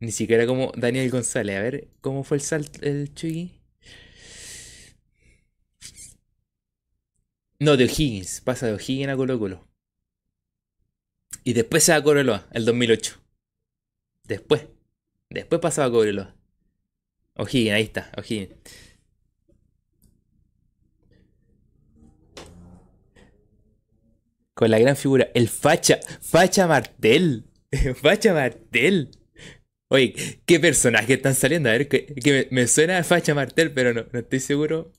Ni 0.00 0.12
siquiera 0.12 0.46
como 0.46 0.72
Daniel 0.76 1.10
González. 1.10 1.56
A 1.56 1.60
ver, 1.62 1.88
¿cómo 2.00 2.24
fue 2.24 2.36
el 2.38 2.42
salto 2.42 2.80
el 2.82 3.12
Chucky? 3.14 3.52
No, 7.60 7.76
de 7.76 7.84
O'Higgins. 7.84 8.40
Pasa 8.40 8.66
de 8.66 8.74
O'Higgins 8.74 9.08
a 9.10 9.16
Colo 9.16 9.38
Colo. 9.38 9.68
Y 11.44 11.52
después 11.54 11.82
se 11.84 11.92
va 11.92 11.98
a 11.98 12.02
Cobreloa, 12.02 12.46
el 12.52 12.64
2008. 12.64 13.20
Después. 14.24 14.66
Después 15.30 15.60
pasaba 15.60 15.88
a 15.88 15.90
Cobreloa. 15.90 16.34
O'Higgins, 17.34 17.74
ahí 17.74 17.82
está, 17.82 18.12
O'Higgins. 18.16 18.54
Con 24.58 24.72
la 24.72 24.80
gran 24.80 24.96
figura, 24.96 25.30
el 25.34 25.48
Facha, 25.48 26.00
Facha 26.20 26.66
Martel. 26.66 27.44
Facha 28.02 28.34
Martel. 28.34 29.12
Oye, 29.88 30.40
¿qué 30.46 30.58
personaje 30.58 31.14
están 31.14 31.36
saliendo? 31.36 31.68
A 31.68 31.74
ver, 31.74 31.86
que, 31.86 32.48
me 32.50 32.66
suena 32.66 32.98
a 32.98 33.04
Facha 33.04 33.36
Martel, 33.36 33.72
pero 33.72 33.94
no, 33.94 34.06
no 34.12 34.18
estoy 34.18 34.40
seguro. 34.40 34.92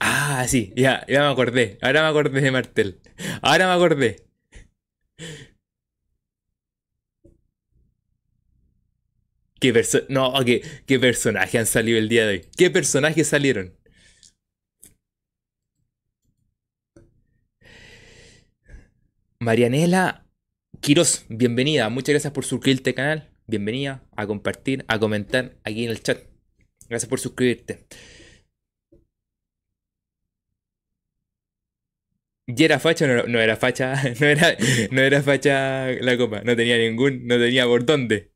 Ah, 0.00 0.44
sí, 0.46 0.72
ya, 0.76 1.06
ya 1.08 1.20
me 1.20 1.28
acordé. 1.28 1.78
Ahora 1.80 2.02
me 2.02 2.08
acordé 2.08 2.40
de 2.42 2.50
Martel. 2.50 3.00
Ahora 3.40 3.66
me 3.66 3.72
acordé. 3.72 4.28
¿Qué 9.60 9.72
perso 9.72 10.00
no, 10.08 10.32
¿qué, 10.44 10.62
qué 10.86 10.98
personaje 11.00 11.58
han 11.58 11.66
salido 11.66 11.98
el 11.98 12.08
día 12.08 12.26
de 12.26 12.32
hoy? 12.32 12.46
¿Qué 12.56 12.70
personajes 12.70 13.26
salieron? 13.28 13.74
Marianela 19.40 20.26
Quiroz, 20.80 21.26
bienvenida. 21.28 21.88
Muchas 21.88 22.10
gracias 22.12 22.32
por 22.32 22.44
suscribirte 22.44 22.90
al 22.90 22.94
canal. 22.96 23.30
Bienvenida 23.46 24.04
a 24.16 24.26
compartir, 24.26 24.84
a 24.88 24.98
comentar 25.00 25.56
aquí 25.64 25.84
en 25.84 25.90
el 25.90 26.02
chat. 26.02 26.18
Gracias 26.88 27.08
por 27.08 27.18
suscribirte. 27.18 27.86
Y 32.46 32.64
era 32.64 32.78
facha, 32.78 33.06
no, 33.06 33.24
no 33.24 33.40
era 33.40 33.56
facha, 33.56 33.94
no 34.20 34.26
era, 34.26 34.56
no 34.90 35.00
era 35.02 35.22
facha 35.22 35.90
la 36.00 36.16
copa, 36.16 36.42
no 36.42 36.56
tenía 36.56 36.78
ningún, 36.78 37.26
no 37.26 37.36
tenía 37.38 37.66
por 37.66 37.84
dónde. 37.84 38.32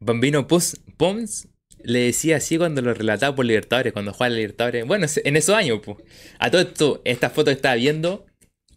Bambino 0.00 0.46
Pos- 0.46 0.80
Pons 0.96 1.48
le 1.82 2.00
decía 2.00 2.36
así 2.36 2.58
cuando 2.58 2.82
lo 2.82 2.92
relataba 2.94 3.34
por 3.34 3.44
Libertadores, 3.46 3.92
cuando 3.92 4.12
jugaba 4.12 4.26
a 4.34 4.36
Libertadores. 4.36 4.86
Bueno, 4.86 5.06
en 5.24 5.36
esos 5.36 5.54
años, 5.54 5.80
pues. 5.84 5.98
A 6.38 6.50
todo 6.50 6.62
esto, 6.62 7.02
esta 7.04 7.30
foto 7.30 7.46
que 7.46 7.52
estaba 7.56 7.74
viendo, 7.76 8.26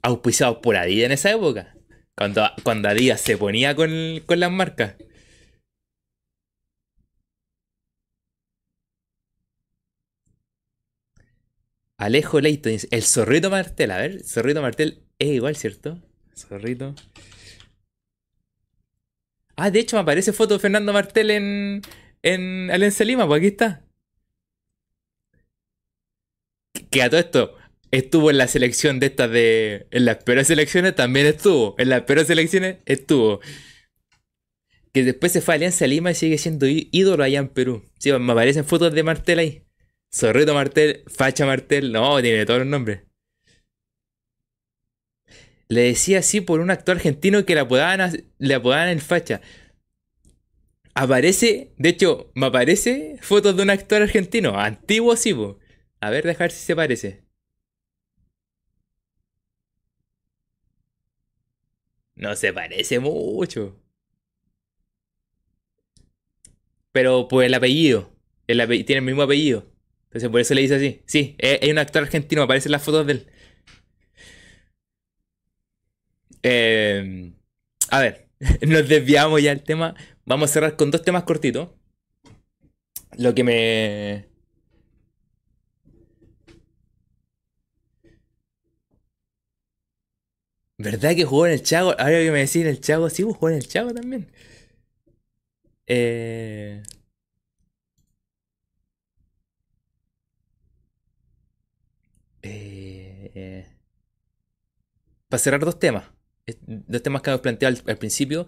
auspiciado 0.02 0.62
por 0.62 0.76
Adidas 0.78 1.06
en 1.08 1.12
esa 1.14 1.32
época. 1.32 1.76
Cuando, 2.16 2.44
cuando 2.64 2.90
Adidas 2.90 3.22
se 3.22 3.38
ponía 3.38 3.76
con, 3.76 4.22
con 4.26 4.40
las 4.40 4.52
marcas. 4.52 4.96
Alejo 11.98 12.40
Leighton 12.42 12.72
dice, 12.74 12.88
el 12.92 13.04
zorrito 13.04 13.50
Martel, 13.50 13.92
a 13.92 13.98
ver, 13.98 14.24
zorrito 14.24 14.62
Martel 14.62 15.04
es 15.20 15.30
igual, 15.30 15.56
¿cierto? 15.56 16.00
Zorrito. 16.36 16.96
Ah, 19.56 19.72
de 19.72 19.80
hecho 19.80 19.96
me 19.96 20.02
aparece 20.02 20.34
foto 20.34 20.56
de 20.56 20.60
Fernando 20.60 20.94
Martel 20.94 21.32
en, 21.32 21.82
en 22.22 22.72
Alianza 22.72 23.04
Lima, 23.04 23.28
pues 23.28 23.40
aquí 23.40 23.48
está. 23.48 23.84
Que 26.90 27.04
a 27.04 27.10
todo 27.10 27.20
esto 27.20 27.58
estuvo 27.92 28.32
en 28.32 28.38
la 28.40 28.48
selección 28.48 29.00
de 29.00 29.08
estas 29.08 29.30
de... 29.30 29.88
En 29.92 30.06
las 30.06 30.18
peores 30.24 30.48
selecciones 30.48 30.96
también 30.96 31.28
estuvo. 31.28 31.76
En 31.78 31.90
las 31.90 32.02
peores 32.04 32.28
selecciones 32.28 32.78
estuvo. 32.86 33.40
Que 34.92 35.04
después 35.04 35.32
se 35.32 35.42
fue 35.42 35.54
a 35.54 35.56
Alianza 35.56 35.86
Lima 35.88 36.12
y 36.12 36.16
sigue 36.16 36.38
siendo 36.38 36.66
ídolo 36.68 37.24
allá 37.24 37.40
en 37.40 37.50
Perú. 37.50 37.84
Sí, 38.00 38.12
me 38.12 38.32
aparecen 38.32 38.66
fotos 38.66 38.94
de 38.94 39.04
Martel 39.04 39.40
ahí. 39.40 39.64
Zorrito 40.12 40.54
Martel, 40.54 41.04
Facha 41.08 41.46
Martel, 41.46 41.92
no, 41.92 42.22
tiene 42.22 42.46
todos 42.46 42.60
los 42.60 42.68
nombres. 42.68 43.02
Le 45.70 45.82
decía 45.82 46.20
así 46.20 46.42
por 46.42 46.60
un 46.60 46.72
actor 46.72 46.98
argentino 46.98 47.46
que 47.46 47.56
le 47.56 47.62
apodaban, 47.62 48.26
le 48.38 48.54
apodaban 48.54 48.90
el 48.90 49.02
Facha. 49.02 49.42
Aparece, 50.96 51.74
de 51.78 51.90
hecho, 51.90 52.32
me 52.36 52.48
aparece 52.48 53.18
fotos 53.22 53.56
de 53.58 53.64
un 53.64 53.70
actor 53.72 54.02
argentino, 54.02 54.60
antiguo 54.60 55.16
sí, 55.16 55.34
po. 55.34 55.60
A 56.00 56.10
ver, 56.12 56.24
dejar 56.26 56.52
si 56.52 56.64
se 56.66 56.76
parece. 56.76 57.24
No 62.16 62.36
se 62.36 62.52
parece 62.54 63.00
mucho. 63.00 63.80
Pero 66.92 67.28
por 67.28 67.44
el 67.44 67.54
apellido. 67.54 68.12
El 68.48 68.58
tiene 68.86 69.00
el 69.00 69.02
mismo 69.06 69.24
apellido. 69.24 69.72
Entonces 70.06 70.30
por 70.30 70.40
eso 70.42 70.54
le 70.54 70.62
dice 70.62 70.76
así. 70.76 71.02
Sí, 71.06 71.36
es, 71.40 71.60
es 71.62 71.72
un 71.72 71.78
actor 71.80 72.04
argentino, 72.04 72.44
aparecen 72.44 72.72
las 72.72 72.84
fotos 72.84 73.08
de 73.08 73.14
él. 73.14 73.28
Eh, 76.44 77.32
a 77.90 78.00
ver, 78.00 78.28
nos 78.68 78.88
desviamos 78.88 79.42
ya 79.42 79.52
del 79.52 79.64
tema. 79.64 79.96
Vamos 80.26 80.50
a 80.52 80.54
cerrar 80.54 80.76
con 80.76 80.92
dos 80.92 81.02
temas 81.04 81.24
cortitos. 81.24 81.70
Lo 83.18 83.34
que 83.34 83.44
me... 83.44 84.28
¿Verdad 90.78 91.16
que 91.16 91.24
jugó 91.26 91.48
en 91.48 91.54
el 91.54 91.64
Chago? 91.64 91.92
Ahora 91.98 92.20
que 92.20 92.32
me 92.32 92.40
decís 92.40 92.58
en 92.58 92.68
el 92.68 92.80
Chago, 92.82 93.10
sí, 93.10 93.24
pues, 93.24 93.36
jugó 93.36 93.50
en 93.50 93.56
el 93.58 93.68
Chago 93.68 93.94
también. 93.94 94.28
Eh... 95.88 96.84
eh, 102.44 103.66
para 105.30 105.40
cerrar 105.40 105.62
dos 105.66 105.80
temas. 105.80 106.13
Dos 106.66 107.02
temas 107.02 107.22
que 107.22 107.30
hemos 107.30 107.42
planteado 107.42 107.78
al, 107.88 107.98
principio. 107.98 108.48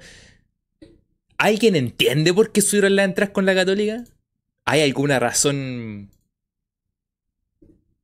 ¿Alguien 1.37 1.75
entiende 1.75 2.33
por 2.33 2.51
qué 2.51 2.61
subieron 2.61 2.95
las 2.95 3.05
entradas 3.05 3.33
con 3.33 3.45
la 3.45 3.55
Católica? 3.55 4.03
¿Hay 4.65 4.81
alguna 4.81 5.19
razón? 5.19 6.11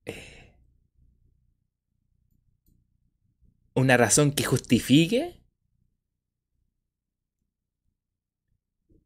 eh, 0.05 0.53
¿Una 3.73 3.97
razón 3.97 4.31
que 4.31 4.45
justifique? 4.45 5.41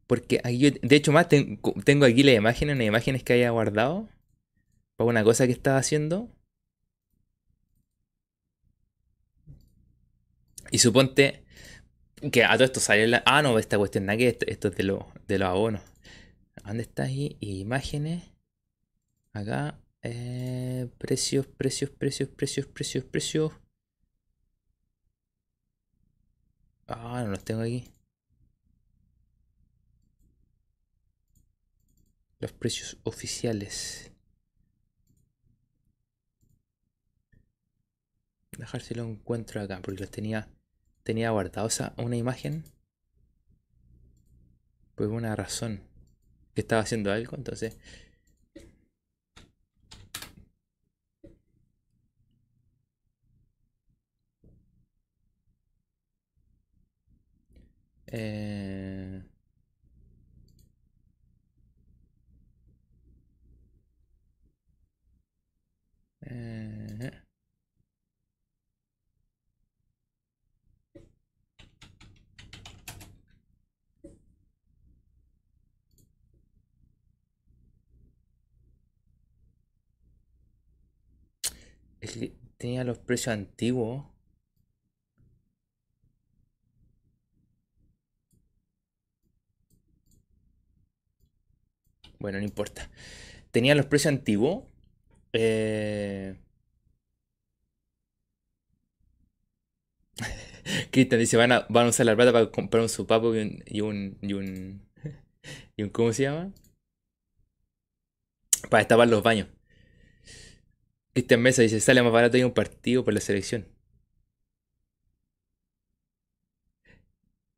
Porque 0.06 0.40
aquí 0.44 0.58
yo- 0.58 0.70
de 0.82 0.96
hecho, 0.96 1.12
más 1.12 1.28
ten- 1.28 1.60
tengo 1.84 2.04
aquí 2.06 2.22
las 2.22 2.36
imágenes, 2.36 2.76
unas 2.76 2.86
imágenes 2.86 3.22
que 3.24 3.32
haya 3.34 3.50
guardado 3.50 4.08
para 4.96 5.10
una 5.10 5.24
cosa 5.24 5.46
que 5.46 5.52
estaba 5.52 5.78
haciendo. 5.78 6.30
Y 10.70 10.78
suponte 10.78 11.44
que 12.32 12.44
a 12.44 12.54
todo 12.54 12.64
esto 12.64 12.80
sale 12.80 13.06
la. 13.08 13.22
Ah, 13.26 13.42
no, 13.42 13.58
esta 13.58 13.78
cuestión 13.78 14.06
que 14.08 14.28
esto, 14.28 14.46
esto 14.48 14.68
es 14.68 14.76
de, 14.76 14.84
lo- 14.84 15.08
de 15.28 15.38
los 15.38 15.48
abonos. 15.48 15.82
¿Dónde 16.64 16.82
está 16.84 17.04
ahí? 17.04 17.36
Imágenes. 17.40 18.24
Acá. 19.32 19.78
eh, 20.02 20.88
precios, 20.98 21.46
precios, 21.46 21.90
precios, 21.90 22.28
precios, 22.28 22.66
precios, 22.66 23.04
precios. 23.04 23.52
Ah, 26.88 27.22
no 27.24 27.30
los 27.30 27.44
tengo 27.44 27.62
aquí. 27.62 27.84
Los 32.38 32.50
precios 32.54 32.96
oficiales. 33.02 34.10
Dejar 38.58 38.82
si 38.82 38.92
lo 38.94 39.04
encuentro 39.04 39.60
acá, 39.60 39.80
porque 39.80 40.00
los 40.00 40.10
tenía, 40.10 40.48
tenía 41.06 41.30
guardados 41.30 41.80
a 41.80 41.94
una 41.98 42.16
imagen. 42.16 42.64
Por 44.96 45.06
una 45.08 45.36
razón. 45.36 45.80
Que 46.54 46.62
estaba 46.62 46.82
haciendo 46.82 47.12
algo, 47.12 47.36
entonces. 47.36 47.78
Eh, 58.08 59.22
eh, 66.22 67.25
tenía 82.58 82.84
los 82.84 82.98
precios 82.98 83.28
antiguos. 83.34 84.06
Bueno, 92.18 92.38
no 92.38 92.44
importa. 92.44 92.90
Tenía 93.50 93.74
los 93.74 93.86
precios 93.86 94.12
antiguos. 94.12 94.64
Eh... 95.32 96.36
Cristian 100.90 101.20
dice, 101.20 101.36
van 101.36 101.52
a, 101.52 101.66
van 101.68 101.86
a 101.86 101.88
usar 101.90 102.06
la 102.06 102.16
plata 102.16 102.32
para 102.32 102.50
comprar 102.50 102.82
un 102.82 102.88
supapo 102.88 103.34
y 103.34 103.38
un, 103.40 103.62
y 103.66 103.80
un, 103.80 104.18
y 104.22 104.32
un, 104.32 104.82
y 105.76 105.82
un 105.82 105.90
¿cómo 105.90 106.12
se 106.12 106.24
llama? 106.24 106.52
Para 108.70 108.80
destapar 108.82 109.08
los 109.08 109.22
baños. 109.22 109.48
Cristian 111.16 111.40
Mesa 111.40 111.62
dice, 111.62 111.80
sale 111.80 112.02
más 112.02 112.12
barato 112.12 112.36
y 112.36 112.42
un 112.42 112.52
partido 112.52 113.02
por 113.02 113.14
la 113.14 113.20
selección. 113.20 113.66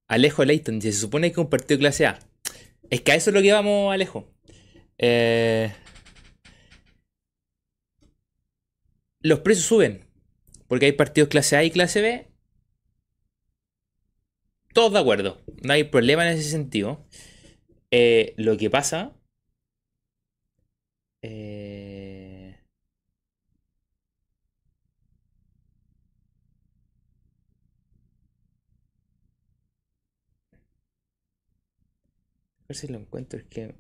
Alejo 0.07 0.45
Leighton 0.45 0.79
dice, 0.79 0.93
se 0.93 1.01
supone 1.01 1.33
que 1.33 1.41
un 1.41 1.51
partido 1.51 1.81
clase 1.81 2.07
A. 2.07 2.21
Es 2.89 3.01
que 3.01 3.11
a 3.11 3.15
eso 3.17 3.31
es 3.31 3.35
lo 3.35 3.43
que 3.43 3.51
vamos, 3.51 3.93
Alejo. 3.93 4.33
Eh, 4.97 5.75
los 9.23 9.41
precios 9.41 9.67
suben. 9.67 10.07
Porque 10.69 10.87
hay 10.87 10.93
partidos 10.93 11.29
clase 11.29 11.57
A 11.57 11.65
y 11.65 11.73
clase 11.73 12.01
B. 12.01 12.29
Todos 14.73 14.93
de 14.93 15.01
acuerdo. 15.01 15.43
No 15.65 15.73
hay 15.73 15.83
problema 15.83 16.25
en 16.25 16.39
ese 16.39 16.49
sentido. 16.49 17.05
Eh, 17.91 18.35
lo 18.37 18.57
que 18.57 18.71
pasa. 18.71 19.17
Eh, 21.23 21.68
ver 32.69 32.77
si 32.77 32.87
lo 32.89 32.99
encuentro. 32.99 33.39
Es 33.39 33.47
que. 33.47 33.75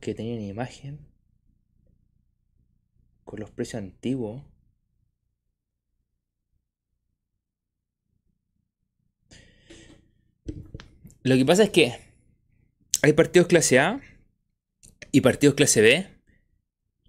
Que 0.00 0.14
tenía 0.14 0.34
una 0.34 0.42
imagen. 0.42 0.98
Con 3.24 3.40
los 3.40 3.50
precios 3.50 3.82
antiguos. 3.82 4.42
Lo 11.22 11.36
que 11.36 11.44
pasa 11.46 11.62
es 11.64 11.70
que 11.70 11.92
hay 13.02 13.12
partidos 13.12 13.46
clase 13.46 13.78
A 13.78 14.00
y 15.12 15.20
partidos 15.20 15.54
clase 15.54 15.80
B 15.80 16.08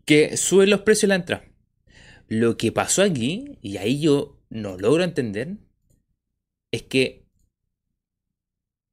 que 0.06 0.38
suben 0.38 0.69
los 0.69 0.81
precios 0.81 1.03
de 1.03 1.07
la 1.07 1.15
entrada. 1.15 1.45
Lo 2.27 2.57
que 2.57 2.72
pasó 2.72 3.02
aquí, 3.02 3.57
y 3.61 3.77
ahí 3.77 3.99
yo 3.99 4.42
no 4.53 4.77
logro 4.77 5.03
entender, 5.03 5.57
es 6.71 6.84
que 6.84 7.25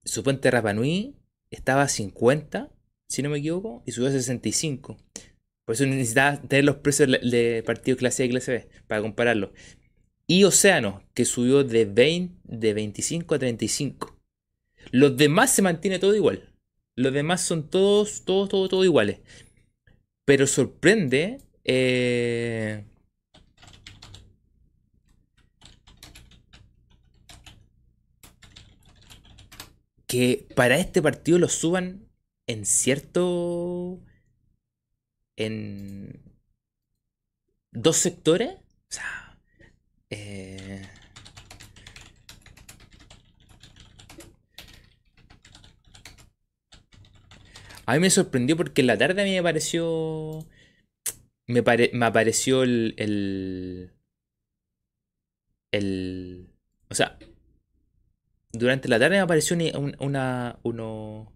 su 0.05 0.25
puente 0.25 0.51
Rapanui 0.51 1.15
estaba 1.51 1.83
a 1.83 1.89
50, 1.89 2.73
si 3.09 3.23
no 3.23 3.29
me 3.29 3.39
equivoco, 3.39 3.83
y 3.85 3.93
subió 3.93 4.09
a 4.09 4.13
65. 4.13 4.97
Por 5.67 5.75
eso 5.75 5.85
necesitaba 5.87 6.41
tener 6.41 6.65
los 6.65 6.77
precios 6.77 7.11
de 7.11 7.63
partidos 7.65 7.99
clase 7.99 8.23
A 8.23 8.27
y 8.27 8.31
clase 8.31 8.53
B 8.53 8.69
para 8.87 9.03
compararlo. 9.03 9.53
Y 10.27 10.45
Océano, 10.45 11.03
que 11.13 11.25
subió 11.25 11.63
de, 11.63 11.85
20, 11.85 12.41
de 12.45 12.75
25 12.75 13.35
a 13.35 13.39
35. 13.39 14.17
Los 14.93 15.17
demás 15.17 15.53
se 15.53 15.63
mantiene 15.63 15.99
todo 15.99 16.17
igual. 16.17 16.55
Los 16.97 17.13
demás 17.13 17.43
son 17.43 17.69
todos, 17.69 18.25
todos, 18.25 18.49
todos, 18.49 18.71
todos 18.71 18.85
iguales. 18.85 19.19
Pero 20.25 20.47
sorprende. 20.47 21.39
Eh, 21.65 22.85
que 30.11 30.49
para 30.57 30.77
este 30.77 31.01
partido 31.01 31.39
lo 31.39 31.49
suban 31.49 32.09
en 32.49 32.67
cierto. 32.67 34.01
en. 35.37 36.21
dos 37.71 37.97
sectores. 37.97 38.55
O 38.55 38.93
sea. 38.93 39.39
Eh, 40.11 40.83
A 47.87 47.95
mí 47.95 48.01
me 48.01 48.11
sorprendió 48.11 48.57
porque 48.57 48.81
en 48.83 48.89
la 48.89 48.99
tarde 48.99 49.23
a 49.23 49.25
mí 49.25 49.33
me 49.33 49.43
pareció. 49.45 50.45
Me, 51.47 51.63
me 51.93 52.07
apareció 52.07 52.65
el. 52.65 52.95
El. 55.71 56.49
O 56.89 56.95
sea. 56.95 57.17
Durante 58.53 58.89
la 58.89 58.99
tarde 58.99 59.17
me 59.17 59.21
apareció 59.21 59.57
una. 59.57 59.95
una 59.99 60.59
uno, 60.63 61.33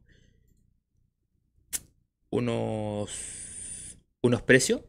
unos. 2.30 3.98
Unos 4.22 4.42
precios. 4.42 4.82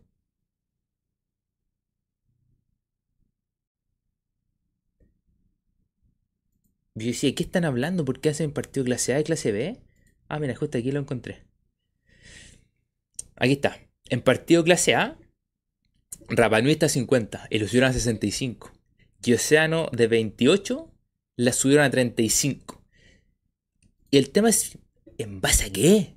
Yo 6.95 7.07
decía, 7.07 7.35
¿qué 7.35 7.43
están 7.43 7.65
hablando? 7.65 8.06
¿Por 8.06 8.22
qué 8.22 8.30
hacen 8.30 8.53
partido 8.53 8.85
clase 8.85 9.14
A 9.14 9.19
y 9.19 9.23
clase 9.26 9.52
B? 9.52 9.81
Ah, 10.30 10.39
mira, 10.39 10.56
justo 10.56 10.77
aquí 10.77 10.91
lo 10.91 11.02
encontré. 11.02 11.43
Aquí 13.35 13.53
está. 13.53 13.77
En 14.10 14.22
partido 14.22 14.64
clase 14.64 14.95
A, 14.95 15.18
Rapanui 16.30 16.72
está 16.72 16.85
a 16.85 16.89
50 16.89 17.47
y 17.49 17.60
lo 17.60 17.68
subieron 17.68 17.89
a 17.89 17.93
65. 17.93 18.72
Y 19.26 19.34
Océano 19.34 19.89
de 19.91 20.07
28 20.07 20.95
la 21.38 21.53
subieron 21.53 21.86
a 21.86 21.90
35. 21.90 22.82
Y 24.12 24.18
el 24.18 24.30
tema 24.30 24.49
es, 24.49 24.78
¿en 25.18 25.41
base 25.41 25.66
a 25.66 25.70
qué? 25.72 26.16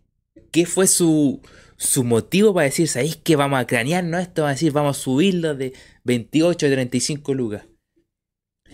¿Qué 0.50 0.66
fue 0.66 0.86
su, 0.86 1.40
su 1.76 2.04
motivo 2.04 2.54
para 2.54 2.64
decir, 2.64 2.88
¿sabéis 2.88 3.16
que 3.16 3.36
vamos 3.36 3.60
a 3.60 3.66
cranearnos 3.66 4.20
esto? 4.20 4.42
Vamos 4.42 4.50
a 4.52 4.54
decir, 4.54 4.72
vamos 4.72 4.96
a 4.96 5.00
subirlo 5.00 5.54
de 5.54 5.72
28 6.04 6.66
a 6.66 6.70
35 6.70 7.34
lucas. 7.34 7.66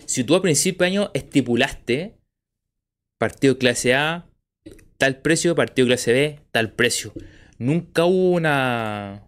Si 0.05 0.23
tú 0.23 0.35
a 0.35 0.41
principio 0.41 0.85
de 0.85 0.91
año 0.91 1.11
estipulaste 1.13 2.17
partido 3.17 3.57
clase 3.57 3.93
A, 3.95 4.29
tal 4.97 5.21
precio, 5.21 5.55
partido 5.55 5.87
clase 5.87 6.13
B, 6.13 6.39
tal 6.51 6.73
precio 6.73 7.13
nunca 7.57 8.05
hubo 8.05 8.31
una. 8.31 9.27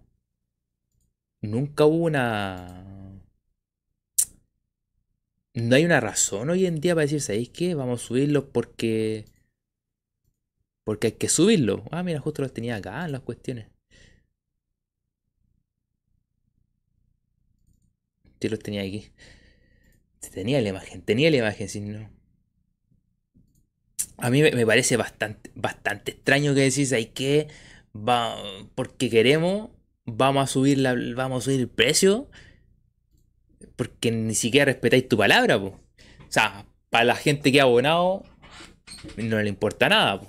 Nunca 1.41 1.85
hubo 1.85 2.05
una. 2.05 2.96
No 5.57 5.75
hay 5.75 5.85
una 5.85 5.99
razón 5.99 6.51
hoy 6.51 6.67
en 6.67 6.79
día 6.79 6.93
para 6.93 7.03
decir, 7.03 7.19
¿sabéis 7.19 7.49
qué? 7.49 7.73
Vamos 7.73 8.03
a 8.03 8.07
subirlo 8.07 8.51
porque. 8.51 9.25
Porque 10.83 11.07
hay 11.07 11.13
que 11.13 11.29
subirlo. 11.29 11.83
Ah, 11.89 12.03
mira, 12.03 12.19
justo 12.19 12.43
los 12.43 12.53
tenía 12.53 12.75
acá 12.75 13.03
en 13.05 13.11
las 13.11 13.21
cuestiones. 13.21 13.67
Yo 18.39 18.49
los 18.49 18.59
tenía 18.59 18.81
aquí. 18.83 19.11
Tenía 20.31 20.61
la 20.61 20.69
imagen, 20.69 21.01
tenía 21.01 21.31
la 21.31 21.37
imagen, 21.37 21.69
si 21.69 21.81
no. 21.81 22.07
A 24.17 24.29
mí 24.29 24.43
me 24.43 24.65
parece 24.67 24.95
bastante, 24.95 25.51
bastante 25.55 26.11
extraño 26.11 26.53
que 26.53 26.61
decís, 26.61 26.93
hay 26.93 27.07
que 27.07 27.47
va, 27.95 28.37
porque 28.75 29.09
queremos, 29.09 29.71
vamos 30.05 30.43
a 30.43 30.47
subir 30.53 30.77
la, 30.77 30.95
vamos 31.15 31.43
a 31.43 31.45
subir 31.45 31.61
el 31.61 31.69
precio, 31.69 32.29
porque 33.75 34.11
ni 34.11 34.35
siquiera 34.35 34.65
respetáis 34.65 35.07
tu 35.07 35.17
palabra, 35.17 35.57
O 35.57 35.79
sea, 36.29 36.65
para 36.89 37.05
la 37.05 37.15
gente 37.15 37.51
que 37.51 37.59
ha 37.59 37.63
abonado, 37.63 38.23
no 39.17 39.41
le 39.41 39.49
importa 39.49 39.89
nada, 39.89 40.21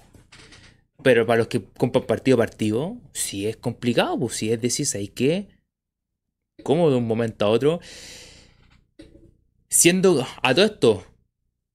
Pero 1.02 1.26
para 1.26 1.38
los 1.38 1.48
que 1.48 1.62
compran 1.64 2.06
partido 2.06 2.36
a 2.36 2.38
partido, 2.38 2.96
sí 3.12 3.46
es 3.46 3.56
complicado, 3.56 4.18
pues 4.18 4.34
si 4.34 4.52
es 4.52 4.60
decir, 4.60 4.86
hay 4.94 5.08
que, 5.08 5.48
como 6.64 6.90
de 6.90 6.96
un 6.96 7.06
momento 7.06 7.44
a 7.44 7.50
otro, 7.50 7.80
siendo 9.68 10.26
a 10.42 10.54
todo 10.54 10.64
esto, 10.64 11.06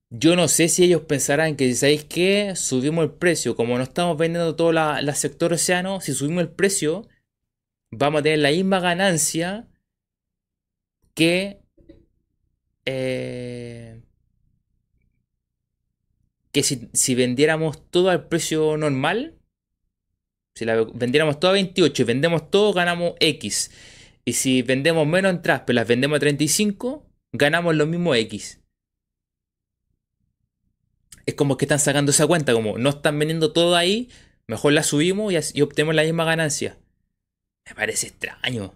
yo 0.09 0.35
no 0.35 0.47
sé 0.47 0.69
si 0.69 0.83
ellos 0.83 1.01
pensarán 1.03 1.55
que, 1.55 1.73
¿sabéis 1.73 2.03
qué? 2.03 2.55
Subimos 2.55 3.03
el 3.05 3.11
precio. 3.11 3.55
Como 3.55 3.77
no 3.77 3.83
estamos 3.83 4.17
vendiendo 4.17 4.55
todo 4.55 4.71
la 4.71 5.15
sector 5.15 5.53
océano, 5.53 6.01
si 6.01 6.13
subimos 6.13 6.43
el 6.43 6.49
precio, 6.49 7.07
vamos 7.91 8.19
a 8.19 8.23
tener 8.23 8.39
la 8.39 8.51
misma 8.51 8.79
ganancia 8.79 9.67
que 11.13 11.61
eh, 12.85 14.01
que 16.53 16.61
si, 16.61 17.15
vendiéramos 17.15 17.89
todo 17.89 18.09
al 18.11 18.27
precio 18.27 18.77
normal, 18.77 19.35
si 20.53 20.65
la 20.65 20.83
vendiéramos 20.93 21.39
todo 21.39 21.51
a 21.51 21.55
28 21.55 22.01
y 22.01 22.05
vendemos 22.05 22.51
todo, 22.51 22.73
ganamos 22.73 23.15
X. 23.19 23.71
Y 24.23 24.33
si 24.33 24.61
vendemos 24.61 25.07
menos 25.07 25.31
entradas, 25.31 25.63
pero 25.65 25.75
las 25.75 25.87
vendemos 25.87 26.17
a 26.17 26.19
35, 26.19 27.09
ganamos 27.31 27.75
lo 27.75 27.87
mismo 27.87 28.13
X. 28.13 28.61
Es 31.25 31.33
como 31.33 31.57
que 31.57 31.65
están 31.65 31.79
sacando 31.79 32.11
esa 32.11 32.27
cuenta, 32.27 32.53
como 32.53 32.77
no 32.77 32.91
están 32.91 33.17
vendiendo 33.17 33.51
todo 33.51 33.75
ahí, 33.75 34.09
mejor 34.45 34.73
la 34.73 34.83
subimos 34.83 35.33
y, 35.33 35.59
y 35.59 35.61
obtenemos 35.61 35.95
la 35.95 36.03
misma 36.03 36.23
ganancia. 36.23 36.77
Me 37.65 37.73
parece 37.73 38.07
extraño. 38.07 38.75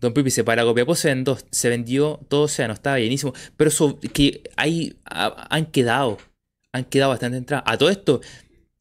Don 0.00 0.12
Pipi 0.12 0.30
se 0.30 0.44
para 0.44 0.64
Copiapó, 0.64 0.94
se, 0.94 1.14
se 1.50 1.68
vendió 1.68 2.20
todo 2.28 2.42
o 2.42 2.48
sea, 2.48 2.68
no 2.68 2.74
estaba 2.74 2.98
llenísimo. 2.98 3.32
Pero 3.56 3.70
que 4.12 4.42
ahí 4.56 4.96
han 5.04 5.66
quedado, 5.66 6.18
han 6.72 6.84
quedado 6.84 7.10
bastante 7.10 7.38
entradas. 7.38 7.64
A 7.66 7.78
todo 7.78 7.90
esto, 7.90 8.20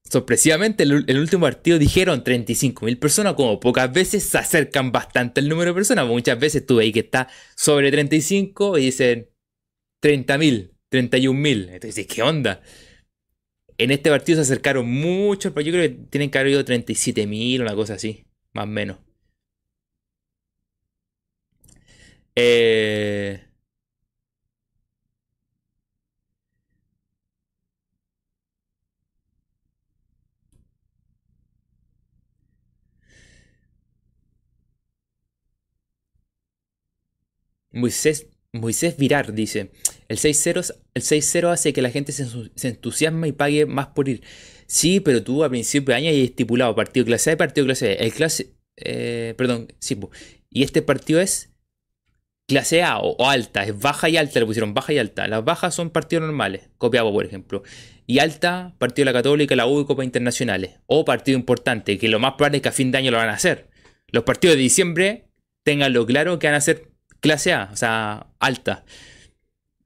sorpresivamente, 0.04 0.84
el, 0.84 1.20
último 1.20 1.44
partido 1.44 1.80
dijeron 1.80 2.24
35.000 2.24 3.00
personas, 3.00 3.34
como 3.36 3.60
pocas 3.60 3.92
veces 3.92 4.24
se 4.24 4.38
acercan 4.38 4.92
bastante 4.92 5.40
el 5.40 5.50
número 5.50 5.72
de 5.72 5.76
personas. 5.76 6.06
Muchas 6.08 6.40
veces 6.40 6.66
tú 6.66 6.80
ahí 6.80 6.92
que 6.92 7.02
está 7.02 7.30
sobre 7.56 7.92
35 7.92 8.78
y 8.78 8.86
dicen 8.86 9.30
30.000, 10.04 10.72
31.000. 10.92 11.70
Entonces, 11.72 12.08
¿qué 12.08 12.24
onda? 12.24 12.62
En 13.78 13.92
este 13.92 14.10
partido 14.10 14.38
se 14.38 14.42
acercaron 14.44 14.90
mucho, 14.90 15.54
pero 15.54 15.66
yo 15.66 15.74
creo 15.74 15.84
que 15.84 15.98
tienen 16.10 16.30
que 16.30 16.38
haber 16.40 16.52
ido 16.52 16.66
37.000, 16.66 17.62
una 17.62 17.76
cosa 17.76 17.96
así, 17.96 18.26
más 18.54 18.66
o 18.66 18.68
menos. 18.68 19.05
Eh... 22.36 23.42
Moisés, 37.72 38.28
Moisés 38.54 38.98
Virar 38.98 39.34
dice, 39.34 39.72
el 40.08 40.18
6-0 40.18 40.76
el 40.94 41.02
6 41.02 41.36
hace 41.44 41.74
que 41.74 41.82
la 41.82 41.90
gente 41.90 42.12
se, 42.14 42.26
entusiasme 42.68 43.28
y 43.28 43.32
pague 43.34 43.66
más 43.66 43.88
por 43.88 44.08
ir. 44.10 44.24
Sí, 44.66 45.00
pero 45.02 45.24
tú 45.24 45.44
a 45.44 45.50
principio 45.50 45.92
de 45.94 45.98
año 45.98 46.10
hay 46.10 46.24
estipulado 46.24 46.74
partido 46.76 47.06
clase 47.06 47.32
A 47.32 47.34
y 47.34 47.36
partido 47.36 47.66
clase 47.68 47.88
B. 47.90 47.94
El 48.00 48.14
clase, 48.14 48.54
eh, 48.78 49.34
perdón, 49.38 49.68
sí, 49.80 50.00
y 50.50 50.64
este 50.64 50.82
partido 50.82 51.20
es 51.20 51.55
clase 52.48 52.84
A 52.84 53.00
o, 53.00 53.30
alta, 53.30 53.64
es 53.64 53.80
baja 53.80 54.10
y 54.10 54.18
alta, 54.18 54.40
le 54.40 54.46
pusieron 54.46 54.74
baja 54.74 54.94
y 54.94 54.98
alta. 54.98 55.28
Las 55.28 55.44
bajas 55.44 55.74
son 55.74 55.90
partidos 55.90 56.24
normales, 56.26 56.70
Copiapó 56.78 57.12
por 57.12 57.26
ejemplo. 57.26 57.64
Y 58.08 58.20
alta, 58.20 58.76
partido 58.78 59.06
de 59.06 59.14
la 59.14 59.20
Católica, 59.20 59.56
la 59.56 59.68
U 59.68 59.82
y 59.82 59.86
Copa 59.86 60.04
Internacionales. 60.04 60.76
O 60.86 61.06
partido 61.06 61.38
importante, 61.38 61.98
que 61.98 62.08
lo 62.08 62.20
más 62.20 62.34
probable 62.34 62.58
es 62.58 62.64
que 62.64 62.70
a 62.70 62.74
fin 62.74 62.92
de 62.92 63.00
año 63.00 63.12
lo 63.12 63.18
van 63.18 63.30
a 63.30 63.34
hacer. 63.34 63.70
Los 64.08 64.24
partidos 64.24 64.56
de 64.56 64.62
diciembre, 64.62 65.26
tenganlo 65.64 66.06
claro 66.06 66.38
que 66.40 66.48
van 66.48 66.56
a 66.56 66.62
ser 66.62 66.92
clase 67.20 67.54
A, 67.54 67.70
o 67.74 67.76
sea, 67.76 68.28
alta. 68.40 68.86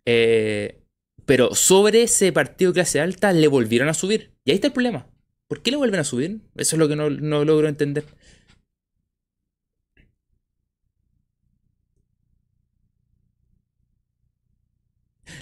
Eh, 0.06 0.82
pero 1.26 1.56
sobre 1.56 2.04
ese 2.04 2.32
partido 2.34 2.74
clase 2.74 3.00
alta 3.00 3.32
le 3.32 3.48
volvieron 3.48 3.88
a 3.88 3.94
subir. 3.94 4.34
Y 4.44 4.52
ahí 4.52 4.56
está 4.56 4.68
el 4.68 4.74
problema. 4.74 5.08
¿Por 5.48 5.62
qué 5.62 5.72
le 5.72 5.78
vuelven 5.78 6.00
a 6.00 6.04
subir? 6.04 6.42
Eso 6.58 6.76
es 6.76 6.80
lo 6.80 6.88
que 6.88 6.96
no, 6.96 7.10
no 7.10 7.46
logro 7.46 7.68
entender. 7.68 8.04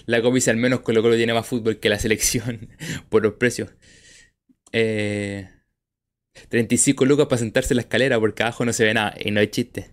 La 0.05 0.21
copiza 0.21 0.51
al 0.51 0.57
menos 0.57 0.81
Colo 0.81 1.01
Colo 1.01 1.15
tiene 1.15 1.33
más 1.33 1.47
fútbol 1.47 1.79
que 1.79 1.89
la 1.89 1.99
selección 1.99 2.69
por 3.09 3.23
los 3.23 3.33
precios. 3.33 3.71
35 4.71 7.03
eh, 7.03 7.07
lucas 7.07 7.27
para 7.27 7.39
sentarse 7.39 7.73
en 7.73 7.77
la 7.77 7.81
escalera 7.81 8.19
porque 8.19 8.43
abajo 8.43 8.65
no 8.65 8.73
se 8.73 8.85
ve 8.85 8.93
nada 8.93 9.15
y 9.19 9.31
no 9.31 9.39
hay 9.39 9.47
chiste. 9.47 9.91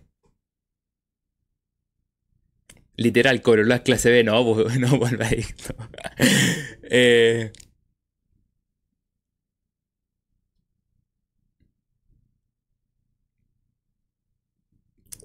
Literal, 2.97 3.41
la 3.65 3.83
clase 3.83 4.09
B, 4.09 4.23
no, 4.23 4.41
no 4.79 4.97
vuelva 4.97 5.27
esto. 5.29 5.75
eh, 6.83 7.51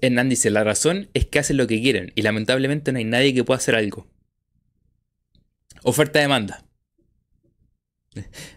Hernán 0.01 0.29
dice, 0.29 0.49
la 0.49 0.63
razón 0.63 1.09
es 1.13 1.27
que 1.27 1.39
hacen 1.39 1.57
lo 1.57 1.67
que 1.67 1.81
quieren 1.81 2.11
y 2.15 2.23
lamentablemente 2.23 2.91
no 2.91 2.97
hay 2.97 3.05
nadie 3.05 3.33
que 3.33 3.43
pueda 3.43 3.57
hacer 3.57 3.75
algo. 3.75 4.07
Oferta-demanda. 5.83 6.63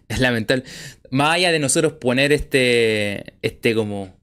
Es 0.09 0.19
lamentable. 0.19 0.65
Más 1.11 1.35
allá 1.35 1.53
de 1.53 1.59
nosotros 1.59 1.95
poner 1.95 2.33
este, 2.33 3.35
este 3.43 3.75
como 3.75 4.15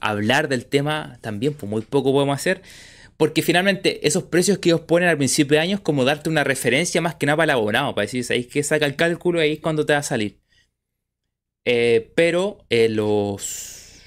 hablar 0.00 0.48
del 0.48 0.66
tema, 0.66 1.18
también 1.20 1.54
pues 1.54 1.68
muy 1.68 1.82
poco 1.82 2.12
podemos 2.12 2.36
hacer. 2.36 2.62
Porque 3.16 3.42
finalmente 3.42 4.06
esos 4.06 4.24
precios 4.24 4.58
que 4.58 4.68
ellos 4.68 4.82
ponen 4.82 5.08
al 5.08 5.16
principio 5.16 5.56
de 5.56 5.62
año 5.62 5.76
es 5.76 5.80
como 5.80 6.04
darte 6.04 6.30
una 6.30 6.44
referencia 6.44 7.00
más 7.00 7.16
que 7.16 7.26
nada 7.26 7.36
para 7.38 7.52
el 7.52 7.58
abonado, 7.58 7.94
para 7.94 8.04
decir, 8.04 8.22
¿sabéis 8.24 8.46
que 8.46 8.62
saca 8.62 8.86
el 8.86 8.94
cálculo 8.94 9.40
ahí 9.40 9.54
es 9.54 9.60
cuando 9.60 9.84
te 9.84 9.92
va 9.92 9.98
a 9.98 10.04
salir? 10.04 10.38
Eh, 11.64 12.12
pero 12.14 12.64
eh, 12.70 12.88
los... 12.88 14.02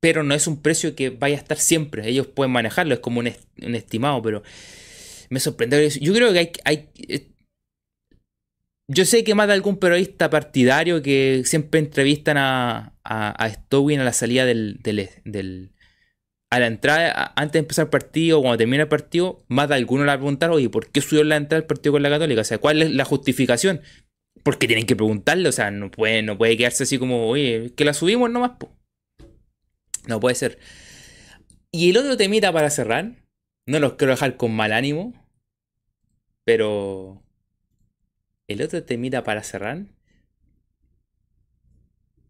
Pero 0.00 0.22
no 0.22 0.34
es 0.34 0.46
un 0.46 0.62
precio 0.62 0.96
que 0.96 1.10
vaya 1.10 1.36
a 1.36 1.40
estar 1.40 1.58
siempre. 1.58 2.08
Ellos 2.08 2.26
pueden 2.26 2.50
manejarlo, 2.50 2.94
es 2.94 3.00
como 3.00 3.20
un, 3.20 3.30
un 3.62 3.74
estimado, 3.74 4.22
pero 4.22 4.42
me 5.30 5.40
sorprende. 5.40 5.88
Yo 6.00 6.12
creo 6.12 6.32
que 6.32 6.38
hay, 6.38 6.52
hay 6.64 6.88
eh, 7.08 7.30
yo 8.92 9.04
sé 9.04 9.22
que 9.22 9.36
más 9.36 9.46
de 9.46 9.54
algún 9.54 9.78
periodista 9.78 10.30
partidario 10.30 11.00
que 11.00 11.42
siempre 11.44 11.78
entrevistan 11.78 12.36
a, 12.36 12.96
a, 13.04 13.30
a 13.30 13.48
Stowin 13.48 14.00
a 14.00 14.04
la 14.04 14.12
salida 14.12 14.44
del, 14.44 14.80
del, 14.82 15.72
a 16.50 16.58
la 16.58 16.66
entrada, 16.66 17.32
antes 17.36 17.52
de 17.52 17.58
empezar 17.60 17.84
el 17.84 17.90
partido, 17.90 18.40
o 18.40 18.42
cuando 18.42 18.58
termina 18.58 18.82
el 18.82 18.88
partido, 18.88 19.44
más 19.46 19.68
de 19.68 19.76
alguno 19.76 20.02
le 20.02 20.08
va 20.08 20.14
a 20.14 20.18
preguntar, 20.18 20.50
oye, 20.50 20.68
¿por 20.68 20.90
qué 20.90 21.00
subió 21.00 21.22
la 21.22 21.36
entrada 21.36 21.60
del 21.60 21.68
partido 21.68 21.92
con 21.92 22.02
la 22.02 22.10
Católica? 22.10 22.40
O 22.40 22.44
sea, 22.44 22.58
¿cuál 22.58 22.82
es 22.82 22.90
la 22.90 23.04
justificación? 23.04 23.80
Porque 24.42 24.66
tienen 24.66 24.86
que 24.86 24.96
preguntarle, 24.96 25.48
o 25.48 25.52
sea, 25.52 25.70
no 25.70 25.92
puede, 25.92 26.22
no 26.22 26.36
puede 26.36 26.56
quedarse 26.56 26.82
así 26.82 26.98
como, 26.98 27.28
oye, 27.28 27.72
que 27.76 27.84
la 27.84 27.94
subimos 27.94 28.28
nomás, 28.30 28.52
No 30.08 30.18
puede 30.18 30.34
ser. 30.34 30.58
Y 31.70 31.90
el 31.90 31.96
otro 31.96 32.16
temita 32.16 32.52
para 32.52 32.70
cerrar, 32.70 33.12
no 33.66 33.78
los 33.78 33.94
quiero 33.94 34.12
dejar 34.12 34.36
con 34.36 34.50
mal 34.50 34.72
ánimo, 34.72 35.14
pero 36.44 37.22
el 38.48 38.62
otro 38.62 38.82
temita 38.84 39.24
para 39.24 39.42
cerrar. 39.42 39.86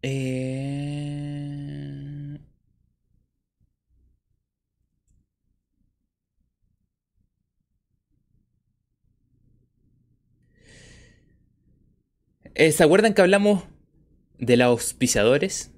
Eh... 0.02 2.38
eh 12.54 12.72
¿Se 12.72 12.82
acuerdan 12.84 13.14
que 13.14 13.22
hablamos 13.22 13.64
de 14.38 14.56
los 14.56 14.66
auspiciadores? 14.66 15.72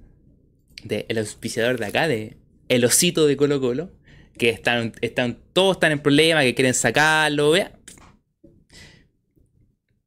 De 0.83 1.05
el 1.09 1.17
auspiciador 1.17 1.79
de 1.79 1.85
acá, 1.85 2.07
de 2.07 2.37
el 2.69 2.85
osito 2.85 3.27
de 3.27 3.37
Colo 3.37 3.59
Colo. 3.61 3.91
Que 4.37 4.49
están, 4.49 4.93
están, 5.01 5.39
todos 5.53 5.77
están 5.77 5.91
en 5.91 6.01
problema, 6.01 6.41
que 6.41 6.55
quieren 6.55 6.73
sacarlo. 6.73 7.51
Vea, 7.51 7.79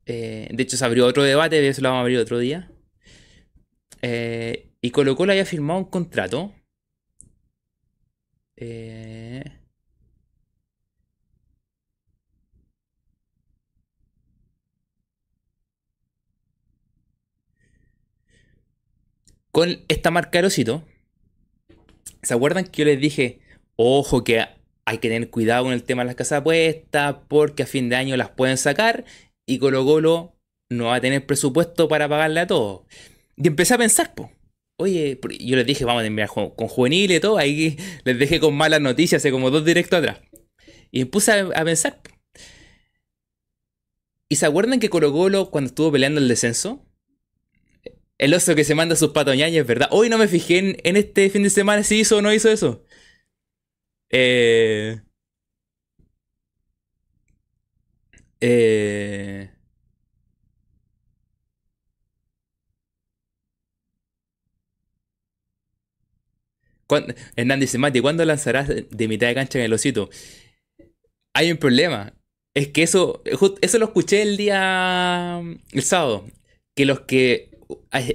eh, 0.07 0.49
de 0.53 0.63
hecho, 0.63 0.77
se 0.77 0.85
abrió 0.85 1.07
otro 1.07 1.23
debate, 1.25 1.67
eso 1.69 1.83
lo 1.83 1.89
vamos 1.89 1.99
a 1.99 2.03
abrir 2.03 2.19
otro 2.19 2.39
día. 2.39 2.71
Eh, 4.03 4.71
y 4.81 4.91
Colo 4.91 5.17
Colo 5.17 5.33
había 5.33 5.45
firmado 5.45 5.81
un 5.81 5.87
contrato. 5.87 6.55
Eh, 8.57 9.45
con 19.51 19.85
esta 19.89 20.11
marca 20.11 20.39
Erosito. 20.39 20.85
¿Se 22.23 22.35
acuerdan 22.35 22.65
que 22.65 22.83
yo 22.83 22.85
les 22.85 23.01
dije, 23.01 23.41
ojo 23.77 24.23
que 24.23 24.45
hay 24.85 24.99
que 24.99 25.09
tener 25.09 25.31
cuidado 25.31 25.65
con 25.65 25.73
el 25.73 25.83
tema 25.83 26.03
de 26.03 26.07
las 26.07 26.15
casas 26.15 26.41
apuestas 26.41 27.17
porque 27.29 27.65
a 27.65 27.67
fin 27.67 27.89
de 27.89 27.97
año 27.97 28.17
las 28.17 28.31
pueden 28.31 28.57
sacar 28.59 29.05
y 29.47 29.59
Colo 29.59 29.85
Colo 29.85 30.37
no 30.69 30.87
va 30.87 30.97
a 30.97 31.01
tener 31.01 31.25
presupuesto 31.25 31.89
para 31.89 32.09
pagarle 32.09 32.41
a 32.41 32.47
todos. 32.47 32.83
Y 33.37 33.47
empecé 33.47 33.75
a 33.75 33.79
pensar, 33.79 34.15
pues, 34.15 34.31
oye, 34.77 35.19
yo 35.41 35.57
les 35.57 35.67
dije, 35.67 35.85
vamos 35.85 36.03
a 36.03 36.07
enviar 36.07 36.29
con 36.29 36.51
juveniles 36.69 37.19
y 37.19 37.21
todo, 37.21 37.39
ahí 37.39 37.77
les 38.05 38.19
dejé 38.19 38.41
con 38.41 38.55
malas 38.55 38.81
noticias, 38.81 39.23
hace 39.23 39.31
como 39.31 39.51
dos 39.51 39.65
directos 39.65 39.99
atrás. 39.99 40.21
Y 40.91 41.01
me 41.01 41.07
puse 41.07 41.33
a, 41.33 41.65
pensar. 41.65 42.01
¿Y 44.29 44.37
se 44.37 44.47
acuerdan 44.47 44.81
que 44.81 44.91
Colo 44.91 45.13
Colo, 45.13 45.51
cuando 45.51 45.69
estuvo 45.69 45.93
peleando 45.93 46.21
el 46.21 46.29
descenso, 46.29 46.85
el 48.19 48.35
oso 48.35 48.55
que 48.55 48.65
se 48.65 48.75
manda 48.75 48.97
sus 48.97 49.11
patoñañas, 49.11 49.67
¿verdad? 49.67 49.89
Hoy 49.93 50.09
no 50.09 50.19
me 50.19 50.27
fijé 50.27 50.59
en, 50.59 50.77
en, 50.85 50.97
este 50.97 51.31
fin 51.31 51.43
de 51.43 51.51
semana 51.51 51.83
si 51.83 52.01
hizo 52.01 52.17
o 52.17 52.23
no 52.23 52.33
hizo 52.33 52.51
eso. 52.51 52.83
Eh, 54.11 55.01
eh, 58.41 59.51
¿cuándo- 66.87 67.15
Hernán 67.37 67.61
dice, 67.61 67.79
Mati, 67.79 68.01
¿cuándo 68.01 68.25
lanzarás 68.25 68.69
de, 68.69 69.09
mitad 69.09 69.29
de 69.29 69.35
cancha 69.35 69.59
en 69.59 69.65
el 69.67 69.73
osito? 69.73 70.11
Hay 71.35 71.51
un 71.51 71.59
problema. 71.59 72.15
Es 72.55 72.69
que 72.69 72.83
eso, 72.83 73.23
eso 73.61 73.79
lo 73.79 73.87
escuché 73.87 74.23
el 74.23 74.37
día, 74.37 75.41
el 75.73 75.83
sábado. 75.83 76.25
Que 76.75 76.87
los 76.87 77.01
que 77.01 77.51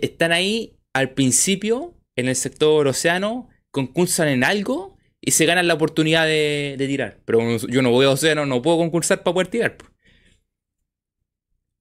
están 0.01 0.31
ahí 0.31 0.77
al 0.93 1.11
principio, 1.13 1.93
en 2.15 2.27
el 2.27 2.35
sector 2.35 2.87
océano, 2.87 3.49
concursan 3.71 4.27
en 4.29 4.43
algo 4.43 4.97
y 5.21 5.31
se 5.31 5.45
ganan 5.45 5.67
la 5.67 5.75
oportunidad 5.75 6.25
de, 6.25 6.75
de 6.77 6.87
tirar. 6.87 7.19
Pero 7.25 7.57
yo 7.57 7.81
no 7.81 7.91
voy 7.91 8.05
a 8.05 8.11
océano, 8.11 8.45
no 8.45 8.61
puedo 8.61 8.77
concursar 8.77 9.21
para 9.23 9.33
poder 9.35 9.47
tirar. 9.47 9.77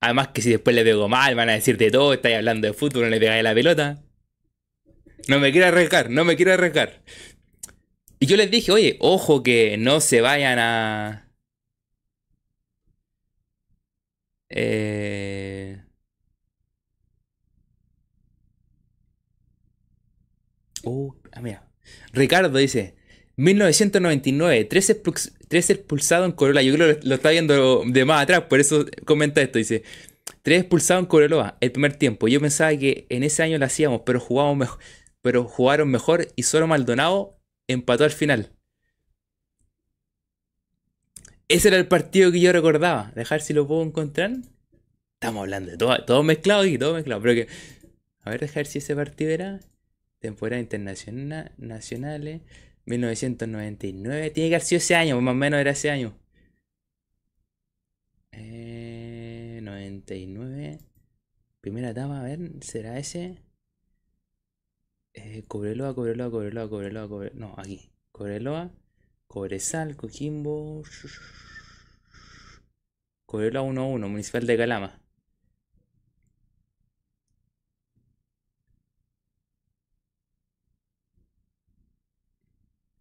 Además 0.00 0.28
que 0.28 0.42
si 0.42 0.50
después 0.50 0.74
le 0.74 0.82
pego 0.84 1.08
mal, 1.08 1.34
van 1.34 1.50
a 1.50 1.52
decir 1.52 1.76
de 1.76 1.90
todo, 1.90 2.14
estáis 2.14 2.36
hablando 2.36 2.66
de 2.66 2.72
fútbol, 2.72 3.04
no 3.04 3.10
le 3.10 3.20
pegáis 3.20 3.44
la 3.44 3.54
pelota. 3.54 4.02
No 5.28 5.38
me 5.38 5.52
quiero 5.52 5.68
arriesgar, 5.68 6.10
no 6.10 6.24
me 6.24 6.36
quiero 6.36 6.52
arriesgar. 6.54 7.02
Y 8.18 8.26
yo 8.26 8.36
les 8.36 8.50
dije, 8.50 8.72
oye, 8.72 8.96
ojo 9.00 9.42
que 9.42 9.76
no 9.78 10.00
se 10.00 10.20
vayan 10.20 10.58
a... 10.58 11.28
Eh... 14.48 15.82
Uh, 20.82 21.14
mira. 21.40 21.70
Ricardo 22.12 22.58
dice, 22.58 22.96
1999, 23.40 24.64
tres, 24.66 24.90
expuls- 24.90 25.32
tres 25.48 25.70
expulsados 25.70 26.26
en 26.26 26.32
Corolla. 26.32 26.62
Yo 26.62 26.74
creo 26.74 26.94
que 26.94 27.00
lo, 27.00 27.08
lo 27.08 27.14
está 27.14 27.30
viendo 27.30 27.82
de 27.86 28.04
más 28.04 28.22
atrás, 28.22 28.42
por 28.42 28.60
eso 28.60 28.84
comenta 29.04 29.40
esto. 29.40 29.58
Dice, 29.58 29.82
tres 30.42 30.60
expulsados 30.60 31.02
en 31.02 31.06
Corolla, 31.06 31.56
el 31.60 31.72
primer 31.72 31.96
tiempo. 31.96 32.28
Yo 32.28 32.40
pensaba 32.40 32.76
que 32.76 33.06
en 33.08 33.22
ese 33.22 33.42
año 33.42 33.58
lo 33.58 33.64
hacíamos, 33.64 34.02
pero 34.04 34.20
jugábamos 34.20 34.58
mejor, 34.58 34.78
pero 35.22 35.44
jugaron 35.44 35.90
mejor 35.90 36.28
y 36.36 36.42
solo 36.42 36.66
Maldonado 36.66 37.38
empató 37.66 38.04
al 38.04 38.10
final. 38.10 38.52
Ese 41.48 41.68
era 41.68 41.78
el 41.78 41.88
partido 41.88 42.30
que 42.30 42.40
yo 42.40 42.52
recordaba. 42.52 43.10
Dejar 43.14 43.40
si 43.40 43.52
lo 43.54 43.66
puedo 43.66 43.82
encontrar. 43.82 44.32
Estamos 45.14 45.40
hablando 45.40 45.72
de 45.72 45.76
todo, 45.76 46.04
todo 46.04 46.22
mezclado 46.22 46.64
y 46.64 46.78
todo 46.78 46.94
mezclado. 46.94 47.22
A 48.22 48.30
ver, 48.30 48.40
dejar 48.40 48.66
si 48.66 48.78
ese 48.78 48.94
partido 48.94 49.30
era. 49.30 49.60
Temporada 50.20 50.60
internacional. 50.60 51.50
Nacionales. 51.58 52.42
1999. 52.86 54.30
Tiene 54.30 54.48
que 54.50 54.54
haber 54.56 54.66
sido 54.66 54.78
ese 54.78 54.94
año, 54.96 55.20
más 55.20 55.32
o 55.32 55.34
menos 55.34 55.60
era 55.60 55.70
ese 55.72 55.90
año. 55.90 56.16
Eh, 58.32 59.60
99. 59.62 60.78
Primera 61.60 61.90
etapa, 61.90 62.20
a 62.20 62.22
ver, 62.24 62.38
¿será 62.62 62.98
ese? 62.98 63.42
Eh, 65.14 65.44
Cobreloa, 65.46 65.94
Cobreloa, 65.94 66.30
Cobreloa, 66.30 66.68
Cobreloa, 66.68 67.08
Cobreloa. 67.08 67.38
No, 67.38 67.54
aquí. 67.58 67.90
Cobreloa, 68.12 68.70
Cobresal, 69.26 69.96
Coquimbo. 69.96 70.82
Cobreloa 73.26 73.62
1-1, 73.62 74.08
Municipal 74.08 74.46
de 74.46 74.56
Calama. 74.56 74.99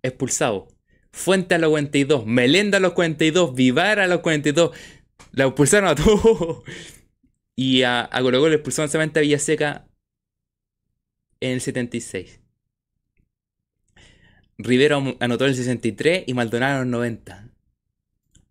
Expulsado. 0.03 0.67
Fuente 1.11 1.55
a 1.55 1.57
los 1.57 1.69
42, 1.69 2.25
Melenda 2.25 2.77
a 2.77 2.81
los 2.81 2.93
42, 2.93 3.55
Vivar 3.55 3.99
a 3.99 4.07
los 4.07 4.19
42. 4.19 4.75
La 5.31 5.45
expulsaron 5.45 5.89
a 5.89 5.95
todos. 5.95 6.63
Y 7.55 7.83
a, 7.83 8.07
a 8.09 8.21
Colo 8.21 8.39
Colo 8.39 8.53
expulsaron 8.53 8.89
solamente 8.89 9.19
a 9.19 9.21
Villaseca 9.21 9.85
en 11.41 11.51
el 11.51 11.59
76. 11.59 12.39
Rivero 14.57 15.17
anotó 15.19 15.43
en 15.43 15.49
el 15.49 15.55
63 15.57 16.23
y 16.25 16.33
Maldonado 16.33 16.77
en 16.77 16.83
el 16.83 16.91
90. 16.91 17.49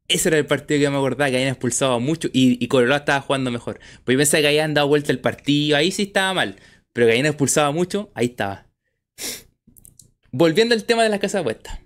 Ese 0.08 0.28
era 0.28 0.36
el 0.38 0.44
partido 0.44 0.80
que 0.80 0.90
me 0.90 0.96
acordaba 0.96 1.30
que 1.30 1.36
habían 1.36 1.50
expulsado 1.50 2.00
mucho 2.00 2.28
y, 2.34 2.62
y 2.62 2.68
Colo 2.68 2.94
estaba 2.94 3.22
jugando 3.22 3.50
mejor. 3.50 3.78
Pues 4.04 4.14
yo 4.14 4.18
pensaba 4.18 4.42
que 4.42 4.48
habían 4.48 4.74
dado 4.74 4.88
vuelta 4.88 5.10
el 5.10 5.20
partido, 5.20 5.78
ahí 5.78 5.90
sí 5.90 6.02
estaba 6.02 6.34
mal. 6.34 6.56
Pero 6.92 7.06
que 7.06 7.12
habían 7.12 7.26
expulsado 7.26 7.72
mucho, 7.72 8.10
ahí 8.14 8.26
estaba. 8.26 8.67
Volviendo 10.38 10.72
al 10.76 10.84
tema 10.84 11.02
de 11.02 11.08
las 11.08 11.18
casas 11.18 11.40
apuestas. 11.40 11.80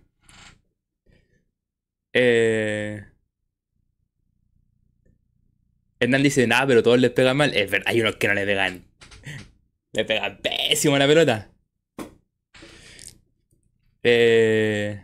Eh... 2.12 3.02
Hernán 5.98 6.22
dice, 6.22 6.46
nada, 6.46 6.66
pero 6.66 6.82
todos 6.82 7.00
les 7.00 7.12
pegan 7.12 7.38
mal. 7.38 7.54
Es 7.54 7.70
verdad, 7.70 7.86
hay 7.88 8.02
unos 8.02 8.16
que 8.16 8.28
no 8.28 8.34
le 8.34 8.44
pegan. 8.44 8.84
Le 9.94 10.04
pegan 10.04 10.38
pésimo 10.38 10.96
a 10.96 10.98
la 10.98 11.06
pelota. 11.06 11.50
Eh... 14.02 15.02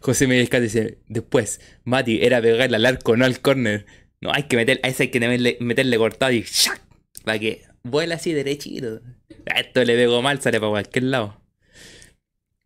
José 0.00 0.28
Miguel 0.28 0.48
Casas 0.48 0.72
dice, 0.72 0.98
después, 1.08 1.60
Mati, 1.82 2.24
era 2.24 2.40
pegarle 2.40 2.76
al 2.76 2.86
arco, 2.86 3.16
no 3.16 3.24
al 3.24 3.40
córner. 3.40 3.86
No, 4.24 4.32
hay 4.32 4.44
que 4.44 4.56
meter, 4.56 4.80
a 4.82 4.88
ese 4.88 5.02
hay 5.02 5.08
que 5.10 5.20
meterle, 5.60 5.98
cortado 5.98 6.32
y 6.32 6.40
¡shac! 6.40 6.80
Para 7.24 7.38
que 7.38 7.62
vuela 7.82 8.14
así 8.14 8.32
derechito. 8.32 9.02
Esto 9.44 9.84
le 9.84 9.96
pegó 9.96 10.22
mal, 10.22 10.40
sale 10.40 10.58
para 10.58 10.70
cualquier 10.70 11.04
lado. 11.04 11.42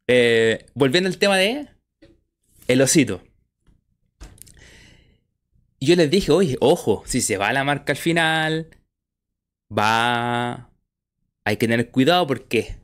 Eh, 0.07 0.67
volviendo 0.75 1.09
al 1.09 1.19
tema 1.19 1.37
de 1.37 1.67
el 2.69 2.81
osito. 2.81 3.25
Yo 5.81 5.97
les 5.97 6.09
dije, 6.09 6.31
oye, 6.31 6.57
ojo, 6.61 7.03
si 7.07 7.21
se 7.21 7.39
va 7.39 7.53
la 7.53 7.65
marca 7.65 7.93
al 7.93 7.99
final, 7.99 8.69
va... 9.77 10.71
Hay 11.45 11.57
que 11.57 11.67
tener 11.67 11.91
cuidado 11.91 12.29
porque 12.29 12.77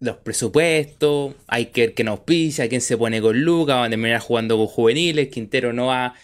los 0.00 0.16
presupuestos, 0.16 1.34
hay 1.46 1.66
que 1.66 1.80
ver 1.82 1.94
que 1.94 2.04
nos 2.04 2.20
quién 2.20 2.80
se 2.80 2.96
pone 2.96 3.20
con 3.20 3.38
Lucas, 3.38 3.76
van 3.76 3.86
a 3.86 3.90
terminar 3.90 4.20
jugando 4.20 4.56
con 4.56 4.66
juveniles, 4.66 5.28
Quintero 5.28 5.74
no 5.74 5.88
va, 5.88 6.14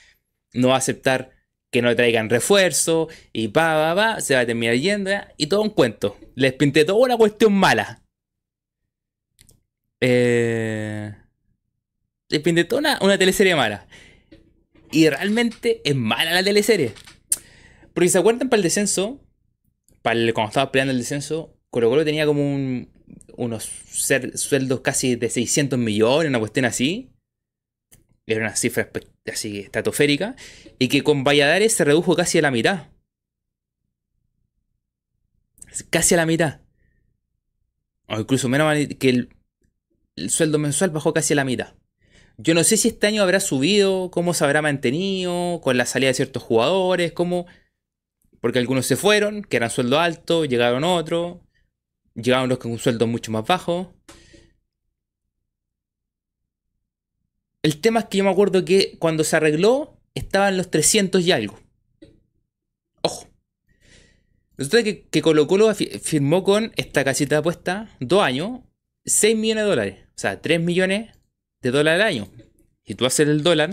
no 0.55 0.69
va 0.69 0.77
a 0.77 0.79
aceptar 0.79 1.34
que 1.75 1.83
no 1.83 1.97
traigan 1.97 2.31
refuerzo, 2.31 3.09
y 3.33 3.49
pa, 3.49 3.75
pa, 3.75 3.95
pa, 3.97 4.21
se 4.21 4.37
va 4.37 4.43
a 4.43 4.47
terminar 4.47 4.77
yendo, 4.77 5.11
y 5.37 5.49
todo 5.49 5.61
un 5.61 5.71
cuento. 5.71 6.17
Les 6.37 6.53
pinté 6.53 6.85
toda 6.85 7.01
una 7.01 7.17
cuestión 7.17 7.53
mala. 7.53 8.01
Eh... 10.01 11.13
Les 12.29 12.41
pinté 12.43 12.63
toda 12.63 12.79
una, 12.79 12.99
una 13.03 13.19
teleserie 13.19 13.57
mala. 13.57 13.89
Y 14.93 15.09
realmente 15.09 15.83
es 15.85 15.97
mala 15.97 16.33
la 16.33 16.45
teleserie. 16.45 16.93
Porque 17.93 18.09
se 18.09 18.19
acuerdan 18.19 18.49
para 18.49 18.59
el 18.59 18.63
descenso, 18.63 19.21
para 20.01 20.21
el, 20.21 20.33
cuando 20.33 20.51
estaba 20.51 20.71
peleando 20.71 20.93
el 20.93 20.99
descenso, 20.99 21.57
Colo 21.71 21.91
Colo 21.91 22.05
tenía 22.05 22.25
como 22.25 22.41
un, 22.41 22.89
unos 23.37 23.65
sueldos 23.65 24.81
casi 24.81 25.17
de 25.17 25.29
600 25.29 25.77
millones, 25.77 26.29
una 26.29 26.39
cuestión 26.39 26.67
así. 26.67 27.11
Era 28.27 28.41
una 28.41 28.57
cifra 28.57 28.91
así 29.33 29.61
estratosférica. 29.61 30.37
Y 30.79 30.89
que 30.89 31.03
con 31.03 31.25
Valladares 31.25 31.75
se 31.75 31.85
redujo 31.85 32.17
casi 32.17 32.39
a 32.39 32.43
la 32.43 32.51
mitad. 32.51 32.89
Casi 35.91 36.15
a 36.15 36.19
la 36.19 36.27
mitad. 36.27 36.61
O 38.07 38.19
incluso 38.21 38.49
menos 38.49 38.75
que 38.99 39.09
el, 39.09 39.29
el 40.17 40.31
sueldo 40.31 40.59
mensual 40.59 40.91
bajó 40.91 41.13
casi 41.13 41.33
a 41.33 41.37
la 41.37 41.45
mitad. 41.45 41.75
Yo 42.37 42.55
no 42.55 42.65
sé 42.65 42.77
si 42.77 42.89
este 42.89 43.07
año 43.07 43.23
habrá 43.23 43.39
subido, 43.39 44.11
cómo 44.11 44.35
se 44.35 44.45
habrá 44.45 44.61
mantenido, 44.61 45.61
con 45.63 45.77
la 45.77 45.87
salida 45.87 46.09
de 46.09 46.15
ciertos 46.15 46.43
jugadores, 46.43 47.13
cómo... 47.13 47.47
Porque 48.41 48.59
algunos 48.59 48.87
se 48.87 48.97
fueron, 48.97 49.43
que 49.43 49.57
eran 49.57 49.71
sueldo 49.71 50.01
alto, 50.01 50.45
llegaron 50.45 50.85
otros, 50.85 51.39
llegaron 52.15 52.49
los 52.49 52.59
con 52.59 52.73
un 52.73 52.79
sueldo 52.79 53.07
mucho 53.07 53.31
más 53.33 53.47
bajo. 53.47 53.95
El 57.65 57.81
tema 57.81 58.01
es 58.01 58.07
que 58.07 58.19
yo 58.19 58.25
me 58.25 58.31
acuerdo 58.31 58.63
que 58.63 58.99
cuando 58.99 59.25
se 59.25 59.37
arregló 59.37 59.99
estaban 60.15 60.59
los 60.59 60.71
300 60.71 61.25
y 61.25 61.33
algo. 61.33 61.59
Ojo. 63.01 63.27
Resulta 64.59 64.83
que, 64.85 65.09
que 65.09 65.23
Colo 65.23 65.47
Colo 65.47 65.75
fi- 65.75 65.87
firmó 65.99 66.45
con 66.45 66.73
esta 66.77 67.03
casita 67.05 67.37
de 67.37 67.39
apuesta 67.41 67.89
dos 68.01 68.23
años, 68.23 68.61
6 69.07 69.35
millones 69.39 69.65
de 69.65 69.69
dólares. 69.71 70.05
O 70.11 70.19
sea, 70.19 70.43
3 70.43 70.61
millones 70.61 71.11
de 71.63 71.71
dólares 71.71 72.03
al 72.03 72.07
año. 72.07 72.29
Y 72.85 72.97
tú 72.97 73.07
haces 73.07 73.27
el 73.27 73.43
dólar, 73.43 73.71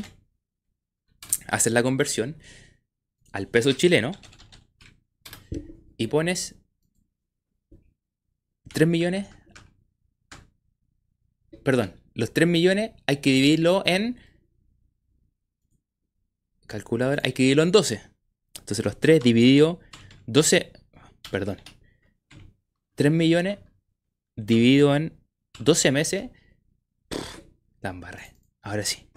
haces 1.47 1.73
la 1.73 1.83
conversión 1.83 2.37
al 3.33 3.49
peso 3.49 3.73
chileno 3.73 4.13
y 5.97 6.07
pones 6.07 6.55
3 8.73 8.87
millones. 8.87 9.27
Perdón, 11.63 12.00
los 12.13 12.33
3 12.33 12.47
millones 12.47 12.91
hay 13.05 13.17
que 13.17 13.31
dividirlo 13.31 13.83
en. 13.85 14.17
Calculadora, 16.67 17.21
hay 17.25 17.33
que 17.33 17.43
dividirlo 17.43 17.63
en 17.63 17.71
12. 17.71 18.01
Entonces 18.59 18.85
los 18.85 18.99
3 18.99 19.21
dividido 19.21 19.79
12. 20.27 20.71
Perdón. 21.29 21.57
3 22.95 23.11
millones 23.11 23.59
dividido 24.35 24.95
en 24.95 25.13
12 25.59 25.91
meses. 25.91 26.29
la 27.81 27.89
embarré. 27.89 28.35
Ahora 28.61 28.83
sí. 28.83 29.07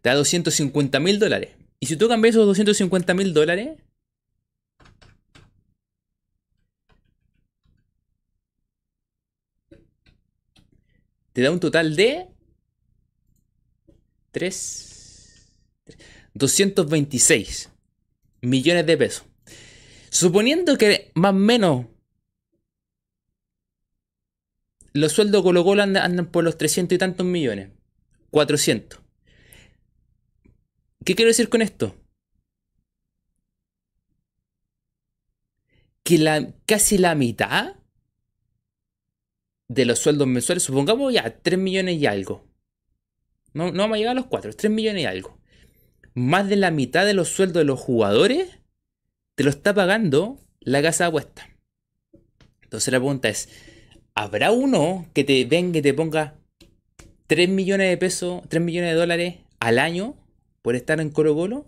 Te 0.00 0.10
da 0.10 0.14
250 0.14 1.00
mil 1.00 1.18
dólares. 1.18 1.56
Y 1.80 1.86
si 1.86 1.96
tú 1.96 2.08
cambias 2.08 2.34
esos 2.34 2.46
250 2.46 3.14
mil 3.14 3.34
dólares, 3.34 3.78
te 11.32 11.42
da 11.42 11.50
un 11.50 11.60
total 11.60 11.96
de 11.96 12.28
3, 14.32 15.56
226 16.34 17.70
millones 18.42 18.86
de 18.86 18.96
pesos. 18.96 19.24
Suponiendo 20.10 20.78
que 20.78 21.10
más 21.14 21.30
o 21.32 21.38
menos 21.38 21.86
los 24.92 25.12
sueldos 25.12 25.42
Colo 25.42 25.64
Colo 25.64 25.82
andan, 25.82 26.02
andan 26.02 26.26
por 26.26 26.44
los 26.44 26.56
300 26.56 26.96
y 26.96 26.98
tantos 26.98 27.26
millones. 27.26 27.70
400. 28.30 29.00
¿Qué 31.04 31.14
quiero 31.14 31.28
decir 31.28 31.48
con 31.48 31.62
esto? 31.62 31.94
Que 36.02 36.18
la, 36.18 36.54
casi 36.66 36.98
la 36.98 37.14
mitad 37.14 37.77
de 39.68 39.84
los 39.84 39.98
sueldos 39.98 40.26
mensuales, 40.26 40.62
supongamos 40.62 41.12
ya 41.12 41.38
3 41.42 41.58
millones 41.58 41.96
y 41.98 42.06
algo. 42.06 42.44
No, 43.52 43.70
no 43.70 43.82
vamos 43.82 43.96
a 43.96 43.98
llegar 43.98 44.12
a 44.12 44.20
los 44.20 44.26
4, 44.26 44.52
3 44.54 44.72
millones 44.72 45.02
y 45.02 45.06
algo. 45.06 45.38
Más 46.14 46.48
de 46.48 46.56
la 46.56 46.70
mitad 46.70 47.06
de 47.06 47.14
los 47.14 47.28
sueldos 47.28 47.60
de 47.60 47.64
los 47.64 47.78
jugadores 47.78 48.58
te 49.34 49.44
lo 49.44 49.50
está 49.50 49.74
pagando 49.74 50.40
la 50.60 50.82
casa 50.82 51.04
de 51.04 51.08
apuesta. 51.08 51.48
Entonces 52.62 52.92
la 52.92 52.98
pregunta 52.98 53.28
es, 53.28 53.48
¿habrá 54.14 54.50
uno 54.50 55.06
que 55.14 55.24
te 55.24 55.44
venga 55.44 55.78
y 55.78 55.82
te 55.82 55.94
ponga 55.94 56.34
3 57.26 57.48
millones 57.48 57.88
de 57.88 57.96
pesos, 57.96 58.42
3 58.48 58.62
millones 58.62 58.92
de 58.92 58.98
dólares 58.98 59.34
al 59.60 59.78
año 59.78 60.16
por 60.62 60.74
estar 60.74 61.00
en 61.00 61.10
Colo 61.10 61.34
Colo? 61.34 61.66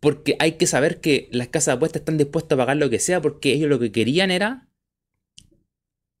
Porque 0.00 0.36
hay 0.38 0.52
que 0.52 0.66
saber 0.66 1.00
que 1.00 1.28
las 1.32 1.48
casas 1.48 1.66
de 1.66 1.76
apuestas 1.76 2.00
están 2.00 2.18
dispuestas 2.18 2.56
a 2.56 2.62
pagar 2.62 2.76
lo 2.76 2.88
que 2.88 3.00
sea 3.00 3.20
porque 3.20 3.52
ellos 3.52 3.68
lo 3.68 3.78
que 3.78 3.92
querían 3.92 4.30
era 4.30 4.68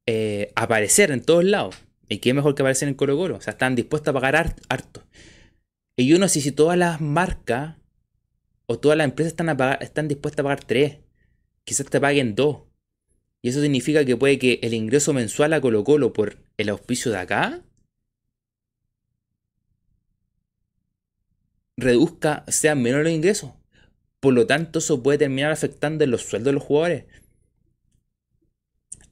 eh, 0.06 0.52
aparecer 0.54 1.10
en 1.10 1.22
todos 1.22 1.44
lados. 1.44 1.76
Y 2.08 2.18
qué 2.18 2.34
mejor 2.34 2.54
que 2.54 2.62
aparecer 2.62 2.88
en 2.88 2.94
Colo 2.94 3.16
Colo. 3.16 3.36
O 3.36 3.40
sea, 3.40 3.52
están 3.52 3.74
dispuestos 3.74 4.10
a 4.10 4.20
pagar 4.20 4.56
harto. 4.68 5.02
Y 5.96 6.12
uno, 6.12 6.28
si, 6.28 6.40
si 6.40 6.52
todas 6.52 6.76
las 6.76 7.00
marcas 7.00 7.76
o 8.66 8.78
todas 8.78 8.98
las 8.98 9.06
empresas 9.06 9.32
están, 9.32 9.48
están 9.80 10.08
dispuestas 10.08 10.40
a 10.40 10.44
pagar 10.44 10.64
tres, 10.64 10.98
quizás 11.64 11.86
te 11.86 12.00
paguen 12.00 12.34
dos. 12.34 12.62
Y 13.42 13.50
eso 13.50 13.60
significa 13.60 14.04
que 14.04 14.16
puede 14.16 14.38
que 14.38 14.58
el 14.62 14.74
ingreso 14.74 15.12
mensual 15.12 15.52
a 15.52 15.60
Colo 15.60 15.84
Colo 15.84 16.12
por 16.12 16.38
el 16.56 16.68
auspicio 16.68 17.12
de 17.12 17.18
acá 17.18 17.62
reduzca, 21.76 22.44
sean 22.48 22.82
menos 22.82 23.02
los 23.02 23.12
ingresos. 23.12 23.52
Por 24.20 24.34
lo 24.34 24.46
tanto, 24.46 24.78
eso 24.78 25.02
puede 25.02 25.18
terminar 25.18 25.52
afectando 25.52 26.06
los 26.06 26.22
sueldos 26.22 26.46
de 26.46 26.52
los 26.54 26.62
jugadores. 26.62 27.04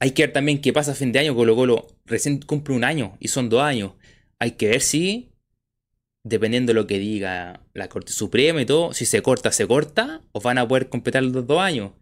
Hay 0.03 0.11
que 0.11 0.23
ver 0.23 0.33
también 0.33 0.59
qué 0.59 0.73
pasa 0.73 0.91
a 0.91 0.95
fin 0.95 1.13
de 1.13 1.19
año. 1.19 1.33
Colo 1.33 1.55
Colo 1.55 1.87
recién 2.03 2.41
cumple 2.41 2.75
un 2.75 2.83
año 2.83 3.15
y 3.21 3.29
son 3.29 3.47
dos 3.47 3.61
años. 3.61 3.93
Hay 4.37 4.51
que 4.51 4.67
ver 4.67 4.81
si, 4.81 5.31
dependiendo 6.23 6.71
de 6.71 6.73
lo 6.73 6.87
que 6.87 6.99
diga 6.99 7.65
la 7.73 7.87
Corte 7.87 8.11
Suprema 8.11 8.61
y 8.61 8.65
todo, 8.65 8.93
si 8.93 9.05
se 9.05 9.21
corta, 9.21 9.53
se 9.53 9.65
corta 9.65 10.21
o 10.33 10.41
van 10.41 10.57
a 10.57 10.67
poder 10.67 10.89
completar 10.89 11.23
los 11.23 11.47
dos 11.47 11.61
años. 11.61 11.93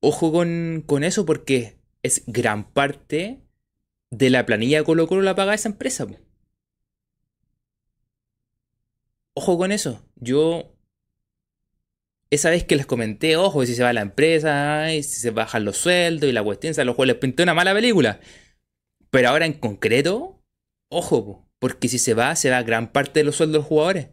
Ojo 0.00 0.32
con, 0.32 0.82
con 0.84 1.04
eso 1.04 1.24
porque 1.24 1.76
es 2.02 2.24
gran 2.26 2.72
parte 2.72 3.38
de 4.10 4.28
la 4.28 4.46
planilla 4.46 4.78
de 4.78 4.84
Colo 4.84 5.06
Colo 5.06 5.22
la 5.22 5.36
paga 5.36 5.54
esa 5.54 5.68
empresa. 5.68 6.08
Ojo 9.34 9.58
con 9.58 9.70
eso. 9.70 10.04
Yo. 10.16 10.75
Esa 12.30 12.50
vez 12.50 12.64
que 12.64 12.76
les 12.76 12.86
comenté, 12.86 13.36
ojo, 13.36 13.64
si 13.64 13.74
se 13.74 13.82
va 13.82 13.92
la 13.92 14.00
empresa, 14.00 14.92
y 14.92 15.02
si 15.02 15.20
se 15.20 15.30
bajan 15.30 15.64
los 15.64 15.76
sueldos 15.76 16.28
y 16.28 16.32
la 16.32 16.42
cuestión, 16.42 16.74
a 16.78 16.84
los 16.84 16.96
juegos 16.96 17.08
les 17.08 17.16
pinté 17.16 17.42
una 17.42 17.54
mala 17.54 17.72
película. 17.72 18.20
Pero 19.10 19.28
ahora 19.28 19.46
en 19.46 19.54
concreto, 19.54 20.42
ojo, 20.88 21.48
porque 21.58 21.88
si 21.88 21.98
se 21.98 22.14
va, 22.14 22.34
se 22.36 22.50
va 22.50 22.62
gran 22.62 22.92
parte 22.92 23.20
de 23.20 23.24
los 23.24 23.36
sueldos 23.36 23.54
de 23.54 23.58
los 23.58 23.66
jugadores. 23.66 24.08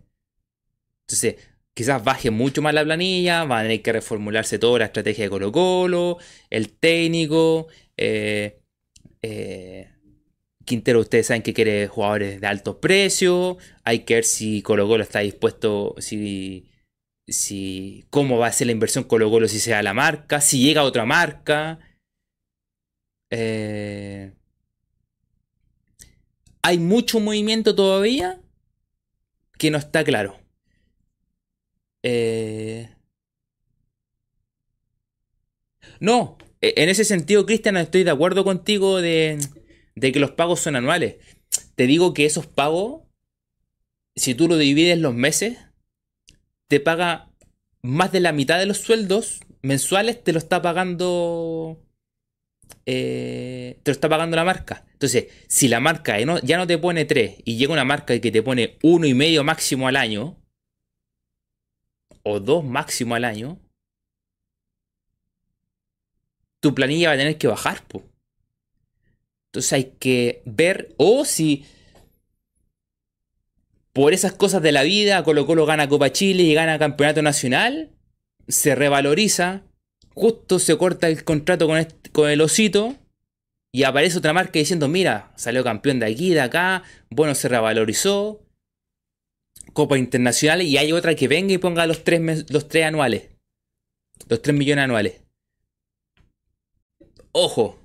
Entonces, 1.07 1.35
quizás 1.73 2.03
baje 2.03 2.31
mucho 2.31 2.61
más 2.61 2.73
la 2.73 2.83
planilla, 2.83 3.43
van 3.45 3.59
a 3.59 3.63
tener 3.63 3.81
que 3.81 3.93
reformularse 3.93 4.59
toda 4.59 4.79
la 4.79 4.85
estrategia 4.85 5.25
de 5.25 5.29
Colo 5.29 5.51
Colo, 5.51 6.17
el 6.49 6.69
técnico, 6.69 7.67
eh, 7.97 8.59
eh, 9.21 9.89
Quintero, 10.65 11.01
ustedes 11.01 11.27
saben 11.27 11.41
que 11.41 11.53
quiere 11.53 11.87
jugadores 11.87 12.39
de 12.39 12.47
alto 12.47 12.79
precio. 12.79 13.57
Hay 13.83 13.99
que 13.99 14.15
ver 14.15 14.23
si 14.23 14.61
Colo 14.61 14.87
Colo 14.87 15.03
está 15.03 15.19
dispuesto, 15.19 15.95
si, 15.97 16.69
si 17.27 18.05
cómo 18.09 18.37
va 18.37 18.47
a 18.47 18.51
ser 18.51 18.67
la 18.67 18.73
inversión 18.73 19.05
Colo 19.05 19.29
Colo 19.29 19.47
si 19.47 19.59
se 19.59 19.71
da 19.71 19.83
la 19.83 19.93
marca, 19.93 20.41
si 20.41 20.63
llega 20.63 20.83
otra 20.83 21.05
marca. 21.05 21.79
Eh, 23.29 24.33
hay 26.61 26.77
mucho 26.79 27.19
movimiento 27.19 27.75
todavía 27.75 28.41
que 29.57 29.71
no 29.71 29.77
está 29.77 30.03
claro. 30.03 30.39
Eh, 32.03 32.89
no, 35.99 36.37
e, 36.61 36.73
en 36.77 36.89
ese 36.89 37.05
sentido, 37.05 37.45
Cristian, 37.45 37.77
estoy 37.77 38.03
de 38.03 38.11
acuerdo 38.11 38.43
contigo 38.43 39.01
de 39.01 39.39
de 39.95 40.11
que 40.11 40.19
los 40.19 40.31
pagos 40.31 40.59
son 40.59 40.75
anuales. 40.75 41.15
Te 41.75 41.87
digo 41.87 42.13
que 42.13 42.25
esos 42.25 42.47
pagos, 42.47 43.03
si 44.15 44.35
tú 44.35 44.47
lo 44.47 44.57
divides 44.57 44.97
los 44.97 45.13
meses, 45.13 45.57
te 46.67 46.79
paga 46.79 47.29
más 47.81 48.11
de 48.11 48.19
la 48.19 48.31
mitad 48.31 48.59
de 48.59 48.65
los 48.65 48.77
sueldos 48.77 49.41
mensuales, 49.61 50.23
te 50.23 50.33
lo 50.33 50.39
está 50.39 50.61
pagando. 50.61 51.79
Eh, 52.85 53.79
te 53.83 53.91
lo 53.91 53.93
está 53.93 54.09
pagando 54.09 54.35
la 54.35 54.43
marca. 54.43 54.85
Entonces, 54.93 55.27
si 55.47 55.67
la 55.67 55.79
marca 55.79 56.17
ya 56.43 56.57
no 56.57 56.67
te 56.67 56.77
pone 56.77 57.05
3 57.05 57.41
y 57.45 57.57
llega 57.57 57.73
una 57.73 57.85
marca 57.85 58.19
que 58.19 58.31
te 58.31 58.43
pone 58.43 58.77
uno 58.83 59.05
y 59.07 59.13
medio 59.13 59.43
máximo 59.43 59.87
al 59.87 59.95
año, 59.95 60.37
o 62.23 62.39
2 62.39 62.63
máximo 62.63 63.15
al 63.15 63.25
año, 63.25 63.59
tu 66.59 66.73
planilla 66.73 67.09
va 67.09 67.15
a 67.15 67.17
tener 67.17 67.37
que 67.37 67.47
bajar. 67.47 67.83
pues. 67.87 68.05
Entonces 69.47 69.73
hay 69.73 69.83
que 69.99 70.41
ver, 70.45 70.95
o 70.97 71.25
si 71.25 71.65
por 73.93 74.13
esas 74.13 74.33
cosas 74.33 74.61
de 74.61 74.71
la 74.71 74.83
vida 74.83 75.23
Colo 75.23 75.45
Colo 75.45 75.65
gana 75.65 75.87
Copa 75.87 76.11
Chile 76.11 76.43
y 76.43 76.53
gana 76.53 76.79
Campeonato 76.79 77.21
Nacional, 77.21 77.91
se 78.47 78.75
revaloriza, 78.75 79.63
justo 80.13 80.59
se 80.59 80.77
corta 80.77 81.07
el 81.07 81.23
contrato 81.23 81.67
con, 81.67 82.29
el 82.29 82.41
osito 82.41 82.95
y 83.71 83.83
aparece 83.83 84.17
otra 84.17 84.33
marca 84.33 84.59
diciendo, 84.59 84.87
mira, 84.87 85.31
salió 85.35 85.63
campeón 85.63 85.99
de 85.99 86.07
aquí, 86.07 86.29
de 86.31 86.41
acá, 86.41 86.83
bueno, 87.09 87.35
se 87.35 87.47
revalorizó, 87.47 88.41
Copa 89.73 89.97
Internacional 89.97 90.61
y 90.61 90.77
hay 90.77 90.91
otra 90.91 91.15
que 91.15 91.27
venga 91.27 91.53
y 91.53 91.57
ponga 91.57 91.87
los 91.87 92.03
los 92.49 92.67
tres 92.67 92.85
anuales, 92.85 93.29
los 94.27 94.41
tres 94.41 94.55
millones 94.55 94.83
anuales. 94.83 95.21
Ojo, 97.31 97.83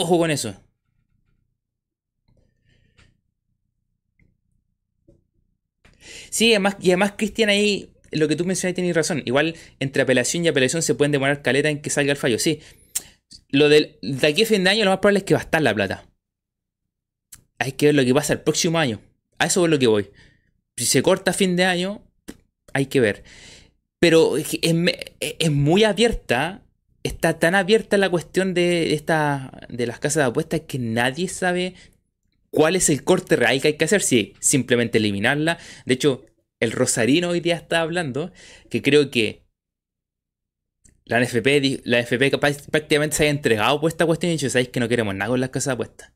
Ojo 0.00 0.16
con 0.16 0.30
eso. 0.30 0.54
Sí, 6.30 6.52
además, 6.52 6.76
y 6.80 6.90
además, 6.90 7.14
Cristian, 7.16 7.48
ahí 7.48 7.90
lo 8.10 8.28
que 8.28 8.36
tú 8.36 8.44
mencionas 8.44 8.74
tienes 8.74 8.94
razón. 8.94 9.22
Igual 9.24 9.54
entre 9.80 10.02
apelación 10.02 10.44
y 10.44 10.48
apelación 10.48 10.82
se 10.82 10.94
pueden 10.94 11.12
demorar 11.12 11.42
caleta 11.42 11.68
en 11.68 11.80
que 11.80 11.90
salga 11.90 12.12
el 12.12 12.18
fallo. 12.18 12.38
Sí. 12.38 12.60
Lo 13.50 13.68
del, 13.68 13.98
de 14.02 14.26
aquí 14.26 14.42
a 14.42 14.46
fin 14.46 14.64
de 14.64 14.70
año 14.70 14.84
lo 14.84 14.90
más 14.90 14.98
probable 14.98 15.18
es 15.18 15.24
que 15.24 15.34
va 15.34 15.40
a 15.40 15.44
estar 15.44 15.62
la 15.62 15.74
plata. 15.74 16.06
Hay 17.58 17.72
que 17.72 17.86
ver 17.86 17.94
lo 17.94 18.04
que 18.04 18.14
pasa 18.14 18.34
el 18.34 18.40
próximo 18.40 18.78
año. 18.78 19.00
A 19.38 19.46
eso 19.46 19.64
es 19.64 19.70
lo 19.70 19.78
que 19.78 19.86
voy. 19.86 20.10
Si 20.76 20.86
se 20.86 21.02
corta 21.02 21.32
a 21.32 21.34
fin 21.34 21.56
de 21.56 21.64
año, 21.64 22.02
hay 22.72 22.86
que 22.86 23.00
ver. 23.00 23.24
Pero 23.98 24.36
es, 24.36 24.58
es 24.60 25.50
muy 25.50 25.84
abierta 25.84 26.62
está 27.02 27.38
tan 27.38 27.54
abierta 27.54 27.96
la 27.96 28.10
cuestión 28.10 28.54
de, 28.54 28.94
esta, 28.94 29.50
de 29.68 29.86
las 29.86 29.98
casas 29.98 30.22
de 30.22 30.28
apuestas 30.30 30.60
que 30.66 30.78
nadie 30.78 31.28
sabe 31.28 31.74
cuál 32.50 32.76
es 32.76 32.88
el 32.90 33.04
corte 33.04 33.36
real 33.36 33.60
que 33.60 33.68
hay 33.68 33.74
que 33.74 33.84
hacer. 33.84 34.02
Si 34.02 34.34
simplemente 34.40 34.98
eliminarla. 34.98 35.58
De 35.86 35.94
hecho, 35.94 36.26
el 36.60 36.72
Rosarino 36.72 37.30
hoy 37.30 37.40
día 37.40 37.56
está 37.56 37.80
hablando 37.80 38.32
que 38.70 38.82
creo 38.82 39.10
que 39.10 39.46
la 41.04 41.20
NFP, 41.20 41.82
la 41.84 42.02
NFP 42.02 42.38
prácticamente 42.70 43.16
se 43.16 43.22
haya 43.24 43.30
entregado 43.30 43.80
por 43.80 43.90
esta 43.90 44.04
cuestión 44.04 44.30
y 44.30 44.34
dicho, 44.34 44.50
sabéis 44.50 44.68
que 44.68 44.80
no 44.80 44.88
queremos 44.88 45.14
nada 45.14 45.30
con 45.30 45.40
las 45.40 45.50
casas 45.50 45.74
apuestas. 45.74 46.12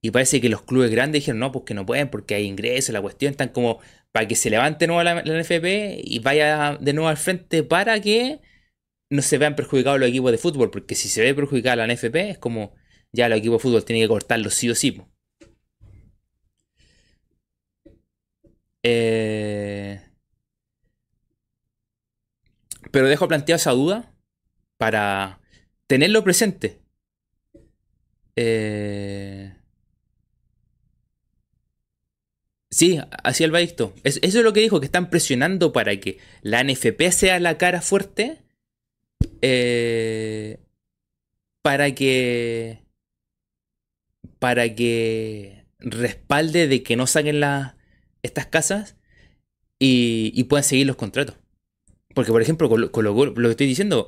Y 0.00 0.10
parece 0.10 0.40
que 0.40 0.48
los 0.48 0.62
clubes 0.62 0.90
grandes 0.90 1.22
dijeron, 1.22 1.40
no, 1.40 1.52
pues 1.52 1.64
que 1.64 1.74
no 1.74 1.84
pueden 1.84 2.08
porque 2.08 2.34
hay 2.34 2.46
ingresos, 2.46 2.92
la 2.92 3.02
cuestión, 3.02 3.32
están 3.32 3.48
como 3.50 3.80
para 4.12 4.26
que 4.28 4.36
se 4.36 4.50
levante 4.50 4.84
de 4.84 4.86
nuevo 4.88 5.02
la, 5.02 5.22
la 5.22 5.40
NFP 5.40 6.00
y 6.02 6.20
vaya 6.20 6.78
de 6.80 6.92
nuevo 6.92 7.08
al 7.08 7.16
frente 7.16 7.62
para 7.62 8.00
que 8.00 8.40
no 9.10 9.22
se 9.22 9.38
vean 9.38 9.56
perjudicados 9.56 10.00
los 10.00 10.08
equipos 10.08 10.32
de 10.32 10.38
fútbol, 10.38 10.70
porque 10.70 10.94
si 10.94 11.08
se 11.08 11.22
ve 11.22 11.34
perjudicada 11.34 11.76
la 11.76 11.92
NFP 11.92 12.16
es 12.30 12.38
como 12.38 12.74
ya 13.12 13.28
los 13.28 13.38
equipos 13.38 13.58
de 13.58 13.62
fútbol 13.62 13.84
tienen 13.84 14.04
que 14.04 14.08
cortarlo 14.08 14.50
sí 14.50 14.70
o 14.70 14.74
sí. 14.74 15.02
Eh, 18.88 20.00
pero 22.92 23.08
dejo 23.08 23.26
planteada 23.26 23.56
esa 23.56 23.72
duda 23.72 24.14
para 24.78 25.40
tenerlo 25.88 26.22
presente. 26.22 26.78
Eh, 28.36 29.52
Sí, 32.70 33.00
así 33.22 33.42
el 33.42 33.54
Eso 33.54 34.20
es 34.22 34.34
lo 34.34 34.52
que 34.52 34.60
dijo, 34.60 34.80
que 34.80 34.86
están 34.86 35.08
presionando 35.08 35.72
para 35.72 35.98
que 35.98 36.18
la 36.42 36.60
NFP 36.60 37.10
sea 37.10 37.40
la 37.40 37.56
cara 37.56 37.80
fuerte. 37.80 38.42
Eh, 39.40 40.58
para 41.62 41.94
que. 41.94 42.82
Para 44.38 44.74
que 44.74 45.64
respalde 45.78 46.68
de 46.68 46.82
que 46.82 46.96
no 46.96 47.06
saquen 47.06 47.40
estas 48.26 48.46
casas 48.46 48.96
y, 49.78 50.44
puedan 50.44 50.64
seguir 50.64 50.86
los 50.86 50.96
contratos. 50.96 51.36
Porque, 52.14 52.32
por 52.32 52.42
ejemplo, 52.42 52.68
con, 52.68 53.04
lo, 53.04 53.34
que 53.34 53.50
estoy 53.50 53.66
diciendo, 53.66 54.06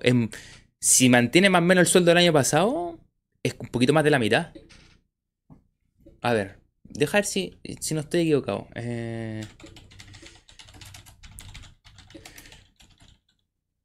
si 0.80 1.08
mantiene 1.08 1.50
más 1.50 1.62
o 1.62 1.64
menos 1.64 1.82
el 1.82 1.88
sueldo 1.88 2.10
del 2.10 2.18
año 2.18 2.32
pasado, 2.32 2.98
es 3.42 3.54
un 3.58 3.68
poquito 3.68 3.92
más 3.92 4.04
de 4.04 4.10
la 4.10 4.18
mitad. 4.18 4.52
A 6.20 6.32
ver, 6.32 6.58
dejar 6.84 7.24
si, 7.24 7.58
si 7.80 7.94
no 7.94 8.00
estoy 8.00 8.20
equivocado. 8.22 8.66
Eh, 8.74 9.42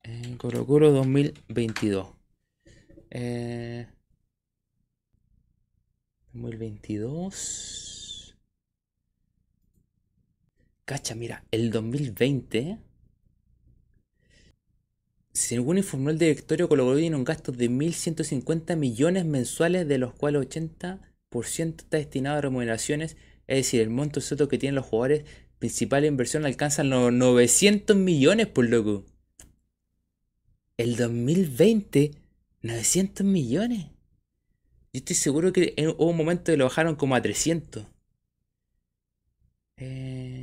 eh, 0.03 0.35
Coro 0.37 0.91
2022. 0.91 2.07
Eh, 3.11 3.87
2022. 6.33 7.92
Cacha, 10.85 11.15
mira, 11.15 11.45
el 11.51 11.71
2020. 11.71 12.77
Según 15.31 15.77
informó 15.77 16.09
el 16.09 16.19
directorio, 16.19 16.67
Colo 16.69 16.95
tiene 16.95 17.15
un 17.15 17.23
gasto 17.23 17.51
de 17.51 17.69
1.150 17.69 18.75
millones 18.75 19.25
mensuales, 19.25 19.87
de 19.87 19.97
los 19.97 20.13
cuales 20.13 20.41
80 20.41 20.99
está 21.41 21.97
destinado 21.97 22.37
a 22.37 22.41
remuneraciones, 22.41 23.17
es 23.47 23.57
decir, 23.57 23.81
el 23.81 23.89
monto 23.89 24.21
soto 24.21 24.47
que 24.47 24.57
tienen 24.57 24.75
los 24.75 24.85
jugadores, 24.85 25.25
principal 25.57 26.05
inversión 26.05 26.45
alcanza 26.45 26.83
los 26.83 27.11
900 27.11 27.95
millones, 27.95 28.47
por 28.47 28.69
loco. 28.69 29.05
El 30.77 30.95
2020, 30.95 32.11
900 32.61 33.25
millones. 33.25 33.85
Yo 34.93 34.99
estoy 34.99 35.15
seguro 35.15 35.53
que 35.53 35.73
hubo 35.97 36.09
un 36.09 36.17
momento 36.17 36.51
que 36.51 36.57
lo 36.57 36.65
bajaron 36.65 36.95
como 36.95 37.15
a 37.15 37.21
300. 37.21 37.85
Eh... 39.77 40.42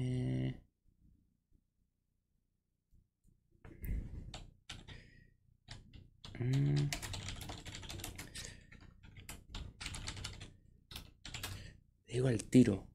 digo 12.21 12.29
al 12.29 12.45
tiro. 12.45 12.87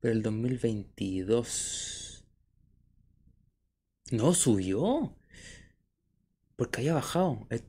Pero 0.00 0.14
el 0.14 0.22
2022... 0.22 2.24
No, 4.10 4.34
subió. 4.34 5.16
Porque 6.56 6.80
había 6.80 6.94
bajado. 6.94 7.46
El 7.50 7.62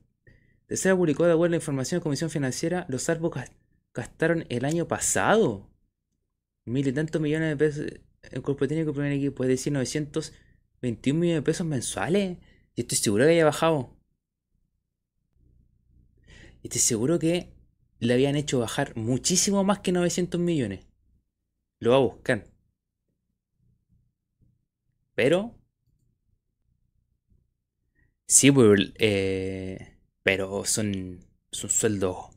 tercera 0.68 0.96
publicó 0.96 1.26
de 1.26 1.34
acuerdo 1.34 1.52
la 1.52 1.58
información 1.58 2.00
de 2.00 2.04
Comisión 2.04 2.30
Financiera. 2.30 2.86
Los 2.90 3.08
árboles 3.08 3.52
gastaron 3.94 4.46
el 4.50 4.66
año 4.66 4.88
pasado. 4.88 5.70
Mil 6.66 6.88
y 6.88 6.92
tantos 6.92 7.22
millones 7.22 7.50
de 7.50 7.58
pesos. 7.58 7.86
El 8.24 8.42
cuerpo 8.42 8.68
técnico 8.68 8.94
primer 8.94 9.14
equipo. 9.14 9.44
Es 9.44 9.50
decir, 9.50 9.72
921 9.72 11.20
millones 11.20 11.38
de 11.38 11.44
pesos 11.44 11.66
mensuales. 11.66 12.38
Y 12.76 12.82
estoy 12.82 12.98
seguro 12.98 13.26
que 13.26 13.32
haya 13.32 13.46
bajado. 13.46 13.96
Estoy 16.64 16.80
seguro 16.82 17.20
que 17.20 17.54
le 18.00 18.14
habían 18.14 18.36
hecho 18.36 18.60
bajar 18.60 18.96
muchísimo 18.96 19.64
más 19.64 19.80
que 19.80 19.92
900 19.92 20.40
millones. 20.40 20.86
Lo 21.80 21.92
va 21.92 21.98
a 21.98 22.00
buscar. 22.00 22.46
Pero... 25.16 25.56
Sí, 28.28 28.52
pues, 28.52 28.94
eh, 28.98 30.00
pero 30.24 30.66
son, 30.66 31.20
son 31.52 31.70
sueldos 31.70 32.34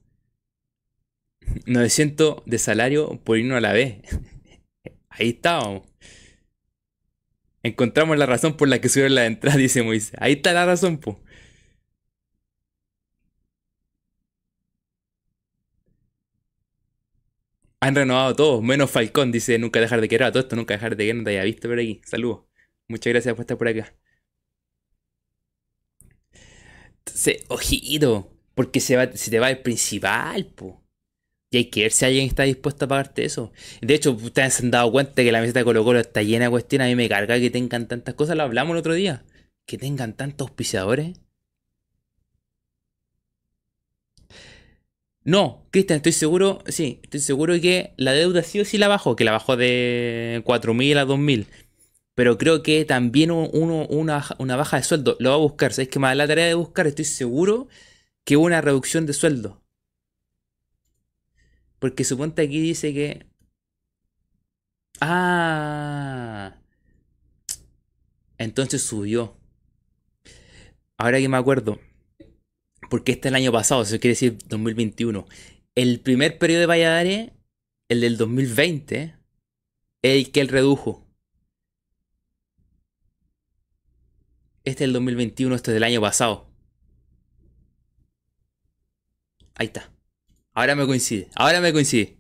900 1.67 2.43
de 2.45 2.59
salario 2.59 3.21
por 3.23 3.39
irnos 3.39 3.59
a 3.59 3.61
la 3.61 3.73
vez. 3.73 4.03
Ahí 5.09 5.31
estábamos. 5.31 5.83
Encontramos 7.67 8.17
la 8.17 8.27
razón 8.27 8.57
por 8.57 8.69
la 8.69 8.81
que 8.81 8.89
subieron 8.89 9.15
la 9.17 9.27
entrada, 9.27 9.57
dice 9.59 9.83
Moisés. 9.83 10.13
Ahí 10.21 10.35
está 10.35 10.53
la 10.53 10.67
razón, 10.67 10.99
pues. 10.99 11.17
Han 17.81 17.95
renovado 17.95 18.35
todos, 18.35 18.63
menos 18.63 18.91
Falcón, 18.91 19.33
dice 19.33 19.59
nunca 19.59 19.81
dejar 19.81 20.01
de 20.01 20.09
querer 20.09 20.27
a 20.29 20.33
todo 20.33 20.43
esto, 20.43 20.57
nunca 20.57 20.75
dejar 20.75 20.97
de 20.97 21.05
querer, 21.05 21.17
no 21.17 21.25
te 21.25 21.31
haya 21.31 21.45
visto 21.45 21.69
por 21.69 21.79
aquí. 21.79 22.01
Saludos. 22.05 22.45
Muchas 22.89 23.13
gracias 23.13 23.35
por 23.35 23.43
estar 23.43 23.59
por 23.59 23.69
acá. 23.69 23.95
Entonces, 27.05 27.45
ojito, 27.49 28.33
porque 28.55 28.81
se, 28.81 28.97
va, 28.97 29.11
se 29.13 29.31
te 29.31 29.39
va 29.39 29.51
el 29.51 29.63
principal, 29.63 30.47
po. 30.55 30.86
Y 31.51 31.59
hay 31.59 31.65
que 31.67 31.83
ver 31.83 31.93
si 31.93 32.05
alguien 32.05 32.27
está 32.27 32.43
dispuesto 32.43 32.85
a 32.87 32.89
pagarte 32.89 33.25
eso. 33.25 33.53
De 33.81 33.95
hecho, 33.95 34.13
ustedes 34.13 34.55
se 34.55 34.65
han 34.65 34.71
dado 34.71 34.91
cuenta 34.91 35.23
que 35.23 35.33
la 35.33 35.41
meseta 35.41 35.61
de 35.61 35.65
Colo 35.65 35.85
Colo 35.85 36.01
está 36.01 36.23
llena 36.23 36.47
de 36.47 36.51
cuestiones. 36.51 36.87
A 36.87 36.89
mí 36.89 36.97
me 36.97 37.09
carga 37.09 37.39
que 37.39 37.51
tengan 37.51 37.89
tantas 37.89 38.15
cosas. 38.15 38.37
Lo 38.37 38.43
hablamos 38.43 38.75
el 38.75 38.79
otro 38.79 38.95
día. 38.95 39.25
Que 39.67 39.79
tengan 39.79 40.15
tantos 40.15 40.49
auspiciadores. 40.49 41.19
No, 45.25 45.67
Cristian, 45.73 45.97
estoy 45.97 46.13
seguro, 46.13 46.63
sí, 46.69 47.01
estoy 47.03 47.19
seguro 47.19 47.55
que 47.61 47.95
la 47.97 48.13
deuda 48.13 48.45
sí 48.45 48.61
o 48.61 48.65
sí 48.65 48.79
la 48.79 48.87
bajó, 48.87 49.17
que 49.17 49.25
la 49.25 49.33
bajó 49.33 49.57
de 49.57 50.41
4.000 50.45 50.99
a 50.99 51.05
2.000. 51.05 51.47
Pero 52.15 52.39
creo 52.39 52.63
que 52.63 52.85
también 52.85 53.31
uno, 53.31 53.87
una, 53.89 54.57
baja 54.57 54.77
de 54.79 54.85
sueldo 54.85 55.17
lo 55.21 55.31
va 55.31 55.37
a 55.37 55.39
buscar. 55.39 55.73
¿Sabes 55.73 55.89
que 55.91 55.99
más 55.99 56.17
la 56.17 56.27
tarea 56.27 56.47
de 56.47 56.55
buscar? 56.55 56.87
Estoy 56.87 57.05
seguro 57.05 57.69
que 58.25 58.37
una 58.37 58.61
reducción 58.63 59.07
de 59.07 59.13
sueldo. 59.15 59.66
Porque 61.79 62.05
suponte 62.05 62.43
aquí 62.43 62.61
dice 62.61 62.93
que. 62.93 63.27
Ah. 65.01 66.57
Entonces 68.39 68.83
subió. 68.83 69.37
Ahora 70.99 71.19
que 71.19 71.29
me 71.29 71.37
acuerdo 71.37 71.79
porque 72.89 73.13
este 73.13 73.29
es 73.29 73.33
el 73.33 73.37
año 73.37 73.53
pasado, 73.53 73.83
eso 73.83 73.99
quiere 73.99 74.13
decir 74.13 74.39
2021. 74.49 75.27
El 75.75 76.01
primer 76.01 76.39
periodo 76.39 76.61
de 76.61 76.67
Valladares, 76.67 77.33
el 77.89 78.01
del 78.01 78.17
2020, 78.17 79.17
es 80.03 80.27
el 80.27 80.33
que 80.33 80.41
él 80.41 80.49
redujo. 80.49 81.07
Este 84.65 84.85
es 84.85 84.89
el 84.89 84.93
2021, 84.95 85.55
este 85.55 85.71
es 85.71 85.75
del 85.75 85.85
año 85.85 86.01
pasado. 86.01 86.51
Ahí 89.55 89.67
está. 89.67 89.96
Ahora 90.57 90.75
me 90.75 90.87
coincide. 90.87 91.29
Ahora 91.35 91.61
me 91.61 91.71
coincide. 91.71 92.17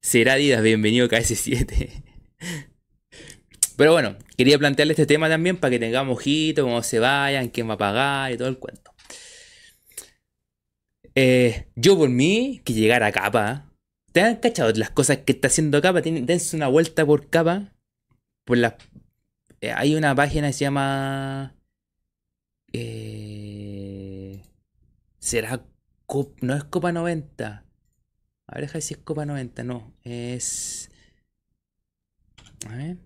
Será 0.00 0.32
Adidas, 0.32 0.62
bienvenido 0.62 1.08
KS7. 1.08 2.02
Pero 3.76 3.92
bueno, 3.92 4.16
quería 4.34 4.58
plantearle 4.58 4.94
este 4.94 5.04
tema 5.04 5.28
también 5.28 5.58
para 5.58 5.72
que 5.72 5.78
tengamos 5.78 6.16
ojito, 6.16 6.62
cómo 6.62 6.82
se 6.82 7.00
vayan, 7.00 7.50
quién 7.50 7.68
va 7.68 7.74
a 7.74 7.78
pagar 7.78 8.32
y 8.32 8.38
todo 8.38 8.48
el 8.48 8.58
cuento. 8.58 8.94
Eh, 11.14 11.68
yo 11.74 11.98
por 11.98 12.08
mí, 12.08 12.62
que 12.64 12.72
llegara 12.72 13.08
a 13.08 13.12
capa. 13.12 13.70
¿Te 14.12 14.22
han 14.22 14.36
cachado 14.36 14.72
las 14.72 14.88
cosas 14.88 15.18
que 15.18 15.32
está 15.32 15.48
haciendo 15.48 15.82
capa? 15.82 16.00
Dense 16.00 16.56
una 16.56 16.68
vuelta 16.68 17.04
por 17.04 17.28
capa. 17.28 17.74
Por 18.46 18.56
la, 18.56 18.78
eh, 19.60 19.70
hay 19.70 19.94
una 19.94 20.14
página 20.14 20.46
que 20.46 20.54
se 20.54 20.60
llama... 20.60 21.54
Eh, 22.72 24.40
¿Será... 25.18 25.62
no 26.40 26.54
es 26.54 26.64
Copa 26.64 26.92
90? 26.92 27.64
A 28.46 28.54
ver, 28.54 28.60
deja 28.62 28.80
si 28.80 28.94
es 28.94 29.00
Copa 29.00 29.26
90. 29.26 29.64
No, 29.64 29.92
es... 30.02 30.90
A 32.68 32.76
ver. 32.76 32.98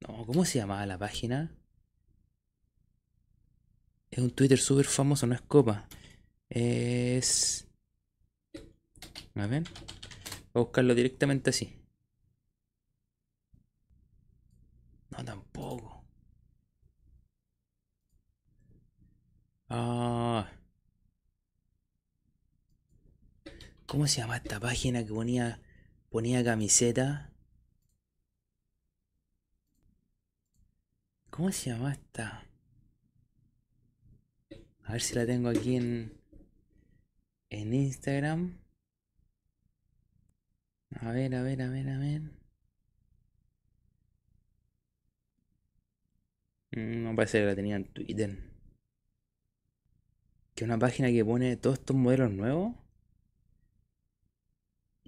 No, 0.00 0.26
¿cómo 0.26 0.44
se 0.44 0.58
llamaba 0.58 0.84
la 0.86 0.98
página? 0.98 1.50
Es 4.10 4.18
un 4.18 4.30
Twitter 4.30 4.58
súper 4.58 4.86
famoso, 4.86 5.26
no 5.26 5.34
es 5.34 5.40
copa. 5.42 5.88
Es... 6.48 7.66
A 9.34 9.46
ver. 9.46 9.64
Voy 10.52 10.60
a 10.62 10.64
buscarlo 10.64 10.94
directamente 10.94 11.50
así. 11.50 11.78
No, 15.10 15.24
tampoco. 15.24 15.91
Ah. 19.74 20.46
¿Cómo 23.86 24.06
se 24.06 24.20
llama 24.20 24.36
esta 24.36 24.60
página 24.60 25.02
que 25.04 25.12
ponía, 25.14 25.60
ponía 26.10 26.44
camiseta? 26.44 27.32
¿Cómo 31.30 31.50
se 31.52 31.70
llama 31.70 31.92
esta? 31.92 32.44
A 34.84 34.92
ver 34.92 35.00
si 35.00 35.14
la 35.14 35.24
tengo 35.24 35.48
aquí 35.48 35.76
en, 35.76 36.12
en 37.50 37.72
Instagram. 37.72 38.58
A 41.00 41.12
ver, 41.12 41.34
a 41.34 41.42
ver, 41.42 41.62
a 41.62 41.68
ver, 41.70 41.88
a 41.88 41.98
ver. 41.98 42.22
Mm, 46.72 47.04
no 47.04 47.16
parece 47.16 47.38
que 47.40 47.46
la 47.46 47.54
tenía 47.54 47.76
en 47.76 47.84
Twitter. 47.92 48.51
Que 50.54 50.64
una 50.64 50.78
página 50.78 51.08
que 51.08 51.24
pone 51.24 51.56
todos 51.56 51.78
estos 51.78 51.96
modelos 51.96 52.30
nuevos. 52.32 52.74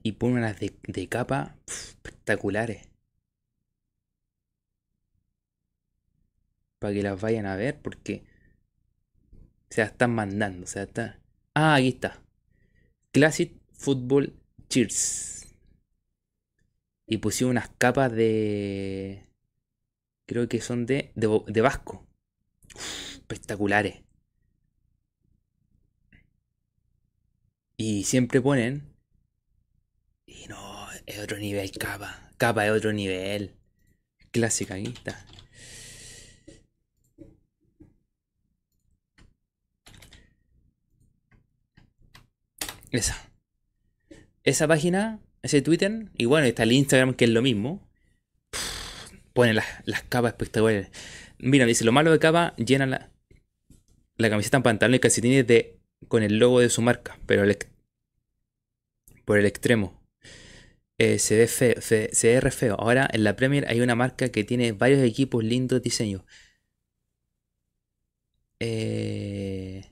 Y 0.02 0.12
pone 0.12 0.34
unas 0.34 0.58
de, 0.60 1.08
capa 1.08 1.56
espectaculares. 1.66 2.88
Para 6.78 6.92
que 6.94 7.02
las 7.02 7.20
vayan 7.20 7.46
a 7.46 7.56
ver 7.56 7.80
porque 7.80 8.24
se 9.70 9.80
la 9.80 9.88
están 9.88 10.14
mandando. 10.14 10.64
O 10.64 10.66
sea, 10.66 10.82
está... 10.84 11.20
Ah, 11.54 11.74
aquí 11.76 11.88
está. 11.88 12.22
Classic 13.12 13.52
Football 13.72 14.34
Cheers. 14.68 15.34
Y 17.06 17.18
pusieron 17.18 17.52
unas 17.52 17.68
capas 17.78 18.12
de. 18.12 19.26
Creo 20.26 20.48
que 20.48 20.60
son 20.60 20.86
de, 20.86 21.12
de, 21.14 21.60
Vasco. 21.60 22.06
espectaculares. 22.74 24.03
Y 27.76 28.04
siempre 28.04 28.40
ponen. 28.40 28.94
Y 30.26 30.46
no, 30.48 30.88
es 31.06 31.18
otro 31.18 31.38
nivel, 31.38 31.70
capa. 31.72 32.30
Capa 32.36 32.66
es 32.66 32.72
otro 32.72 32.92
nivel. 32.92 33.56
Clásica, 34.30 34.74
aquí 34.74 34.92
está. 34.94 35.26
Esa. 42.90 43.28
Esa 44.44 44.68
página, 44.68 45.20
ese 45.42 45.62
Twitter, 45.62 46.10
y 46.16 46.26
bueno, 46.26 46.46
está 46.46 46.62
el 46.62 46.72
Instagram 46.72 47.14
que 47.14 47.24
es 47.24 47.30
lo 47.30 47.42
mismo. 47.42 47.88
pone 49.32 49.52
las, 49.54 49.66
capas 50.08 50.32
espectaculares. 50.32 50.90
Mira, 51.38 51.66
dice, 51.66 51.84
lo 51.84 51.92
malo 51.92 52.12
de 52.12 52.18
capa, 52.20 52.54
llena 52.56 52.86
la, 52.86 53.10
la 54.16 54.30
camiseta 54.30 54.58
en 54.58 54.62
pantalón 54.62 54.94
y 54.94 55.00
calcetines 55.00 55.46
de, 55.46 55.80
con 56.08 56.22
el 56.22 56.38
logo 56.38 56.60
de 56.60 56.70
su 56.70 56.82
marca, 56.82 57.18
pero 57.26 57.44
por 59.24 59.38
el 59.38 59.46
extremo. 59.46 60.00
Eh, 60.98 61.18
se 61.18 61.36
ve 61.36 61.48
feo, 61.48 61.80
se, 61.80 62.10
ve 62.22 62.40
re 62.40 62.50
feo. 62.50 62.76
Ahora 62.78 63.08
en 63.12 63.24
la 63.24 63.36
Premier 63.36 63.66
hay 63.68 63.80
una 63.80 63.94
marca 63.96 64.28
que 64.30 64.44
tiene 64.44 64.72
varios 64.72 65.00
equipos 65.02 65.42
lindos 65.44 65.82
diseños. 65.82 66.22
Eh, 68.60 69.84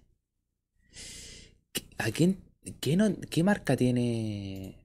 ¿A 1.98 2.10
quién 2.10 2.38
¿Qué, 2.80 3.42
marca 3.42 3.76
tiene? 3.76 4.76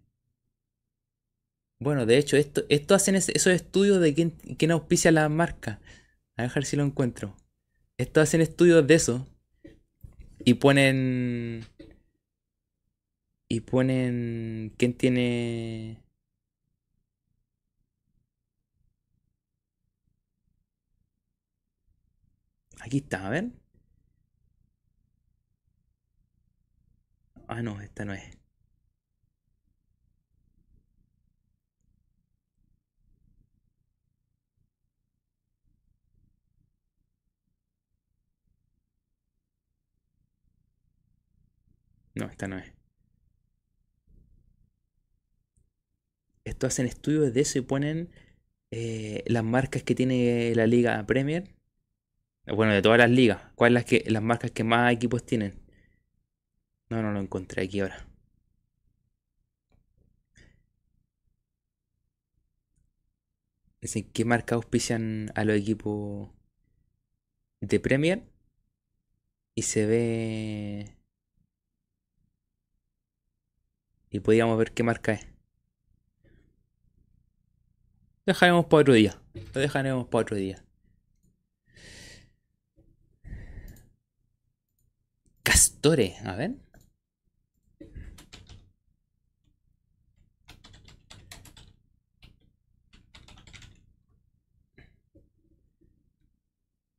Bueno, 1.80 2.06
de 2.06 2.18
hecho, 2.18 2.38
esto, 2.38 2.64
esto 2.70 2.96
hacen 2.96 3.16
esos 3.16 3.48
estudios 3.48 4.02
de 4.02 4.14
quién, 4.16 4.32
quién 4.58 4.72
auspicia 4.72 5.12
la 5.12 5.30
marca. 5.30 5.80
A 6.38 6.48
ver 6.48 6.66
si 6.66 6.76
lo 6.76 6.84
encuentro. 6.84 7.36
Esto 7.98 8.22
hacen 8.22 8.42
estudios 8.42 8.86
de 8.88 8.96
eso. 8.96 9.28
Y 10.40 10.54
ponen. 10.56 11.66
Y 13.50 13.62
ponen. 13.62 14.74
¿Quién 14.78 14.94
tiene.? 14.98 16.02
Aquí 22.82 22.98
está, 22.98 23.28
a 23.28 23.30
ver. 23.30 23.52
Ah, 27.48 27.62
no, 27.62 27.82
esta 27.82 28.06
no 28.06 28.14
es. 28.14 28.37
No, 42.18 42.26
esta 42.26 42.48
no 42.48 42.58
es. 42.58 42.74
Esto 46.46 46.66
hacen 46.68 46.88
estudios 46.88 47.34
de 47.34 47.42
eso 47.42 47.60
y 47.60 47.62
ponen 47.62 48.10
eh, 48.72 49.24
las 49.28 49.44
marcas 49.44 49.84
que 49.84 49.96
tiene 49.96 50.54
la 50.56 50.68
Liga 50.68 51.06
Premier. 51.06 51.54
Bueno, 52.48 52.74
de 52.74 52.82
todas 52.82 52.98
las 53.00 53.12
ligas. 53.12 53.42
¿Cuáles 53.56 53.74
las 53.76 53.86
que 53.86 54.04
las 54.08 54.24
marcas 54.24 54.52
que 54.52 54.64
más 54.64 54.92
equipos 54.94 55.26
tienen? 55.26 55.54
No, 56.90 57.02
no 57.02 57.12
lo 57.14 57.20
encontré 57.22 57.64
aquí 57.64 57.80
ahora. 57.80 58.06
Dicen 63.82 64.04
qué 64.14 64.24
marca 64.26 64.56
auspician 64.56 65.32
a 65.36 65.44
los 65.46 65.56
equipos 65.58 66.30
de 67.62 67.80
Premier. 67.80 68.24
Y 69.56 69.64
se 69.64 69.86
ve. 69.86 70.97
Y 74.10 74.20
podíamos 74.20 74.58
ver 74.58 74.72
qué 74.74 74.84
marca 74.84 75.14
es. 75.14 75.28
Dejaremos 78.26 78.66
para 78.66 78.82
otro 78.82 78.94
día. 78.94 79.22
Lo 79.54 79.62
dejaremos 79.62 80.08
para 80.08 80.22
otro 80.22 80.36
día. 80.36 80.64
Castore, 85.44 86.16
a 86.26 86.36
ver. 86.36 86.56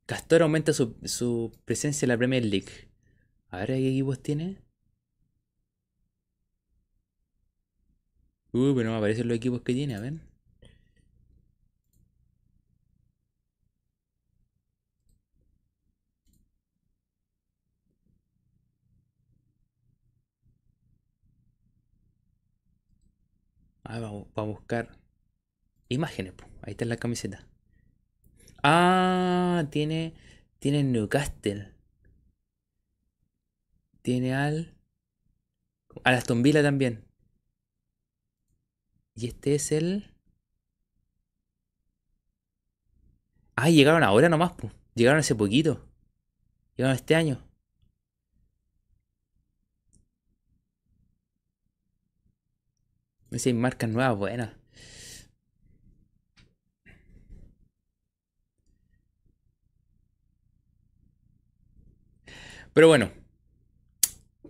Castor 0.09 0.41
aumenta 0.41 0.73
su, 0.73 1.51
presencia 1.65 2.05
en 2.05 2.09
la 2.09 2.17
Premier 2.17 2.43
League. 2.43 2.89
A 3.49 3.59
ver, 3.59 3.67
¿qué 3.67 3.89
equipos 3.89 4.19
tiene? 4.23 4.57
Uy, 8.51 8.73
pero 8.75 8.85
no 8.89 8.91
me 8.91 8.97
aparecen 8.97 9.27
los 9.27 9.37
equipos 9.37 9.61
que 9.61 9.73
tiene, 9.73 9.95
a 9.95 9.99
ver. 9.99 10.13
Ah, 23.83 23.99
vamos, 23.99 24.27
a 24.35 24.41
buscar 24.43 24.89
imágenes. 25.89 26.33
Ahí 26.61 26.71
está 26.71 26.85
la 26.85 26.97
camiseta. 26.97 27.45
Ah, 28.63 29.65
tiene, 29.71 30.13
tiene 30.59 30.83
Newcastle. 30.83 31.73
Tiene 34.01 34.33
al... 34.35 34.75
A 36.03 36.11
Aston 36.11 36.43
Villa 36.43 36.61
también. 36.63 37.08
Y 39.15 39.27
este 39.27 39.55
es 39.55 39.71
el... 39.71 40.11
Ah, 43.55 43.69
llegaron 43.69 44.03
ahora 44.03 44.29
nomás, 44.29 44.53
pues. 44.53 44.73
Llegaron 44.95 45.19
hace 45.19 45.35
poquito. 45.35 45.85
Llegaron 46.75 46.95
este 46.95 47.15
año. 47.15 47.43
Esas 53.31 53.53
marcas 53.53 53.89
nuevas 53.89 54.17
buenas. 54.17 54.59
Pero 62.73 62.87
bueno, 62.87 63.11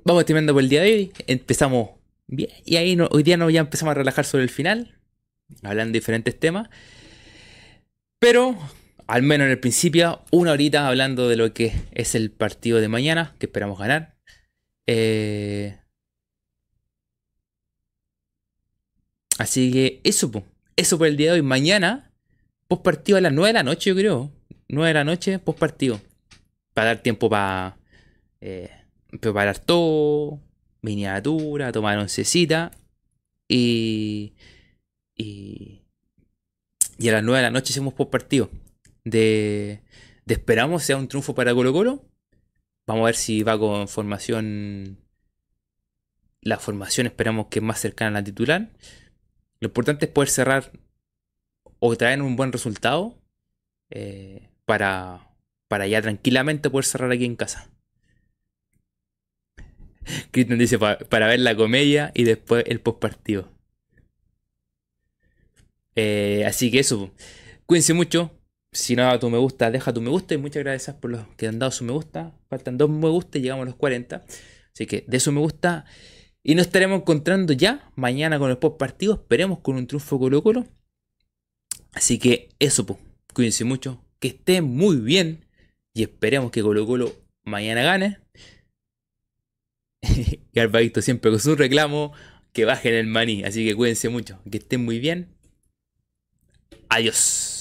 vamos 0.03 0.25
terminando 0.25 0.53
por 0.53 0.61
el 0.61 0.69
día 0.69 0.81
de 0.81 0.93
hoy. 0.93 1.13
Empezamos 1.27 1.98
bien 2.29 2.49
y 2.65 2.77
ahí 2.77 2.97
hoy 3.11 3.23
día 3.23 3.37
nos 3.37 3.51
ya 3.51 3.59
empezamos 3.59 3.91
a 3.91 3.95
relajar 3.95 4.25
sobre 4.25 4.43
el 4.43 4.49
final, 4.49 4.95
hablando 5.63 5.91
de 5.91 5.99
diferentes 5.99 6.39
temas. 6.39 6.69
Pero 8.19 8.57
al 9.09 9.23
menos 9.23 9.45
en 9.45 9.51
el 9.51 9.59
principio, 9.59 10.21
una 10.29 10.51
horita 10.51 10.87
hablando 10.87 11.27
de 11.27 11.35
lo 11.35 11.51
que 11.51 11.73
es 11.93 12.13
el 12.13 12.29
partido 12.29 12.79
de 12.79 12.89
mañana, 12.89 13.35
que 13.39 13.47
esperamos 13.47 13.79
ganar. 13.79 14.15
Eh, 14.85 15.79
así 19.39 19.71
que 19.71 19.99
eso, 20.03 20.31
eso 20.75 20.97
por 20.99 21.07
el 21.07 21.17
día 21.17 21.33
de 21.33 21.39
hoy. 21.39 21.41
Mañana, 21.41 22.11
post 22.67 22.83
partido 22.83 23.17
a 23.17 23.21
las 23.21 23.33
9 23.33 23.47
de 23.49 23.53
la 23.53 23.63
noche, 23.63 23.89
yo 23.89 23.95
creo. 23.95 24.31
9 24.67 24.89
de 24.89 24.93
la 24.93 25.03
noche, 25.03 25.39
post 25.39 25.57
partido. 25.57 25.99
Para 26.75 26.89
dar 26.89 27.01
tiempo 27.01 27.31
para 27.31 27.77
eh, 28.41 28.69
preparar 29.19 29.57
todo, 29.57 30.39
miniatura, 30.81 31.71
tomar 31.71 31.97
oncecita. 31.97 32.71
Y, 33.47 34.33
y, 35.15 35.81
y 36.97 37.09
a 37.09 37.13
las 37.13 37.23
9 37.23 37.37
de 37.37 37.43
la 37.43 37.51
noche 37.51 37.73
hacemos 37.73 37.93
post 37.93 38.11
partido. 38.11 38.49
De, 39.03 39.81
de 40.25 40.33
esperamos 40.33 40.83
sea 40.83 40.97
un 40.97 41.07
triunfo 41.07 41.33
para 41.35 41.53
Colo 41.53 41.73
Colo. 41.73 42.05
Vamos 42.85 43.03
a 43.03 43.05
ver 43.05 43.15
si 43.15 43.43
va 43.43 43.57
con 43.57 43.87
formación. 43.87 44.97
La 46.41 46.57
formación 46.57 47.07
esperamos 47.07 47.47
que 47.47 47.59
es 47.59 47.63
más 47.63 47.79
cercana 47.79 48.09
a 48.09 48.21
la 48.21 48.23
titular. 48.23 48.69
Lo 49.59 49.67
importante 49.67 50.05
es 50.05 50.11
poder 50.11 50.29
cerrar 50.29 50.71
o 51.79 51.95
traer 51.95 52.21
un 52.21 52.35
buen 52.35 52.51
resultado 52.51 53.15
eh, 53.89 54.49
para, 54.65 55.33
para 55.67 55.87
ya 55.87 56.01
tranquilamente 56.01 56.69
poder 56.69 56.85
cerrar 56.85 57.11
aquí 57.11 57.25
en 57.25 57.35
casa. 57.35 57.69
Cristian 60.31 60.59
dice 60.59 60.77
para 60.79 61.27
ver 61.27 61.39
la 61.39 61.55
comedia 61.55 62.11
y 62.13 62.23
después 62.23 62.63
el 62.67 62.79
post 62.81 62.99
partido. 62.99 63.51
Eh, 65.95 66.45
así 66.45 66.71
que 66.71 66.79
eso. 66.79 67.11
Cuídense 67.65 67.93
mucho. 67.93 68.31
Si 68.71 68.95
no 68.95 69.19
tu 69.19 69.29
me 69.29 69.37
gusta, 69.37 69.71
deja 69.71 69.93
tu 69.93 70.01
me 70.01 70.09
gusta. 70.09 70.33
Y 70.33 70.37
muchas 70.37 70.63
gracias 70.63 70.95
por 70.95 71.11
los 71.11 71.27
que 71.35 71.47
han 71.47 71.59
dado 71.59 71.71
su 71.71 71.83
me 71.83 71.91
gusta. 71.91 72.33
Faltan 72.49 72.77
dos 72.77 72.89
me 72.89 73.09
gusta 73.09 73.37
y 73.37 73.41
llegamos 73.41 73.63
a 73.63 73.65
los 73.65 73.75
40. 73.75 74.23
Así 74.73 74.85
que 74.85 75.03
de 75.07 75.19
su 75.19 75.31
me 75.31 75.41
gusta. 75.41 75.85
Y 76.41 76.55
nos 76.55 76.67
estaremos 76.67 77.01
encontrando 77.01 77.53
ya 77.53 77.91
mañana 77.95 78.39
con 78.39 78.49
el 78.49 78.57
post 78.57 78.77
partido. 78.77 79.15
Esperemos 79.15 79.59
con 79.59 79.75
un 79.75 79.87
triunfo 79.87 80.19
Colo 80.19 80.41
Colo. 80.41 80.67
Así 81.91 82.17
que 82.17 82.49
eso, 82.59 82.85
pues. 82.85 82.99
Cuídense 83.33 83.65
mucho. 83.65 84.01
Que 84.19 84.29
estén 84.29 84.63
muy 84.63 84.97
bien. 84.97 85.45
Y 85.93 86.03
esperemos 86.03 86.51
que 86.51 86.61
Colo 86.61 86.85
Colo 86.85 87.13
mañana 87.43 87.81
gane. 87.83 88.19
y 90.53 90.59
Alvarito 90.59 91.01
siempre 91.01 91.31
con 91.31 91.39
su 91.39 91.55
reclamo. 91.55 92.13
Que 92.53 92.65
bajen 92.65 92.95
el 92.95 93.07
maní. 93.07 93.43
Así 93.43 93.65
que 93.65 93.75
cuídense 93.75 94.09
mucho. 94.09 94.39
Que 94.49 94.57
estén 94.57 94.83
muy 94.83 94.99
bien. 94.99 95.29
Adiós. 96.89 97.58